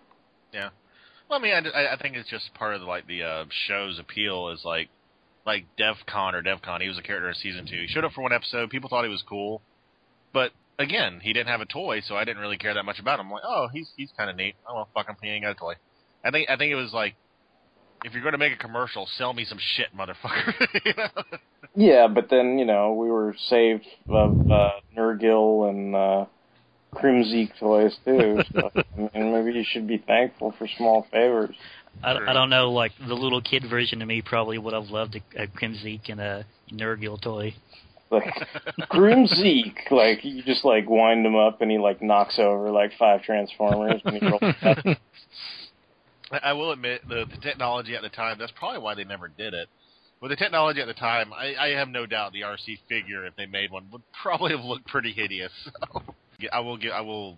yeah. 0.54 0.70
Well, 1.30 1.40
I 1.40 1.42
mean, 1.42 1.54
I, 1.54 1.94
I 1.94 1.98
think 1.98 2.16
it's 2.16 2.30
just 2.30 2.54
part 2.54 2.76
of 2.76 2.82
the, 2.82 2.88
like 2.88 3.08
the 3.08 3.24
uh, 3.24 3.46
show's 3.68 4.00
appeal 4.00 4.50
is 4.50 4.62
like 4.64 4.90
like 5.46 5.66
DevCon 5.78 6.34
or 6.34 6.42
DevCon. 6.42 6.82
He 6.82 6.88
was 6.88 6.98
a 6.98 7.02
character 7.02 7.30
in 7.30 7.36
season 7.36 7.66
two. 7.66 7.82
He 7.82 7.88
showed 7.88 8.06
up 8.06 8.14
for 8.14 8.22
one 8.22 8.34
episode. 8.34 8.70
People 8.70 8.90
thought 8.90 9.04
he 9.04 9.10
was 9.10 9.24
cool, 9.28 9.62
but 10.34 10.52
again, 10.80 11.20
he 11.22 11.34
didn't 11.34 11.50
have 11.50 11.62
a 11.62 11.66
toy, 11.66 12.02
so 12.02 12.16
I 12.16 12.26
didn't 12.26 12.42
really 12.42 12.58
care 12.58 12.74
that 12.74 12.84
much 12.84 13.00
about 13.00 13.20
him. 13.20 13.28
I'm 13.28 13.32
like, 13.34 13.44
oh, 13.46 13.68
he's 13.72 13.90
he's 13.96 14.12
kind 14.18 14.30
of 14.30 14.36
neat. 14.36 14.56
Oh 14.68 14.76
well, 14.76 14.90
fuck 14.94 15.08
him. 15.08 15.16
He 15.22 15.30
ain't 15.30 15.44
got 15.44 15.52
a 15.52 15.56
toy. 15.56 15.74
I 16.24 16.32
think 16.32 16.50
I 16.50 16.58
think 16.58 16.72
it 16.72 16.76
was 16.76 16.94
like, 16.94 17.16
if 18.06 18.14
you're 18.14 18.22
going 18.24 18.34
to 18.34 18.38
make 18.38 18.54
a 18.54 18.58
commercial, 18.58 19.08
sell 19.18 19.34
me 19.34 19.46
some 19.46 19.60
shit, 19.60 19.88
motherfucker. 19.98 20.54
you 20.86 20.94
know? 20.98 21.24
yeah. 21.76 22.08
But 22.08 22.30
then 22.30 22.58
you 22.58 22.66
know 22.66 22.94
we 22.94 23.10
were 23.10 23.36
saved 23.50 23.86
of 24.10 24.52
uh, 24.52 24.70
Nurgle 24.98 25.70
and. 25.70 25.96
uh 25.96 26.26
Kremzeek 26.94 27.58
toys 27.60 27.98
too, 28.06 28.40
so 28.54 28.70
I 28.76 29.18
mean, 29.18 29.34
maybe 29.34 29.58
you 29.58 29.66
should 29.68 29.88
be 29.88 29.98
thankful 29.98 30.54
for 30.60 30.68
small 30.78 31.08
favors. 31.12 31.56
I, 32.02 32.18
I 32.18 32.34
don't 32.34 32.50
know, 32.50 32.72
like 32.72 32.92
the 33.06 33.14
little 33.14 33.42
kid 33.42 33.66
version 33.70 34.02
of 34.02 34.08
me 34.08 34.22
probably 34.22 34.58
would 34.58 34.74
have 34.74 34.90
loved 34.90 35.16
a, 35.16 35.44
a 35.44 35.48
Kremzeek 35.48 36.10
and 36.10 36.20
a 36.20 36.46
Nurgle 36.72 37.22
toy. 37.22 37.54
Like 38.10 38.24
Kremzeek, 38.92 39.92
like 39.92 40.24
you 40.24 40.44
just 40.44 40.66
like 40.66 40.90
wind 40.90 41.26
him 41.26 41.36
up 41.36 41.62
and 41.62 41.72
he 41.72 41.78
like 41.78 42.02
knocks 42.02 42.40
over 42.40 42.72
like 42.72 42.92
five 42.98 43.24
transformers 43.24 44.02
and 44.06 44.18
he 44.18 44.28
rolls. 44.28 44.42
I 46.32 46.38
I 46.42 46.54
will 46.54 46.72
admit 46.72 47.08
the, 47.08 47.26
the 47.30 47.38
technology 47.38 47.96
at 47.96 48.02
the 48.02 48.10
time. 48.10 48.38
That's 48.40 48.52
probably 48.54 48.80
why 48.80 48.96
they 48.96 49.04
never 49.04 49.28
did 49.28 49.54
it. 49.54 49.68
With 50.20 50.32
the 50.32 50.36
technology 50.36 50.80
at 50.80 50.88
the 50.88 50.94
time, 50.94 51.34
I, 51.34 51.56
I 51.56 51.68
have 51.72 51.90
no 51.90 52.06
doubt 52.06 52.32
the 52.32 52.42
Arcee 52.42 52.80
figure, 52.88 53.26
if 53.26 53.36
they 53.36 53.46
made 53.46 53.72
one, 53.72 53.88
would 53.92 54.02
probably 54.22 54.52
have 54.52 54.64
looked 54.64 54.88
pretty 54.88 55.12
hideous. 55.12 55.52
So, 55.66 56.02
yeah, 56.40 56.50
I 56.54 56.62
will 56.62 56.78
give 56.78 56.92
I 56.92 57.02
will 57.02 57.32
look, 57.32 57.38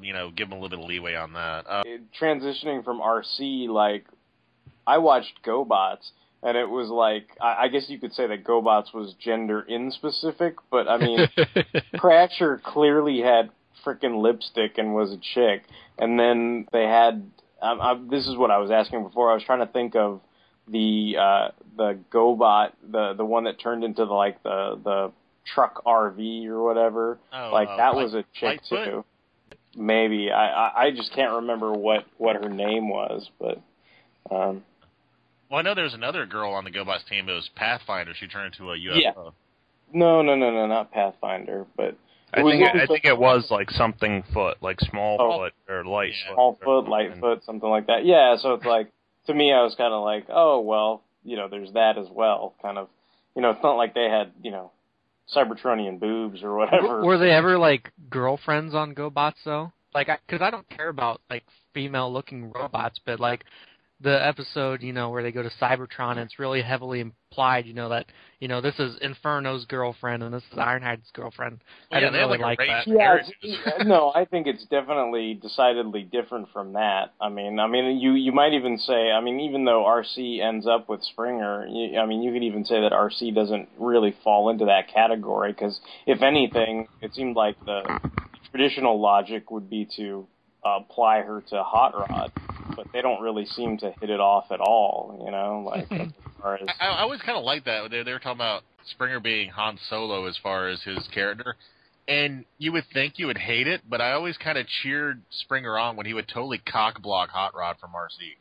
you 0.00 0.12
know 0.12 0.30
give 0.30 0.48
them 0.48 0.58
a 0.58 0.60
little 0.60 0.76
bit 0.76 0.84
of 0.84 0.88
leeway 0.88 1.14
on 1.14 1.32
that. 1.34 1.66
Uh, 1.68 1.82
Transitioning 2.20 2.84
from 2.84 3.00
Arcee, 3.00 3.68
like 3.68 4.06
I 4.86 4.98
watched 4.98 5.42
GoBots 5.44 6.10
and 6.42 6.56
it 6.56 6.68
was 6.68 6.88
like 6.88 7.28
I, 7.40 7.64
I 7.64 7.68
guess 7.68 7.86
you 7.88 7.98
could 7.98 8.14
say 8.14 8.26
that 8.26 8.44
GoBots 8.44 8.94
was 8.94 9.14
gender 9.14 9.66
inspecific, 9.68 10.54
but 10.70 10.88
I 10.88 10.98
mean 10.98 11.28
Crasher 11.94 12.62
clearly 12.62 13.20
had 13.20 13.50
freaking 13.84 14.22
lipstick 14.22 14.78
and 14.78 14.94
was 14.94 15.12
a 15.12 15.18
chick, 15.34 15.64
and 15.98 16.18
then 16.18 16.66
they 16.72 16.84
had. 16.84 17.30
Um, 17.62 17.80
I, 17.80 17.98
this 18.10 18.26
is 18.28 18.36
what 18.36 18.50
I 18.50 18.58
was 18.58 18.70
asking 18.70 19.02
before. 19.02 19.30
I 19.30 19.34
was 19.34 19.42
trying 19.42 19.66
to 19.66 19.72
think 19.72 19.96
of 19.96 20.20
the 20.68 21.16
uh, 21.18 21.48
the 21.76 21.98
GoBot, 22.12 22.72
the 22.90 23.14
the 23.14 23.24
one 23.24 23.44
that 23.44 23.58
turned 23.58 23.82
into 23.82 24.04
the 24.04 24.12
like 24.12 24.42
the 24.42 24.78
the 24.82 25.12
truck 25.54 25.84
RV 25.84 26.46
or 26.46 26.62
whatever. 26.62 27.18
oh, 27.32 27.50
like 27.52 27.68
uh, 27.68 27.76
that 27.76 27.94
Light- 27.94 28.02
was 28.04 28.14
a 28.14 28.24
chick 28.34 28.60
Lightfoot? 28.70 28.84
too. 28.86 29.04
Maybe 29.76 30.30
I, 30.32 30.46
I 30.68 30.84
I 30.86 30.90
just 30.90 31.12
can't 31.14 31.32
remember 31.34 31.72
what 31.72 32.04
what 32.18 32.36
her 32.36 32.48
name 32.48 32.88
was, 32.88 33.28
but 33.38 33.60
um 34.30 34.64
Well, 35.50 35.58
I 35.60 35.62
know 35.62 35.74
there's 35.74 35.94
another 35.94 36.24
girl 36.26 36.52
on 36.52 36.64
the 36.64 36.70
GoBots 36.70 37.06
team. 37.08 37.28
It 37.28 37.32
was 37.34 37.50
Pathfinder. 37.54 38.12
She 38.18 38.26
turned 38.26 38.54
into 38.54 38.70
a 38.72 38.76
UFO. 38.76 39.00
Yeah. 39.02 39.12
no 39.92 40.22
no 40.22 40.34
no 40.34 40.50
no 40.50 40.66
not 40.66 40.90
Pathfinder, 40.92 41.66
but 41.76 41.96
I 42.32 42.42
think 42.42 42.62
it, 42.62 42.74
I 42.74 42.86
think 42.86 43.04
it 43.04 43.16
was 43.18 43.46
like 43.50 43.70
something 43.70 44.22
foot, 44.34 44.56
like 44.62 44.80
small 44.80 45.16
Oh. 45.20 45.38
foot 45.38 45.52
or 45.68 45.84
light 45.84 46.12
Yeah. 46.12 46.28
foot. 46.28 46.34
small 46.34 46.50
or 46.50 46.64
foot, 46.64 46.76
something. 46.86 46.90
light 46.90 47.20
foot, 47.20 47.44
something 47.44 47.68
like 47.70 47.86
that. 47.86 48.04
Yeah, 48.04 48.36
so 48.38 48.54
it's 48.54 48.64
like 48.64 48.90
to 49.26 49.34
me, 49.34 49.52
I 49.52 49.62
was 49.62 49.74
kind 49.74 49.92
of 49.92 50.02
like, 50.02 50.26
oh 50.30 50.60
well, 50.60 51.02
you 51.24 51.36
know, 51.36 51.48
there's 51.48 51.72
that 51.72 51.98
as 51.98 52.08
well. 52.10 52.54
Kind 52.62 52.78
of, 52.78 52.88
you 53.34 53.42
know, 53.42 53.50
it's 53.50 53.62
not 53.62 53.76
like 53.76 53.94
they 53.94 54.08
had, 54.08 54.32
you 54.42 54.50
know, 54.50 54.70
Cybertronian 55.34 55.98
boobs 55.98 56.42
or 56.42 56.56
whatever. 56.56 57.02
Were 57.02 57.18
they 57.18 57.30
ever 57.30 57.58
like 57.58 57.92
girlfriends 58.10 58.74
on 58.74 58.94
GoBots 58.94 59.42
though? 59.44 59.72
Like, 59.94 60.08
because 60.26 60.42
I, 60.42 60.50
don't 60.50 60.68
care 60.68 60.88
about 60.88 61.22
like 61.30 61.44
female-looking 61.72 62.52
robots, 62.52 63.00
but 63.04 63.18
like 63.18 63.44
the 64.00 64.26
episode, 64.26 64.82
you 64.82 64.92
know, 64.92 65.08
where 65.10 65.22
they 65.22 65.32
go 65.32 65.42
to 65.42 65.50
Cybertron, 65.60 66.12
and 66.12 66.20
it's 66.20 66.38
really 66.38 66.60
heavily 66.60 67.00
implied, 67.00 67.64
you 67.64 67.72
know, 67.72 67.88
that 67.88 68.06
you 68.40 68.48
know 68.48 68.60
this 68.60 68.78
is 68.78 68.96
Inferno's 69.00 69.64
girlfriend 69.64 70.22
and 70.22 70.34
this 70.34 70.42
is 70.52 70.58
Ironhide's 70.58 71.10
girlfriend. 71.14 71.62
Well, 71.90 71.98
I 71.98 72.02
yeah, 72.02 72.10
didn't 72.10 72.12
they 72.12 72.18
really 72.18 72.38
like, 72.38 72.58
like 72.58 72.86
that. 72.86 73.32
Yeah, 73.42 73.84
no, 73.84 74.12
I 74.14 74.26
think 74.26 74.46
it's 74.46 74.64
definitely 74.66 75.34
decidedly 75.40 76.02
different 76.02 76.48
from 76.52 76.74
that. 76.74 77.14
I 77.20 77.30
mean, 77.30 77.58
I 77.58 77.66
mean, 77.66 77.98
you 77.98 78.12
you 78.12 78.32
might 78.32 78.52
even 78.52 78.76
say, 78.78 79.10
I 79.10 79.20
mean, 79.22 79.40
even 79.40 79.64
though 79.64 79.84
Arcee 79.84 80.42
ends 80.42 80.66
up 80.66 80.88
with 80.90 81.02
Springer, 81.02 81.66
you, 81.66 81.98
I 81.98 82.04
mean, 82.04 82.22
you 82.22 82.32
could 82.32 82.44
even 82.44 82.64
say 82.66 82.80
that 82.82 82.92
Arcee 82.92 83.34
doesn't 83.34 83.68
really 83.78 84.14
fall 84.22 84.50
into 84.50 84.66
that 84.66 84.88
category 84.92 85.52
because, 85.52 85.80
if 86.06 86.20
anything, 86.20 86.88
it 87.00 87.14
seemed 87.14 87.34
like 87.34 87.58
the 87.64 87.98
traditional 88.50 89.00
logic 89.00 89.50
would 89.50 89.70
be 89.70 89.88
to 89.96 90.26
uh, 90.64 90.80
apply 90.80 91.22
her 91.22 91.42
to 91.48 91.62
Hot 91.62 91.94
Rod, 91.94 92.32
but 92.74 92.86
they 92.92 93.02
don't 93.02 93.20
really 93.20 93.46
seem 93.46 93.78
to 93.78 93.92
hit 94.00 94.10
it 94.10 94.20
off 94.20 94.46
at 94.50 94.60
all. 94.60 95.22
You 95.24 95.30
know, 95.30 95.64
like 95.66 95.90
as 95.92 96.12
far 96.40 96.54
as 96.56 96.68
I, 96.80 96.86
I 96.86 97.00
always 97.02 97.20
kind 97.20 97.38
of 97.38 97.44
like 97.44 97.64
that. 97.64 97.90
They, 97.90 98.02
they 98.02 98.12
were 98.12 98.18
talking 98.18 98.38
about 98.38 98.62
Springer 98.90 99.20
being 99.20 99.50
Han 99.50 99.78
Solo 99.88 100.26
as 100.26 100.36
far 100.42 100.68
as 100.68 100.82
his 100.82 101.06
character, 101.12 101.56
and 102.08 102.44
you 102.58 102.72
would 102.72 102.84
think 102.92 103.18
you 103.18 103.26
would 103.26 103.38
hate 103.38 103.66
it, 103.66 103.82
but 103.88 104.00
I 104.00 104.12
always 104.12 104.36
kind 104.36 104.58
of 104.58 104.66
cheered 104.82 105.22
Springer 105.30 105.78
on 105.78 105.96
when 105.96 106.06
he 106.06 106.14
would 106.14 106.28
totally 106.28 106.58
cock 106.58 107.02
block 107.02 107.30
Hot 107.30 107.54
Rod 107.54 107.76
from 107.80 107.90
Arcee. 107.90 108.36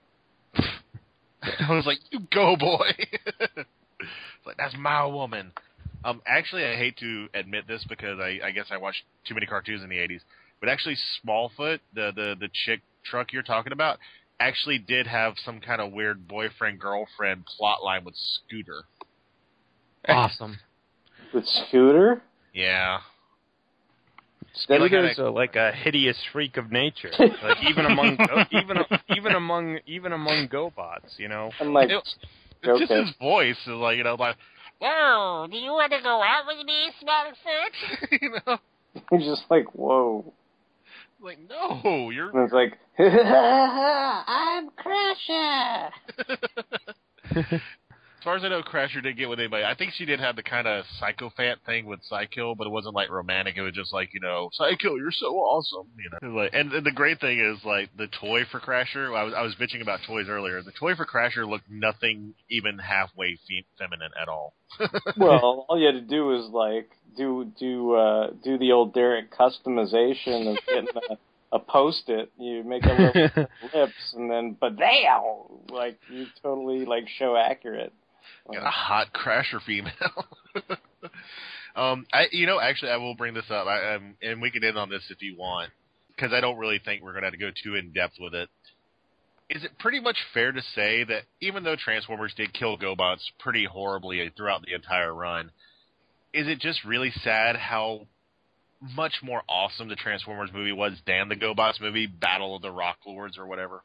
I 1.69 1.73
was 1.73 1.85
like, 1.85 1.99
"You 2.11 2.19
go, 2.34 2.56
boy!" 2.56 2.91
like 4.45 4.57
that's 4.57 4.76
my 4.77 5.06
woman. 5.06 5.52
Um, 6.03 6.22
actually, 6.27 6.64
I 6.64 6.76
hate 6.76 6.97
to 6.97 7.27
admit 7.34 7.68
this 7.68 7.84
because 7.89 8.19
I, 8.19 8.39
I 8.43 8.52
guess 8.52 8.68
I 8.69 8.77
watched 8.77 9.02
too 9.27 9.34
many 9.34 9.47
cartoons 9.47 9.84
in 9.84 9.89
the 9.89 9.97
'80s, 9.97 10.22
but 10.60 10.69
actually, 10.69 10.97
Smallfoot, 11.23 11.80
the 11.93 12.11
the 12.15 12.35
the 12.39 12.49
chick 12.65 12.81
truck 13.06 13.32
you're 13.32 13.44
talking 13.44 13.72
about, 13.72 13.99
actually 14.40 14.77
did 14.77 15.07
have 15.07 15.34
some 15.44 15.60
kind 15.61 15.82
of 15.82 15.91
weird 15.91 16.27
boyfriend 16.27 16.80
girlfriend 16.80 17.45
plot 17.45 17.84
line 17.84 18.03
with 18.03 18.15
Scooter. 18.15 18.84
Awesome. 20.07 20.57
with 21.34 21.45
Scooter. 21.45 22.22
Yeah. 22.53 22.99
That 24.69 24.80
Like, 24.80 24.91
Scooter's 24.91 25.18
a, 25.19 25.23
like 25.30 25.56
a 25.56 25.72
hideous 25.72 26.18
freak 26.32 26.57
of 26.57 26.72
nature. 26.72 27.11
Like 27.19 27.64
even 27.69 27.86
among 27.86 28.18
even 28.52 28.77
even 29.15 29.34
among 29.34 29.80
even 29.86 30.14
among 30.14 30.48
GoBots, 30.48 31.18
you 31.18 31.27
know. 31.27 31.52
I'm 31.60 31.73
like, 31.73 31.90
It- 31.90 32.03
It's 32.64 32.80
just 32.80 32.91
his 32.91 33.10
voice 33.19 33.57
is 33.68 33.68
like, 33.68 33.98
you 33.98 34.03
know, 34.03 34.15
like, 34.15 34.38
Oh, 34.82 35.48
do 35.49 35.57
you 35.57 35.72
want 35.72 35.91
to 35.94 36.02
go 36.02 36.22
out 36.22 36.44
with 36.48 36.65
me, 36.65 36.91
Smallfoot? 37.02 38.11
you 38.22 38.30
know, 38.45 38.57
he's 39.11 39.26
just 39.26 39.44
like, 39.49 39.65
whoa. 39.73 40.34
Like, 41.19 41.39
no, 41.49 42.09
you're. 42.09 42.29
And 42.29 42.43
it's 42.43 42.53
like, 42.53 42.77
I'm 42.99 44.69
Crusher. 44.71 45.91
far 48.26 48.35
as 48.35 48.43
I 48.43 48.49
know, 48.49 48.61
Crasher 48.61 48.95
didn't 48.95 49.18
get 49.18 49.30
with 49.30 49.39
anybody. 49.39 49.64
I 49.64 49.76
think 49.76 49.93
she 49.93 50.03
did 50.03 50.19
have 50.19 50.35
the 50.35 50.43
kind 50.43 50.68
of 50.68 50.84
psychophant 51.02 51.57
thing 51.65 51.85
with 51.85 52.02
Psykill, 52.11 52.57
but 52.57 52.68
it 52.68 52.72
wasn't 52.72 52.95
like 52.95 53.10
romantic. 53.10 53.56
It 53.56 53.61
was 53.61 53.73
just 53.73 53.93
like 53.93 54.14
you 54.14 54.19
know, 54.19 54.49
Psykill, 54.60 54.97
you're 54.97 55.11
so 55.11 55.27
awesome. 55.35 55.88
You 55.97 56.27
know, 56.30 56.35
like, 56.35 56.49
and, 56.53 56.73
and 56.73 56.85
the 56.85 56.91
great 56.91 57.22
thing 57.22 57.39
is 57.39 57.64
like 57.64 57.89
the 57.97 58.07
toy 58.19 58.41
for 58.52 58.60
Crasher. 58.60 59.18
I 59.18 59.23
was 59.23 59.34
I 59.34 59.41
was 59.43 59.56
bitching 59.56 59.81
about 59.81 60.02
toys 60.06 60.26
earlier. 60.27 60.61
The 60.61 60.73
toy 60.73 60.95
for 60.95 61.06
Crasher 61.06 61.47
looked 61.47 61.69
nothing 61.69 62.34
even 62.49 62.80
halfway 62.80 63.38
fe- 63.47 63.65
feminine 63.77 64.11
at 64.22 64.27
all. 64.27 64.53
well, 65.18 65.65
all 65.69 65.80
you 65.80 65.85
had 65.85 65.93
to 65.93 66.02
do 66.02 66.26
was 66.26 66.49
like 66.52 66.89
do 67.15 67.52
do 67.60 67.93
uh 67.93 68.31
do 68.43 68.57
the 68.57 68.72
old 68.72 68.93
Derek 68.93 69.31
customization 69.31 70.52
of 70.52 70.57
getting 70.65 70.88
a, 71.10 71.18
a 71.56 71.60
post 71.60 72.10
it. 72.10 72.31
You 72.38 72.64
make 72.64 72.84
a 72.85 72.93
little 72.93 73.47
lips 73.73 74.14
and 74.15 74.30
then 74.30 74.57
but 74.60 74.76
now 74.77 75.45
like 75.69 75.99
you 76.10 76.26
totally 76.41 76.85
like 76.85 77.07
show 77.19 77.35
accurate. 77.35 77.93
Got 78.52 78.65
a 78.65 78.69
hot 78.69 79.07
crasher 79.14 79.61
female. 79.65 80.26
um, 81.76 82.06
I 82.14 82.27
you 82.31 82.45
know 82.45 82.60
actually 82.60 82.91
I 82.91 82.97
will 82.97 83.15
bring 83.15 83.34
this 83.34 83.49
up. 83.49 83.68
I, 83.68 83.95
um, 83.95 84.15
and 84.22 84.41
we 84.41 84.52
can 84.52 84.64
end 84.64 84.77
on 84.77 84.89
this 84.89 85.03
if 85.10 85.22
you 85.22 85.35
want, 85.38 85.72
because 86.15 86.34
I 86.34 86.41
don't 86.41 86.57
really 86.57 86.80
think 86.84 87.03
we're 87.03 87.11
going 87.11 87.23
to 87.23 87.27
have 87.27 87.34
to 87.34 87.39
go 87.39 87.52
too 87.64 87.76
in 87.76 87.91
depth 87.91 88.15
with 88.19 88.34
it. 88.34 88.49
Is 89.49 89.64
it 89.64 89.77
pretty 89.77 89.99
much 89.99 90.18
fair 90.34 90.52
to 90.52 90.61
say 90.73 91.03
that 91.03 91.23
even 91.39 91.64
though 91.64 91.76
Transformers 91.76 92.34
did 92.35 92.53
kill 92.53 92.77
GoBots 92.77 93.22
pretty 93.39 93.65
horribly 93.65 94.31
throughout 94.35 94.64
the 94.65 94.73
entire 94.73 95.14
run, 95.14 95.52
is 96.34 96.47
it 96.47 96.60
just 96.60 96.84
really 96.84 97.11
sad 97.23 97.56
how 97.56 98.07
much 98.95 99.14
more 99.23 99.43
awesome 99.47 99.88
the 99.88 99.95
Transformers 99.95 100.49
movie 100.53 100.72
was 100.72 100.93
than 101.06 101.30
the 101.30 101.35
GoBots 101.35 101.80
movie, 101.80 102.07
Battle 102.07 102.56
of 102.56 102.61
the 102.61 102.72
Rock 102.72 102.97
Lords 103.06 103.38
or 103.38 103.45
whatever? 103.45 103.84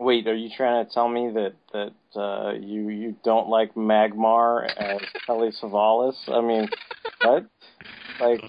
Wait, 0.00 0.26
are 0.26 0.34
you 0.34 0.48
trying 0.56 0.86
to 0.86 0.90
tell 0.90 1.10
me 1.10 1.30
that 1.34 1.52
that 1.74 2.18
uh, 2.18 2.52
you 2.54 2.88
you 2.88 3.14
don't 3.22 3.50
like 3.50 3.74
Magmar 3.74 4.64
as 4.64 5.02
Telly 5.26 5.50
Savalas? 5.62 6.16
I 6.26 6.40
mean, 6.40 6.70
what? 7.20 7.46
Like, 8.18 8.40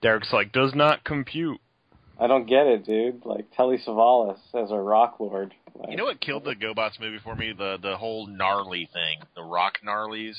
Derek's 0.00 0.32
like, 0.32 0.52
does 0.52 0.74
not 0.74 1.04
compute. 1.04 1.60
I 2.18 2.28
don't 2.28 2.46
get 2.46 2.66
it, 2.66 2.86
dude. 2.86 3.26
Like 3.26 3.44
Telly 3.54 3.76
Savalas 3.86 4.38
as 4.54 4.70
a 4.70 4.78
Rock 4.78 5.16
Lord. 5.20 5.52
Like, 5.74 5.90
You 5.90 5.98
know 5.98 6.04
what 6.04 6.22
killed 6.22 6.44
the 6.44 6.54
GoBots 6.54 6.98
movie 6.98 7.20
for 7.22 7.36
me? 7.36 7.52
The 7.52 7.76
the 7.80 7.98
whole 7.98 8.26
gnarly 8.26 8.88
thing, 8.90 9.18
the 9.36 9.42
rock 9.42 9.80
gnarlies. 9.86 10.36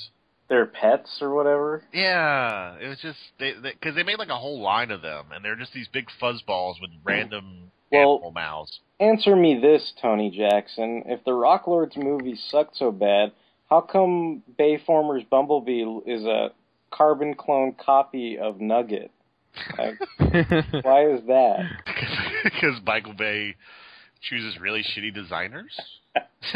They're 0.49 0.65
pets 0.65 1.19
or 1.21 1.35
whatever. 1.35 1.83
Yeah, 1.93 2.77
it 2.81 2.87
was 2.87 2.97
just 2.99 3.19
they 3.39 3.53
because 3.61 3.93
they, 3.93 4.01
made 4.01 4.17
like 4.17 4.29
a 4.29 4.39
whole 4.39 4.59
line 4.59 4.89
of 4.89 5.03
them, 5.03 5.25
and 5.31 5.45
they're 5.45 5.55
just 5.55 5.71
these 5.71 5.87
big 5.93 6.07
fuzzballs 6.19 6.81
with 6.81 6.89
random 7.03 7.71
Well- 7.91 8.31
mouths. 8.33 8.79
Answer 8.99 9.35
me 9.35 9.59
this, 9.59 9.93
Tony 9.99 10.29
Jackson. 10.29 11.03
If 11.07 11.23
the 11.25 11.33
Rock 11.33 11.65
Lords 11.65 11.97
movie 11.97 12.35
sucked 12.35 12.77
so 12.77 12.91
bad, 12.91 13.31
how 13.67 13.81
come 13.81 14.43
Bayformer's 14.59 15.23
Bumblebee 15.23 15.83
is 16.05 16.23
a 16.23 16.51
carbon 16.91 17.33
clone 17.33 17.73
copy 17.83 18.37
of 18.37 18.61
Nugget? 18.61 19.09
Like, 19.77 19.99
why 20.83 21.07
is 21.07 21.25
that? 21.25 21.67
Because 22.43 22.79
Michael 22.85 23.13
Bay 23.13 23.55
chooses 24.21 24.59
really 24.59 24.83
shitty 24.83 25.13
designers. 25.13 25.79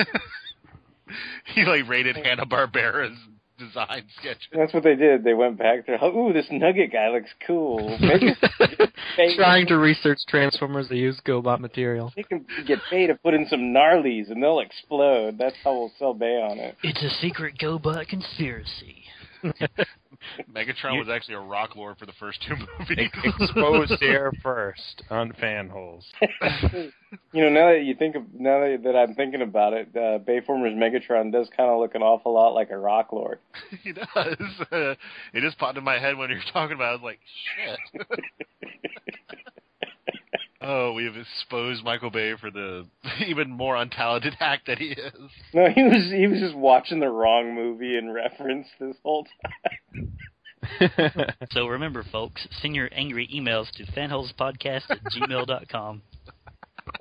he 1.55 1.65
like 1.65 1.87
rated 1.87 2.15
Hanna 2.15 2.45
Barbera's 2.45 3.17
design 3.59 4.03
sketches. 4.19 4.47
That's 4.53 4.73
what 4.73 4.83
they 4.83 4.95
did. 4.95 5.23
They 5.23 5.33
went 5.33 5.57
back 5.57 5.85
there. 5.87 6.03
Ooh, 6.03 6.33
this 6.33 6.45
Nugget 6.51 6.91
guy 6.91 7.09
looks 7.09 7.29
cool. 7.45 7.97
Maybe 7.99 8.33
Bay- 9.17 9.35
Trying 9.35 9.67
to 9.67 9.77
research 9.77 10.19
Transformers 10.27 10.87
to 10.89 10.95
use 10.95 11.19
GoBot 11.25 11.59
material. 11.59 12.11
They 12.15 12.23
can 12.23 12.45
get 12.67 12.79
Bay 12.91 13.07
to 13.07 13.15
put 13.15 13.33
in 13.33 13.47
some 13.47 13.73
gnarlies 13.73 14.29
and 14.31 14.41
they'll 14.41 14.59
explode. 14.59 15.37
That's 15.37 15.55
how 15.63 15.73
we'll 15.73 15.91
sell 15.97 16.13
Bay 16.13 16.35
on 16.41 16.59
it. 16.59 16.75
It's 16.83 17.01
a 17.03 17.09
secret 17.21 17.55
GoBot 17.57 18.07
conspiracy. 18.07 19.03
Megatron 20.51 20.97
was 20.97 21.07
actually 21.09 21.35
a 21.35 21.39
rock 21.39 21.75
lord 21.75 21.97
for 21.97 22.05
the 22.05 22.13
first 22.19 22.43
two 22.47 22.55
movies. 22.79 23.09
Exposed 23.23 23.93
there 23.99 24.31
first 24.41 25.03
on 25.09 25.31
fanholes. 25.33 26.03
You 27.31 27.43
know, 27.43 27.49
now 27.49 27.71
that 27.71 27.83
you 27.85 27.95
think 27.95 28.15
of 28.15 28.23
now 28.33 28.59
that, 28.59 28.81
that 28.83 28.95
I'm 28.97 29.15
thinking 29.15 29.41
about 29.41 29.71
it, 29.71 29.87
uh, 29.95 30.19
Bayformer's 30.19 30.75
Megatron 30.75 31.31
does 31.31 31.47
kind 31.55 31.69
of 31.69 31.79
look 31.79 31.95
an 31.95 32.01
awful 32.01 32.33
lot 32.33 32.49
like 32.49 32.71
a 32.71 32.77
Rock 32.77 33.13
Lord. 33.13 33.39
he 33.83 33.93
does. 33.93 34.05
Uh, 34.15 34.95
it 35.33 35.41
just 35.41 35.57
popped 35.57 35.77
in 35.77 35.83
my 35.85 35.97
head 35.97 36.17
when 36.17 36.29
you 36.29 36.35
were 36.35 36.51
talking 36.51 36.75
about. 36.75 36.87
it. 36.87 36.89
I 36.89 36.91
was 36.91 37.01
like, 37.03 37.19
shit. 37.55 38.09
Oh, 40.65 40.93
we 40.93 41.05
have 41.05 41.15
exposed 41.15 41.83
Michael 41.83 42.09
Bay 42.09 42.33
for 42.39 42.51
the 42.51 42.87
even 43.27 43.49
more 43.51 43.75
untalented 43.75 44.33
hack 44.35 44.61
that 44.67 44.79
he 44.79 44.89
is. 44.89 45.13
No, 45.53 45.67
he 45.73 45.83
was 45.83 46.11
he 46.11 46.27
was 46.27 46.39
just 46.39 46.55
watching 46.55 46.99
the 46.99 47.09
wrong 47.09 47.53
movie 47.53 47.97
in 47.97 48.11
reference 48.11 48.67
this 48.79 48.95
whole 49.03 49.25
time. 49.25 50.11
So 51.51 51.67
remember, 51.67 52.03
folks, 52.11 52.47
send 52.61 52.75
your 52.75 52.89
angry 52.91 53.29
emails 53.33 53.69
to 53.73 53.85
fanholespodcast 53.91 54.89
at 54.89 55.03
gmail.com. 55.03 56.01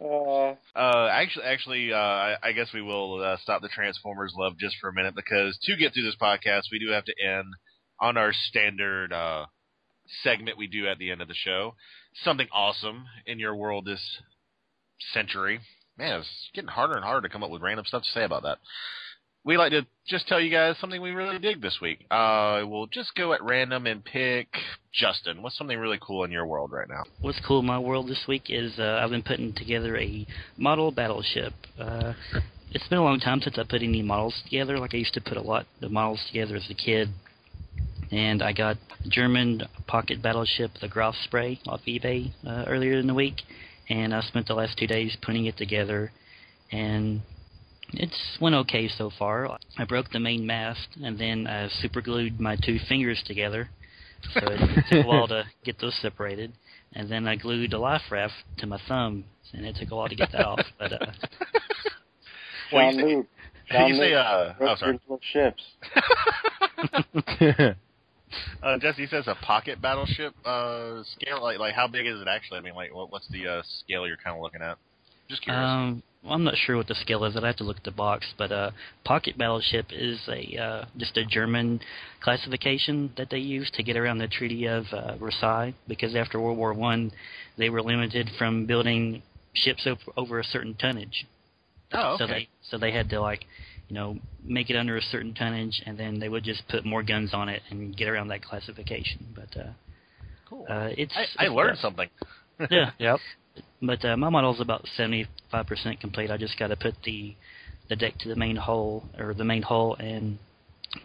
Uh, 0.01 0.55
Uh, 0.78 1.09
actually, 1.11 1.45
actually, 1.47 1.93
uh, 1.93 1.97
I, 1.97 2.36
I 2.43 2.53
guess 2.53 2.69
we 2.74 2.82
will 2.82 3.23
uh, 3.23 3.36
stop 3.43 3.62
the 3.62 3.69
Transformers 3.69 4.35
love 4.36 4.59
just 4.59 4.77
for 4.81 4.91
a 4.91 4.93
minute 4.93 5.15
because 5.15 5.59
to 5.62 5.77
get 5.77 5.95
through 5.95 6.03
this 6.05 6.16
podcast, 6.20 6.65
we 6.70 6.78
do 6.78 6.93
have 6.93 7.05
to 7.05 7.15
end 7.24 7.47
on 8.01 8.16
our 8.19 8.32
standard 8.32 9.12
uh, 9.12 9.47
segment 10.23 10.59
we 10.59 10.66
do 10.66 10.86
at 10.89 10.99
the 10.99 11.11
end 11.11 11.23
of 11.23 11.28
the 11.28 11.35
show. 11.35 11.74
Something 12.23 12.49
awesome 12.53 13.07
in 13.27 13.39
your 13.39 13.55
world 13.57 13.85
this 13.85 14.20
century. 15.12 15.61
Man, 15.99 16.20
it's 16.20 16.51
getting 16.55 16.69
harder 16.69 16.95
and 16.95 17.05
harder 17.05 17.27
to 17.27 17.32
come 17.32 17.43
up 17.43 17.51
with 17.51 17.62
random 17.62 17.85
stuff 17.86 18.03
to 18.03 18.09
say 18.11 18.24
about 18.24 18.43
that. 18.43 18.59
We 19.45 19.59
like 19.59 19.73
to 19.73 19.86
just 20.07 20.27
tell 20.27 20.41
you 20.41 20.51
guys 20.51 20.77
something 20.81 21.03
we 21.03 21.11
really 21.11 21.39
dig 21.39 21.61
this 21.61 21.78
week. 21.82 22.07
Uh, 22.11 22.62
we'll 22.65 22.86
just 22.86 23.15
go 23.15 23.35
at 23.35 23.43
random 23.43 23.86
and 23.86 24.03
pick 24.03 24.49
Justin. 24.93 25.43
What's 25.43 25.59
something 25.59 25.78
really 25.78 25.99
cool 26.01 26.24
in 26.24 26.31
your 26.31 26.47
world 26.47 26.73
right 26.73 26.89
now? 26.89 27.03
What's 27.20 27.41
cool 27.47 27.61
in 27.61 27.66
my 27.66 27.78
world 27.78 28.09
this 28.09 28.24
week 28.27 28.45
is 28.49 28.78
uh, 28.78 29.01
I've 29.03 29.11
been 29.11 29.23
putting 29.23 29.53
together 29.53 29.99
a 29.99 30.27
model 30.57 30.91
battleship. 30.93 31.53
Uh, 31.78 32.15
it's 32.70 32.89
been 32.89 32.99
a 32.99 33.05
long 33.05 33.20
time 33.20 33.41
since 33.41 33.59
I 33.59 33.65
put 33.69 33.82
any 33.82 34.03
models 34.03 34.41
together. 34.45 34.78
Like 34.78 34.95
I 34.95 34.99
used 34.99 35.15
to 35.15 35.20
put 35.20 35.36
a 35.36 35.43
lot 35.43 35.66
of 35.82 35.91
models 35.91 36.24
together 36.27 36.57
as 36.57 36.69
a 36.70 36.74
kid. 36.74 37.11
And 38.15 38.45
I 38.45 38.53
got 38.53 38.77
a 39.05 39.09
German 39.09 39.62
pocket 39.89 40.23
battleship, 40.23 40.70
the 40.81 40.86
Graf 40.86 41.16
Spee, 41.24 41.59
off 41.66 41.81
eBay 41.85 42.31
uh, 42.47 42.62
earlier 42.69 42.93
in 43.01 43.09
the 43.09 43.15
week. 43.15 43.43
And 43.91 44.15
I 44.15 44.20
spent 44.20 44.47
the 44.47 44.55
last 44.55 44.78
two 44.78 44.86
days 44.86 45.16
putting 45.20 45.47
it 45.47 45.57
together. 45.57 46.12
And 46.70 47.23
it's 47.93 48.39
went 48.41 48.55
okay 48.55 48.86
so 48.86 49.11
far. 49.19 49.59
I 49.77 49.85
broke 49.85 50.11
the 50.12 50.20
main 50.20 50.47
mast, 50.47 50.86
and 51.03 51.19
then 51.19 51.49
I 51.49 51.69
super 51.81 52.01
glued 52.01 52.39
my 52.39 52.55
two 52.55 52.78
fingers 52.89 53.20
together. 53.27 53.69
So 54.32 54.41
it 54.45 54.85
took 54.91 55.05
a 55.05 55.09
while 55.09 55.27
to 55.27 55.43
get 55.65 55.81
those 55.81 55.97
separated. 56.01 56.53
And 56.93 57.11
then 57.11 57.27
I 57.27 57.35
glued 57.35 57.73
a 57.73 57.78
life 57.81 58.03
raft 58.12 58.35
to 58.59 58.69
my 58.69 58.78
thumb, 58.86 59.24
and 59.53 59.66
it 59.66 59.74
took 59.74 59.91
a 59.91 59.97
while 59.97 60.09
to 60.09 60.15
get 60.15 60.31
that 60.31 60.47
off. 60.47 60.61
But 60.78 60.93
uh, 60.93 60.99
Well, 62.73 62.93
John 62.93 62.95
you 62.95 63.01
say- 63.01 63.15
Luke. 63.16 63.27
John 63.73 63.89
you 63.89 63.95
say, 63.97 64.11
Luke, 64.11 64.19
uh, 64.19 64.55
oh, 64.61 64.77
sorry. 64.77 65.01
ships. 65.32 65.62
Uh, 68.62 68.78
Jesse 68.78 69.06
says 69.06 69.24
a 69.27 69.35
pocket 69.35 69.81
battleship 69.81 70.35
uh, 70.44 71.02
scale. 71.16 71.43
Like, 71.43 71.59
like 71.59 71.74
how 71.74 71.86
big 71.89 72.06
is 72.06 72.20
it 72.20 72.28
actually? 72.28 72.59
I 72.59 72.62
mean, 72.62 72.74
like, 72.74 72.94
what, 72.94 73.11
what's 73.12 73.28
the 73.28 73.47
uh, 73.47 73.62
scale 73.85 74.06
you're 74.06 74.16
kind 74.16 74.36
of 74.36 74.43
looking 74.43 74.62
at? 74.62 74.78
Just 75.28 75.43
curious. 75.43 75.62
um, 75.62 76.02
well, 76.23 76.35
I'm 76.35 76.44
not 76.44 76.55
sure 76.56 76.77
what 76.77 76.86
the 76.86 76.94
scale 76.94 77.24
is. 77.24 77.36
I'd 77.36 77.43
have 77.44 77.56
to 77.56 77.65
look 77.65 77.77
at 77.77 77.85
the 77.85 77.90
box. 77.90 78.27
But 78.39 78.51
uh, 78.51 78.70
pocket 79.05 79.36
battleship 79.36 79.86
is 79.90 80.19
a 80.28 80.56
uh, 80.59 80.85
just 80.97 81.16
a 81.16 81.24
German 81.24 81.81
classification 82.23 83.12
that 83.16 83.28
they 83.31 83.39
use 83.39 83.70
to 83.74 83.82
get 83.82 83.97
around 83.97 84.19
the 84.19 84.28
Treaty 84.28 84.66
of 84.66 84.85
uh, 84.93 85.16
Versailles. 85.16 85.74
Because 85.86 86.16
after 86.16 86.40
World 86.40 86.56
War 86.59 86.73
One, 86.73 87.12
they 87.59 87.69
were 87.70 87.82
limited 87.82 88.31
from 88.39 88.66
building 88.66 89.23
ships 89.55 89.86
over, 89.86 90.01
over 90.16 90.40
a 90.40 90.44
certain 90.44 90.74
tonnage. 90.74 91.27
oh, 91.93 92.16
So 92.19 92.27
they 92.27 92.48
so 92.70 92.78
they 92.78 92.90
had 92.93 93.11
to 93.11 93.20
like, 93.20 93.44
you 93.89 93.94
know, 93.94 94.16
make 94.43 94.70
it 94.70 94.77
under 94.77 94.97
a 94.97 95.02
certain 95.02 95.35
tonnage, 95.35 95.82
and 95.86 95.98
then 95.98 96.19
they 96.19 96.28
would 96.28 96.44
just 96.44 96.66
put 96.69 96.85
more 96.85 97.02
guns 97.02 97.35
on 97.35 97.48
it 97.48 97.62
and 97.70 97.97
get 97.97 98.09
around 98.09 98.28
that 98.28 98.43
classification. 98.43 99.27
But 99.35 99.61
uh, 99.61 99.70
cool. 100.48 100.66
uh, 100.69 100.89
it's 100.97 101.15
I, 101.39 101.47
I 101.47 101.48
learned 101.48 101.78
something. 101.78 102.09
yeah. 102.70 102.90
Yep. 102.98 103.19
But 103.82 104.05
uh, 104.05 104.16
my 104.16 104.31
model's 104.31 104.61
about 104.61 104.85
seventy 104.97 105.27
five 105.51 105.66
percent 105.66 106.01
complete. 106.01 106.31
I 106.31 106.36
just 106.36 106.59
got 106.59 106.69
to 106.69 106.77
put 106.77 106.94
the 107.05 107.35
the 107.89 107.97
deck 107.97 108.19
to 108.20 108.28
the 108.28 108.36
main 108.36 108.56
hull 108.56 109.05
or 109.19 109.35
the 109.35 109.44
main 109.44 109.62
hull 109.62 109.94
and 109.98 110.39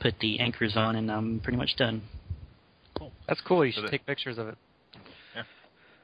put 0.02 0.16
the 0.20 0.40
anchors 0.40 0.74
on, 0.76 0.96
and 0.96 1.12
I'm 1.12 1.42
pretty 1.42 1.58
much 1.58 1.76
done. 1.78 2.02
Cool. 2.98 3.12
That's 3.28 3.42
cool. 3.42 3.66
You 3.66 3.72
So 3.72 3.78
should 3.82 3.88
that- 3.88 3.92
take 3.92 4.06
pictures 4.06 4.38
of 4.38 4.48
it. 4.48 4.56
Yeah, 5.36 5.44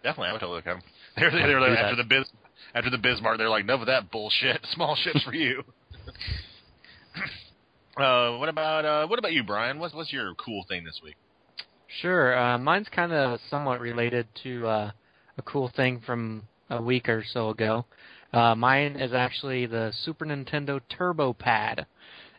definitely, 0.03 0.29
I 0.29 0.31
would 0.33 0.39
totally 0.41 0.57
look 0.57 0.67
at 0.67 0.73
them. 0.73 0.83
They're, 1.17 1.31
they're, 1.31 1.59
do 1.59 1.65
like, 1.65 1.77
that. 1.77 1.85
after 1.85 1.95
the 1.95 2.03
biz, 2.03 2.25
after 2.73 2.89
the 2.89 2.97
Bismarck, 2.97 3.37
they're 3.37 3.49
like, 3.49 3.63
enough 3.63 3.79
of 3.81 3.87
that 3.87 4.11
bullshit. 4.11 4.59
Small 4.73 4.95
ships 4.97 5.23
for 5.23 5.33
you. 5.33 5.63
uh, 7.97 8.37
what 8.37 8.49
about 8.49 8.85
uh, 8.85 9.07
what 9.07 9.19
about 9.19 9.33
you, 9.33 9.43
Brian? 9.43 9.79
What's 9.79 9.93
what's 9.93 10.11
your 10.11 10.33
cool 10.35 10.65
thing 10.67 10.83
this 10.83 10.99
week? 11.03 11.15
Sure. 12.01 12.37
Uh, 12.37 12.57
mine's 12.57 12.87
kind 12.93 13.11
of 13.11 13.39
somewhat 13.49 13.79
related 13.79 14.27
to 14.43 14.67
uh, 14.67 14.91
a 15.37 15.41
cool 15.43 15.71
thing 15.75 16.01
from 16.05 16.43
a 16.69 16.81
week 16.81 17.07
or 17.07 17.23
so 17.31 17.49
ago. 17.49 17.85
Uh, 18.33 18.55
mine 18.55 18.97
is 18.97 19.13
actually 19.13 19.65
the 19.65 19.91
Super 20.03 20.25
Nintendo 20.25 20.81
Turbo 20.89 21.33
Pad, 21.33 21.85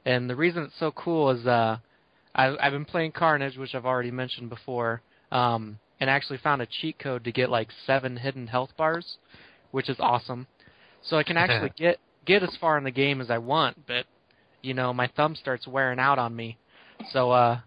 and 0.04 0.28
the 0.28 0.36
reason 0.36 0.64
it's 0.64 0.78
so 0.78 0.90
cool 0.90 1.30
is 1.30 1.46
uh, 1.46 1.78
I, 2.34 2.54
I've 2.60 2.72
been 2.72 2.84
playing 2.84 3.12
Carnage, 3.12 3.56
which 3.56 3.74
I've 3.74 3.86
already 3.86 4.10
mentioned 4.10 4.50
before, 4.50 5.00
um, 5.32 5.78
and 6.00 6.10
actually 6.10 6.38
found 6.38 6.60
a 6.60 6.66
cheat 6.66 6.98
code 6.98 7.24
to 7.24 7.32
get 7.32 7.48
like 7.48 7.68
seven 7.86 8.16
hidden 8.16 8.46
health 8.46 8.70
bars, 8.76 9.16
which 9.70 9.88
is 9.88 9.96
awesome. 10.00 10.46
So 11.02 11.16
I 11.16 11.22
can 11.22 11.36
actually 11.38 11.72
get 11.76 11.98
get 12.26 12.42
as 12.42 12.54
far 12.60 12.76
in 12.76 12.84
the 12.84 12.90
game 12.90 13.20
as 13.20 13.30
I 13.30 13.38
want, 13.38 13.86
but 13.86 14.04
you 14.66 14.74
know 14.74 14.92
my 14.92 15.08
thumb 15.16 15.34
starts 15.36 15.66
wearing 15.66 15.98
out 15.98 16.18
on 16.18 16.34
me. 16.34 16.58
So 17.12 17.30
uh, 17.30 17.60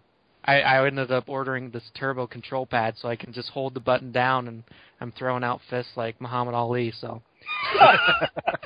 I, 0.44 0.60
I 0.60 0.86
ended 0.86 1.10
up 1.10 1.28
ordering 1.28 1.70
this 1.70 1.82
turbo 1.94 2.26
control 2.26 2.66
pad 2.66 2.94
so 3.00 3.08
I 3.08 3.16
can 3.16 3.32
just 3.32 3.48
hold 3.48 3.74
the 3.74 3.80
button 3.80 4.12
down 4.12 4.48
and 4.48 4.62
I'm 5.00 5.12
throwing 5.12 5.42
out 5.42 5.60
fists 5.70 5.92
like 5.96 6.20
Muhammad 6.20 6.54
Ali. 6.54 6.92
So 7.00 7.22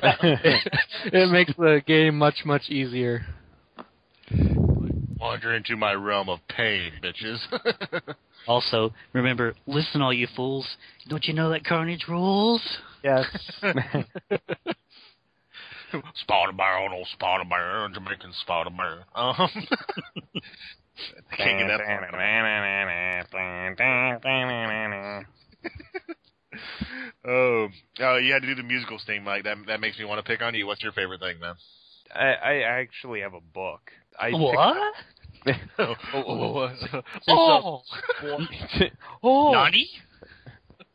it, 0.03 0.73
it 1.13 1.31
makes 1.31 1.53
the 1.57 1.83
game 1.87 2.19
much 2.19 2.43
much 2.45 2.69
easier. 2.69 3.25
Wander 4.31 5.55
into 5.55 5.77
my 5.77 5.93
realm 5.95 6.29
of 6.29 6.41
pain, 6.49 6.93
bitches. 7.03 7.39
Also, 8.47 8.93
remember, 9.15 9.55
listen, 9.67 10.03
all 10.03 10.13
you 10.13 10.29
fools. 10.37 10.67
Don't 11.09 11.25
you 11.25 11.33
know 11.33 11.49
that 11.49 11.65
Carnage 11.65 12.05
rules? 12.09 12.61
Yes. 13.03 13.25
Spotted 16.15 16.57
bear, 16.57 16.79
old, 16.79 16.91
no, 16.93 17.05
spotted 17.13 17.49
bear, 17.49 17.89
Jamaican 17.95 18.33
spotted 18.41 18.77
bear. 18.77 19.05
Um, 19.15 19.49
can't 21.37 21.59
get 21.59 21.69
that. 21.69 21.81
Oh, 27.27 27.67
oh, 28.01 28.17
you 28.17 28.33
had 28.33 28.43
to 28.43 28.49
do 28.49 28.55
the 28.55 28.63
musical 28.63 28.99
sting, 28.99 29.25
Mike. 29.25 29.43
That 29.45 29.57
that 29.67 29.81
makes 29.81 29.99
me 29.99 30.05
want 30.05 30.25
to 30.25 30.31
pick 30.31 30.41
on 30.43 30.55
you. 30.55 30.67
What's 30.67 30.83
your 30.83 30.93
favorite 30.93 31.19
thing, 31.21 31.41
man? 31.41 31.55
I, 32.15 32.27
I 32.35 32.55
actually 32.81 33.21
have 33.23 33.35
a 33.35 33.41
book. 33.41 33.91
I 34.21 34.31
picked- 34.31 34.39
What? 34.41 34.95
oh, 35.79 35.95
oh, 36.15 36.71
Oh, 37.29 37.83
oh. 39.23 39.53
Nani? 39.53 39.89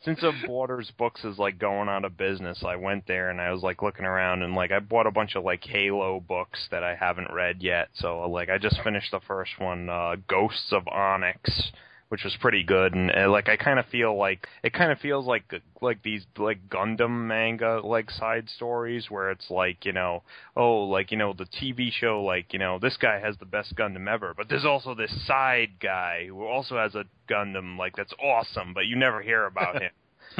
Since 0.01 0.23
uh, 0.23 0.31
Borders 0.47 0.91
Books 0.97 1.25
is 1.25 1.37
like 1.37 1.59
going 1.59 1.89
out 1.89 2.05
of 2.05 2.17
business, 2.17 2.63
I 2.65 2.77
went 2.77 3.05
there 3.05 3.29
and 3.29 3.41
I 3.41 3.51
was 3.51 3.63
like 3.63 3.81
looking 3.81 4.05
around 4.05 4.43
and 4.43 4.55
like 4.55 4.71
I 4.71 4.79
bought 4.79 5.07
a 5.07 5.11
bunch 5.11 5.35
of 5.35 5.43
like 5.43 5.63
Halo 5.63 6.21
books 6.21 6.67
that 6.71 6.83
I 6.83 6.95
haven't 6.95 7.33
read 7.33 7.61
yet. 7.61 7.89
So 7.95 8.21
like 8.29 8.49
I 8.49 8.57
just 8.57 8.81
finished 8.81 9.11
the 9.11 9.19
first 9.27 9.51
one, 9.59 9.89
uh, 9.89 10.15
Ghosts 10.27 10.71
of 10.71 10.87
Onyx, 10.87 11.71
which 12.09 12.23
was 12.23 12.35
pretty 12.41 12.63
good. 12.63 12.93
And 12.93 13.11
uh, 13.15 13.29
like 13.29 13.47
I 13.47 13.55
kind 13.55 13.79
of 13.79 13.85
feel 13.85 14.17
like 14.17 14.47
it 14.63 14.73
kind 14.73 14.91
of 14.91 14.99
feels 14.99 15.25
like 15.25 15.43
like 15.81 16.03
these 16.03 16.25
like 16.37 16.69
Gundam 16.69 17.27
manga 17.27 17.81
like 17.83 18.11
side 18.11 18.49
stories 18.49 19.09
where 19.09 19.31
it's 19.31 19.49
like 19.49 19.85
you 19.85 19.93
know 19.93 20.23
oh 20.55 20.81
like 20.81 21.11
you 21.11 21.17
know 21.17 21.33
the 21.33 21.45
TV 21.45 21.91
show 21.91 22.23
like 22.23 22.51
you 22.51 22.59
know 22.59 22.79
this 22.79 22.97
guy 22.97 23.19
has 23.19 23.37
the 23.37 23.45
best 23.45 23.75
Gundam 23.75 24.11
ever, 24.11 24.33
but 24.35 24.49
there's 24.49 24.65
also 24.65 24.93
this 24.93 25.13
side 25.25 25.79
guy 25.79 26.25
who 26.27 26.45
also 26.45 26.77
has 26.77 26.95
a 26.95 27.05
Gundam 27.29 27.77
like 27.77 27.95
that's 27.95 28.13
awesome, 28.21 28.73
but 28.73 28.85
you 28.87 28.95
never 28.95 29.21
hear 29.21 29.45
about 29.45 29.75
him. 29.81 29.91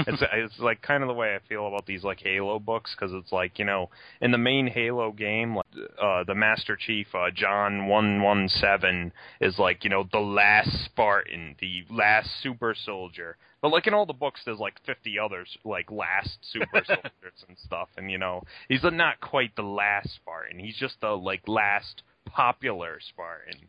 It's 0.07 0.23
it's 0.33 0.59
like 0.59 0.81
kind 0.81 1.03
of 1.03 1.07
the 1.07 1.13
way 1.13 1.35
I 1.35 1.39
feel 1.47 1.67
about 1.67 1.85
these 1.85 2.03
like 2.03 2.19
Halo 2.19 2.59
books 2.59 2.95
because 2.95 3.13
it's 3.13 3.31
like 3.31 3.59
you 3.59 3.65
know 3.65 3.89
in 4.21 4.31
the 4.31 4.37
main 4.37 4.67
Halo 4.67 5.11
game, 5.11 5.55
like, 5.55 5.65
uh, 6.01 6.23
the 6.23 6.35
Master 6.35 6.75
Chief 6.75 7.07
uh, 7.13 7.31
John 7.33 7.87
one 7.87 8.21
one 8.21 8.49
seven 8.49 9.11
is 9.41 9.57
like 9.59 9.83
you 9.83 9.89
know 9.89 10.05
the 10.11 10.19
last 10.19 10.71
Spartan, 10.85 11.55
the 11.59 11.85
last 11.89 12.29
super 12.41 12.75
soldier. 12.75 13.37
But 13.61 13.71
like 13.71 13.87
in 13.87 13.93
all 13.93 14.05
the 14.05 14.13
books, 14.13 14.41
there's 14.45 14.59
like 14.59 14.79
50 14.85 15.19
others 15.19 15.57
like 15.65 15.91
last 15.91 16.37
super 16.51 16.83
soldiers 16.85 17.45
and 17.47 17.57
stuff, 17.57 17.89
and 17.97 18.09
you 18.09 18.17
know 18.17 18.43
he's 18.67 18.83
not 18.83 19.19
quite 19.19 19.55
the 19.55 19.63
last 19.63 20.15
Spartan. 20.15 20.59
He's 20.59 20.77
just 20.77 21.01
the 21.01 21.09
like 21.09 21.47
last 21.47 22.03
popular 22.25 22.99
Spartan. 23.01 23.67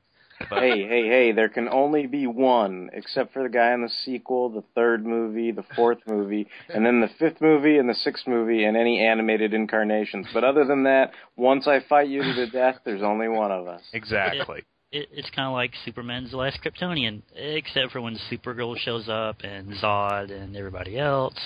But, 0.49 0.63
hey, 0.63 0.87
hey, 0.87 1.07
hey, 1.07 1.33
there 1.33 1.49
can 1.49 1.69
only 1.69 2.07
be 2.07 2.27
one, 2.27 2.91
except 2.93 3.33
for 3.33 3.43
the 3.43 3.49
guy 3.49 3.73
in 3.73 3.83
the 3.83 3.91
sequel, 4.05 4.49
the 4.49 4.65
third 4.75 5.05
movie, 5.05 5.53
the 5.53 5.65
fourth 5.77 5.99
movie, 6.07 6.49
and 6.69 6.85
then 6.85 7.01
the 7.01 7.11
fifth 7.19 7.41
movie 7.41 7.79
and 7.79 7.89
the 7.89 7.95
sixth 7.95 8.27
movie 8.27 8.65
and 8.65 8.77
any 8.77 9.05
animated 9.05 9.53
incarnations. 9.53 10.27
But 10.33 10.45
other 10.45 10.65
than 10.65 10.85
that, 10.85 11.13
once 11.37 11.67
I 11.67 11.81
fight 11.89 12.09
you 12.09 12.23
to 12.23 12.33
the 12.33 12.47
death, 12.53 12.77
there's 12.85 13.03
only 13.03 13.29
one 13.29 13.53
of 13.53 13.67
us. 13.69 13.83
exactly. 13.93 14.65
It, 14.93 15.09
it's 15.13 15.31
kind 15.31 15.47
of 15.47 15.53
like 15.53 15.73
Superman's 15.85 16.33
the 16.33 16.37
last 16.37 16.59
Kryptonian, 16.65 17.23
except 17.37 17.93
for 17.93 18.01
when 18.01 18.19
Supergirl 18.31 18.77
shows 18.77 19.09
up 19.09 19.37
and 19.45 19.73
Zod 19.75 20.33
and 20.33 20.57
everybody 20.57 20.99
else. 20.99 21.39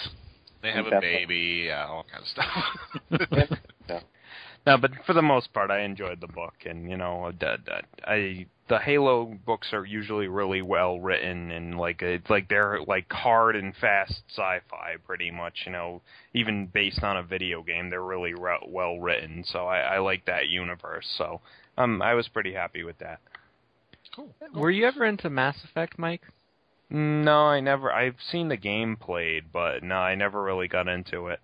They 0.62 0.72
have 0.72 0.86
a 0.86 0.98
baby, 0.98 1.64
yeah, 1.66 1.86
all 1.86 2.06
kind 2.10 2.22
of 2.22 2.28
stuff. 2.28 3.60
No, 4.66 4.78
but 4.78 4.92
for 5.06 5.12
the 5.12 5.22
most 5.22 5.52
part, 5.52 5.70
I 5.70 5.80
enjoyed 5.80 6.20
the 6.20 6.26
book, 6.26 6.54
and 6.64 6.90
you 6.90 6.96
know, 6.96 7.32
the, 7.38 7.56
the, 7.64 7.82
I 8.10 8.46
the 8.68 8.78
Halo 8.78 9.36
books 9.44 9.68
are 9.74 9.84
usually 9.84 10.26
really 10.26 10.62
well 10.62 10.98
written, 10.98 11.50
and 11.50 11.76
like 11.78 12.00
it's 12.00 12.30
like 12.30 12.48
they're 12.48 12.80
like 12.86 13.12
hard 13.12 13.56
and 13.56 13.74
fast 13.76 14.22
sci-fi, 14.30 14.96
pretty 15.06 15.30
much. 15.30 15.64
You 15.66 15.72
know, 15.72 16.02
even 16.32 16.66
based 16.66 17.02
on 17.02 17.18
a 17.18 17.22
video 17.22 17.62
game, 17.62 17.90
they're 17.90 18.02
really 18.02 18.32
re- 18.32 18.66
well 18.66 18.98
written. 18.98 19.44
So 19.46 19.66
I, 19.66 19.80
I 19.80 19.98
like 19.98 20.24
that 20.26 20.48
universe. 20.48 21.06
So 21.18 21.42
um, 21.76 22.00
I 22.00 22.14
was 22.14 22.28
pretty 22.28 22.54
happy 22.54 22.84
with 22.84 22.98
that. 22.98 23.20
cool. 24.16 24.34
were 24.54 24.70
you 24.70 24.86
ever 24.86 25.04
into 25.04 25.28
Mass 25.28 25.62
Effect, 25.64 25.98
Mike? 25.98 26.22
No, 26.88 27.46
I 27.46 27.60
never. 27.60 27.92
I've 27.92 28.16
seen 28.30 28.48
the 28.48 28.56
game 28.56 28.96
played, 28.96 29.52
but 29.52 29.82
no, 29.82 29.96
I 29.96 30.14
never 30.14 30.42
really 30.42 30.68
got 30.68 30.88
into 30.88 31.26
it. 31.26 31.40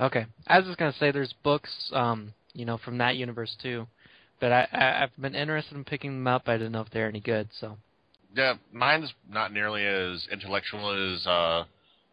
Okay, 0.00 0.26
I 0.46 0.58
was 0.58 0.66
just 0.66 0.78
gonna 0.78 0.94
say 0.98 1.10
there's 1.10 1.34
books, 1.42 1.90
um, 1.92 2.32
you 2.54 2.64
know, 2.64 2.78
from 2.78 2.98
that 2.98 3.16
universe 3.16 3.54
too, 3.60 3.86
but 4.40 4.52
I, 4.52 4.68
I 4.72 5.02
I've 5.02 5.16
been 5.20 5.34
interested 5.34 5.76
in 5.76 5.84
picking 5.84 6.12
them 6.12 6.26
up. 6.26 6.48
I 6.48 6.56
didn't 6.56 6.72
know 6.72 6.80
if 6.80 6.90
they're 6.90 7.08
any 7.08 7.20
good. 7.20 7.48
So 7.60 7.76
Yeah, 8.34 8.54
mine's 8.72 9.12
not 9.28 9.52
nearly 9.52 9.84
as 9.84 10.26
intellectual 10.32 11.14
as 11.14 11.26
uh, 11.26 11.64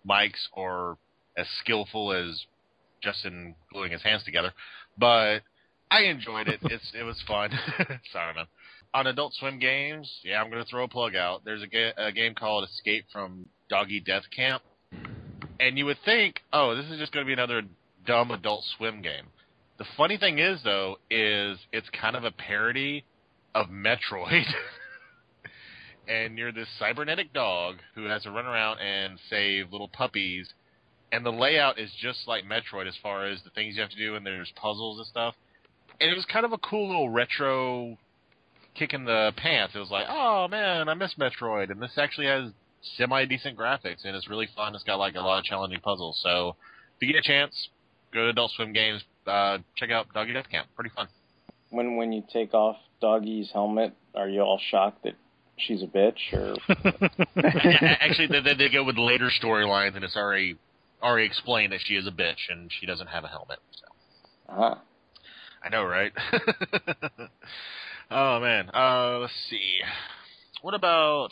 Mike's 0.03 0.47
or 0.53 0.97
as 1.37 1.47
skillful 1.61 2.11
as 2.11 2.45
Justin 3.01 3.55
gluing 3.71 3.91
his 3.91 4.03
hands 4.03 4.23
together, 4.23 4.51
but 4.97 5.41
I 5.89 6.03
enjoyed 6.03 6.47
it. 6.47 6.59
It's 6.63 6.91
it 6.97 7.03
was 7.03 7.21
fun. 7.27 7.51
Sorry, 8.11 8.33
man. 8.33 8.45
On 8.93 9.07
Adult 9.07 9.33
Swim 9.33 9.59
games, 9.59 10.11
yeah, 10.23 10.41
I'm 10.41 10.51
to 10.51 10.65
throw 10.65 10.83
a 10.83 10.87
plug 10.87 11.15
out. 11.15 11.45
There's 11.45 11.63
a, 11.63 11.67
ga- 11.67 11.93
a 11.97 12.11
game 12.11 12.35
called 12.35 12.67
Escape 12.67 13.05
from 13.11 13.45
Doggy 13.69 14.01
Death 14.01 14.23
Camp, 14.35 14.61
and 15.61 15.77
you 15.77 15.85
would 15.85 15.97
think, 16.03 16.41
oh, 16.51 16.75
this 16.75 16.85
is 16.91 16.99
just 16.99 17.13
to 17.13 17.23
be 17.23 17.31
another 17.31 17.61
dumb 18.05 18.31
Adult 18.31 18.65
Swim 18.77 19.01
game. 19.01 19.27
The 19.81 19.87
funny 19.97 20.17
thing 20.17 20.37
is, 20.37 20.59
though, 20.63 20.97
is 21.09 21.57
it's 21.73 21.89
kind 21.89 22.15
of 22.15 22.23
a 22.23 22.29
parody 22.29 23.03
of 23.55 23.65
Metroid. 23.69 24.45
and 26.07 26.37
you're 26.37 26.51
this 26.51 26.67
cybernetic 26.77 27.33
dog 27.33 27.77
who 27.95 28.05
has 28.05 28.21
to 28.21 28.29
run 28.29 28.45
around 28.45 28.77
and 28.77 29.17
save 29.27 29.71
little 29.71 29.87
puppies. 29.87 30.47
And 31.11 31.25
the 31.25 31.31
layout 31.31 31.79
is 31.79 31.91
just 31.99 32.27
like 32.27 32.43
Metroid 32.43 32.87
as 32.87 32.93
far 33.01 33.25
as 33.25 33.41
the 33.41 33.49
things 33.49 33.73
you 33.75 33.81
have 33.81 33.89
to 33.89 33.97
do, 33.97 34.13
and 34.13 34.23
there's 34.23 34.53
puzzles 34.55 34.99
and 34.99 35.07
stuff. 35.07 35.33
And 35.99 36.11
it 36.11 36.15
was 36.15 36.25
kind 36.31 36.45
of 36.45 36.53
a 36.53 36.59
cool 36.59 36.85
little 36.85 37.09
retro 37.09 37.97
kick 38.75 38.93
in 38.93 39.05
the 39.05 39.33
pants. 39.35 39.73
It 39.73 39.79
was 39.79 39.89
like, 39.89 40.05
oh 40.07 40.47
man, 40.47 40.89
I 40.89 40.93
miss 40.93 41.15
Metroid, 41.19 41.71
and 41.71 41.81
this 41.81 41.97
actually 41.97 42.27
has 42.27 42.51
semi 42.97 43.25
decent 43.25 43.57
graphics, 43.57 44.05
and 44.05 44.15
it's 44.15 44.29
really 44.29 44.47
fun. 44.55 44.75
It's 44.75 44.83
got 44.83 44.99
like 44.99 45.15
a 45.15 45.21
lot 45.21 45.39
of 45.39 45.45
challenging 45.45 45.79
puzzles. 45.79 46.19
So 46.21 46.55
if 46.95 47.07
you 47.07 47.11
get 47.11 47.17
a 47.17 47.27
chance, 47.27 47.69
go 48.13 48.23
to 48.23 48.29
Adult 48.29 48.51
Swim 48.55 48.73
Games, 48.73 49.01
uh, 49.27 49.59
check 49.75 49.91
out 49.91 50.13
Doggy 50.13 50.33
Death 50.33 50.49
Camp. 50.49 50.67
Pretty 50.75 50.91
fun. 50.95 51.07
When 51.69 51.95
when 51.95 52.11
you 52.11 52.23
take 52.31 52.53
off 52.53 52.77
Doggy's 53.01 53.49
helmet, 53.51 53.93
are 54.15 54.27
you 54.27 54.41
all 54.41 54.59
shocked 54.69 55.03
that 55.03 55.13
she's 55.57 55.83
a 55.83 55.87
bitch 55.87 56.33
or 56.33 56.55
Actually, 57.43 58.27
they, 58.27 58.41
they, 58.41 58.53
they 58.55 58.69
go 58.69 58.83
with 58.83 58.97
later 58.97 59.29
storylines, 59.41 59.95
and 59.95 60.03
it's 60.03 60.15
already 60.15 60.57
already 61.01 61.25
explained 61.25 61.73
that 61.73 61.79
she 61.83 61.95
is 61.95 62.07
a 62.07 62.11
bitch 62.11 62.49
and 62.49 62.71
she 62.79 62.85
doesn't 62.85 63.07
have 63.07 63.23
a 63.23 63.27
helmet. 63.27 63.59
So. 63.71 64.53
Uh-huh. 64.53 64.75
I 65.63 65.69
know, 65.69 65.83
right? 65.83 66.11
oh 68.11 68.39
man. 68.39 68.69
Uh, 68.73 69.19
let's 69.19 69.33
see. 69.49 69.79
What 70.61 70.73
about 70.73 71.29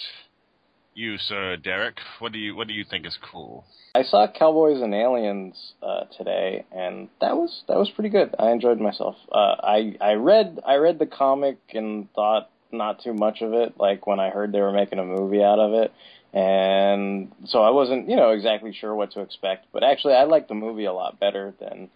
you, 0.99 1.17
Sir 1.17 1.55
Derek? 1.55 1.97
What 2.19 2.33
do 2.33 2.39
you 2.39 2.55
What 2.55 2.67
do 2.67 2.73
you 2.73 2.83
think 2.83 3.05
is 3.05 3.17
cool? 3.31 3.65
I 3.95 4.03
saw 4.03 4.27
Cowboys 4.27 4.81
and 4.81 4.93
Aliens 4.93 5.73
uh, 5.81 6.05
today, 6.15 6.65
and 6.71 7.09
that 7.21 7.35
was 7.35 7.63
that 7.67 7.77
was 7.77 7.89
pretty 7.89 8.09
good. 8.09 8.35
I 8.37 8.51
enjoyed 8.51 8.79
myself. 8.79 9.15
Uh, 9.31 9.55
I 9.63 9.95
I 9.99 10.13
read 10.13 10.59
I 10.65 10.75
read 10.75 10.99
the 10.99 11.07
comic 11.07 11.57
and 11.73 12.11
thought 12.13 12.49
not 12.71 13.01
too 13.01 13.13
much 13.13 13.41
of 13.41 13.53
it. 13.53 13.79
Like 13.79 14.05
when 14.05 14.19
I 14.19 14.29
heard 14.29 14.51
they 14.51 14.61
were 14.61 14.73
making 14.73 14.99
a 14.99 15.05
movie 15.05 15.41
out 15.41 15.59
of 15.59 15.73
it, 15.73 15.91
and 16.33 17.31
so 17.45 17.63
I 17.63 17.71
wasn't 17.71 18.09
you 18.09 18.15
know 18.15 18.31
exactly 18.31 18.73
sure 18.73 18.93
what 18.93 19.11
to 19.13 19.21
expect. 19.21 19.67
But 19.71 19.83
actually, 19.83 20.13
I 20.13 20.25
liked 20.25 20.49
the 20.49 20.55
movie 20.55 20.85
a 20.85 20.93
lot 20.93 21.19
better 21.19 21.53
than 21.59 21.89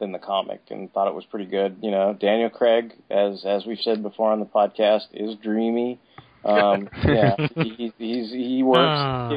than 0.00 0.12
the 0.12 0.18
comic, 0.18 0.62
and 0.70 0.92
thought 0.92 1.08
it 1.08 1.14
was 1.14 1.24
pretty 1.26 1.46
good. 1.46 1.76
You 1.82 1.90
know, 1.90 2.16
Daniel 2.18 2.50
Craig, 2.50 2.94
as 3.10 3.44
as 3.44 3.66
we've 3.66 3.78
said 3.80 4.02
before 4.02 4.32
on 4.32 4.40
the 4.40 4.46
podcast, 4.46 5.08
is 5.12 5.36
dreamy. 5.36 6.00
Um, 6.46 6.88
yeah, 7.04 7.36
he, 7.56 7.92
he's 7.98 8.30
he 8.30 8.62
works. 8.62 8.80
Ah. 8.80 9.28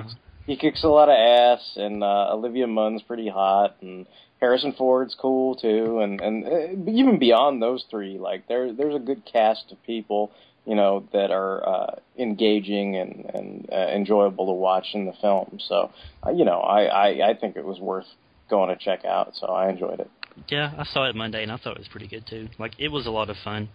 He, 0.45 0.53
he 0.53 0.57
kicks 0.57 0.83
a 0.83 0.87
lot 0.87 1.09
of 1.09 1.15
ass, 1.15 1.73
and 1.75 2.03
uh, 2.03 2.33
Olivia 2.33 2.67
Munn's 2.67 3.03
pretty 3.03 3.29
hot, 3.29 3.75
and 3.81 4.07
Harrison 4.39 4.73
Ford's 4.77 5.15
cool 5.15 5.55
too, 5.55 5.99
and 5.99 6.21
and 6.21 6.45
uh, 6.45 6.91
even 6.91 7.19
beyond 7.19 7.61
those 7.61 7.85
three, 7.89 8.17
like 8.17 8.47
there 8.47 8.73
there's 8.73 8.95
a 8.95 8.99
good 8.99 9.23
cast 9.31 9.71
of 9.71 9.81
people, 9.83 10.31
you 10.65 10.75
know, 10.75 11.07
that 11.13 11.31
are 11.31 11.67
uh, 11.67 11.95
engaging 12.17 12.95
and 12.95 13.25
and 13.33 13.69
uh, 13.71 13.75
enjoyable 13.75 14.47
to 14.47 14.53
watch 14.53 14.87
in 14.93 15.05
the 15.05 15.13
film. 15.21 15.59
So, 15.67 15.91
uh, 16.25 16.31
you 16.31 16.45
know, 16.45 16.59
I, 16.59 16.83
I 16.85 17.29
I 17.29 17.33
think 17.33 17.57
it 17.57 17.65
was 17.65 17.79
worth 17.79 18.07
going 18.49 18.69
to 18.69 18.83
check 18.83 19.05
out. 19.05 19.35
So 19.35 19.47
I 19.47 19.69
enjoyed 19.69 19.99
it. 19.99 20.09
Yeah, 20.47 20.71
I 20.77 20.85
saw 20.85 21.07
it 21.09 21.15
Monday 21.15 21.43
and 21.43 21.51
I 21.51 21.57
thought 21.57 21.73
it 21.73 21.79
was 21.79 21.87
pretty 21.89 22.07
good 22.07 22.25
too. 22.25 22.47
Like 22.57 22.73
it 22.79 22.89
was 22.89 23.05
a 23.05 23.11
lot 23.11 23.29
of 23.29 23.35
fun. 23.43 23.69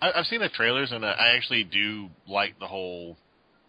I, 0.00 0.12
I've 0.12 0.26
seen 0.26 0.40
the 0.40 0.48
trailers 0.48 0.92
and 0.92 1.04
uh, 1.04 1.08
I 1.08 1.36
actually 1.36 1.64
do 1.64 2.08
like 2.28 2.58
the 2.58 2.66
whole 2.66 3.16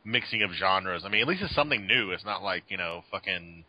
mixing 0.06 0.44
of 0.44 0.52
genres. 0.52 1.04
I 1.06 1.10
mean, 1.10 1.22
at 1.22 1.28
least 1.28 1.42
it's 1.44 1.56
something 1.56 1.88
new. 1.88 2.12
It's 2.12 2.26
not 2.26 2.44
like 2.44 2.64
you 2.70 2.78
know, 2.78 3.04
fucking, 3.12 3.64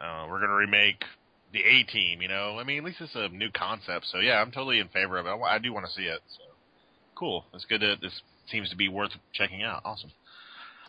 uh, 0.00 0.26
we're 0.28 0.40
gonna 0.40 0.54
remake 0.54 1.04
the 1.52 1.60
A 1.60 1.82
Team. 1.84 2.22
You 2.22 2.28
know, 2.28 2.58
I 2.58 2.64
mean, 2.64 2.78
at 2.78 2.84
least 2.84 3.00
it's 3.00 3.14
a 3.14 3.28
new 3.28 3.50
concept. 3.50 4.06
So 4.12 4.18
yeah, 4.18 4.40
I'm 4.40 4.50
totally 4.50 4.78
in 4.78 4.88
favor 4.88 5.18
of 5.18 5.26
it. 5.26 5.30
I, 5.30 5.56
I 5.56 5.58
do 5.58 5.72
want 5.72 5.86
to 5.86 5.92
see 5.92 6.04
it. 6.04 6.20
So 6.36 6.44
cool. 7.14 7.44
It's 7.54 7.64
good. 7.64 7.80
To, 7.80 7.96
this 8.00 8.20
seems 8.50 8.70
to 8.70 8.76
be 8.76 8.88
worth 8.88 9.12
checking 9.32 9.62
out. 9.62 9.82
Awesome. 9.84 10.10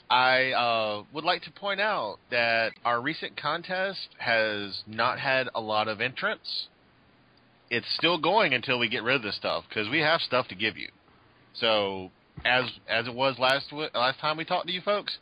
I 0.10 0.52
uh, 0.52 1.04
would 1.14 1.24
like 1.24 1.44
to 1.44 1.52
point 1.52 1.80
out 1.80 2.18
that 2.32 2.74
our 2.84 3.02
recent 3.02 3.40
contest 3.40 4.10
has 4.18 4.84
not 4.86 5.20
had 5.20 5.48
a 5.56 5.62
lot 5.62 5.88
of 5.88 6.02
entrants. 6.02 6.68
It's 7.72 7.88
still 7.96 8.20
going 8.20 8.54
until 8.54 8.78
we 8.78 8.90
get 8.90 9.02
rid 9.02 9.16
of 9.16 9.24
this 9.24 9.38
stuff 9.38 9.64
because 9.68 9.90
we 9.90 10.00
have 10.00 10.22
stuff 10.22 10.48
to 10.50 10.56
give 10.56 10.78
you. 10.78 10.90
So 11.54 12.12
as 12.46 12.66
as 12.88 13.08
it 13.08 13.14
was 13.14 13.40
last 13.40 13.72
last 13.72 14.20
time 14.20 14.38
we 14.38 14.46
talked 14.46 14.68
to 14.68 14.74
you 14.74 14.82
folks, 14.82 15.18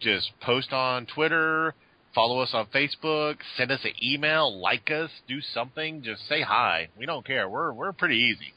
just 0.00 0.30
post 0.40 0.72
on 0.72 1.06
Twitter, 1.06 1.74
follow 2.14 2.40
us 2.40 2.50
on 2.54 2.66
Facebook, 2.66 3.38
send 3.56 3.72
us 3.72 3.80
an 3.84 3.92
email, 4.02 4.60
like 4.60 4.90
us, 4.90 5.10
do 5.26 5.40
something, 5.40 6.02
just 6.02 6.26
say 6.28 6.40
hi. 6.40 6.88
We 6.96 7.04
don't 7.04 7.26
care. 7.26 7.48
We're 7.48 7.72
we're 7.72 7.92
pretty 7.92 8.16
easy. 8.16 8.54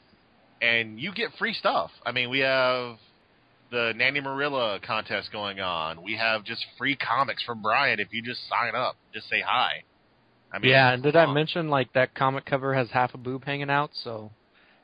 And 0.60 1.00
you 1.00 1.12
get 1.12 1.30
free 1.38 1.52
stuff. 1.52 1.90
I 2.06 2.12
mean, 2.12 2.30
we 2.30 2.38
have 2.38 2.96
the 3.72 3.92
Nanny 3.96 4.20
Marilla 4.20 4.78
contest 4.86 5.32
going 5.32 5.58
on. 5.58 6.02
We 6.04 6.16
have 6.16 6.44
just 6.44 6.64
free 6.78 6.94
comics 6.96 7.42
from 7.42 7.62
Brian 7.62 7.98
if 7.98 8.12
you 8.12 8.22
just 8.22 8.40
sign 8.48 8.76
up. 8.76 8.94
Just 9.12 9.28
say 9.28 9.42
hi. 9.44 9.82
I 10.52 10.58
mean, 10.58 10.70
yeah, 10.70 10.92
and 10.92 11.02
did 11.02 11.16
I 11.16 11.24
uh, 11.24 11.32
mention 11.32 11.68
like 11.68 11.92
that 11.94 12.14
comic 12.14 12.44
cover 12.44 12.74
has 12.74 12.90
half 12.90 13.14
a 13.14 13.18
boob 13.18 13.44
hanging 13.44 13.70
out? 13.70 13.90
So 14.04 14.30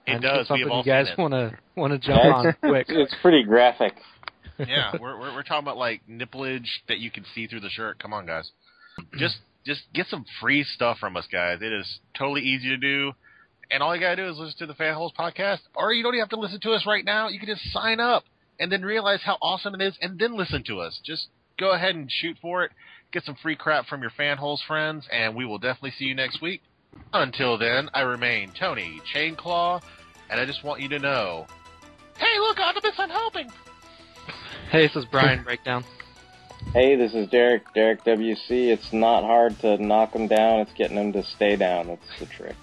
It 0.06 0.12
and 0.12 0.22
does. 0.22 0.40
It's 0.40 0.48
something 0.48 0.70
you 0.70 0.84
guys 0.84 1.08
want 1.18 1.32
to 1.32 1.58
want 1.76 1.92
to 1.92 1.98
jump 1.98 2.24
on 2.24 2.56
quick. 2.60 2.86
It's 2.88 3.14
pretty 3.20 3.44
graphic. 3.44 3.94
yeah, 4.58 4.92
we're, 5.00 5.18
we're 5.18 5.34
we're 5.34 5.42
talking 5.42 5.64
about 5.64 5.76
like 5.76 6.02
nipplage 6.08 6.68
that 6.88 6.98
you 6.98 7.10
can 7.10 7.24
see 7.34 7.46
through 7.46 7.60
the 7.60 7.68
shirt. 7.68 7.98
Come 8.02 8.12
on, 8.14 8.26
guys. 8.26 8.50
Just 9.18 9.36
just 9.66 9.82
get 9.92 10.06
some 10.06 10.24
free 10.40 10.64
stuff 10.64 10.98
from 10.98 11.16
us, 11.16 11.26
guys. 11.30 11.58
It 11.60 11.72
is 11.72 12.00
totally 12.16 12.40
easy 12.40 12.70
to 12.70 12.78
do, 12.78 13.12
and 13.70 13.82
all 13.82 13.94
you 13.94 14.00
gotta 14.00 14.16
do 14.16 14.28
is 14.28 14.38
listen 14.38 14.58
to 14.60 14.66
the 14.66 14.74
Fanholes 14.74 15.14
podcast, 15.14 15.60
or 15.74 15.92
you 15.92 16.02
don't 16.02 16.14
even 16.14 16.22
have 16.22 16.30
to 16.30 16.40
listen 16.40 16.60
to 16.60 16.72
us 16.72 16.86
right 16.86 17.04
now. 17.04 17.28
You 17.28 17.38
can 17.38 17.48
just 17.48 17.70
sign 17.72 18.00
up 18.00 18.24
and 18.58 18.72
then 18.72 18.82
realize 18.82 19.20
how 19.22 19.36
awesome 19.42 19.74
it 19.74 19.82
is, 19.82 19.94
and 20.00 20.18
then 20.18 20.36
listen 20.36 20.64
to 20.64 20.80
us. 20.80 20.98
Just 21.04 21.26
go 21.58 21.72
ahead 21.72 21.94
and 21.94 22.10
shoot 22.10 22.36
for 22.40 22.64
it. 22.64 22.72
Get 23.10 23.24
some 23.24 23.36
free 23.42 23.56
crap 23.56 23.86
from 23.86 24.02
your 24.02 24.10
Fanholes 24.10 24.58
friends, 24.66 25.08
and 25.10 25.34
we 25.34 25.46
will 25.46 25.58
definitely 25.58 25.92
see 25.92 26.04
you 26.04 26.14
next 26.14 26.42
week. 26.42 26.60
Until 27.12 27.56
then, 27.56 27.88
I 27.94 28.02
remain 28.02 28.52
Tony 28.58 29.00
Chainclaw, 29.14 29.82
and 30.28 30.38
I 30.38 30.44
just 30.44 30.62
want 30.62 30.82
you 30.82 30.88
to 30.90 30.98
know. 30.98 31.46
Hey, 32.18 32.38
look, 32.38 32.58
Octopus, 32.58 32.94
I'm 32.98 33.08
helping. 33.08 33.50
Hey, 34.70 34.88
this 34.88 34.96
is 34.96 35.04
Brian 35.06 35.42
Breakdown. 35.44 35.84
Hey, 36.74 36.96
this 36.96 37.14
is 37.14 37.28
Derek, 37.30 37.72
Derek 37.72 38.04
WC. 38.04 38.50
It's 38.50 38.92
not 38.92 39.22
hard 39.22 39.58
to 39.60 39.82
knock 39.82 40.12
them 40.12 40.26
down. 40.26 40.60
It's 40.60 40.72
getting 40.74 40.96
them 40.96 41.12
to 41.14 41.22
stay 41.22 41.56
down. 41.56 41.86
That's 41.86 42.18
the 42.18 42.26
trick. 42.26 42.56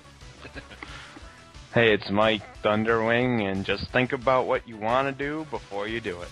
Hey, 1.74 1.94
it's 1.94 2.10
Mike 2.10 2.42
Thunderwing, 2.64 3.52
and 3.52 3.66
just 3.66 3.92
think 3.92 4.14
about 4.14 4.48
what 4.48 4.66
you 4.66 4.78
want 4.78 5.10
to 5.10 5.12
do 5.12 5.46
before 5.52 5.90
you 5.90 6.00
do 6.00 6.22
it. 6.22 6.30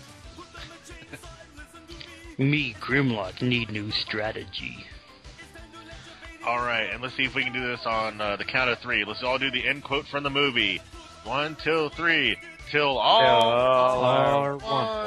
Me, 2.38 2.76
Grimlock, 2.80 3.42
need 3.42 3.72
new 3.72 3.92
strategy. 3.92 4.86
All 6.46 6.58
right, 6.60 6.90
and 6.92 7.02
let's 7.02 7.16
see 7.16 7.24
if 7.24 7.36
we 7.36 7.44
can 7.44 7.54
do 7.54 7.66
this 7.66 7.86
on 7.86 8.20
uh, 8.20 8.36
the 8.36 8.44
count 8.44 8.70
of 8.70 8.80
three. 8.80 9.06
Let's 9.06 9.24
all 9.24 9.38
do 9.38 9.50
the 9.52 9.66
end 9.66 9.84
quote 9.84 10.06
from 10.08 10.24
the 10.24 10.30
movie. 10.30 10.82
One, 11.24 11.56
two, 11.56 11.90
three. 11.90 12.38
Till 12.70 12.98
all. 12.98 14.04
are 14.04 14.58
one. 14.58 14.60
One. 14.60 15.04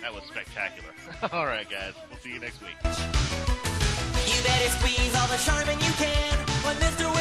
That 0.00 0.14
was 0.14 0.22
spectacular. 0.30 0.88
all 1.32 1.46
right, 1.46 1.68
guys. 1.68 1.92
We'll 2.08 2.20
see 2.20 2.32
you 2.32 2.40
next 2.40 2.60
week. 2.62 2.76
You 2.84 4.42
better 4.44 4.70
squeeze 4.70 5.14
all 5.16 5.28
the 5.28 5.42
charmin 5.44 5.78
you 5.80 5.92
can 5.92 6.38
when 6.64 6.76
Mr. 6.76 7.15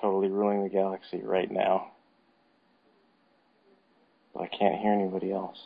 totally 0.00 0.28
ruling 0.28 0.62
the 0.62 0.68
galaxy 0.68 1.20
right 1.22 1.50
now. 1.50 1.92
But 4.34 4.42
I 4.42 4.46
can't 4.48 4.80
hear 4.80 4.92
anybody 4.92 5.32
else. 5.32 5.58